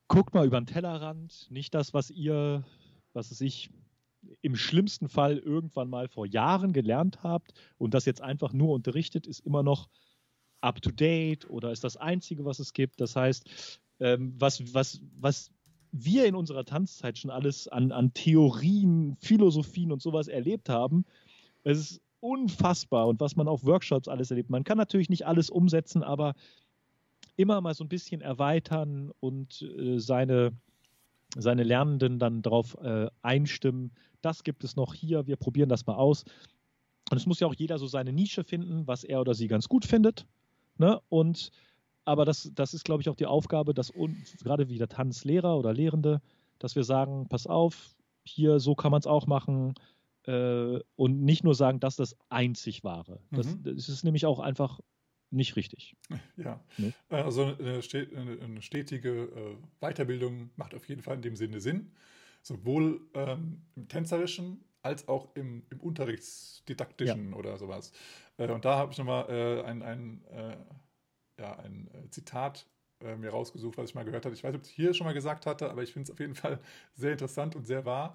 Guckt 0.08 0.34
mal 0.34 0.44
über 0.44 0.60
den 0.60 0.66
Tellerrand, 0.66 1.46
nicht 1.52 1.72
das, 1.72 1.94
was 1.94 2.10
ihr, 2.10 2.64
was 3.12 3.30
es 3.30 3.40
ich 3.40 3.70
im 4.42 4.56
schlimmsten 4.56 5.08
Fall 5.08 5.38
irgendwann 5.38 5.88
mal 5.88 6.08
vor 6.08 6.26
Jahren 6.26 6.72
gelernt 6.72 7.22
habt 7.22 7.52
und 7.78 7.94
das 7.94 8.04
jetzt 8.04 8.20
einfach 8.20 8.52
nur 8.52 8.74
unterrichtet, 8.74 9.26
ist 9.26 9.40
immer 9.40 9.62
noch 9.62 9.88
up 10.60 10.80
to 10.80 10.90
date 10.90 11.48
oder 11.50 11.72
ist 11.72 11.84
das 11.84 11.96
Einzige, 11.96 12.44
was 12.44 12.58
es 12.58 12.72
gibt. 12.72 13.00
Das 13.00 13.16
heißt, 13.16 13.80
ähm, 14.00 14.34
was, 14.38 14.74
was, 14.74 15.00
was 15.16 15.50
wir 15.92 16.26
in 16.26 16.34
unserer 16.34 16.64
Tanzzeit 16.64 17.18
schon 17.18 17.30
alles 17.30 17.68
an, 17.68 17.92
an 17.92 18.12
Theorien, 18.14 19.16
Philosophien 19.20 19.92
und 19.92 20.02
sowas 20.02 20.28
erlebt 20.28 20.68
haben, 20.68 21.04
es 21.62 21.78
ist 21.78 22.00
unfassbar 22.20 23.06
und 23.06 23.20
was 23.20 23.36
man 23.36 23.48
auf 23.48 23.64
Workshops 23.64 24.08
alles 24.08 24.30
erlebt. 24.30 24.50
Man 24.50 24.64
kann 24.64 24.78
natürlich 24.78 25.10
nicht 25.10 25.26
alles 25.26 25.50
umsetzen, 25.50 26.02
aber 26.02 26.34
immer 27.36 27.60
mal 27.60 27.74
so 27.74 27.84
ein 27.84 27.88
bisschen 27.88 28.20
erweitern 28.20 29.12
und 29.20 29.62
äh, 29.62 29.98
seine, 29.98 30.52
seine 31.36 31.62
Lernenden 31.62 32.18
dann 32.18 32.42
darauf 32.42 32.76
äh, 32.80 33.08
einstimmen, 33.22 33.92
das 34.20 34.44
gibt 34.44 34.64
es 34.64 34.76
noch 34.76 34.94
hier, 34.94 35.26
wir 35.26 35.36
probieren 35.36 35.68
das 35.68 35.86
mal 35.86 35.96
aus. 35.96 36.24
Und 37.10 37.16
es 37.16 37.26
muss 37.26 37.40
ja 37.40 37.46
auch 37.46 37.54
jeder 37.54 37.78
so 37.78 37.86
seine 37.86 38.12
Nische 38.12 38.44
finden, 38.44 38.86
was 38.86 39.04
er 39.04 39.20
oder 39.20 39.34
sie 39.34 39.48
ganz 39.48 39.68
gut 39.68 39.84
findet. 39.84 40.26
Ne? 40.78 41.00
Und 41.08 41.50
aber 42.06 42.24
das, 42.24 42.50
das 42.54 42.74
ist, 42.74 42.84
glaube 42.84 43.02
ich, 43.02 43.08
auch 43.08 43.16
die 43.16 43.26
Aufgabe, 43.26 43.72
dass 43.72 43.92
gerade 44.42 44.68
wieder 44.68 44.88
Tanzlehrer 44.88 45.56
oder 45.58 45.72
Lehrende, 45.72 46.20
dass 46.58 46.76
wir 46.76 46.84
sagen, 46.84 47.28
pass 47.28 47.46
auf, 47.46 47.96
hier 48.24 48.60
so 48.60 48.74
kann 48.74 48.90
man 48.90 49.00
es 49.00 49.06
auch 49.06 49.26
machen 49.26 49.74
äh, 50.26 50.80
und 50.96 51.22
nicht 51.22 51.44
nur 51.44 51.54
sagen, 51.54 51.80
dass 51.80 51.96
das 51.96 52.16
einzig 52.28 52.84
wahre. 52.84 53.20
Das, 53.30 53.46
mhm. 53.46 53.62
das 53.62 53.88
ist 53.88 54.04
nämlich 54.04 54.26
auch 54.26 54.38
einfach 54.38 54.80
nicht 55.34 55.56
richtig. 55.56 55.96
Ja, 56.36 56.60
ne? 56.78 56.92
also 57.08 57.56
eine, 57.56 57.82
stetige 57.82 59.10
äh, 59.10 59.56
Weiterbildung 59.80 60.50
macht 60.56 60.74
auf 60.74 60.88
jeden 60.88 61.02
Fall 61.02 61.16
in 61.16 61.22
dem 61.22 61.36
Sinne 61.36 61.60
Sinn 61.60 61.92
sowohl 62.42 63.00
ähm, 63.14 63.62
im 63.74 63.88
tänzerischen 63.88 64.62
als 64.82 65.08
auch 65.08 65.34
im, 65.34 65.64
im 65.70 65.80
unterrichtsdidaktischen 65.80 67.30
ja. 67.30 67.36
oder 67.36 67.56
sowas. 67.56 67.92
Äh, 68.36 68.50
und 68.50 68.64
da 68.64 68.76
habe 68.76 68.92
ich 68.92 68.98
nochmal 68.98 69.26
äh, 69.30 69.62
ein, 69.62 69.82
ein, 69.82 70.24
äh, 70.26 70.56
ja, 71.40 71.58
ein 71.58 71.88
äh, 71.94 72.10
Zitat 72.10 72.66
äh, 73.00 73.16
mir 73.16 73.30
rausgesucht, 73.30 73.78
was 73.78 73.88
ich 73.88 73.94
mal 73.94 74.04
gehört 74.04 74.26
habe. 74.26 74.34
Ich 74.34 74.44
weiß 74.44 74.52
nicht, 74.52 74.60
ob 74.60 74.66
ich 74.66 74.74
hier 74.74 74.92
schon 74.92 75.06
mal 75.06 75.14
gesagt 75.14 75.46
hatte, 75.46 75.70
aber 75.70 75.82
ich 75.82 75.92
finde 75.92 76.04
es 76.04 76.10
auf 76.10 76.20
jeden 76.20 76.34
Fall 76.34 76.60
sehr 76.94 77.12
interessant 77.12 77.56
und 77.56 77.66
sehr 77.66 77.86
wahr. 77.86 78.14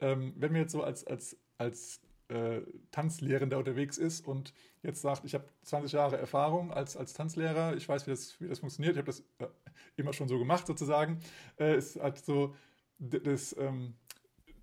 Ähm, 0.00 0.34
wenn 0.36 0.52
man 0.52 0.62
jetzt 0.62 0.72
so 0.72 0.82
als, 0.82 1.06
als, 1.06 1.36
als 1.56 2.00
äh, 2.28 2.60
Tanzlehrender 2.90 3.58
unterwegs 3.58 3.98
ist 3.98 4.26
und 4.26 4.52
jetzt 4.82 5.00
sagt, 5.00 5.24
ich 5.24 5.34
habe 5.34 5.44
20 5.62 5.92
Jahre 5.92 6.18
Erfahrung 6.18 6.72
als, 6.72 6.96
als 6.96 7.14
Tanzlehrer, 7.14 7.76
ich 7.76 7.88
weiß, 7.88 8.06
wie 8.06 8.10
das, 8.10 8.40
wie 8.40 8.48
das 8.48 8.58
funktioniert, 8.60 8.94
ich 8.94 8.98
habe 8.98 9.06
das 9.06 9.20
äh, 9.38 9.48
immer 9.96 10.12
schon 10.12 10.28
so 10.28 10.38
gemacht 10.38 10.66
sozusagen, 10.66 11.20
äh, 11.58 11.76
ist 11.76 12.00
halt 12.00 12.18
so, 12.18 12.54
das, 12.98 13.56
ähm, 13.58 13.94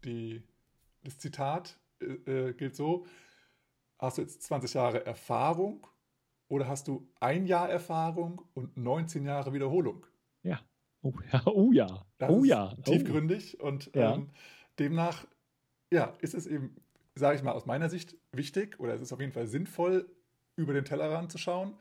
die, 0.04 0.44
das 1.04 1.18
Zitat 1.18 1.78
äh, 2.02 2.50
äh, 2.50 2.54
gilt 2.54 2.76
so, 2.76 3.06
hast 3.98 4.18
du 4.18 4.22
jetzt 4.22 4.44
20 4.44 4.74
Jahre 4.74 5.06
Erfahrung 5.06 5.88
oder 6.48 6.68
hast 6.68 6.88
du 6.88 7.08
ein 7.20 7.46
Jahr 7.46 7.70
Erfahrung 7.70 8.42
und 8.54 8.78
19 8.78 9.26
Jahre 9.26 9.54
Wiederholung? 9.54 10.06
Ja. 10.44 10.60
Oh 11.02 11.14
ja. 11.32 11.42
Oh 11.46 11.72
ja. 11.72 12.06
Das 12.18 12.30
oh, 12.30 12.44
ja. 12.44 12.74
Oh. 12.78 12.82
Tiefgründig 12.82 13.60
und 13.60 13.92
ja. 13.96 14.16
ähm, 14.16 14.30
demnach 14.78 15.26
ja, 15.92 16.14
ist 16.20 16.34
es 16.34 16.48
eben, 16.48 16.76
sage 17.16 17.38
ich 17.38 17.44
mal, 17.44 17.54
aus 17.54 17.66
meiner 17.66 17.90
Sicht 17.90 18.16
wichtig 18.32 18.80
oder 18.80 18.94
es 18.94 19.02
ist 19.02 19.14
auf 19.14 19.20
jeden 19.20 19.32
Fall 19.32 19.48
sinnvoll, 19.48 20.10
über 20.58 20.74
den 20.74 20.86
Tellerrand 20.86 21.32
zu 21.32 21.38
schauen 21.38 21.76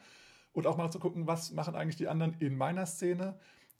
und 0.52 0.66
auch 0.66 0.76
mal 0.76 0.90
zu 0.90 0.98
gucken, 0.98 1.26
was 1.26 1.52
machen 1.52 1.74
eigentlich 1.74 1.96
die 1.96 2.08
anderen 2.08 2.34
in 2.40 2.56
meiner 2.56 2.86
Szene 2.86 3.38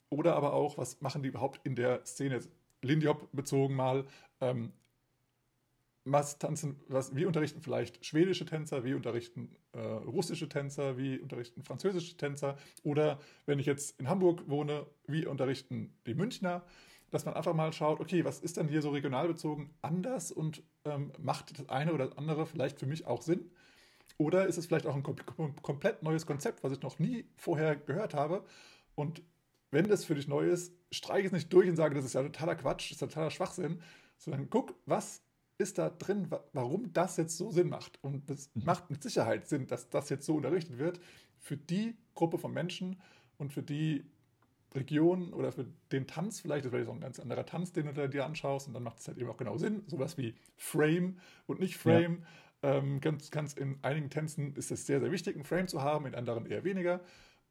oder 0.09 0.37
aber 0.37 0.53
auch, 0.53 0.79
was 0.79 1.01
machen 1.01 1.23
die 1.23 1.29
überhaupt 1.29 1.61
in 1.65 1.75
der 1.75 2.05
Szene? 2.05 2.41
Lindy 2.83 3.07
Hop 3.07 3.29
bezogen 3.33 3.75
mal, 3.75 4.05
ähm, 4.41 4.73
was 6.05 6.39
tanzen, 6.39 6.79
was, 6.89 7.17
wir 7.17 7.27
unterrichten 7.27 7.63
vielleicht 7.63 8.05
schwedische 8.05 8.45
Tänzer, 8.45 8.85
wir 8.85 8.95
unterrichten 8.95 9.57
äh, 9.73 9.79
russische 9.81 10.49
Tänzer, 10.49 10.99
wir 10.99 11.23
unterrichten 11.23 11.63
französische 11.63 12.17
Tänzer 12.17 12.59
oder 12.83 13.19
wenn 13.47 13.59
ich 13.59 13.67
jetzt 13.67 13.99
in 13.99 14.09
Hamburg 14.09 14.43
wohne, 14.49 14.87
wie 15.07 15.27
unterrichten 15.27 15.97
die 16.07 16.15
Münchner, 16.15 16.63
dass 17.11 17.25
man 17.25 17.35
einfach 17.35 17.55
mal 17.55 17.73
schaut, 17.73 18.01
okay, 18.01 18.25
was 18.25 18.41
ist 18.41 18.59
denn 18.59 18.69
hier 18.69 18.83
so 18.83 18.91
regional 18.91 19.29
bezogen 19.29 19.75
anders 19.81 20.31
und 20.31 20.63
ähm, 20.85 21.13
macht 21.19 21.59
das 21.59 21.69
eine 21.69 21.93
oder 21.93 22.07
das 22.07 22.19
andere 22.19 22.47
vielleicht 22.47 22.79
für 22.79 22.87
mich 22.87 23.07
auch 23.07 23.23
Sinn? 23.23 23.51
Oder 24.17 24.47
ist 24.47 24.59
es 24.59 24.67
vielleicht 24.67 24.87
auch 24.87 24.95
ein 24.95 25.03
komplett 25.03 26.03
neues 26.03 26.27
Konzept, 26.27 26.63
was 26.63 26.73
ich 26.73 26.83
noch 26.83 26.99
nie 26.99 27.25
vorher 27.37 27.75
gehört 27.75 28.15
habe? 28.15 28.45
Und 28.95 29.23
wenn 29.71 29.89
das 29.89 30.05
für 30.05 30.15
dich 30.15 30.29
neu 30.29 30.49
ist, 30.49 30.73
streiche 30.93 31.27
es 31.27 31.33
nicht 31.33 31.53
durch 31.53 31.69
und 31.69 31.77
sage, 31.77 31.97
das 31.97 32.05
ist 32.05 32.15
ja 32.15 32.23
totaler 32.23 32.55
Quatsch, 32.55 32.91
das 32.91 32.93
ist 32.93 33.01
totaler 33.01 33.31
Schwachsinn, 33.31 33.81
sondern 34.19 34.49
guck, 34.51 34.75
was 34.87 35.23
ist 35.59 35.79
da 35.79 35.91
drin, 35.91 36.31
warum 36.53 36.93
das 36.93 37.17
jetzt 37.17 37.37
so 37.37 37.51
Sinn 37.51 37.69
macht. 37.69 37.99
Und 38.03 38.31
es 38.31 38.51
mhm. 38.55 38.65
macht 38.65 38.91
mit 38.91 39.03
Sicherheit 39.03 39.49
Sinn, 39.49 39.67
dass 39.67 39.89
das 39.91 40.11
jetzt 40.11 40.27
so 40.27 40.37
unterrichtet 40.37 40.79
wird 40.79 41.01
für 41.39 41.57
die 41.57 41.97
Gruppe 42.15 42.39
von 42.39 42.53
Menschen 42.53 43.01
und 43.39 43.53
für 43.53 43.63
die 43.63 44.05
Region 44.75 45.33
oder 45.33 45.53
für 45.53 45.67
den 45.93 46.07
Tanz 46.07 46.41
vielleicht, 46.41 46.65
das 46.65 46.73
wäre 46.73 46.89
auch 46.89 46.95
ein 46.95 47.01
ganz 47.01 47.21
anderer 47.21 47.47
Tanz, 47.47 47.73
den 47.73 47.95
du 47.95 48.09
dir 48.09 48.25
anschaust 48.25 48.67
und 48.67 48.75
dann 48.75 48.83
macht 48.83 48.99
es 48.99 49.09
halt 49.09 49.19
eben 49.19 49.29
auch 49.31 49.37
genau 49.37 49.57
Sinn. 49.57 49.83
Sowas 49.87 50.19
wie 50.19 50.35
Frame 50.57 51.19
und 51.47 51.61
nicht 51.61 51.77
Frame. 51.77 52.25
Ja. 52.63 52.77
Ähm, 52.77 53.01
ganz, 53.01 53.31
ganz 53.31 53.53
in 53.53 53.79
einigen 53.83 54.11
Tänzen 54.11 54.55
ist 54.57 54.71
es 54.71 54.87
sehr, 54.87 55.01
sehr 55.01 55.13
wichtig, 55.13 55.37
ein 55.37 55.45
Frame 55.45 55.69
zu 55.69 55.83
haben, 55.83 56.07
in 56.07 56.15
anderen 56.15 56.47
eher 56.47 56.65
weniger. 56.65 57.01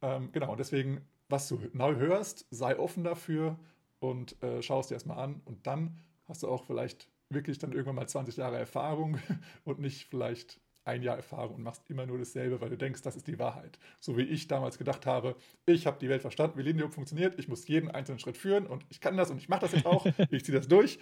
Ähm, 0.01 0.29
genau, 0.31 0.51
und 0.51 0.59
deswegen, 0.59 1.01
was 1.29 1.47
du 1.47 1.61
neu 1.71 1.95
hörst, 1.95 2.47
sei 2.49 2.77
offen 2.77 3.03
dafür 3.03 3.57
und 3.99 4.41
äh, 4.43 4.61
schaust 4.61 4.89
dir 4.89 4.95
erstmal 4.95 5.19
an 5.19 5.41
und 5.45 5.65
dann 5.67 5.99
hast 6.25 6.43
du 6.43 6.47
auch 6.47 6.65
vielleicht 6.65 7.07
wirklich 7.29 7.57
dann 7.57 7.71
irgendwann 7.71 7.95
mal 7.95 8.07
20 8.07 8.37
Jahre 8.37 8.57
Erfahrung 8.57 9.19
und 9.63 9.79
nicht 9.79 10.05
vielleicht 10.05 10.59
ein 10.85 11.01
Jahr 11.01 11.15
Erfahrung 11.15 11.55
und 11.55 11.63
machst 11.63 11.83
immer 11.89 12.05
nur 12.05 12.17
dasselbe, 12.17 12.59
weil 12.61 12.69
du 12.69 12.77
denkst, 12.77 13.01
das 13.01 13.15
ist 13.15 13.27
die 13.27 13.39
Wahrheit. 13.39 13.79
So 13.99 14.17
wie 14.17 14.23
ich 14.23 14.47
damals 14.47 14.77
gedacht 14.77 15.05
habe, 15.05 15.35
ich 15.65 15.87
habe 15.87 15.97
die 15.99 16.09
Welt 16.09 16.21
verstanden, 16.21 16.57
wie 16.57 16.63
Linium 16.63 16.91
funktioniert, 16.91 17.39
ich 17.39 17.47
muss 17.47 17.67
jeden 17.67 17.89
einzelnen 17.89 18.19
Schritt 18.19 18.37
führen 18.37 18.65
und 18.65 18.85
ich 18.89 18.99
kann 18.99 19.17
das 19.17 19.31
und 19.31 19.37
ich 19.37 19.49
mache 19.49 19.61
das 19.61 19.71
jetzt 19.71 19.85
auch, 19.85 20.05
ich 20.31 20.43
ziehe 20.43 20.57
das 20.57 20.67
durch. 20.67 20.99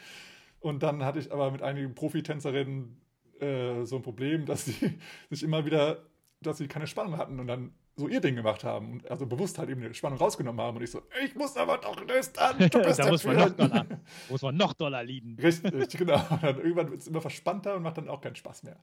Und 0.59 0.83
dann 0.83 1.03
hatte 1.03 1.19
ich 1.19 1.31
aber 1.31 1.49
mit 1.51 1.63
einigen 1.63 1.95
Profitänzerinnen 1.95 3.01
äh, 3.39 3.83
so 3.85 3.95
ein 3.95 4.03
Problem, 4.03 4.45
dass 4.45 4.65
sie 4.65 4.99
sich 5.29 5.43
immer 5.43 5.65
wieder, 5.65 6.05
dass 6.41 6.59
sie 6.59 6.67
keine 6.67 6.87
Spannung 6.87 7.17
hatten 7.17 7.39
und 7.39 7.47
dann 7.47 7.73
so 7.95 8.07
ihr 8.07 8.21
Ding 8.21 8.35
gemacht 8.35 8.63
haben 8.63 8.93
und 8.93 9.11
also 9.11 9.25
bewusst 9.25 9.57
halt 9.57 9.69
eben 9.69 9.81
die 9.81 9.93
Spannung 9.93 10.17
rausgenommen 10.17 10.61
haben 10.61 10.77
und 10.77 10.83
ich 10.83 10.91
so, 10.91 11.01
ich 11.23 11.35
muss 11.35 11.55
aber 11.57 11.77
doch 11.77 11.99
löstern, 12.05 12.57
du 12.57 12.81
bist 12.81 12.99
da 12.99 13.07
muss 13.09 13.23
man, 13.23 13.37
noch 13.37 13.49
doller, 13.49 13.85
muss 14.29 14.41
man 14.41 14.55
noch 14.55 14.73
doller 14.73 15.03
lieben. 15.03 15.37
Richtig, 15.41 15.97
genau. 15.97 16.19
Und 16.29 16.43
dann 16.43 16.57
irgendwann 16.57 16.89
wird 16.89 17.01
es 17.01 17.07
immer 17.07 17.21
verspannter 17.21 17.75
und 17.75 17.83
macht 17.83 17.97
dann 17.97 18.07
auch 18.07 18.21
keinen 18.21 18.35
Spaß 18.35 18.63
mehr. 18.63 18.77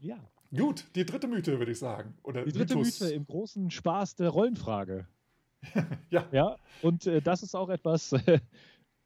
Ja. 0.00 0.16
Gut, 0.56 0.84
die 0.94 1.04
dritte 1.04 1.26
Mythe, 1.26 1.58
würde 1.58 1.72
ich 1.72 1.78
sagen. 1.78 2.14
Oder 2.22 2.44
die 2.44 2.52
dritte 2.52 2.76
Mythos. 2.76 3.00
Mythe 3.00 3.14
im 3.14 3.26
großen 3.26 3.70
Spaß 3.70 4.16
der 4.16 4.30
Rollenfrage. 4.30 5.08
ja. 6.10 6.26
Ja, 6.30 6.56
und 6.82 7.06
äh, 7.06 7.20
das 7.20 7.42
ist 7.42 7.54
auch 7.54 7.68
etwas, 7.70 8.14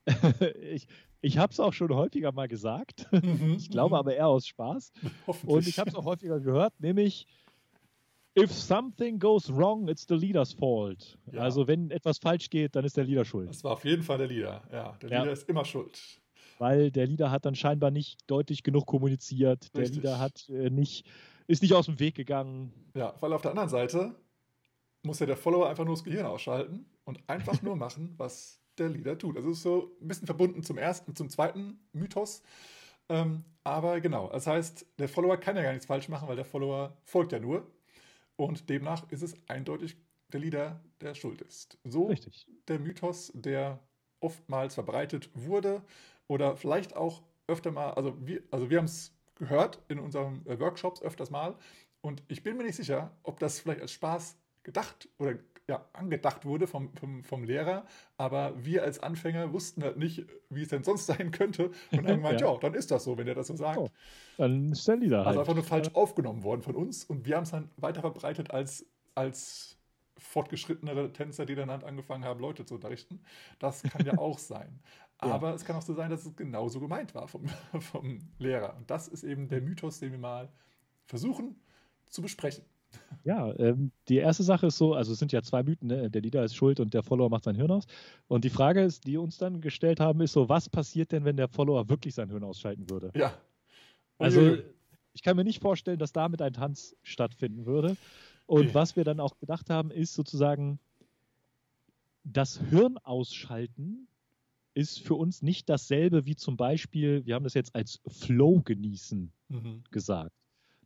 ich, 0.61 0.87
ich 1.21 1.39
habe 1.39 1.53
es 1.53 1.61
auch 1.61 1.73
schon 1.73 1.93
häufiger 1.95 2.33
mal 2.33 2.49
gesagt. 2.49 3.09
Mhm, 3.13 3.55
ich 3.57 3.71
glaube 3.71 3.95
mhm. 3.95 4.01
aber 4.01 4.15
eher 4.15 4.29
aus 4.29 4.47
Spaß. 4.47 4.93
Und 5.47 5.67
ich 5.67 5.79
habe 5.79 5.91
es 5.91 5.97
auch 5.97 6.05
häufiger 6.05 6.41
gehört, 6.41 6.79
nämlich 6.81 7.27
If 8.39 8.53
something 8.53 9.19
goes 9.19 9.51
wrong, 9.51 9.89
it's 9.89 10.07
the 10.09 10.15
leader's 10.15 10.53
fault. 10.53 11.19
Ja. 11.33 11.41
Also 11.43 11.67
wenn 11.67 11.91
etwas 11.91 12.19
falsch 12.19 12.51
geht, 12.51 12.77
dann 12.77 12.85
ist 12.85 12.97
der 12.97 13.05
Leader 13.05 13.25
schuld. 13.25 13.51
Das 13.51 13.65
war 13.65 13.73
auf 13.73 13.85
jeden 13.85 14.03
Fall 14.03 14.19
der 14.19 14.27
Leader. 14.29 14.63
Ja, 14.73 14.97
der 15.03 15.11
ja. 15.11 15.19
Leader 15.21 15.33
ist 15.33 15.49
immer 15.49 15.65
schuld. 15.65 16.01
Weil 16.59 16.91
der 16.91 17.07
Leader 17.07 17.31
hat 17.31 17.47
dann 17.47 17.55
scheinbar 17.55 17.91
nicht 17.91 18.19
deutlich 18.27 18.63
genug 18.63 18.87
kommuniziert. 18.87 19.75
Der 19.75 19.83
Richtig. 19.83 20.03
Leader 20.03 20.19
hat 20.19 20.49
äh, 20.49 20.71
nicht, 20.71 21.07
ist 21.47 21.63
nicht 21.63 21.73
aus 21.73 21.87
dem 21.87 22.01
Weg 22.01 22.15
gegangen. 22.15 22.73
Ja, 22.95 23.15
weil 23.21 23.33
auf 23.33 23.43
der 23.43 23.53
anderen 23.53 23.69
Seite 23.69 24.15
muss 25.03 25.21
ja 25.21 25.27
der 25.27 25.37
Follower 25.37 25.69
einfach 25.69 25.85
nur 25.85 25.95
das 25.95 26.05
Gehirn 26.05 26.27
ausschalten 26.27 26.87
und 27.05 27.21
einfach 27.29 27.63
nur 27.63 27.77
machen, 27.77 28.15
was 28.19 28.61
der 28.79 28.89
Leader 28.89 29.19
tut. 29.19 29.37
Also 29.37 29.51
es 29.51 29.59
ist 29.59 29.63
so 29.63 29.97
ein 30.01 30.09
bisschen 30.09 30.27
verbunden 30.27 30.63
zum 30.63 30.79
ersten, 30.79 31.15
zum 31.15 31.29
zweiten 31.29 31.81
Mythos. 31.93 32.43
Ähm, 33.09 33.45
aber 33.65 34.01
genau, 34.01 34.29
das 34.29 34.47
heißt, 34.47 34.87
der 34.99 35.09
Follower 35.09 35.37
kann 35.37 35.57
ja 35.57 35.63
gar 35.63 35.73
nichts 35.73 35.87
falsch 35.87 36.09
machen, 36.09 36.29
weil 36.29 36.37
der 36.37 36.45
Follower 36.45 36.97
folgt 37.05 37.33
ja 37.33 37.39
nur. 37.39 37.67
Und 38.39 38.71
demnach 38.71 39.11
ist 39.11 39.23
es 39.23 39.35
eindeutig 39.49 39.97
der 40.33 40.41
Leader, 40.41 40.81
der 41.01 41.15
schuld 41.15 41.43
ist. 41.43 41.77
So 41.85 42.07
Richtig. 42.07 42.47
der 42.69 42.79
Mythos, 42.79 43.33
der 43.35 43.81
oftmals 44.21 44.75
verbreitet 44.75 45.29
wurde 45.35 45.83
oder 46.29 46.57
vielleicht 46.57 46.97
auch 46.97 47.23
öfter 47.49 47.73
mal, 47.73 47.91
also 47.93 48.15
wir, 48.25 48.43
also 48.51 48.71
wir 48.71 48.79
haben 48.79 48.85
es 48.85 49.13
gehört 49.35 49.83
in 49.89 49.99
unseren 49.99 50.47
äh, 50.47 50.59
Workshops 50.61 51.03
öfters 51.03 51.31
mal 51.31 51.57
und 52.01 52.23
ich 52.29 52.43
bin 52.45 52.57
mir 52.57 52.65
nicht 52.65 52.77
sicher, 52.77 53.11
ob 53.25 53.41
das 53.41 53.59
vielleicht 53.59 53.81
als 53.81 53.93
Spaß 53.93 54.37
gedacht 54.63 55.09
oder 55.19 55.35
ja, 55.69 55.85
angedacht 55.93 56.47
wurde 56.47 56.67
vom, 56.67 56.95
vom, 56.95 57.23
vom 57.23 57.45
Lehrer, 57.45 57.85
aber 58.17 58.55
wir 58.65 58.83
als 58.83 59.01
Anfänger 59.01 59.53
wussten 59.53 59.83
halt 59.83 59.99
nicht, 59.99 60.27
wie 60.49 60.63
es 60.63 60.69
denn 60.69 60.83
sonst 60.83 61.07
sein 61.07 61.31
könnte 61.31 61.71
und 61.91 61.99
haben 61.99 62.07
gemeint, 62.07 62.41
ja. 62.41 62.53
ja, 62.53 62.59
dann 62.59 62.75
ist 62.75 62.91
das 62.91 63.05
so, 63.05 63.19
wenn 63.19 63.29
er 63.29 63.35
das 63.35 63.49
so 63.49 63.57
sagt. 63.57 63.79
Oh, 63.79 63.89
dann 64.39 64.73
ist 64.73 64.89
der 64.89 64.97
Lieder 64.97 65.19
Also 65.19 65.31
halt. 65.31 65.39
einfach 65.41 65.55
nur 65.55 65.65
falsch 65.65 65.91
aufgenommen 65.93 66.43
worden 66.43 66.63
von 66.63 66.75
uns 66.75 67.05
und 67.05 67.27
wir 67.27 67.37
haben 67.37 67.43
es 67.43 67.51
dann 67.51 67.71
weiter 67.77 68.01
verbreitet 68.01 68.51
als, 68.51 68.87
als 69.15 69.77
fortgeschrittenere 70.17 71.13
Tänzer, 71.13 71.45
die 71.45 71.55
dann 71.55 71.71
halt 71.71 71.85
angefangen 71.85 72.25
haben, 72.25 72.41
Leute 72.41 72.65
zu 72.65 72.75
unterrichten. 72.75 73.21
Das 73.59 73.83
kann 73.83 74.05
ja 74.05 74.17
auch 74.19 74.39
sein. 74.39 74.81
Aber 75.19 75.49
ja. 75.51 75.55
es 75.55 75.65
kann 75.65 75.77
auch 75.77 75.83
so 75.83 75.95
sein, 75.95 76.11
dass 76.11 76.25
es 76.25 76.35
genauso 76.35 76.81
gemeint 76.81 77.15
war 77.15 77.29
vom, 77.29 77.47
vom 77.81 78.21
Lehrer. 78.39 78.77
Und 78.77 78.91
das 78.91 79.09
ist 79.09 79.23
eben 79.23 79.49
der 79.49 79.61
Mythos, 79.61 80.01
den 80.01 80.13
wir 80.13 80.19
mal 80.19 80.49
versuchen 81.05 81.61
zu 82.09 82.23
besprechen. 82.23 82.65
Ja, 83.25 83.55
ähm, 83.59 83.91
die 84.09 84.17
erste 84.17 84.43
Sache 84.43 84.69
ist 84.69 84.79
so, 84.79 84.95
also 84.95 85.13
es 85.13 85.19
sind 85.19 85.33
ja 85.33 85.43
zwei 85.43 85.63
Mythen, 85.63 85.89
ne? 85.89 86.09
der 86.11 86.23
Leader 86.23 86.45
ist 86.45 86.55
schuld 86.55 86.81
und 86.81 86.95
der 86.95 87.03
Follower 87.03 87.29
macht 87.29 87.45
sein 87.45 87.57
Hirn 87.57 87.71
aus. 87.71 87.87
Und 88.27 88.45
die 88.45 88.51
Frage 88.51 88.83
ist, 88.83 89.07
die 89.07 89.17
uns 89.19 89.37
dann 89.39 89.61
gestellt 89.61 90.01
haben, 90.01 90.21
ist 90.21 90.33
so, 90.33 90.49
was 90.49 90.69
passiert 90.69 91.13
denn, 91.13 91.25
wenn 91.25 91.37
der 91.37 91.49
Follower 91.49 91.89
wirklich 91.89 92.15
sein 92.15 92.31
Hirn 92.31 92.45
ausschalten 92.45 92.89
würde? 92.89 93.11
Ja. 93.15 93.35
Also 94.19 94.57
ich 95.13 95.23
kann 95.23 95.37
mir 95.37 95.45
nicht 95.45 95.61
vorstellen, 95.61 95.99
dass 95.99 96.13
damit 96.13 96.41
ein 96.43 96.53
Tanz 96.53 96.97
stattfinden 97.03 97.67
würde. 97.67 97.97
Und 98.47 98.67
okay. 98.67 98.75
was 98.75 98.97
wir 98.97 99.05
dann 99.05 99.21
auch 99.21 99.39
gedacht 99.39 99.69
haben, 99.69 99.91
ist 99.91 100.15
sozusagen, 100.15 100.79
das 102.25 102.61
Hirn 102.71 102.99
ausschalten 102.99 104.09
ist 104.75 105.01
für 105.01 105.15
uns 105.15 105.43
nicht 105.43 105.69
dasselbe 105.69 106.25
wie 106.25 106.37
zum 106.37 106.57
Beispiel, 106.57 107.27
wir 107.27 107.35
haben 107.35 107.43
das 107.43 107.55
jetzt 107.55 107.75
als 107.75 108.01
Flow 108.07 108.61
genießen 108.63 109.33
mhm. 109.49 109.83
gesagt. 109.91 110.33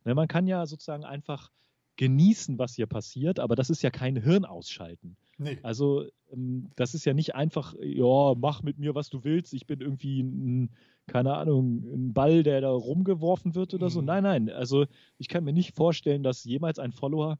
Ne, 0.03 0.15
man 0.15 0.27
kann 0.27 0.47
ja 0.47 0.65
sozusagen 0.65 1.05
einfach 1.05 1.51
genießen, 1.97 2.57
was 2.57 2.75
hier 2.75 2.87
passiert, 2.87 3.39
aber 3.39 3.55
das 3.55 3.69
ist 3.69 3.83
ja 3.83 3.91
kein 3.91 4.15
Hirn 4.15 4.45
ausschalten. 4.45 5.15
Nee. 5.37 5.59
Also 5.63 6.05
ähm, 6.31 6.71
das 6.75 6.93
ist 6.93 7.05
ja 7.05 7.13
nicht 7.13 7.35
einfach, 7.35 7.75
ja, 7.79 8.33
mach 8.35 8.63
mit 8.63 8.77
mir, 8.77 8.95
was 8.95 9.09
du 9.09 9.23
willst, 9.23 9.53
ich 9.53 9.67
bin 9.67 9.81
irgendwie 9.81 10.21
ein, 10.21 10.71
keine 11.07 11.35
Ahnung, 11.35 11.83
ein 11.83 12.13
Ball, 12.13 12.43
der 12.43 12.61
da 12.61 12.71
rumgeworfen 12.71 13.55
wird 13.55 13.73
oder 13.73 13.87
mhm. 13.87 13.91
so. 13.91 14.01
Nein, 14.01 14.23
nein, 14.23 14.49
also 14.49 14.85
ich 15.17 15.27
kann 15.27 15.43
mir 15.43 15.53
nicht 15.53 15.75
vorstellen, 15.75 16.23
dass 16.23 16.43
jemals 16.43 16.79
ein 16.79 16.91
Follower 16.91 17.37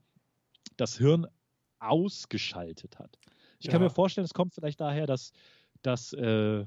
das 0.78 0.98
Hirn 0.98 1.28
ausgeschaltet 1.80 3.00
hat. 3.00 3.18
Ich 3.60 3.68
ja. 3.68 3.72
kann 3.72 3.82
mir 3.82 3.90
vorstellen, 3.90 4.26
es 4.26 4.34
kommt 4.34 4.54
vielleicht 4.54 4.82
daher, 4.82 5.08
dass, 5.08 5.32
dass 5.82 6.14
äh, 6.14 6.66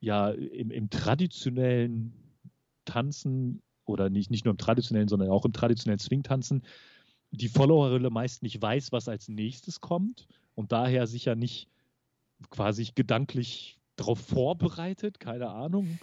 ja 0.00 0.30
im, 0.30 0.70
im 0.70 0.90
traditionellen 0.90 2.12
Tanzen 2.84 3.62
oder 3.86 4.10
nicht, 4.10 4.30
nicht 4.30 4.44
nur 4.44 4.52
im 4.52 4.58
traditionellen, 4.58 5.08
sondern 5.08 5.30
auch 5.30 5.44
im 5.44 5.52
traditionellen 5.52 5.98
Swing-Tanzen, 5.98 6.62
die 7.30 7.48
Followerrolle 7.48 8.10
meist 8.10 8.42
nicht 8.42 8.60
weiß, 8.60 8.92
was 8.92 9.08
als 9.08 9.28
nächstes 9.28 9.80
kommt 9.80 10.26
und 10.54 10.72
daher 10.72 11.06
sicher 11.06 11.34
nicht 11.34 11.68
quasi 12.50 12.88
gedanklich 12.94 13.78
darauf 13.96 14.20
vorbereitet, 14.20 15.20
keine 15.20 15.50
Ahnung. 15.50 15.98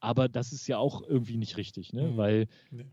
Aber 0.00 0.28
das 0.28 0.52
ist 0.52 0.66
ja 0.66 0.78
auch 0.78 1.02
irgendwie 1.02 1.36
nicht 1.36 1.56
richtig, 1.56 1.92
ne? 1.92 2.10
Mhm. 2.10 2.16
Weil, 2.16 2.48
nee. 2.70 2.84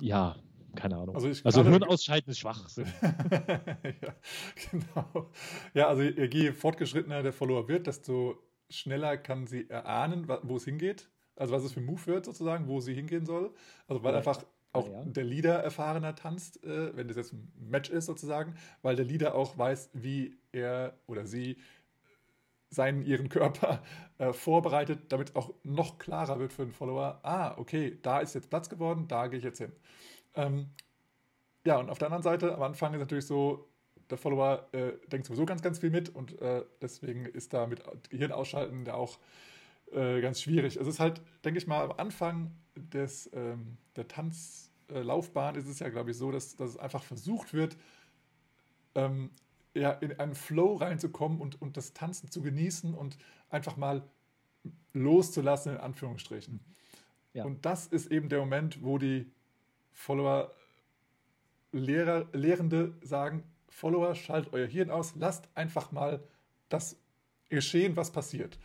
ja, 0.00 0.36
keine 0.76 0.96
Ahnung. 0.98 1.16
Also, 1.16 1.28
also 1.44 1.64
Hirn 1.64 1.82
ausschalten 1.82 2.30
ist 2.30 2.38
Schwachsinn. 2.38 2.86
ja, 3.02 4.14
genau. 4.70 5.30
Ja, 5.74 5.88
also 5.88 6.02
je 6.02 6.52
fortgeschrittener 6.52 7.22
der 7.22 7.32
Follower 7.32 7.66
wird, 7.66 7.88
desto 7.88 8.36
schneller 8.68 9.16
kann 9.16 9.46
sie 9.48 9.68
erahnen, 9.68 10.28
wo 10.42 10.56
es 10.56 10.64
hingeht 10.64 11.10
also 11.40 11.54
was 11.54 11.64
es 11.64 11.72
für 11.72 11.80
ein 11.80 11.86
Move 11.86 12.06
wird 12.06 12.24
sozusagen, 12.24 12.68
wo 12.68 12.80
sie 12.80 12.94
hingehen 12.94 13.24
soll. 13.24 13.52
Also 13.88 14.02
weil 14.02 14.12
ja. 14.12 14.18
einfach 14.18 14.44
auch 14.72 14.88
ja. 14.88 15.04
der 15.04 15.24
Leader 15.24 15.62
erfahrener 15.62 16.14
tanzt, 16.14 16.62
äh, 16.64 16.96
wenn 16.96 17.08
das 17.08 17.16
jetzt 17.16 17.32
ein 17.32 17.50
Match 17.58 17.90
ist 17.90 18.06
sozusagen, 18.06 18.54
weil 18.82 18.94
der 18.94 19.04
Leader 19.04 19.34
auch 19.34 19.56
weiß, 19.58 19.90
wie 19.94 20.38
er 20.52 20.94
oder 21.06 21.26
sie 21.26 21.56
seinen, 22.68 23.02
ihren 23.02 23.28
Körper 23.28 23.82
äh, 24.18 24.32
vorbereitet, 24.32 25.00
damit 25.08 25.34
auch 25.34 25.52
noch 25.64 25.98
klarer 25.98 26.38
wird 26.38 26.52
für 26.52 26.62
den 26.64 26.72
Follower, 26.72 27.18
ah, 27.22 27.58
okay, 27.58 27.98
da 28.02 28.20
ist 28.20 28.34
jetzt 28.34 28.48
Platz 28.48 28.68
geworden, 28.68 29.08
da 29.08 29.26
gehe 29.26 29.38
ich 29.38 29.44
jetzt 29.44 29.58
hin. 29.58 29.72
Ähm, 30.34 30.70
ja, 31.64 31.78
und 31.78 31.90
auf 31.90 31.98
der 31.98 32.06
anderen 32.06 32.22
Seite, 32.22 32.54
am 32.54 32.62
Anfang 32.62 32.94
ist 32.94 33.00
natürlich 33.00 33.26
so, 33.26 33.66
der 34.08 34.18
Follower 34.18 34.68
äh, 34.72 34.92
denkt 35.08 35.26
sowieso 35.26 35.46
ganz, 35.46 35.62
ganz 35.62 35.78
viel 35.78 35.90
mit 35.90 36.14
und 36.14 36.40
äh, 36.40 36.64
deswegen 36.80 37.26
ist 37.26 37.52
da 37.52 37.66
mit 37.66 37.82
Gehirn 38.10 38.32
ausschalten 38.32 38.84
da 38.84 38.94
auch 38.94 39.18
äh, 39.92 40.20
ganz 40.20 40.40
schwierig. 40.40 40.76
Es 40.76 40.86
ist 40.86 41.00
halt, 41.00 41.22
denke 41.44 41.58
ich 41.58 41.66
mal, 41.66 41.84
am 41.84 41.92
Anfang 41.92 42.52
des, 42.76 43.30
ähm, 43.32 43.76
der 43.96 44.08
Tanzlaufbahn 44.08 45.54
ist 45.56 45.66
es 45.66 45.78
ja, 45.78 45.88
glaube 45.88 46.10
ich, 46.12 46.16
so, 46.16 46.30
dass, 46.30 46.56
dass 46.56 46.70
es 46.70 46.76
einfach 46.76 47.02
versucht 47.02 47.52
wird, 47.52 47.76
ähm, 48.94 49.30
ja, 49.74 49.92
in 49.92 50.18
einen 50.18 50.34
Flow 50.34 50.74
reinzukommen 50.76 51.40
und, 51.40 51.60
und 51.60 51.76
das 51.76 51.92
Tanzen 51.92 52.30
zu 52.30 52.42
genießen 52.42 52.94
und 52.94 53.18
einfach 53.50 53.76
mal 53.76 54.02
loszulassen, 54.92 55.74
in 55.74 55.78
Anführungsstrichen. 55.78 56.60
Ja. 57.32 57.44
Und 57.44 57.64
das 57.64 57.86
ist 57.86 58.10
eben 58.10 58.28
der 58.28 58.40
Moment, 58.40 58.82
wo 58.82 58.98
die 58.98 59.30
Follower 59.92 60.52
Lehrer, 61.72 62.26
Lehrende 62.32 62.94
sagen, 63.02 63.44
Follower, 63.68 64.14
schaltet 64.16 64.52
euer 64.52 64.66
Hirn 64.66 64.90
aus, 64.90 65.14
lasst 65.14 65.48
einfach 65.54 65.92
mal 65.92 66.22
das 66.68 66.96
geschehen, 67.48 67.96
was 67.96 68.10
passiert. 68.10 68.58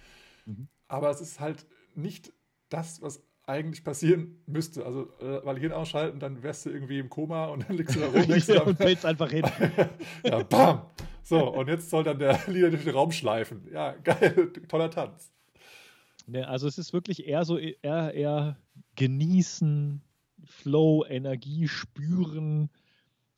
Mhm. 0.46 0.68
Aber 0.88 1.10
es 1.10 1.22
ist 1.22 1.40
halt 1.40 1.66
nicht 1.96 2.34
das, 2.70 3.02
was 3.02 3.24
eigentlich 3.48 3.84
passieren 3.84 4.42
müsste. 4.48 4.86
Also, 4.86 5.10
äh, 5.20 5.46
weil 5.46 5.60
Hirn 5.60 5.72
ausschalten, 5.72 6.20
dann 6.20 6.44
wärst 6.44 6.66
du 6.66 6.72
irgendwie 6.72 7.00
im 7.00 7.10
Koma 7.10 7.46
und 7.46 7.68
dann 7.68 7.78
liegst 7.78 7.96
du 7.96 8.00
da 8.00 8.08
rum 8.08 8.24
ja, 8.48 8.62
und 8.64 8.78
fällst 8.78 9.06
einfach 9.06 9.30
hin. 9.30 9.46
ja, 10.24 10.44
bam! 10.44 10.82
So, 11.24 11.54
und 11.54 11.68
jetzt 11.68 11.90
soll 11.90 12.04
dann 12.04 12.20
der 12.20 12.40
Lieder 12.48 12.70
durch 12.70 12.84
den 12.84 12.94
Raum 12.94 13.12
schleifen. 13.12 13.68
Ja, 13.72 13.94
geil, 14.04 14.52
toller 14.68 14.90
Tanz. 14.90 15.32
Ne, 16.28 16.48
also 16.48 16.68
es 16.68 16.78
ist 16.78 16.94
wirklich 16.94 17.28
eher 17.28 17.46
so, 17.46 17.58
eher, 17.58 18.14
eher 18.14 18.58
genießen, 18.96 20.02
Flow, 20.44 21.06
Energie 21.08 21.68
spüren 21.68 22.70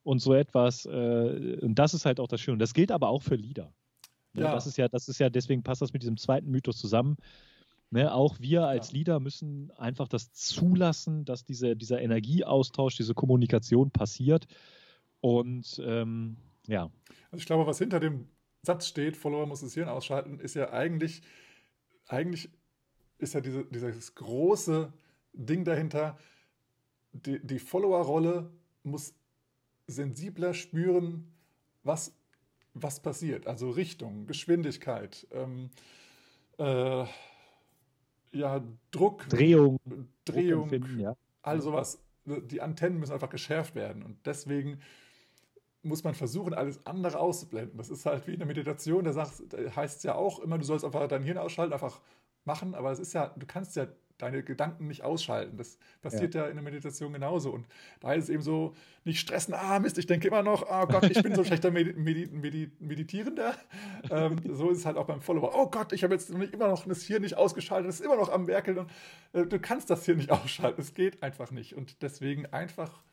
und 0.04 0.20
so 0.20 0.34
etwas. 0.34 0.86
Äh, 0.86 1.60
und 1.62 1.76
das 1.76 1.94
ist 1.94 2.06
halt 2.06 2.20
auch 2.20 2.28
das 2.28 2.40
Schöne. 2.40 2.58
Das 2.58 2.74
gilt 2.74 2.92
aber 2.92 3.10
auch 3.10 3.24
für 3.24 3.36
Lieder. 3.36 3.74
Ne, 4.34 4.44
ja. 4.44 4.52
Das 4.54 4.68
ist 4.68 4.78
ja, 4.78 4.88
das 4.88 5.08
ist 5.08 5.20
ja, 5.20 5.30
deswegen 5.30 5.64
passt 5.64 5.82
das 5.82 5.94
mit 5.94 6.02
diesem 6.04 6.18
zweiten 6.18 6.50
Mythos 6.50 6.78
zusammen. 6.78 7.18
Ne, 7.90 8.14
auch 8.14 8.40
wir 8.40 8.68
als 8.68 8.92
ja. 8.92 8.98
Leader 8.98 9.20
müssen 9.20 9.72
einfach 9.78 10.10
das 10.10 10.34
zulassen, 10.34 11.24
dass 11.24 11.46
diese, 11.46 11.76
dieser 11.76 12.02
Energieaustausch, 12.02 12.98
diese 12.98 13.14
Kommunikation 13.14 13.92
passiert. 13.92 14.46
Und 15.22 15.82
ähm, 15.86 16.38
ja. 16.68 16.92
Also 17.32 17.38
ich 17.38 17.46
glaube, 17.46 17.66
was 17.66 17.78
hinter 17.78 18.00
dem 18.00 18.28
Satz 18.62 18.88
steht, 18.88 19.16
Follower 19.16 19.46
muss 19.46 19.62
das 19.62 19.74
Hirn 19.74 19.88
ausschalten, 19.88 20.40
ist 20.40 20.56
ja 20.56 20.72
eigentlich, 20.72 21.22
eigentlich 22.08 22.50
ist 23.18 23.34
ja 23.34 23.42
diese, 23.42 23.66
dieses 23.66 24.16
große 24.16 24.92
Ding 25.34 25.64
dahinter, 25.64 26.18
die, 27.14 27.40
die 27.46 27.60
Follower-Rolle 27.60 28.52
muss 28.84 29.16
sensibler 29.88 30.54
spüren, 30.54 31.32
was, 31.84 32.17
was 32.84 33.00
passiert. 33.00 33.48
Also 33.48 33.70
Richtung, 33.70 34.26
Geschwindigkeit, 34.28 35.28
ähm, 35.32 35.70
äh, 36.58 37.06
ja, 38.32 38.64
Druck, 38.92 39.28
Drehung, 39.30 39.80
Drehung, 40.26 40.70
ja. 41.00 41.16
all 41.42 41.62
sowas. 41.62 42.02
Die 42.26 42.62
Antennen 42.62 43.00
müssen 43.00 43.14
einfach 43.14 43.30
geschärft 43.30 43.76
werden. 43.76 44.04
Und 44.04 44.18
deswegen 44.26 44.80
muss 45.82 46.04
man 46.04 46.14
versuchen, 46.14 46.54
alles 46.54 46.86
andere 46.86 47.20
auszublenden. 47.20 47.78
Das 47.78 47.90
ist 47.90 48.06
halt 48.06 48.28
wie 48.28 48.34
in 48.34 48.40
der 48.40 48.48
Meditation, 48.48 49.06
da, 49.06 49.14
heißt 49.16 49.98
es 49.98 50.04
ja 50.04 50.16
auch 50.16 50.40
immer, 50.40 50.58
du 50.58 50.66
sollst 50.66 50.84
einfach 50.84 51.08
dein 51.08 51.24
Hirn 51.24 51.38
ausschalten, 51.38 51.74
einfach 51.74 52.02
machen, 52.44 52.76
aber 52.76 52.92
es 52.92 53.00
ist 53.00 53.14
ja, 53.14 53.34
du 53.38 53.46
kannst 53.46 53.76
ja 53.76 53.88
deine 54.18 54.44
Gedanken 54.44 54.88
nicht 54.88 55.04
ausschalten. 55.04 55.58
Das 55.58 55.78
passiert 56.02 56.34
ja. 56.34 56.44
ja, 56.44 56.50
in 56.50 56.56
der 56.56 56.64
Meditation 56.64 57.14
genauso. 57.14 57.52
Und 57.52 57.68
da 58.00 58.14
ist 58.14 58.26
es 58.26 58.30
eben 58.30 58.42
so, 58.42 58.74
nicht 59.04 59.20
stressen, 59.20 59.54
ah 59.54 59.80
Mist, 59.80 59.98
ich 59.98 60.06
denke 60.06 60.28
immer 60.28 60.44
noch, 60.44 60.66
oh 60.70 60.86
Gott, 60.88 61.06
ich 61.10 61.22
bin 61.22 61.36
so 61.36 61.42
ein 61.42 61.46
schlechter 61.46 61.72
Medi 61.72 61.94
Medi 61.94 62.28
Medi 62.28 62.72
Meditierender. 62.80 63.56
ähm, 64.10 64.38
so 64.54 64.70
ist 64.70 64.80
es 64.80 64.86
halt 64.86 64.98
auch 64.98 65.06
beim 65.06 65.22
Follower. 65.22 65.52
Oh 65.56 65.70
Gott, 65.70 65.94
ich 65.94 66.04
habe 66.04 66.14
jetzt 66.14 66.30
immer 66.30 66.68
noch 66.68 66.86
das 66.86 67.02
hier 67.04 67.20
nicht 67.20 67.38
ausgeschaltet, 67.38 67.90
es 67.90 68.00
ist 68.00 68.06
immer 68.06 68.18
noch 68.18 68.30
am 68.30 68.48
Werkeln. 68.48 68.80
Und, 68.80 68.92
äh, 69.34 69.46
du 69.46 69.60
kannst 69.60 69.90
das 69.90 70.06
hier 70.06 70.16
nicht 70.16 70.32
ausschalten, 70.32 70.82
es 70.82 70.94
geht 70.94 71.24
einfach 71.24 71.52
nicht. 71.52 71.76
Und 71.76 72.02
deswegen 72.02 72.46
einfach 72.48 73.04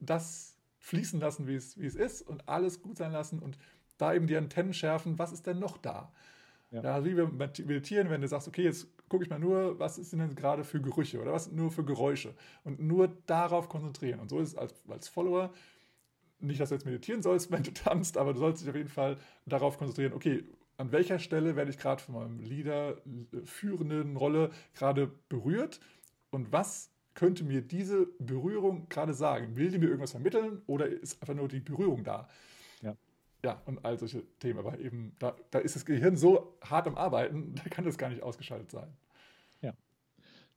das 0.00 0.56
fließen 0.78 1.20
lassen, 1.20 1.46
wie 1.46 1.54
es, 1.54 1.78
wie 1.78 1.86
es 1.86 1.94
ist 1.94 2.22
und 2.22 2.48
alles 2.48 2.82
gut 2.82 2.96
sein 2.96 3.12
lassen 3.12 3.38
und 3.38 3.56
da 3.98 4.14
eben 4.14 4.26
die 4.26 4.36
Antennen 4.36 4.74
schärfen, 4.74 5.18
was 5.18 5.32
ist 5.32 5.46
denn 5.46 5.60
noch 5.60 5.78
da? 5.78 6.12
Ja. 6.72 6.82
ja, 6.82 7.04
wie 7.04 7.16
wir 7.16 7.28
meditieren, 7.28 8.10
wenn 8.10 8.22
du 8.22 8.28
sagst, 8.28 8.48
okay, 8.48 8.64
jetzt 8.64 8.88
gucke 9.12 9.24
ich 9.24 9.30
mal 9.30 9.38
nur, 9.38 9.78
was 9.78 9.96
sind 9.96 10.20
denn 10.20 10.34
gerade 10.34 10.64
für 10.64 10.80
Gerüche 10.80 11.20
oder 11.20 11.34
was 11.34 11.44
sind 11.44 11.54
nur 11.54 11.70
für 11.70 11.84
Geräusche 11.84 12.32
und 12.64 12.80
nur 12.80 13.08
darauf 13.26 13.68
konzentrieren. 13.68 14.20
Und 14.20 14.30
so 14.30 14.40
ist 14.40 14.48
es 14.48 14.56
als, 14.56 14.72
als 14.88 15.06
Follower 15.06 15.52
nicht, 16.40 16.58
dass 16.58 16.70
du 16.70 16.76
jetzt 16.76 16.86
meditieren 16.86 17.20
sollst, 17.20 17.50
wenn 17.52 17.62
du 17.62 17.74
tanzt, 17.74 18.16
aber 18.16 18.32
du 18.32 18.38
sollst 18.38 18.62
dich 18.62 18.70
auf 18.70 18.74
jeden 18.74 18.88
Fall 18.88 19.18
darauf 19.44 19.76
konzentrieren, 19.76 20.14
okay, 20.14 20.44
an 20.78 20.92
welcher 20.92 21.18
Stelle 21.18 21.56
werde 21.56 21.70
ich 21.70 21.76
gerade 21.76 22.02
von 22.02 22.14
meinem 22.14 22.40
Leader 22.40 22.96
äh, 23.04 23.44
führenden 23.44 24.16
Rolle 24.16 24.50
gerade 24.74 25.12
berührt 25.28 25.78
und 26.30 26.50
was 26.50 26.90
könnte 27.12 27.44
mir 27.44 27.60
diese 27.60 28.06
Berührung 28.18 28.88
gerade 28.88 29.12
sagen? 29.12 29.56
Will 29.56 29.70
die 29.70 29.78
mir 29.78 29.88
irgendwas 29.88 30.12
vermitteln 30.12 30.62
oder 30.66 30.86
ist 30.86 31.20
einfach 31.20 31.34
nur 31.34 31.48
die 31.48 31.60
Berührung 31.60 32.02
da? 32.02 32.28
Ja, 33.44 33.60
und 33.66 33.84
all 33.84 33.98
solche 33.98 34.22
Themen. 34.38 34.58
Aber 34.60 34.78
eben, 34.78 35.14
da, 35.18 35.34
da 35.50 35.58
ist 35.58 35.74
das 35.74 35.84
Gehirn 35.84 36.16
so 36.16 36.56
hart 36.62 36.86
am 36.86 36.96
Arbeiten, 36.96 37.54
da 37.62 37.68
kann 37.70 37.84
das 37.84 37.98
gar 37.98 38.08
nicht 38.08 38.22
ausgeschaltet 38.22 38.70
sein. 38.70 38.88
Ja. 39.60 39.74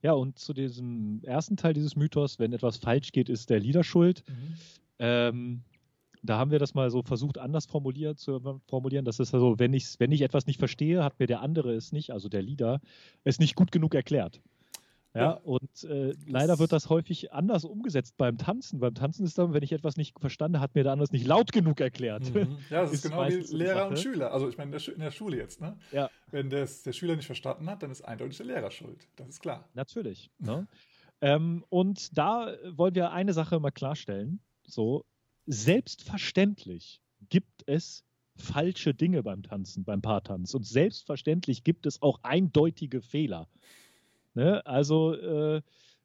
Ja, 0.02 0.12
und 0.12 0.38
zu 0.38 0.52
diesem 0.52 1.22
ersten 1.24 1.56
Teil 1.56 1.74
dieses 1.74 1.96
Mythos, 1.96 2.38
wenn 2.38 2.52
etwas 2.52 2.76
falsch 2.76 3.12
geht, 3.12 3.28
ist 3.28 3.50
der 3.50 3.60
Leader 3.60 3.82
schuld. 3.82 4.22
Mhm. 4.28 4.54
Ähm, 4.98 5.64
da 6.22 6.38
haben 6.38 6.50
wir 6.50 6.58
das 6.58 6.74
mal 6.74 6.90
so 6.90 7.02
versucht, 7.02 7.38
anders 7.38 7.66
formuliert, 7.66 8.18
zu 8.18 8.60
formulieren. 8.66 9.04
Das 9.04 9.20
ist 9.20 9.32
also, 9.34 9.58
wenn 9.58 9.72
ich, 9.72 9.98
wenn 9.98 10.12
ich 10.12 10.22
etwas 10.22 10.46
nicht 10.46 10.58
verstehe, 10.58 11.04
hat 11.04 11.18
mir 11.20 11.26
der 11.26 11.40
andere 11.40 11.74
es 11.74 11.92
nicht, 11.92 12.10
also 12.10 12.28
der 12.28 12.42
Leader, 12.42 12.80
es 13.24 13.38
nicht 13.38 13.54
gut 13.54 13.70
genug 13.70 13.94
erklärt. 13.94 14.40
Ja, 15.16 15.30
und 15.32 15.84
äh, 15.84 16.14
leider 16.26 16.58
wird 16.58 16.72
das 16.72 16.88
häufig 16.88 17.32
anders 17.32 17.64
umgesetzt 17.64 18.16
beim 18.16 18.38
Tanzen. 18.38 18.80
Beim 18.80 18.94
Tanzen 18.94 19.24
ist 19.24 19.38
dann, 19.38 19.54
wenn 19.54 19.62
ich 19.62 19.72
etwas 19.72 19.96
nicht 19.96 20.18
verstanden 20.20 20.60
hat 20.60 20.74
mir 20.74 20.82
der 20.82 20.92
andere 20.92 21.04
es 21.04 21.12
nicht 21.12 21.26
laut 21.26 21.52
genug 21.52 21.80
erklärt. 21.80 22.34
Mhm. 22.34 22.58
Ja, 22.70 22.82
das 22.82 22.92
ist, 22.92 23.04
ist 23.04 23.10
genau 23.10 23.28
wie 23.28 23.56
Lehrer 23.56 23.88
und 23.88 23.98
Schüler. 23.98 24.32
Also 24.32 24.48
ich 24.48 24.58
meine, 24.58 24.76
in 24.76 25.00
der 25.00 25.10
Schule 25.10 25.36
jetzt, 25.36 25.60
ne? 25.60 25.78
Ja. 25.92 26.10
Wenn 26.30 26.50
das, 26.50 26.82
der 26.82 26.92
Schüler 26.92 27.16
nicht 27.16 27.26
verstanden 27.26 27.68
hat, 27.70 27.82
dann 27.82 27.90
ist 27.90 28.02
eindeutig 28.02 28.36
der 28.38 28.46
Lehrer 28.46 28.70
schuld. 28.70 29.06
Das 29.16 29.28
ist 29.28 29.40
klar. 29.40 29.68
Natürlich. 29.74 30.30
Ne? 30.46 30.68
ähm, 31.22 31.64
und 31.70 32.16
da 32.16 32.54
wollen 32.70 32.94
wir 32.94 33.10
eine 33.10 33.32
Sache 33.32 33.58
mal 33.58 33.72
klarstellen. 33.72 34.40
So, 34.64 35.04
selbstverständlich 35.46 37.00
gibt 37.28 37.64
es 37.66 38.04
falsche 38.36 38.94
Dinge 38.94 39.22
beim 39.22 39.42
Tanzen, 39.42 39.84
beim 39.84 40.02
Paartanz. 40.02 40.54
Und 40.54 40.66
selbstverständlich 40.66 41.64
gibt 41.64 41.86
es 41.86 42.02
auch 42.02 42.20
eindeutige 42.22 43.02
Fehler. 43.02 43.48
Ne? 44.36 44.64
Also, 44.66 45.14
äh, 45.14 45.62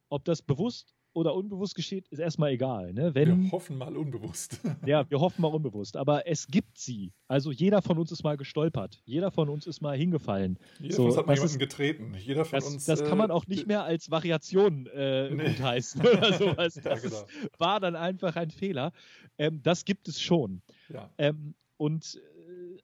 ob 0.10 0.26
das 0.26 0.42
bewusst 0.42 0.96
oder 1.14 1.36
unbewusst 1.36 1.76
geschieht, 1.76 2.08
ist 2.08 2.20
erstmal 2.20 2.52
egal. 2.52 2.94
Ne? 2.94 3.14
Wenn, 3.14 3.44
wir 3.44 3.52
hoffen 3.52 3.78
mal 3.78 3.98
unbewusst. 3.98 4.62
ja, 4.86 5.10
wir 5.10 5.20
hoffen 5.20 5.42
mal 5.42 5.50
unbewusst. 5.50 5.98
Aber 5.98 6.26
es 6.28 6.48
gibt 6.48 6.78
sie. 6.78 7.12
Also 7.28 7.52
jeder 7.52 7.82
von 7.82 7.98
uns 7.98 8.12
ist 8.12 8.24
mal 8.24 8.38
gestolpert. 8.38 9.02
Jeder 9.04 9.32
von 9.32 9.50
uns 9.50 9.68
ist 9.68 9.82
mal 9.82 9.98
hingefallen. 9.98 10.58
Jeder 10.80 10.96
so, 10.96 11.02
von 11.02 11.06
uns 11.08 11.18
hat 11.18 11.28
mal 11.28 11.34
jemanden 11.34 11.56
ist, 11.56 11.60
getreten. 11.60 12.16
Jeder 12.18 12.46
von 12.46 12.60
das, 12.60 12.70
uns. 12.70 12.86
Das 12.86 13.04
kann 13.04 13.18
man 13.18 13.30
äh, 13.30 13.34
auch 13.34 13.48
nicht 13.48 13.68
mehr 13.68 13.84
als 13.84 14.10
Variation 14.10 14.88
äh, 14.88 15.30
nee. 15.30 15.50
gutheißen 15.50 16.02
oder 16.08 16.34
sowas. 16.34 16.76
Das 16.76 17.04
ja, 17.04 17.10
genau. 17.10 17.26
war 17.58 17.82
dann 17.82 17.98
einfach 17.98 18.38
ein 18.38 18.50
Fehler. 18.50 18.94
Ähm, 19.38 19.62
das 19.62 19.84
gibt 19.84 20.08
es 20.08 20.22
schon. 20.22 20.62
Ja. 20.88 21.10
Ähm, 21.18 21.56
und 21.76 22.22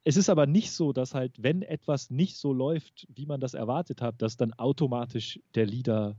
es 0.08 0.16
ist 0.16 0.30
aber 0.30 0.46
nicht 0.48 0.72
so, 0.72 0.94
dass 0.94 1.14
halt, 1.14 1.44
wenn 1.44 1.62
etwas 1.62 2.10
nicht 2.10 2.38
so 2.38 2.54
läuft, 2.54 3.06
wie 3.14 3.26
man 3.26 3.42
das 3.42 3.54
erwartet 3.54 4.02
hat, 4.02 4.22
dass 4.22 4.38
dann 4.38 4.54
automatisch 4.54 5.38
der 5.54 5.66
Leader 5.66 6.16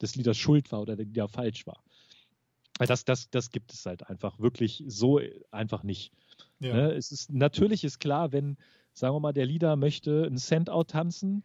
des 0.00 0.14
Leaders 0.14 0.38
schuld 0.38 0.70
war 0.70 0.82
oder 0.82 0.94
der 0.94 1.06
Leader 1.06 1.26
falsch 1.26 1.66
war. 1.66 1.82
Weil 2.78 2.86
das, 2.86 3.04
das, 3.04 3.28
das 3.28 3.50
gibt 3.50 3.72
es 3.72 3.84
halt 3.84 4.08
einfach 4.08 4.38
wirklich 4.38 4.84
so 4.86 5.20
einfach 5.50 5.82
nicht. 5.82 6.12
Ja. 6.60 6.72
Ne? 6.72 6.92
Es 6.92 7.10
ist, 7.10 7.32
natürlich 7.32 7.82
ist 7.82 7.98
klar, 7.98 8.30
wenn, 8.30 8.56
sagen 8.92 9.16
wir 9.16 9.18
mal, 9.18 9.32
der 9.32 9.46
Leader 9.46 9.74
möchte 9.74 10.22
ein 10.26 10.38
Send-Out 10.38 10.90
tanzen 10.90 11.42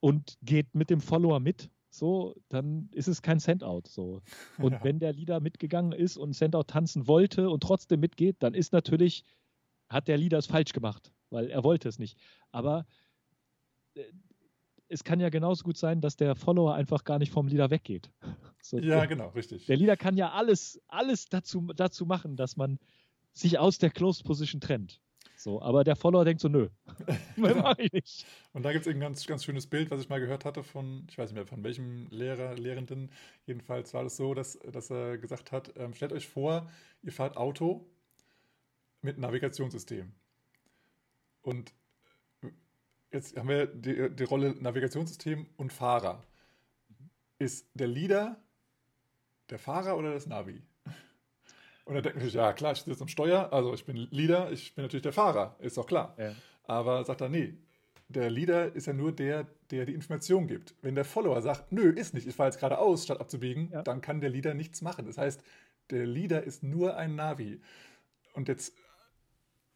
und 0.00 0.36
geht 0.42 0.74
mit 0.74 0.90
dem 0.90 1.00
Follower 1.00 1.38
mit, 1.38 1.70
so, 1.90 2.34
dann 2.48 2.88
ist 2.92 3.06
es 3.06 3.22
kein 3.22 3.38
Send-Out. 3.38 3.86
So. 3.86 4.20
Und 4.58 4.72
ja. 4.72 4.84
wenn 4.84 4.98
der 4.98 5.12
Leader 5.12 5.38
mitgegangen 5.38 5.92
ist 5.92 6.16
und 6.16 6.32
Send-Out 6.32 6.68
tanzen 6.68 7.06
wollte 7.06 7.50
und 7.50 7.62
trotzdem 7.62 8.00
mitgeht, 8.00 8.36
dann 8.40 8.54
ist 8.54 8.72
natürlich 8.72 9.24
hat 9.90 10.08
der 10.08 10.16
Leader 10.16 10.38
es 10.38 10.46
falsch 10.46 10.72
gemacht, 10.72 11.12
weil 11.28 11.50
er 11.50 11.64
wollte 11.64 11.88
es 11.88 11.98
nicht. 11.98 12.16
Aber 12.52 12.86
äh, 13.94 14.04
es 14.88 15.04
kann 15.04 15.20
ja 15.20 15.28
genauso 15.28 15.64
gut 15.64 15.76
sein, 15.76 16.00
dass 16.00 16.16
der 16.16 16.34
Follower 16.34 16.74
einfach 16.74 17.04
gar 17.04 17.18
nicht 17.18 17.32
vom 17.32 17.46
Leader 17.46 17.70
weggeht. 17.70 18.10
So, 18.62 18.78
ja, 18.78 19.06
genau, 19.06 19.28
richtig. 19.30 19.64
Der 19.64 19.78
Leader 19.78 19.96
kann 19.96 20.18
ja 20.18 20.32
alles, 20.32 20.78
alles 20.86 21.30
dazu, 21.30 21.72
dazu 21.74 22.04
machen, 22.04 22.36
dass 22.36 22.58
man 22.58 22.78
sich 23.32 23.58
aus 23.58 23.78
der 23.78 23.88
Closed 23.88 24.22
Position 24.26 24.60
trennt. 24.60 25.00
So, 25.34 25.62
aber 25.62 25.82
der 25.82 25.96
Follower 25.96 26.26
denkt 26.26 26.42
so, 26.42 26.48
nö, 26.48 26.68
genau. 27.36 27.72
Und 28.52 28.62
da 28.62 28.72
gibt 28.72 28.86
es 28.86 28.92
ein 28.92 29.00
ganz, 29.00 29.26
ganz 29.26 29.44
schönes 29.44 29.66
Bild, 29.66 29.90
was 29.90 30.02
ich 30.02 30.10
mal 30.10 30.20
gehört 30.20 30.44
hatte 30.44 30.62
von, 30.62 31.06
ich 31.08 31.16
weiß 31.16 31.30
nicht 31.30 31.36
mehr, 31.36 31.46
von 31.46 31.64
welchem 31.64 32.06
Lehrer, 32.10 32.54
Lehrenden. 32.54 33.10
Jedenfalls 33.46 33.94
war 33.94 34.04
das 34.04 34.18
so, 34.18 34.34
dass, 34.34 34.58
dass 34.70 34.90
er 34.90 35.16
gesagt 35.16 35.52
hat, 35.52 35.72
ähm, 35.78 35.94
stellt 35.94 36.12
euch 36.12 36.28
vor, 36.28 36.68
ihr 37.00 37.12
fahrt 37.12 37.38
Auto 37.38 37.86
mit 39.02 39.18
Navigationssystem. 39.18 40.12
Und 41.42 41.72
jetzt 43.12 43.36
haben 43.36 43.48
wir 43.48 43.66
die, 43.66 44.10
die 44.14 44.24
Rolle 44.24 44.54
Navigationssystem 44.60 45.46
und 45.56 45.72
Fahrer. 45.72 46.22
Ist 47.38 47.68
der 47.74 47.88
Leader 47.88 48.42
der 49.48 49.58
Fahrer 49.58 49.96
oder 49.96 50.12
das 50.12 50.26
Navi? 50.26 50.62
Und 51.86 51.94
dann 51.94 52.02
denkt 52.02 52.18
man 52.18 52.26
sich, 52.26 52.34
ja 52.34 52.52
klar, 52.52 52.72
ich 52.72 52.82
sitze 52.82 53.00
am 53.00 53.08
Steuer, 53.08 53.52
also 53.52 53.72
ich 53.72 53.84
bin 53.84 53.96
Leader, 53.96 54.52
ich 54.52 54.74
bin 54.74 54.84
natürlich 54.84 55.02
der 55.02 55.14
Fahrer, 55.14 55.56
ist 55.58 55.76
doch 55.76 55.86
klar. 55.86 56.14
Ja. 56.18 56.34
Aber 56.64 57.02
sagt 57.04 57.22
er, 57.22 57.30
nee, 57.30 57.56
der 58.08 58.28
Leader 58.28 58.74
ist 58.74 58.86
ja 58.86 58.92
nur 58.92 59.12
der, 59.12 59.46
der 59.70 59.86
die 59.86 59.94
Information 59.94 60.46
gibt. 60.46 60.74
Wenn 60.82 60.94
der 60.94 61.04
Follower 61.04 61.40
sagt, 61.40 61.72
nö, 61.72 61.90
ist 61.90 62.12
nicht, 62.12 62.26
ich 62.26 62.34
fahre 62.34 62.50
jetzt 62.50 62.58
geradeaus, 62.58 63.04
statt 63.04 63.20
abzubiegen, 63.20 63.70
ja. 63.72 63.82
dann 63.82 64.00
kann 64.00 64.20
der 64.20 64.30
Leader 64.30 64.54
nichts 64.54 64.82
machen. 64.82 65.06
Das 65.06 65.16
heißt, 65.16 65.42
der 65.90 66.06
Leader 66.06 66.42
ist 66.42 66.62
nur 66.62 66.96
ein 66.96 67.14
Navi. 67.14 67.60
Und 68.34 68.48
jetzt 68.48 68.74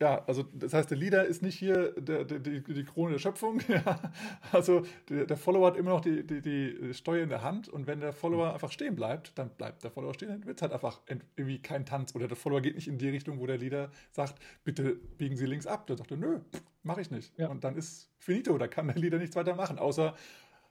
ja, 0.00 0.24
also 0.26 0.42
das 0.52 0.74
heißt, 0.74 0.90
der 0.90 0.98
Leader 0.98 1.24
ist 1.24 1.42
nicht 1.42 1.56
hier 1.56 1.92
der, 1.92 2.24
der, 2.24 2.40
die, 2.40 2.62
die 2.62 2.84
Krone 2.84 3.12
der 3.12 3.18
Schöpfung. 3.18 3.60
Ja. 3.68 4.12
Also 4.52 4.82
der, 5.08 5.26
der, 5.26 5.36
Follower 5.36 5.66
hat 5.66 5.76
immer 5.76 5.90
noch 5.90 6.00
die, 6.00 6.24
die, 6.24 6.40
die, 6.40 6.94
Steuer 6.94 7.22
in 7.22 7.28
der 7.28 7.42
Hand 7.42 7.68
und 7.68 7.86
wenn 7.86 8.00
der 8.00 8.12
Follower 8.12 8.52
einfach 8.52 8.70
stehen 8.70 8.94
bleibt, 8.94 9.36
dann 9.38 9.50
bleibt 9.50 9.82
der 9.82 9.90
Follower 9.90 10.14
stehen, 10.14 10.28
dann 10.28 10.46
wird 10.46 10.58
es 10.58 10.62
halt 10.62 10.72
einfach 10.72 11.00
irgendwie 11.06 11.60
kein 11.60 11.86
Tanz. 11.86 12.14
Oder 12.14 12.28
der 12.28 12.36
Follower 12.36 12.60
geht 12.60 12.74
nicht 12.74 12.88
in 12.88 12.98
die 12.98 13.08
Richtung, 13.08 13.40
wo 13.40 13.46
der 13.46 13.58
Leader 13.58 13.90
sagt, 14.12 14.40
bitte 14.64 14.94
biegen 14.94 15.36
Sie 15.36 15.46
links 15.46 15.66
ab. 15.66 15.86
Dann 15.86 15.96
sagt 15.96 16.10
er, 16.10 16.16
nö, 16.16 16.40
mache 16.82 17.00
ich 17.00 17.10
nicht. 17.10 17.36
Ja. 17.38 17.48
Und 17.48 17.64
dann 17.64 17.76
ist 17.76 18.10
finito, 18.18 18.56
da 18.58 18.68
kann 18.68 18.86
der 18.86 18.96
Leader 18.96 19.18
nichts 19.18 19.36
weiter 19.36 19.54
machen, 19.54 19.78
außer 19.78 20.14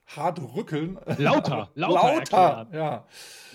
hart 0.06 0.40
rückeln. 0.56 1.00
Lauter, 1.18 1.72
lauter, 1.76 2.16
lauter 2.16 2.68
ja. 2.72 3.08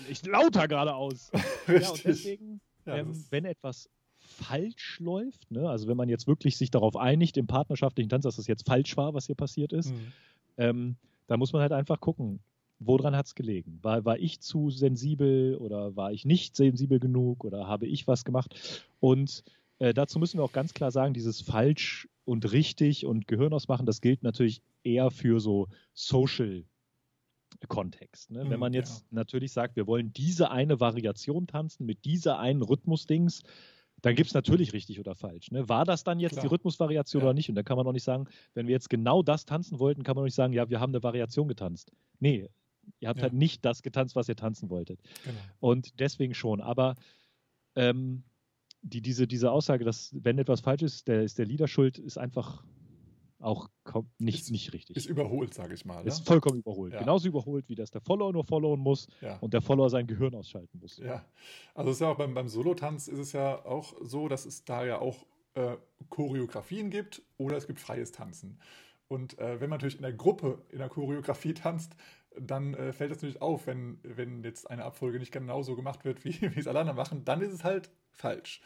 Ich 0.07 0.25
lauter 0.25 0.67
geradeaus. 0.67 1.31
Richtig. 1.67 1.69
Ja, 1.79 1.89
und 1.89 2.05
deswegen, 2.05 2.61
ja, 2.85 2.95
ähm, 2.97 3.25
wenn 3.29 3.45
etwas 3.45 3.89
falsch 4.29 4.99
läuft, 4.99 5.51
ne? 5.51 5.69
also 5.69 5.87
wenn 5.87 5.97
man 5.97 6.09
jetzt 6.09 6.27
wirklich 6.27 6.57
sich 6.57 6.71
darauf 6.71 6.95
einigt 6.95 7.37
im 7.37 7.47
partnerschaftlichen 7.47 8.09
Tanz, 8.09 8.23
dass 8.23 8.37
das 8.37 8.47
jetzt 8.47 8.65
falsch 8.65 8.95
war, 8.97 9.13
was 9.13 9.25
hier 9.25 9.35
passiert 9.35 9.73
ist, 9.73 9.91
mhm. 9.91 10.13
ähm, 10.57 10.95
da 11.27 11.37
muss 11.37 11.53
man 11.53 11.61
halt 11.61 11.71
einfach 11.71 11.99
gucken, 11.99 12.39
woran 12.79 13.15
hat 13.15 13.25
es 13.25 13.35
gelegen? 13.35 13.79
War, 13.81 14.05
war 14.05 14.17
ich 14.17 14.39
zu 14.39 14.69
sensibel 14.69 15.57
oder 15.57 15.95
war 15.95 16.11
ich 16.13 16.25
nicht 16.25 16.55
sensibel 16.55 16.99
genug 16.99 17.43
oder 17.43 17.67
habe 17.67 17.87
ich 17.87 18.07
was 18.07 18.23
gemacht? 18.23 18.85
Und 18.99 19.43
äh, 19.79 19.93
dazu 19.93 20.19
müssen 20.19 20.39
wir 20.39 20.43
auch 20.43 20.53
ganz 20.53 20.73
klar 20.73 20.91
sagen, 20.91 21.13
dieses 21.13 21.41
falsch 21.41 22.07
und 22.25 22.51
richtig 22.51 23.05
und 23.05 23.27
Gehirn 23.27 23.53
ausmachen, 23.53 23.85
das 23.85 24.01
gilt 24.01 24.23
natürlich 24.23 24.61
eher 24.83 25.11
für 25.11 25.39
so 25.39 25.67
Social 25.93 26.63
Kontext. 27.67 28.31
Ne? 28.31 28.41
Wenn 28.41 28.53
mhm, 28.53 28.59
man 28.59 28.73
jetzt 28.73 29.01
ja. 29.01 29.07
natürlich 29.11 29.51
sagt, 29.51 29.75
wir 29.75 29.87
wollen 29.87 30.13
diese 30.13 30.51
eine 30.51 30.79
Variation 30.79 31.47
tanzen 31.47 31.85
mit 31.85 32.05
dieser 32.05 32.39
einen 32.39 32.61
Rhythmusdings, 32.61 33.43
dann 34.01 34.15
gibt 34.15 34.27
es 34.27 34.33
natürlich 34.33 34.73
richtig 34.73 34.99
oder 34.99 35.15
falsch. 35.15 35.51
Ne? 35.51 35.67
War 35.67 35.85
das 35.85 36.03
dann 36.03 36.19
jetzt 36.19 36.33
Klar. 36.33 36.43
die 36.43 36.47
Rhythmusvariation 36.47 37.21
ja. 37.21 37.27
oder 37.27 37.33
nicht? 37.33 37.49
Und 37.49 37.55
dann 37.55 37.65
kann 37.65 37.77
man 37.77 37.85
doch 37.85 37.93
nicht 37.93 38.03
sagen, 38.03 38.27
wenn 38.53 38.67
wir 38.67 38.73
jetzt 38.73 38.89
genau 38.89 39.23
das 39.23 39.45
tanzen 39.45 39.79
wollten, 39.79 40.03
kann 40.03 40.15
man 40.15 40.23
doch 40.23 40.27
nicht 40.27 40.35
sagen, 40.35 40.53
ja, 40.53 40.69
wir 40.69 40.79
haben 40.79 40.91
eine 40.91 41.03
Variation 41.03 41.47
getanzt. 41.47 41.91
Nee, 42.19 42.49
ihr 42.99 43.09
habt 43.09 43.19
ja. 43.19 43.23
halt 43.23 43.33
nicht 43.33 43.65
das 43.65 43.81
getanzt, 43.81 44.15
was 44.15 44.29
ihr 44.29 44.35
tanzen 44.35 44.69
wolltet. 44.69 45.01
Genau. 45.23 45.37
Und 45.59 45.99
deswegen 45.99 46.33
schon. 46.33 46.61
Aber 46.61 46.95
ähm, 47.75 48.23
die, 48.81 49.01
diese, 49.01 49.27
diese 49.27 49.51
Aussage, 49.51 49.83
dass 49.83 50.15
wenn 50.19 50.37
etwas 50.37 50.61
falsch 50.61 50.83
ist, 50.83 51.07
der, 51.07 51.23
ist 51.23 51.37
der 51.37 51.45
Leader 51.45 51.67
schuld, 51.67 51.97
ist 51.97 52.17
einfach 52.17 52.63
auch 53.39 53.69
nicht, 54.17 54.41
ist, 54.41 54.51
nicht 54.51 54.73
richtig. 54.73 54.97
Ist 54.97 55.05
überholt, 55.05 55.53
sage 55.53 55.73
ich 55.73 55.85
mal. 55.85 56.05
Ist 56.05 56.19
ne? 56.19 56.25
vollkommen 56.25 56.59
überholt. 56.59 56.93
Ja. 56.93 56.99
Genauso 56.99 57.27
überholt, 57.27 57.69
wie 57.69 57.75
das 57.75 57.89
der 57.89 58.01
Follower 58.01 58.33
nur 58.33 58.43
followen 58.43 58.79
muss 58.79 59.07
ja. 59.21 59.37
und 59.37 59.53
der 59.53 59.61
Follower 59.61 59.89
sein 59.89 60.07
Gehirn 60.07 60.35
ausschalten 60.35 60.79
muss. 60.79 60.97
Ja, 60.97 61.25
also 61.73 61.91
ist 61.91 62.01
ja 62.01 62.09
auch 62.09 62.17
beim, 62.17 62.33
beim 62.33 62.49
Solotanz 62.49 63.07
ist 63.07 63.19
es 63.19 63.31
ja 63.31 63.65
auch 63.65 63.93
so, 64.01 64.27
dass 64.27 64.45
es 64.45 64.65
da 64.65 64.85
ja 64.85 64.99
auch 64.99 65.25
äh, 65.53 65.77
Choreografien 66.09 66.89
gibt 66.89 67.21
oder 67.37 67.57
es 67.57 67.67
gibt 67.67 67.79
freies 67.79 68.11
Tanzen. 68.11 68.59
Und 69.07 69.39
äh, 69.39 69.59
wenn 69.59 69.69
man 69.69 69.77
natürlich 69.77 69.95
in 69.95 70.03
der 70.03 70.13
Gruppe 70.13 70.61
in 70.69 70.79
der 70.79 70.89
Choreografie 70.89 71.53
tanzt, 71.53 71.95
dann 72.37 72.73
äh, 72.75 72.93
fällt 72.93 73.11
es 73.11 73.17
natürlich 73.17 73.41
auf, 73.41 73.67
wenn, 73.67 73.99
wenn 74.03 74.43
jetzt 74.43 74.69
eine 74.69 74.85
Abfolge 74.85 75.17
nicht 75.17 75.31
genauso 75.31 75.75
gemacht 75.75 76.05
wird, 76.05 76.23
wie, 76.25 76.41
wie 76.41 76.59
es 76.59 76.67
alle 76.67 76.79
anderen 76.79 76.97
machen, 76.97 77.25
dann 77.25 77.41
ist 77.41 77.53
es 77.53 77.63
halt 77.63 77.89
falsch. 78.11 78.61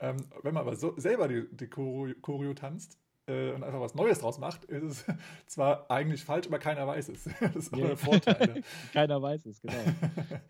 Ähm, 0.00 0.16
wenn 0.42 0.52
man 0.52 0.62
aber 0.62 0.76
so, 0.76 0.94
selber 0.98 1.28
die, 1.28 1.46
die 1.50 1.68
Choreo, 1.68 2.14
Choreo 2.20 2.54
tanzt, 2.54 2.98
äh, 3.26 3.52
und 3.52 3.64
einfach 3.64 3.80
was 3.80 3.94
Neues 3.94 4.20
draus 4.20 4.38
macht, 4.38 4.64
ist 4.66 4.82
es 4.82 5.04
zwar 5.46 5.90
eigentlich 5.90 6.24
falsch, 6.24 6.46
aber 6.46 6.58
keiner 6.58 6.86
weiß 6.86 7.08
es. 7.08 7.24
Das 7.40 7.56
ist 7.56 7.76
yeah. 7.76 7.90
ein 7.90 7.96
Vorteil. 7.96 8.54
Ne? 8.54 8.62
keiner 8.92 9.20
weiß 9.20 9.46
es, 9.46 9.60
genau. 9.60 9.74
ja, 9.74 10.40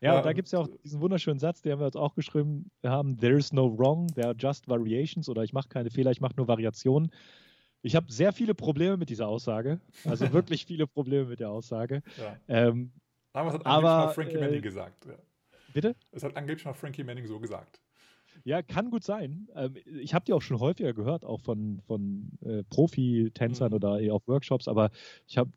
ja, 0.00 0.16
und 0.18 0.26
da 0.26 0.32
gibt 0.32 0.46
es 0.46 0.52
ja 0.52 0.58
auch 0.58 0.68
diesen 0.84 1.00
wunderschönen 1.00 1.38
Satz, 1.38 1.62
den 1.62 1.78
wir 1.78 1.86
jetzt 1.86 1.96
auch 1.96 2.14
geschrieben 2.14 2.70
haben, 2.84 3.16
there 3.18 3.36
is 3.36 3.52
no 3.52 3.76
wrong, 3.78 4.08
there 4.08 4.28
are 4.28 4.36
just 4.36 4.68
variations 4.68 5.28
oder 5.28 5.42
ich 5.42 5.52
mache 5.52 5.68
keine 5.68 5.90
Fehler, 5.90 6.10
ich 6.10 6.20
mache 6.20 6.34
nur 6.36 6.48
Variationen. 6.48 7.10
Ich 7.82 7.94
habe 7.94 8.10
sehr 8.10 8.32
viele 8.32 8.54
Probleme 8.54 8.96
mit 8.96 9.10
dieser 9.10 9.28
Aussage, 9.28 9.80
also 10.04 10.32
wirklich 10.32 10.66
viele 10.66 10.86
Probleme 10.86 11.26
mit 11.26 11.40
der 11.40 11.50
Aussage. 11.50 12.02
Ja. 12.18 12.36
Ähm, 12.48 12.92
aber 13.32 13.48
es 13.48 13.54
hat 13.54 13.66
angeblich 13.66 13.82
mal 13.82 14.08
Frankie 14.14 14.36
äh, 14.36 14.40
Manning 14.40 14.62
gesagt. 14.62 15.06
Ja. 15.06 15.14
Bitte? 15.72 15.94
Es 16.10 16.22
hat 16.22 16.34
angeblich 16.36 16.64
mal 16.64 16.72
Frankie 16.72 17.04
Manning 17.04 17.26
so 17.26 17.38
gesagt. 17.38 17.80
Ja, 18.46 18.62
kann 18.62 18.90
gut 18.90 19.02
sein. 19.02 19.48
Ähm, 19.56 19.74
ich 19.84 20.14
habe 20.14 20.24
die 20.24 20.32
auch 20.32 20.40
schon 20.40 20.60
häufiger 20.60 20.92
gehört, 20.92 21.24
auch 21.24 21.40
von, 21.40 21.82
von 21.84 22.30
äh, 22.44 22.62
Profi-Tänzern 22.62 23.70
mhm. 23.70 23.74
oder 23.74 23.98
auf 24.14 24.28
Workshops, 24.28 24.68
aber 24.68 24.92
ich 25.26 25.36
habe, 25.36 25.50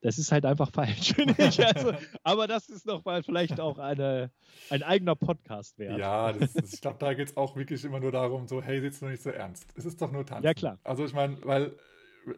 das 0.00 0.18
ist 0.18 0.32
halt 0.32 0.44
einfach 0.44 0.70
falsch. 0.74 1.14
Also, 1.60 1.92
aber 2.24 2.48
das 2.48 2.68
ist 2.68 2.84
nochmal 2.84 3.22
vielleicht 3.22 3.60
auch 3.60 3.78
eine, 3.78 4.32
ein 4.70 4.82
eigener 4.82 5.14
Podcast 5.14 5.78
wert. 5.78 6.00
Ja, 6.00 6.32
das, 6.32 6.54
das, 6.54 6.72
ich 6.72 6.80
glaube, 6.80 6.96
da 6.98 7.14
geht 7.14 7.28
es 7.28 7.36
auch 7.36 7.54
wirklich 7.54 7.84
immer 7.84 8.00
nur 8.00 8.10
darum, 8.10 8.48
so, 8.48 8.60
hey, 8.60 8.80
sitzt 8.80 9.02
du 9.02 9.06
nicht 9.06 9.22
so 9.22 9.30
ernst. 9.30 9.68
Es 9.76 9.84
ist 9.84 10.02
doch 10.02 10.10
nur 10.10 10.26
Tanzen. 10.26 10.44
Ja, 10.44 10.52
klar. 10.52 10.80
Also 10.82 11.04
ich 11.04 11.12
meine, 11.12 11.36
weil 11.44 11.76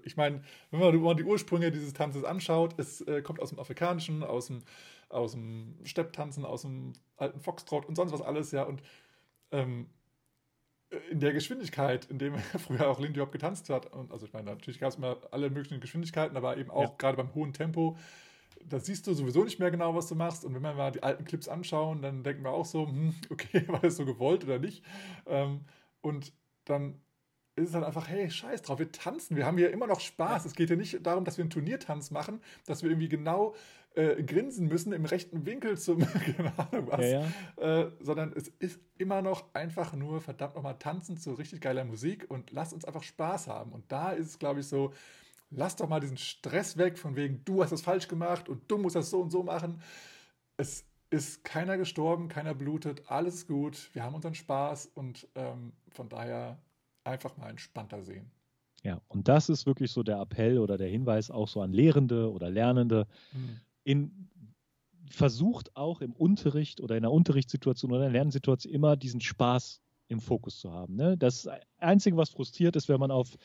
ich 0.03 0.19
meine, 0.19 0.43
wenn 0.71 0.81
man 0.81 1.17
die 1.17 1.25
Ursprünge 1.25 1.71
dieses 1.71 1.95
Tanzes 1.95 2.25
anschaut, 2.25 2.75
es 2.79 3.01
äh, 3.03 3.23
kommt 3.23 3.41
aus 3.41 3.51
dem 3.51 3.59
Afrikanischen, 3.59 4.23
aus 4.23 4.49
dem, 4.49 4.63
aus 5.09 5.33
dem 5.33 5.77
Stepptanzen, 5.85 6.45
aus 6.45 6.63
dem 6.63 6.93
alten 7.17 7.41
Foxtrot 7.41 7.87
und 7.87 7.95
sonst 7.95 8.13
was 8.13 8.23
alles, 8.23 8.53
ja. 8.53 8.65
Und 8.65 8.83
ähm, 9.55 9.87
in 11.11 11.21
der 11.21 11.33
Geschwindigkeit, 11.33 12.05
in 12.07 12.19
dem 12.19 12.39
früher 12.59 12.89
auch 12.89 13.01
Lindy 13.01 13.21
Hop 13.21 13.33
getanzt 13.33 13.71
hat, 13.71 13.93
und 13.93 14.13
also 14.13 14.27
ich 14.27 14.33
meine, 14.33 14.51
natürlich 14.51 14.81
gab 14.81 14.91
es 14.91 14.97
immer 14.97 15.17
alle 15.31 15.51
möglichen 15.51 15.81
Geschwindigkeiten, 15.81 16.37
aber 16.37 16.57
eben 16.57 16.71
auch 16.71 16.91
ja. 16.91 16.95
gerade 16.99 17.17
beim 17.17 17.35
hohen 17.35 17.53
Tempo, 17.53 17.97
da 18.67 18.81
siehst 18.81 19.07
du 19.07 19.15
sowieso 19.15 19.45
nicht 19.45 19.59
mehr 19.59 19.71
genau, 19.71 19.95
was 19.95 20.09
du 20.09 20.15
machst. 20.15 20.45
Und 20.45 20.55
wenn 20.55 20.63
wir 20.63 20.75
mal 20.75 20.93
die 20.93 21.03
alten 21.03 21.25
Clips 21.25 21.49
anschauen, 21.49 22.03
dann 22.03 22.23
denken 22.23 22.45
wir 22.45 22.51
auch 22.51 22.65
so, 22.65 22.87
hm, 22.87 23.15
okay, 23.31 23.67
war 23.69 23.81
das 23.81 23.97
so 23.97 24.05
gewollt 24.05 24.45
oder 24.45 24.59
nicht? 24.59 24.85
Ähm, 25.27 25.65
und 26.01 26.33
dann 26.65 27.01
ist 27.57 27.67
es 27.67 27.73
dann 27.73 27.85
einfach, 27.85 28.09
hey, 28.09 28.31
scheiß 28.31 28.63
drauf, 28.63 28.79
wir 28.79 28.91
tanzen, 28.91 29.37
wir 29.37 29.47
haben 29.47 29.59
hier 29.59 29.71
immer 29.71 29.87
noch 29.87 30.01
Spaß. 30.01 30.45
Ja. 30.45 30.49
Es 30.49 30.55
geht 30.57 30.71
ja 30.71 30.77
nicht 30.77 31.07
darum, 31.07 31.25
dass 31.25 31.39
wir 31.39 31.43
einen 31.43 31.51
Turniertanz 31.51 32.11
machen, 32.11 32.41
dass 32.67 32.83
wir 32.83 32.91
irgendwie 32.91 33.09
genau 33.09 33.55
äh, 33.95 34.23
grinsen 34.25 34.67
müssen 34.67 34.93
im 34.93 35.05
rechten 35.05 35.47
Winkel 35.47 35.79
zum, 35.79 36.01
keine 36.37 36.59
Ahnung 36.59 36.89
was, 36.91 37.01
ja, 37.01 37.25
ja. 37.57 37.83
Äh, 37.83 37.93
sondern 38.01 38.33
es 38.33 38.49
ist 38.59 38.81
immer 38.99 39.23
noch 39.23 39.55
einfach 39.55 39.93
nur 39.93 40.21
verdammt 40.21 40.57
nochmal 40.57 40.79
tanzen 40.79 41.17
zu 41.17 41.35
richtig 41.35 41.61
geiler 41.61 41.85
Musik 41.85 42.27
und 42.29 42.51
lass 42.51 42.73
uns 42.73 42.85
einfach 42.85 43.05
Spaß 43.05 43.47
haben. 43.47 43.73
Und 43.73 43.91
da 43.93 44.11
ist 44.11 44.27
es, 44.27 44.39
glaube 44.39 44.61
ich, 44.61 44.67
so, 44.67 44.93
lass 45.51 45.77
doch 45.77 45.89
mal 45.89 46.01
diesen 46.01 46.17
Stress 46.19 46.77
weg, 46.77 46.99
von 46.99 47.15
wegen, 47.15 47.45
du 47.45 47.63
hast 47.63 47.71
das 47.71 47.83
falsch 47.83 48.09
gemacht 48.09 48.49
und 48.49 48.69
du 48.69 48.79
musst 48.79 48.97
das 48.97 49.11
so 49.11 49.21
und 49.21 49.31
so 49.31 49.45
machen. 49.45 49.81
Es 50.57 50.85
ist 51.11 51.45
keiner 51.45 51.79
gestorben, 51.79 52.29
keiner 52.29 52.55
blutet, 52.55 53.03
alles 53.07 53.35
ist 53.35 53.47
gut, 53.47 53.91
wir 53.93 54.03
haben 54.03 54.17
unseren 54.17 54.35
Spaß 54.35 54.87
und 54.95 55.29
ähm, 55.37 55.73
von 55.93 56.09
daher 56.09 56.59
einfach 57.05 57.37
mal 57.37 57.51
entspannter 57.51 58.03
sehen. 58.03 58.31
Ja, 58.83 59.01
und 59.09 59.29
das 59.29 59.49
ist 59.49 59.65
wirklich 59.65 59.93
so 59.93 60.03
der 60.03 60.21
Appell 60.21 60.59
oder 60.59 60.77
der 60.77 60.89
Hinweis 60.89 61.31
auch 61.31 61.49
so 61.49 61.63
an 61.63 61.73
Lehrende 61.73 62.31
oder 62.31 62.51
Lernende. 62.51 63.07
Mhm 63.33 63.61
in, 63.85 64.29
versucht 65.11 65.77
auch 65.77 66.01
im 66.01 66.13
Unterricht 66.13 66.81
oder 66.81 66.97
in 66.97 67.03
der 67.03 67.13
Unterrichtssituation 67.13 67.93
oder 67.93 68.07
in 68.07 68.13
der 68.13 68.21
Lernsituation 68.21 68.73
immer 68.73 68.97
diesen 68.97 69.21
Spaß 69.21 69.81
im 70.09 70.21
Fokus 70.21 70.59
zu 70.59 70.73
haben. 70.73 70.97
Ne? 70.97 71.17
Das 71.17 71.49
Einzige, 71.79 72.17
was 72.17 72.31
frustriert 72.31 72.75
ist, 72.75 72.89
wenn 72.89 73.01
man 73.01 73.11
auf 73.11 73.37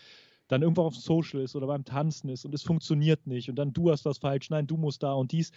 dann 0.47 0.63
irgendwo 0.63 0.81
auf 0.81 0.95
Social 0.95 1.41
ist 1.41 1.55
oder 1.55 1.67
beim 1.67 1.85
Tanzen 1.85 2.27
ist 2.29 2.43
und 2.43 2.55
es 2.55 2.63
funktioniert 2.63 3.27
nicht 3.27 3.49
und 3.49 3.55
dann 3.55 3.71
du 3.71 3.91
hast 3.91 4.05
was 4.05 4.17
falsch, 4.17 4.49
nein, 4.49 4.65
du 4.65 4.77
musst 4.77 5.03
da 5.03 5.13
und 5.13 5.31
dies. 5.31 5.51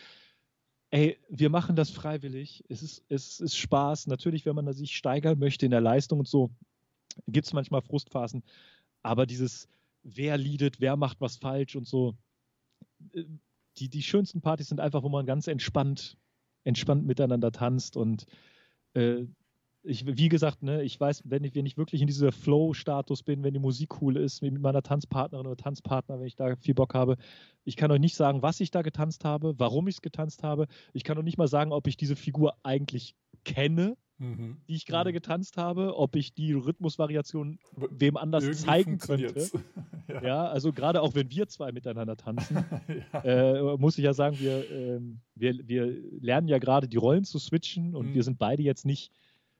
Ey, 0.90 1.18
wir 1.30 1.48
machen 1.48 1.76
das 1.76 1.88
freiwillig. 1.88 2.62
Es 2.68 2.82
ist, 2.82 3.02
es 3.08 3.40
ist 3.40 3.56
Spaß. 3.56 4.08
Natürlich, 4.08 4.44
wenn 4.44 4.54
man 4.54 4.70
sich 4.74 4.94
steigern 4.94 5.38
möchte 5.38 5.64
in 5.64 5.70
der 5.70 5.80
Leistung 5.80 6.18
und 6.18 6.28
so, 6.28 6.50
gibt 7.26 7.46
es 7.46 7.52
manchmal 7.52 7.82
Frustphasen. 7.82 8.42
Aber 9.02 9.26
dieses, 9.26 9.68
wer 10.02 10.36
leadet, 10.36 10.80
wer 10.80 10.96
macht 10.96 11.20
was 11.20 11.36
falsch 11.36 11.76
und 11.76 11.86
so, 11.86 12.16
äh, 13.12 13.24
die, 13.78 13.88
die 13.88 14.02
schönsten 14.02 14.42
Partys 14.42 14.68
sind 14.68 14.80
einfach, 14.80 15.02
wo 15.02 15.08
man 15.08 15.26
ganz 15.26 15.46
entspannt, 15.46 16.18
entspannt 16.64 17.06
miteinander 17.06 17.52
tanzt 17.52 17.96
und 17.96 18.26
äh, 18.94 19.24
ich, 19.84 20.06
wie 20.06 20.28
gesagt, 20.28 20.62
ne, 20.62 20.82
ich 20.82 20.98
weiß, 20.98 21.22
wenn 21.24 21.42
ich, 21.44 21.54
wenn 21.54 21.66
ich 21.66 21.76
wirklich 21.76 22.00
in 22.00 22.06
dieser 22.06 22.30
Flow-Status 22.30 23.24
bin, 23.24 23.42
wenn 23.42 23.54
die 23.54 23.60
Musik 23.60 24.00
cool 24.00 24.16
ist, 24.16 24.40
mit 24.40 24.60
meiner 24.60 24.82
Tanzpartnerin 24.82 25.46
oder 25.46 25.56
Tanzpartner, 25.56 26.20
wenn 26.20 26.26
ich 26.26 26.36
da 26.36 26.54
viel 26.56 26.74
Bock 26.74 26.94
habe, 26.94 27.16
ich 27.64 27.76
kann 27.76 27.90
euch 27.90 28.00
nicht 28.00 28.14
sagen, 28.14 28.42
was 28.42 28.60
ich 28.60 28.70
da 28.70 28.82
getanzt 28.82 29.24
habe, 29.24 29.58
warum 29.58 29.88
ich 29.88 29.96
es 29.96 30.02
getanzt 30.02 30.44
habe. 30.44 30.68
Ich 30.92 31.02
kann 31.02 31.18
auch 31.18 31.22
nicht 31.22 31.38
mal 31.38 31.48
sagen, 31.48 31.72
ob 31.72 31.88
ich 31.88 31.96
diese 31.96 32.14
Figur 32.14 32.54
eigentlich 32.62 33.16
kenne 33.44 33.96
mhm. 34.22 34.56
die 34.68 34.74
ich 34.74 34.86
gerade 34.86 35.10
mhm. 35.10 35.14
getanzt 35.14 35.56
habe, 35.56 35.96
ob 35.96 36.16
ich 36.16 36.32
die 36.32 36.52
Rhythmusvariation 36.52 37.58
wem 37.90 38.16
anders 38.16 38.44
Irgendwie 38.44 38.60
zeigen 38.60 38.98
könnte. 38.98 39.50
ja. 40.08 40.22
ja. 40.22 40.44
also 40.44 40.72
gerade 40.72 41.02
auch 41.02 41.14
wenn 41.14 41.30
wir 41.30 41.48
zwei 41.48 41.72
miteinander 41.72 42.16
tanzen, 42.16 42.64
ja. 43.12 43.20
äh, 43.20 43.76
muss 43.76 43.98
ich 43.98 44.04
ja 44.04 44.14
sagen, 44.14 44.38
wir, 44.38 44.70
äh, 44.70 45.00
wir, 45.34 45.68
wir 45.68 45.86
lernen 46.20 46.48
ja 46.48 46.58
gerade 46.58 46.88
die 46.88 46.96
Rollen 46.96 47.24
zu 47.24 47.38
switchen 47.38 47.94
und 47.94 48.10
mhm. 48.10 48.14
wir 48.14 48.22
sind 48.22 48.38
beide 48.38 48.62
jetzt 48.62 48.86
nicht 48.86 49.12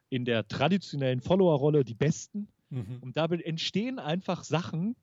in 0.09 0.25
der 0.25 0.47
traditionellen 0.47 1.21
Follower-Rolle 1.21 1.85
die 1.85 1.95
Besten. 1.95 2.49
Mhm. 2.71 2.99
Und 3.01 3.17
dabei 3.17 3.37
entstehen 3.39 3.99
einfach 3.99 4.45
Sachen, 4.45 4.95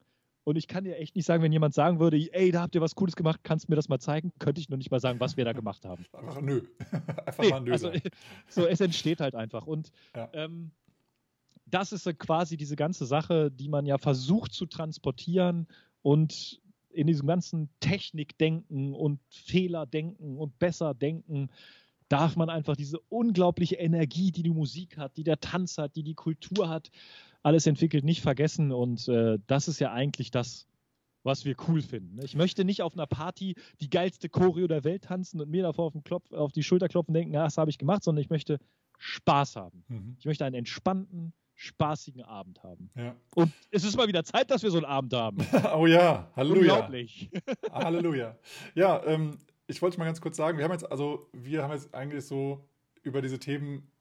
Und 0.43 0.55
ich 0.55 0.67
kann 0.67 0.83
dir 0.83 0.97
echt 0.97 1.15
nicht 1.15 1.25
sagen, 1.25 1.43
wenn 1.43 1.51
jemand 1.51 1.73
sagen 1.73 1.99
würde, 1.99 2.17
ey, 2.33 2.51
da 2.51 2.61
habt 2.61 2.75
ihr 2.75 2.81
was 2.81 2.95
Cooles 2.95 3.15
gemacht, 3.15 3.41
kannst 3.43 3.67
du 3.67 3.71
mir 3.71 3.75
das 3.75 3.89
mal 3.89 3.99
zeigen, 3.99 4.31
könnte 4.39 4.61
ich 4.61 4.69
noch 4.69 4.77
nicht 4.77 4.89
mal 4.89 4.99
sagen, 4.99 5.19
was 5.19 5.37
wir 5.37 5.45
da 5.45 5.53
gemacht 5.53 5.85
haben. 5.85 6.05
Einfach 6.13 6.41
nö. 6.41 6.61
Einfach 7.25 7.43
nee, 7.43 7.49
mal 7.49 7.61
nö. 7.61 7.71
Also, 7.71 7.91
so, 8.49 8.65
es 8.65 8.81
entsteht 8.81 9.19
halt 9.19 9.35
einfach. 9.35 9.67
Und 9.67 9.91
ja. 10.15 10.29
ähm, 10.33 10.71
das 11.65 11.91
ist 11.91 12.05
quasi 12.17 12.57
diese 12.57 12.75
ganze 12.75 13.05
Sache, 13.05 13.51
die 13.51 13.69
man 13.69 13.85
ja 13.85 13.97
versucht 13.97 14.53
zu 14.53 14.65
transportieren 14.65 15.67
und 16.01 16.61
in 16.91 17.07
diesem 17.07 17.27
ganzen 17.27 17.69
Technikdenken 17.79 18.93
und 18.93 19.19
Fehlerdenken 19.29 20.37
und 20.37 20.57
Besserdenken 20.57 21.49
darf 22.09 22.35
man 22.35 22.49
einfach 22.49 22.75
diese 22.75 22.99
unglaubliche 23.09 23.75
Energie, 23.75 24.31
die 24.31 24.41
die 24.41 24.49
Musik 24.49 24.97
hat, 24.97 25.15
die 25.15 25.23
der 25.23 25.39
Tanz 25.39 25.77
hat, 25.77 25.95
die 25.95 26.03
die 26.03 26.15
Kultur 26.15 26.67
hat, 26.67 26.89
alles 27.43 27.65
entwickelt, 27.67 28.03
nicht 28.03 28.21
vergessen. 28.21 28.71
Und 28.71 29.07
äh, 29.07 29.37
das 29.47 29.67
ist 29.67 29.79
ja 29.79 29.91
eigentlich 29.91 30.31
das, 30.31 30.67
was 31.23 31.45
wir 31.45 31.55
cool 31.67 31.81
finden. 31.81 32.19
Ich 32.23 32.35
möchte 32.35 32.65
nicht 32.65 32.81
auf 32.81 32.93
einer 32.93 33.07
Party 33.07 33.55
die 33.81 33.89
geilste 33.89 34.29
Choreo 34.29 34.67
der 34.67 34.83
Welt 34.83 35.03
tanzen 35.05 35.41
und 35.41 35.49
mir 35.49 35.63
davor 35.63 35.85
auf, 35.85 35.93
Klopf, 36.03 36.31
auf 36.31 36.51
die 36.51 36.63
Schulter 36.63 36.87
klopfen 36.87 37.11
und 37.11 37.15
denken, 37.15 37.33
ja, 37.33 37.43
das 37.43 37.57
habe 37.57 37.69
ich 37.69 37.77
gemacht, 37.77 38.03
sondern 38.03 38.21
ich 38.21 38.29
möchte 38.29 38.59
Spaß 38.97 39.55
haben. 39.55 39.83
Mhm. 39.87 40.15
Ich 40.19 40.25
möchte 40.25 40.45
einen 40.45 40.55
entspannten, 40.55 41.33
spaßigen 41.55 42.23
Abend 42.23 42.63
haben. 42.63 42.89
Ja. 42.95 43.15
Und 43.35 43.51
es 43.71 43.83
ist 43.83 43.97
mal 43.97 44.07
wieder 44.07 44.23
Zeit, 44.23 44.49
dass 44.49 44.63
wir 44.63 44.71
so 44.71 44.77
einen 44.77 44.85
Abend 44.85 45.13
haben. 45.13 45.37
oh 45.75 45.87
ja, 45.87 46.31
Halleluja. 46.35 46.73
Unglaublich. 46.73 47.29
Halleluja. 47.71 48.37
Ja, 48.75 49.03
ähm, 49.05 49.37
ich 49.67 49.81
wollte 49.81 49.99
mal 49.99 50.05
ganz 50.05 50.21
kurz 50.21 50.37
sagen, 50.37 50.57
wir 50.57 50.65
haben 50.65 50.71
jetzt, 50.71 50.89
also 50.89 51.29
wir 51.33 51.63
haben 51.63 51.71
jetzt 51.71 51.93
eigentlich 51.93 52.25
so 52.25 52.65
über 53.03 53.21
diese 53.21 53.39
Themen 53.39 53.91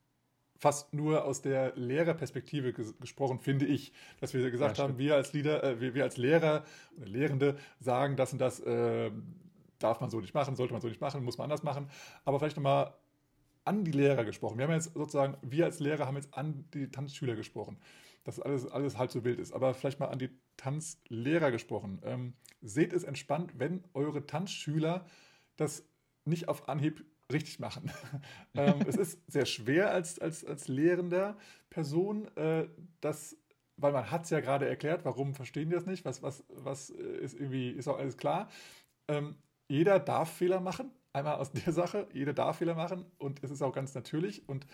fast 0.58 0.92
nur 0.92 1.24
aus 1.24 1.40
der 1.40 1.74
Lehrerperspektive 1.76 2.72
ges 2.72 2.98
gesprochen, 2.98 3.38
finde 3.38 3.64
ich, 3.64 3.92
dass 4.20 4.34
wir 4.34 4.50
gesagt 4.50 4.78
ja, 4.78 4.84
haben, 4.84 4.98
wir 4.98 5.14
als 5.14 5.32
Leader, 5.32 5.62
äh, 5.62 5.80
wir, 5.80 5.94
wir, 5.94 6.04
als 6.04 6.16
Lehrer 6.16 6.64
oder 6.96 7.06
Lehrende 7.06 7.56
sagen, 7.80 8.16
das 8.16 8.32
und 8.32 8.40
das 8.40 8.60
äh, 8.60 9.10
darf 9.78 10.00
man 10.00 10.10
so 10.10 10.20
nicht 10.20 10.34
machen, 10.34 10.56
sollte 10.56 10.72
man 10.72 10.82
so 10.82 10.88
nicht 10.88 11.00
machen, 11.00 11.24
muss 11.24 11.38
man 11.38 11.44
anders 11.44 11.62
machen. 11.62 11.88
Aber 12.24 12.38
vielleicht 12.38 12.56
nochmal 12.56 12.92
an 13.64 13.84
die 13.84 13.92
Lehrer 13.92 14.24
gesprochen. 14.24 14.58
Wir 14.58 14.64
haben 14.64 14.72
jetzt 14.72 14.94
sozusagen, 14.94 15.36
wir 15.42 15.64
als 15.66 15.78
Lehrer 15.78 16.06
haben 16.06 16.16
jetzt 16.16 16.34
an 16.34 16.64
die 16.74 16.90
Tanzschüler 16.90 17.36
gesprochen, 17.36 17.78
dass 18.24 18.40
alles, 18.40 18.66
alles 18.66 18.98
halb 18.98 19.12
so 19.12 19.24
wild 19.24 19.38
ist. 19.38 19.52
Aber 19.52 19.74
vielleicht 19.74 20.00
mal 20.00 20.06
an 20.06 20.18
die 20.18 20.30
Tanzlehrer 20.56 21.50
gesprochen. 21.52 22.00
Ähm, 22.02 22.34
seht 22.60 22.92
es 22.92 23.04
entspannt, 23.04 23.52
wenn 23.58 23.84
eure 23.94 24.26
Tanzschüler 24.26 25.06
das 25.56 25.88
nicht 26.24 26.48
auf 26.48 26.68
Anhieb 26.68 27.04
richtig 27.32 27.58
machen. 27.58 27.90
ähm, 28.54 28.80
es 28.86 28.96
ist 28.96 29.20
sehr 29.30 29.46
schwer 29.46 29.90
als, 29.90 30.18
als, 30.18 30.44
als 30.44 30.68
lehrender 30.68 31.36
Person, 31.70 32.28
äh, 32.36 32.68
das, 33.00 33.36
weil 33.76 33.92
man 33.92 34.10
hat 34.10 34.24
es 34.24 34.30
ja 34.30 34.40
gerade 34.40 34.68
erklärt, 34.68 35.04
warum 35.04 35.34
verstehen 35.34 35.68
die 35.68 35.74
das 35.74 35.86
nicht, 35.86 36.04
was, 36.04 36.22
was, 36.22 36.44
was 36.48 36.90
ist 36.90 37.34
irgendwie, 37.34 37.70
ist 37.70 37.88
auch 37.88 37.98
alles 37.98 38.16
klar. 38.16 38.48
Ähm, 39.08 39.36
jeder 39.68 39.98
darf 39.98 40.32
Fehler 40.32 40.60
machen, 40.60 40.90
einmal 41.12 41.36
aus 41.36 41.52
der 41.64 41.72
Sache, 41.72 42.08
jeder 42.12 42.32
darf 42.32 42.58
Fehler 42.58 42.74
machen 42.74 43.04
und 43.18 43.42
es 43.42 43.50
ist 43.50 43.62
auch 43.62 43.72
ganz 43.72 43.94
natürlich 43.94 44.48
und 44.48 44.66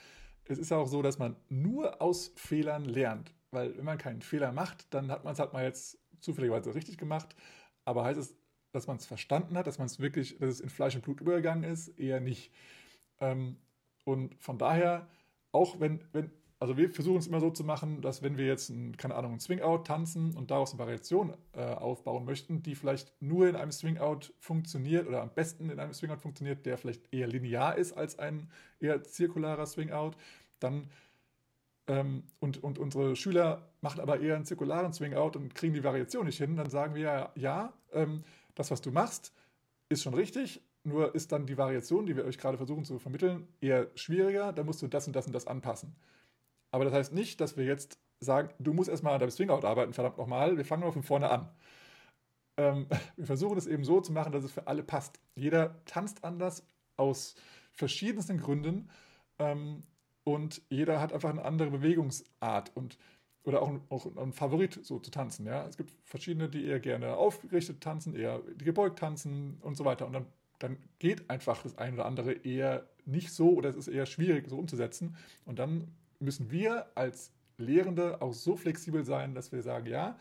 es 0.44 0.58
ist 0.58 0.72
auch 0.72 0.86
so, 0.86 1.02
dass 1.02 1.18
man 1.18 1.36
nur 1.48 2.02
aus 2.02 2.32
Fehlern 2.36 2.84
lernt, 2.84 3.34
weil 3.50 3.76
wenn 3.76 3.84
man 3.84 3.98
keinen 3.98 4.22
Fehler 4.22 4.52
macht, 4.52 4.92
dann 4.92 5.10
hat 5.10 5.24
man 5.24 5.32
es 5.32 5.38
halt 5.38 5.52
mal 5.52 5.64
jetzt 5.64 5.98
zufälligerweise 6.20 6.74
richtig 6.74 6.98
gemacht, 6.98 7.34
aber 7.84 8.04
heißt 8.04 8.20
es, 8.20 8.36
dass 8.74 8.88
man 8.88 8.96
es 8.96 9.06
verstanden 9.06 9.56
hat, 9.56 9.68
dass 9.68 9.78
man 9.78 9.86
es 9.86 10.00
wirklich, 10.00 10.36
dass 10.38 10.54
es 10.54 10.60
in 10.60 10.68
Fleisch 10.68 10.96
und 10.96 11.02
Blut 11.02 11.20
übergegangen 11.20 11.62
ist, 11.62 11.88
eher 11.98 12.20
nicht. 12.20 12.52
Ähm, 13.20 13.56
und 14.02 14.34
von 14.40 14.58
daher, 14.58 15.06
auch 15.52 15.78
wenn, 15.78 16.00
wenn, 16.12 16.32
also 16.58 16.76
wir 16.76 16.90
versuchen 16.90 17.18
es 17.18 17.28
immer 17.28 17.38
so 17.38 17.50
zu 17.50 17.62
machen, 17.62 18.00
dass 18.00 18.22
wenn 18.22 18.36
wir 18.36 18.46
jetzt, 18.46 18.70
ein, 18.70 18.96
keine 18.96 19.14
Ahnung, 19.14 19.34
ein 19.34 19.40
Swing-Out 19.40 19.86
tanzen 19.86 20.34
und 20.34 20.50
daraus 20.50 20.72
eine 20.72 20.80
Variation 20.80 21.34
äh, 21.52 21.62
aufbauen 21.62 22.24
möchten, 22.24 22.64
die 22.64 22.74
vielleicht 22.74 23.12
nur 23.22 23.48
in 23.48 23.54
einem 23.54 23.70
Swing-Out 23.70 24.34
funktioniert 24.40 25.06
oder 25.06 25.22
am 25.22 25.30
besten 25.32 25.70
in 25.70 25.78
einem 25.78 25.92
Swing-Out 25.92 26.20
funktioniert, 26.20 26.66
der 26.66 26.76
vielleicht 26.76 27.12
eher 27.14 27.28
linear 27.28 27.78
ist 27.78 27.92
als 27.92 28.18
ein 28.18 28.50
eher 28.80 29.04
zirkularer 29.04 29.66
Swing-Out, 29.66 30.16
dann 30.58 30.90
ähm, 31.86 32.24
und, 32.40 32.62
und 32.62 32.78
unsere 32.78 33.14
Schüler 33.14 33.68
machen 33.82 34.00
aber 34.00 34.18
eher 34.18 34.36
einen 34.36 34.46
zirkularen 34.46 34.92
Swing-Out 34.92 35.36
und 35.36 35.54
kriegen 35.54 35.74
die 35.74 35.84
Variation 35.84 36.26
nicht 36.26 36.38
hin, 36.38 36.56
dann 36.56 36.70
sagen 36.70 36.94
wir 36.94 37.02
ja, 37.02 37.32
ja, 37.36 37.72
ähm, 37.92 38.24
das, 38.54 38.70
was 38.70 38.80
du 38.80 38.90
machst, 38.90 39.32
ist 39.88 40.02
schon 40.02 40.14
richtig, 40.14 40.62
nur 40.84 41.14
ist 41.14 41.32
dann 41.32 41.46
die 41.46 41.58
Variation, 41.58 42.06
die 42.06 42.16
wir 42.16 42.24
euch 42.24 42.38
gerade 42.38 42.56
versuchen 42.56 42.84
zu 42.84 42.98
vermitteln, 42.98 43.48
eher 43.60 43.90
schwieriger, 43.94 44.52
da 44.52 44.62
musst 44.62 44.82
du 44.82 44.88
das 44.88 45.06
und 45.06 45.16
das 45.16 45.26
und 45.26 45.32
das 45.32 45.46
anpassen. 45.46 45.96
Aber 46.70 46.84
das 46.84 46.92
heißt 46.92 47.12
nicht, 47.12 47.40
dass 47.40 47.56
wir 47.56 47.64
jetzt 47.64 47.98
sagen, 48.20 48.50
du 48.58 48.72
musst 48.72 48.90
erstmal 48.90 49.14
an 49.14 49.20
deinem 49.20 49.30
Swingout 49.30 49.66
arbeiten, 49.66 49.92
verdammt 49.92 50.18
nochmal, 50.18 50.56
wir 50.56 50.64
fangen 50.64 50.82
mal 50.82 50.92
von 50.92 51.02
vorne 51.02 51.30
an. 51.30 51.48
Ähm, 52.56 52.86
wir 53.16 53.26
versuchen 53.26 53.56
es 53.56 53.66
eben 53.66 53.84
so 53.84 54.00
zu 54.00 54.12
machen, 54.12 54.32
dass 54.32 54.44
es 54.44 54.52
für 54.52 54.66
alle 54.66 54.82
passt. 54.82 55.20
Jeder 55.34 55.84
tanzt 55.84 56.24
anders 56.24 56.66
aus 56.96 57.34
verschiedensten 57.72 58.38
Gründen 58.38 58.90
ähm, 59.38 59.82
und 60.24 60.62
jeder 60.68 61.00
hat 61.00 61.12
einfach 61.12 61.30
eine 61.30 61.44
andere 61.44 61.70
Bewegungsart 61.70 62.72
und 62.74 62.98
oder 63.44 63.62
auch, 63.62 63.72
auch 63.90 64.16
ein 64.16 64.32
Favorit 64.32 64.80
so 64.82 64.98
zu 64.98 65.10
tanzen. 65.10 65.46
Ja? 65.46 65.66
Es 65.66 65.76
gibt 65.76 65.92
verschiedene, 66.04 66.48
die 66.48 66.64
eher 66.64 66.80
gerne 66.80 67.16
aufgerichtet 67.16 67.80
tanzen, 67.80 68.16
eher 68.16 68.40
gebeugt 68.58 68.98
tanzen 68.98 69.58
und 69.60 69.76
so 69.76 69.84
weiter. 69.84 70.06
Und 70.06 70.14
dann, 70.14 70.26
dann 70.58 70.78
geht 70.98 71.28
einfach 71.28 71.62
das 71.62 71.76
eine 71.76 71.94
oder 71.94 72.06
andere 72.06 72.32
eher 72.32 72.86
nicht 73.04 73.32
so 73.32 73.50
oder 73.50 73.68
es 73.68 73.76
ist 73.76 73.88
eher 73.88 74.06
schwierig 74.06 74.48
so 74.48 74.56
umzusetzen. 74.56 75.16
Und 75.44 75.58
dann 75.58 75.88
müssen 76.20 76.50
wir 76.50 76.86
als 76.94 77.32
Lehrende 77.58 78.20
auch 78.22 78.32
so 78.32 78.56
flexibel 78.56 79.04
sein, 79.04 79.34
dass 79.34 79.52
wir 79.52 79.62
sagen, 79.62 79.86
ja, 79.86 80.16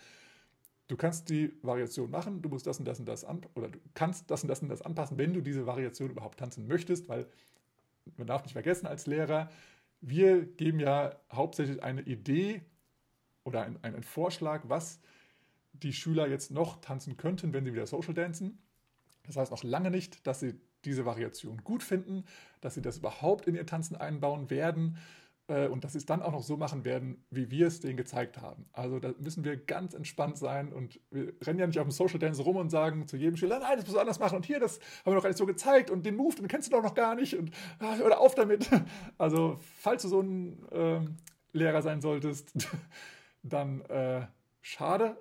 du 0.87 0.97
kannst 0.97 1.29
die 1.29 1.53
Variation 1.61 2.11
machen, 2.11 2.41
du 2.41 2.49
musst 2.49 2.67
das 2.67 2.79
und 2.79 2.85
das 2.85 2.99
und 2.99 3.05
das 3.05 3.23
an 3.23 3.41
oder 3.55 3.69
du 3.69 3.79
kannst 3.93 4.29
das 4.29 4.43
und 4.43 4.49
das 4.49 4.61
und 4.61 4.69
das 4.69 4.81
anpassen, 4.81 5.17
wenn 5.17 5.33
du 5.33 5.41
diese 5.41 5.65
Variation 5.65 6.11
überhaupt 6.11 6.39
tanzen 6.39 6.67
möchtest, 6.67 7.07
weil 7.07 7.25
man 8.17 8.27
darf 8.27 8.43
nicht 8.43 8.53
vergessen 8.53 8.85
als 8.85 9.07
Lehrer, 9.07 9.49
wir 10.01 10.45
geben 10.45 10.81
ja 10.81 11.15
hauptsächlich 11.31 11.81
eine 11.81 12.01
Idee 12.01 12.61
oder 13.43 13.63
einen, 13.63 13.83
einen 13.83 14.03
Vorschlag, 14.03 14.63
was 14.67 14.99
die 15.73 15.93
Schüler 15.93 16.27
jetzt 16.27 16.51
noch 16.51 16.81
tanzen 16.81 17.17
könnten, 17.17 17.53
wenn 17.53 17.65
sie 17.65 17.73
wieder 17.73 17.87
Social 17.87 18.13
dancen. 18.13 18.59
Das 19.25 19.37
heißt 19.37 19.51
noch 19.51 19.63
lange 19.63 19.91
nicht, 19.91 20.25
dass 20.27 20.39
sie 20.39 20.55
diese 20.85 21.05
Variation 21.05 21.63
gut 21.63 21.81
finden, 21.81 22.25
dass 22.61 22.75
sie 22.75 22.81
das 22.81 22.97
überhaupt 22.97 23.47
in 23.47 23.55
ihr 23.55 23.65
Tanzen 23.65 23.95
einbauen 23.95 24.49
werden, 24.49 24.97
äh, 25.47 25.67
und 25.67 25.83
dass 25.83 25.91
sie 25.93 25.97
es 25.97 26.05
dann 26.05 26.21
auch 26.21 26.31
noch 26.31 26.43
so 26.43 26.57
machen 26.57 26.85
werden, 26.85 27.23
wie 27.29 27.51
wir 27.51 27.67
es 27.67 27.79
denen 27.79 27.97
gezeigt 27.97 28.41
haben. 28.41 28.65
Also 28.71 28.99
da 28.99 29.13
müssen 29.19 29.43
wir 29.43 29.57
ganz 29.57 29.93
entspannt 29.93 30.37
sein 30.37 30.71
und 30.71 30.99
wir 31.11 31.33
rennen 31.41 31.59
ja 31.59 31.67
nicht 31.67 31.79
auf 31.79 31.85
dem 31.85 31.91
Social 31.91 32.19
Dance 32.19 32.41
rum 32.41 32.55
und 32.55 32.69
sagen 32.69 33.07
zu 33.07 33.17
jedem 33.17 33.35
Schüler, 33.35 33.59
nein, 33.59 33.75
das 33.75 33.85
musst 33.85 33.95
du 33.95 33.99
anders 33.99 34.19
machen 34.19 34.37
und 34.37 34.45
hier, 34.45 34.59
das 34.59 34.79
haben 35.05 35.11
wir 35.11 35.15
noch 35.15 35.23
gar 35.23 35.29
nicht 35.29 35.37
so 35.37 35.45
gezeigt 35.45 35.89
und 35.89 36.05
den 36.05 36.15
Move, 36.15 36.35
den 36.35 36.47
kennst 36.47 36.71
du 36.71 36.75
doch 36.75 36.83
noch 36.83 36.95
gar 36.95 37.15
nicht 37.15 37.37
und 37.37 37.51
ah, 37.79 37.97
auf 38.15 38.35
damit. 38.35 38.69
Also 39.17 39.59
falls 39.79 40.03
du 40.03 40.07
so 40.07 40.21
ein 40.21 40.65
äh, 40.71 41.01
Lehrer 41.51 41.81
sein 41.81 42.01
solltest, 42.01 42.53
dann 43.43 43.81
äh, 43.81 44.25
schade. 44.61 45.17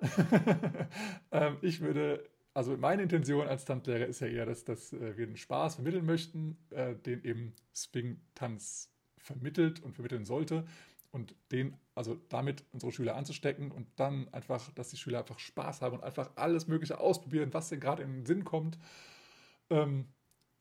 ähm, 1.31 1.57
ich 1.61 1.81
würde 1.81 2.27
also 2.53 2.77
meine 2.77 3.01
Intention 3.03 3.47
als 3.47 3.65
Tanzlehrer 3.65 4.05
ist 4.05 4.19
ja 4.19 4.27
eher, 4.27 4.45
dass, 4.45 4.63
dass 4.63 4.93
äh, 4.93 5.17
wir 5.17 5.25
den 5.25 5.37
Spaß 5.37 5.75
vermitteln 5.75 6.05
möchten, 6.05 6.57
äh, 6.69 6.95
den 6.95 7.23
eben 7.23 7.53
Swing-Tanz 7.73 8.91
vermittelt 9.17 9.81
und 9.81 9.93
vermitteln 9.93 10.25
sollte 10.25 10.65
und 11.11 11.35
den, 11.51 11.77
also 11.95 12.15
damit 12.29 12.63
unsere 12.71 12.91
Schüler 12.91 13.15
anzustecken 13.15 13.71
und 13.71 13.87
dann 13.95 14.31
einfach, 14.33 14.71
dass 14.73 14.89
die 14.89 14.97
Schüler 14.97 15.19
einfach 15.19 15.39
Spaß 15.39 15.81
haben 15.81 15.95
und 15.95 16.03
einfach 16.03 16.31
alles 16.35 16.67
Mögliche 16.67 16.99
ausprobieren, 16.99 17.53
was 17.53 17.69
denn 17.69 17.79
gerade 17.79 18.03
in 18.03 18.13
den 18.13 18.25
Sinn 18.25 18.43
kommt 18.43 18.77
ähm, 19.69 20.07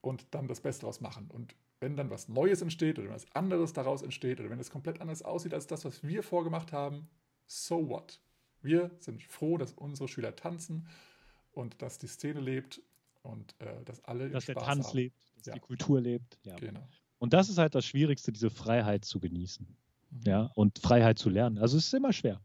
und 0.01 0.35
dann 0.35 0.49
das 0.49 0.61
Beste 0.61 0.83
daraus 0.83 1.01
machen. 1.01 1.29
Und 1.31 1.55
wenn 1.81 1.97
dann 1.97 2.11
was 2.11 2.29
Neues 2.29 2.63
entsteht 2.63 2.99
oder 2.99 3.11
was 3.11 3.31
anderes 3.35 3.73
daraus 3.73 4.03
entsteht 4.03 4.41
oder 4.41 4.49
wenn 4.49 4.61
es 4.61 4.71
komplett 4.71 5.01
anders 5.01 5.23
aussieht 5.23 5.53
als 5.53 5.67
das, 5.67 5.85
was 5.85 6.03
wir 6.07 6.23
vorgemacht 6.23 6.73
haben, 6.73 7.09
so 7.53 7.89
what? 7.89 8.19
Wir 8.63 8.91
sind 9.01 9.23
froh, 9.23 9.59
dass 9.59 9.73
unsere 9.73 10.09
Schüler 10.09 10.35
tanzen 10.37 10.87
und 11.53 11.83
dass 11.83 11.99
die 11.99 12.07
Szene 12.07 12.41
lebt 12.41 12.81
und 13.23 13.55
äh, 13.61 13.85
dass 13.85 14.03
alle 14.05 14.31
dass 14.31 14.47
der 14.47 14.55
Tanz 14.55 14.89
haben. 14.89 14.97
lebt, 14.97 15.17
dass 15.37 15.47
ja. 15.47 15.55
die 15.55 15.61
Kultur 15.61 16.01
lebt. 16.01 16.39
Ja. 16.45 16.57
Genau. 16.57 16.87
Und 17.19 17.33
das 17.33 17.49
ist 17.49 17.59
halt 17.59 17.75
das 17.75 17.85
Schwierigste, 17.85 18.33
diese 18.33 18.51
Freiheit 18.51 19.05
zu 19.05 19.21
genießen. 19.21 19.67
Mhm. 20.11 20.21
Ja, 20.27 20.51
und 20.55 20.79
Freiheit 20.79 21.19
zu 21.19 21.29
lernen. 21.29 21.59
Also 21.59 21.77
es 21.77 21.87
ist 21.87 21.95
immer 21.95 22.13
schwer. 22.13 22.41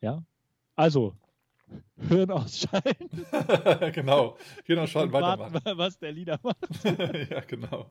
Ja. 0.00 0.24
Also, 0.76 1.16
Hirn 2.08 2.30
ausschalten. 2.30 3.26
genau. 3.92 4.36
Hirn 4.64 4.78
ausschalten, 4.78 5.12
weitermachen. 5.12 5.54
Warten, 5.54 5.72
was 5.78 5.98
der 5.98 6.12
Lieder 6.12 6.38
macht. 6.42 6.84
ja, 7.30 7.40
genau. 7.40 7.90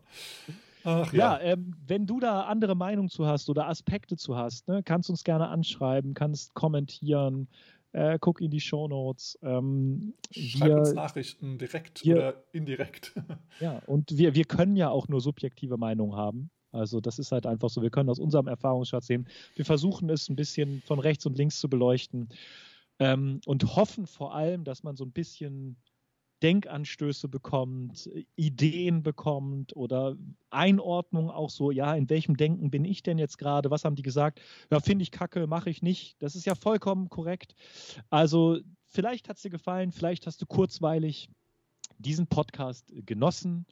Ach, 0.83 1.11
ja, 1.13 1.37
ja 1.37 1.53
ähm, 1.53 1.75
wenn 1.87 2.05
du 2.05 2.19
da 2.19 2.43
andere 2.43 2.75
Meinungen 2.75 3.09
zu 3.09 3.25
hast 3.25 3.49
oder 3.49 3.67
Aspekte 3.67 4.17
zu 4.17 4.35
hast, 4.35 4.67
ne, 4.67 4.81
kannst 4.83 5.09
du 5.09 5.13
uns 5.13 5.23
gerne 5.23 5.47
anschreiben, 5.49 6.13
kannst 6.13 6.53
kommentieren, 6.53 7.47
äh, 7.91 8.17
guck 8.19 8.41
in 8.41 8.51
die 8.51 8.59
Show 8.59 8.87
Notes. 8.87 9.37
Ähm, 9.41 10.13
Schreib 10.31 10.69
wir, 10.69 10.77
uns 10.77 10.93
Nachrichten 10.93 11.57
direkt 11.57 12.05
wir, 12.05 12.15
oder 12.15 12.43
indirekt. 12.51 13.13
ja, 13.59 13.81
und 13.87 14.17
wir, 14.17 14.35
wir 14.35 14.45
können 14.45 14.75
ja 14.75 14.89
auch 14.89 15.07
nur 15.07 15.21
subjektive 15.21 15.77
Meinungen 15.77 16.15
haben. 16.15 16.49
Also 16.71 17.01
das 17.01 17.17
ist 17.17 17.31
halt 17.31 17.47
einfach 17.47 17.69
so, 17.69 17.81
wir 17.81 17.89
können 17.89 18.09
aus 18.09 18.19
unserem 18.19 18.47
Erfahrungsschatz 18.47 19.07
sehen. 19.07 19.27
Wir 19.55 19.65
versuchen 19.65 20.09
es 20.09 20.29
ein 20.29 20.35
bisschen 20.35 20.81
von 20.85 20.99
rechts 20.99 21.25
und 21.25 21.37
links 21.37 21.59
zu 21.59 21.67
beleuchten. 21.67 22.29
Ähm, 22.99 23.41
und 23.45 23.75
hoffen 23.75 24.05
vor 24.05 24.35
allem, 24.35 24.65
dass 24.65 24.83
man 24.83 24.95
so 24.95 25.05
ein 25.05 25.11
bisschen 25.11 25.77
Denkanstöße 26.41 27.27
bekommt, 27.27 28.09
Ideen 28.35 29.03
bekommt 29.03 29.75
oder 29.75 30.15
Einordnung 30.49 31.29
auch 31.29 31.49
so, 31.49 31.71
ja, 31.71 31.93
in 31.95 32.09
welchem 32.09 32.37
Denken 32.37 32.71
bin 32.71 32.85
ich 32.85 33.03
denn 33.03 33.17
jetzt 33.17 33.37
gerade? 33.37 33.71
Was 33.71 33.85
haben 33.85 33.95
die 33.95 34.01
gesagt? 34.01 34.41
Ja, 34.71 34.79
finde 34.79 35.03
ich 35.03 35.11
kacke, 35.11 35.47
mache 35.47 35.69
ich 35.69 35.81
nicht. 35.81 36.21
Das 36.21 36.35
ist 36.35 36.45
ja 36.45 36.55
vollkommen 36.55 37.09
korrekt. 37.09 37.55
Also, 38.09 38.59
vielleicht 38.85 39.29
hat 39.29 39.37
es 39.37 39.43
dir 39.43 39.49
gefallen, 39.49 39.91
vielleicht 39.91 40.27
hast 40.27 40.41
du 40.41 40.45
kurzweilig 40.45 41.29
diesen 41.97 42.27
Podcast 42.27 42.93
genossen 43.05 43.65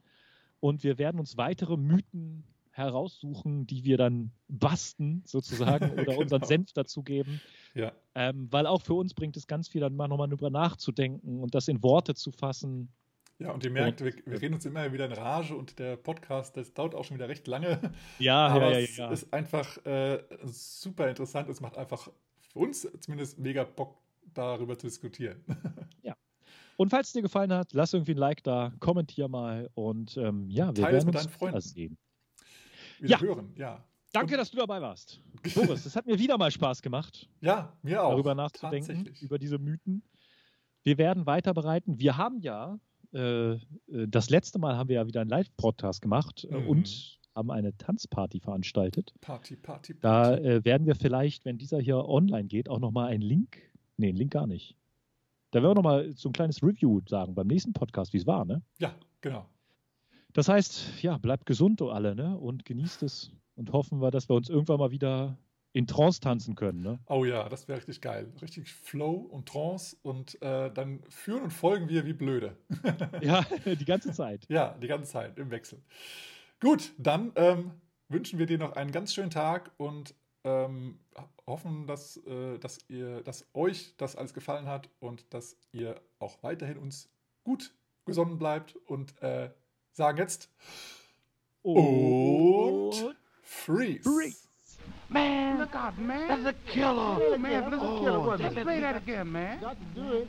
und 0.60 0.82
wir 0.84 0.98
werden 0.98 1.18
uns 1.18 1.36
weitere 1.36 1.76
Mythen 1.76 2.44
heraussuchen, 2.78 3.66
die 3.66 3.84
wir 3.84 3.96
dann 3.96 4.30
basten 4.48 5.22
sozusagen 5.26 5.90
oder 5.92 6.04
genau. 6.04 6.20
unseren 6.20 6.44
Senf 6.44 6.72
dazugeben. 6.72 7.40
Ja. 7.74 7.92
Ähm, 8.14 8.48
weil 8.50 8.66
auch 8.66 8.82
für 8.82 8.94
uns 8.94 9.14
bringt 9.14 9.36
es 9.36 9.46
ganz 9.46 9.68
viel, 9.68 9.80
dann 9.80 9.96
mal 9.96 10.08
nochmal 10.08 10.28
drüber 10.28 10.50
nachzudenken 10.50 11.40
und 11.40 11.54
das 11.54 11.68
in 11.68 11.82
Worte 11.82 12.14
zu 12.14 12.32
fassen. 12.32 12.88
Ja, 13.40 13.52
und 13.52 13.64
ihr 13.64 13.70
merkt, 13.70 14.02
wir, 14.02 14.12
wir, 14.24 14.42
reden 14.42 14.54
uns 14.54 14.66
immer 14.66 14.92
wieder 14.92 15.04
in 15.04 15.12
Rage 15.12 15.54
und 15.54 15.78
der 15.78 15.96
Podcast, 15.96 16.56
das 16.56 16.74
dauert 16.74 16.96
auch 16.96 17.04
schon 17.04 17.16
wieder 17.16 17.28
recht 17.28 17.46
lange. 17.46 17.80
Ja, 18.18 18.48
aber 18.48 18.72
ja, 18.72 18.78
ja, 18.78 18.86
ja. 18.96 19.12
es 19.12 19.22
ist 19.22 19.32
einfach 19.32 19.84
äh, 19.86 20.24
super 20.46 21.08
interessant. 21.08 21.48
Es 21.48 21.60
macht 21.60 21.78
einfach 21.78 22.10
für 22.40 22.58
uns 22.58 22.88
zumindest 23.00 23.38
mega 23.38 23.62
Bock, 23.62 23.96
darüber 24.34 24.76
zu 24.78 24.86
diskutieren. 24.86 25.44
Ja. 26.02 26.14
Und 26.76 26.90
falls 26.90 27.08
es 27.08 27.12
dir 27.12 27.22
gefallen 27.22 27.52
hat, 27.52 27.72
lass 27.72 27.92
irgendwie 27.92 28.12
ein 28.12 28.18
Like 28.18 28.42
da, 28.44 28.72
kommentier 28.78 29.28
mal 29.28 29.68
und 29.74 30.16
ähm, 30.16 30.48
ja, 30.48 30.68
wir 30.68 30.84
Teil 30.84 30.92
werden 30.92 31.06
mit 31.06 31.16
uns 31.16 31.24
deinen 31.24 31.32
Freunden. 31.32 31.60
sehen. 31.60 31.98
Wieder 33.00 33.10
ja. 33.10 33.20
hören, 33.20 33.52
ja. 33.56 33.84
Danke, 34.12 34.36
dass 34.36 34.50
du 34.50 34.56
dabei 34.56 34.80
warst. 34.80 35.20
Boris, 35.54 35.84
es 35.84 35.94
hat 35.94 36.06
mir 36.06 36.18
wieder 36.18 36.38
mal 36.38 36.50
Spaß 36.50 36.82
gemacht. 36.82 37.28
Ja, 37.40 37.76
mir 37.82 38.02
auch. 38.02 38.10
Darüber 38.10 38.34
nachzudenken, 38.34 39.12
über 39.20 39.38
diese 39.38 39.58
Mythen. 39.58 40.02
Wir 40.82 40.98
werden 40.98 41.26
weiter 41.26 41.52
bereiten. 41.52 41.98
Wir 41.98 42.16
haben 42.16 42.40
ja, 42.40 42.78
äh, 43.12 43.52
äh 43.52 43.58
das 43.86 44.30
letzte 44.30 44.58
Mal 44.58 44.76
haben 44.76 44.88
wir 44.88 44.96
ja 44.96 45.06
wieder 45.06 45.20
einen 45.20 45.30
Live-Podcast 45.30 46.00
gemacht 46.00 46.46
äh, 46.50 46.56
mhm. 46.56 46.68
und 46.68 47.18
haben 47.34 47.50
eine 47.50 47.76
Tanzparty 47.76 48.40
veranstaltet. 48.40 49.12
Party, 49.20 49.56
Party, 49.56 49.94
Party. 49.94 50.00
Da 50.00 50.36
äh, 50.36 50.64
werden 50.64 50.86
wir 50.86 50.96
vielleicht, 50.96 51.44
wenn 51.44 51.58
dieser 51.58 51.78
hier 51.78 51.98
online 51.98 52.48
geht, 52.48 52.68
auch 52.68 52.80
nochmal 52.80 53.10
einen 53.10 53.22
Link, 53.22 53.58
nee, 53.96 54.08
einen 54.08 54.16
Link 54.16 54.32
gar 54.32 54.46
nicht. 54.46 54.74
Da 55.50 55.62
werden 55.62 55.70
wir 55.70 55.74
nochmal 55.76 56.12
so 56.14 56.28
ein 56.30 56.32
kleines 56.32 56.62
Review 56.62 57.00
sagen 57.06 57.34
beim 57.34 57.46
nächsten 57.46 57.72
Podcast, 57.72 58.12
wie 58.12 58.18
es 58.18 58.26
war, 58.26 58.44
ne? 58.44 58.62
Ja, 58.78 58.94
genau. 59.20 59.48
Das 60.32 60.48
heißt, 60.48 61.02
ja, 61.02 61.18
bleibt 61.18 61.46
gesund, 61.46 61.80
du 61.80 61.90
alle, 61.90 62.14
ne? 62.14 62.36
Und 62.36 62.64
genießt 62.64 63.02
es 63.02 63.32
und 63.54 63.72
hoffen 63.72 64.00
wir, 64.00 64.10
dass 64.10 64.28
wir 64.28 64.36
uns 64.36 64.48
irgendwann 64.48 64.78
mal 64.78 64.90
wieder 64.90 65.36
in 65.72 65.86
Trance 65.86 66.20
tanzen 66.20 66.54
können. 66.54 66.82
Ne? 66.82 66.98
Oh 67.06 67.24
ja, 67.24 67.48
das 67.48 67.68
wäre 67.68 67.78
richtig 67.78 68.00
geil. 68.00 68.32
Richtig 68.40 68.72
Flow 68.72 69.12
und 69.12 69.48
Trance 69.48 69.96
und 70.02 70.40
äh, 70.42 70.72
dann 70.72 71.02
führen 71.08 71.42
und 71.44 71.52
folgen 71.52 71.88
wir 71.88 72.06
wie 72.06 72.14
blöde. 72.14 72.56
ja, 73.20 73.44
die 73.64 73.84
ganze 73.84 74.12
Zeit. 74.12 74.46
Ja, 74.48 74.76
die 74.80 74.88
ganze 74.88 75.12
Zeit 75.12 75.38
im 75.38 75.50
Wechsel. 75.50 75.80
Gut, 76.60 76.92
dann 76.98 77.32
ähm, 77.36 77.72
wünschen 78.08 78.38
wir 78.38 78.46
dir 78.46 78.58
noch 78.58 78.72
einen 78.72 78.92
ganz 78.92 79.14
schönen 79.14 79.30
Tag 79.30 79.70
und 79.76 80.14
ähm, 80.44 80.98
hoffen, 81.46 81.86
dass, 81.86 82.16
äh, 82.26 82.58
dass, 82.58 82.78
ihr, 82.88 83.22
dass 83.22 83.46
euch 83.54 83.94
das 83.98 84.16
alles 84.16 84.34
gefallen 84.34 84.66
hat 84.66 84.88
und 85.00 85.32
dass 85.34 85.56
ihr 85.72 86.00
auch 86.18 86.42
weiterhin 86.42 86.78
uns 86.78 87.10
gut 87.44 87.72
gesonnen 88.04 88.38
bleibt 88.38 88.74
und 88.86 89.20
äh, 89.22 89.50
sagen 89.98 90.18
jetzt 90.18 90.48
und 91.62 93.16
Freeze. 93.42 94.04
Freeze. 94.04 94.48
Man, 95.08 95.58
look 95.58 95.74
out, 95.74 95.98
man. 95.98 96.28
That's 96.28 96.46
a 96.46 96.54
killer. 96.70 97.18
Oh, 97.20 97.36
man, 97.38 97.70
that's 97.70 97.82
a 97.82 98.00
killer. 98.00 98.18
Oh, 98.18 98.36
Let's 98.38 98.54
play 98.54 98.80
that 98.80 98.96
again, 98.96 99.32
man. 99.32 99.60
Got 99.60 99.76
to 99.78 100.00
do 100.00 100.12
it. 100.18 100.28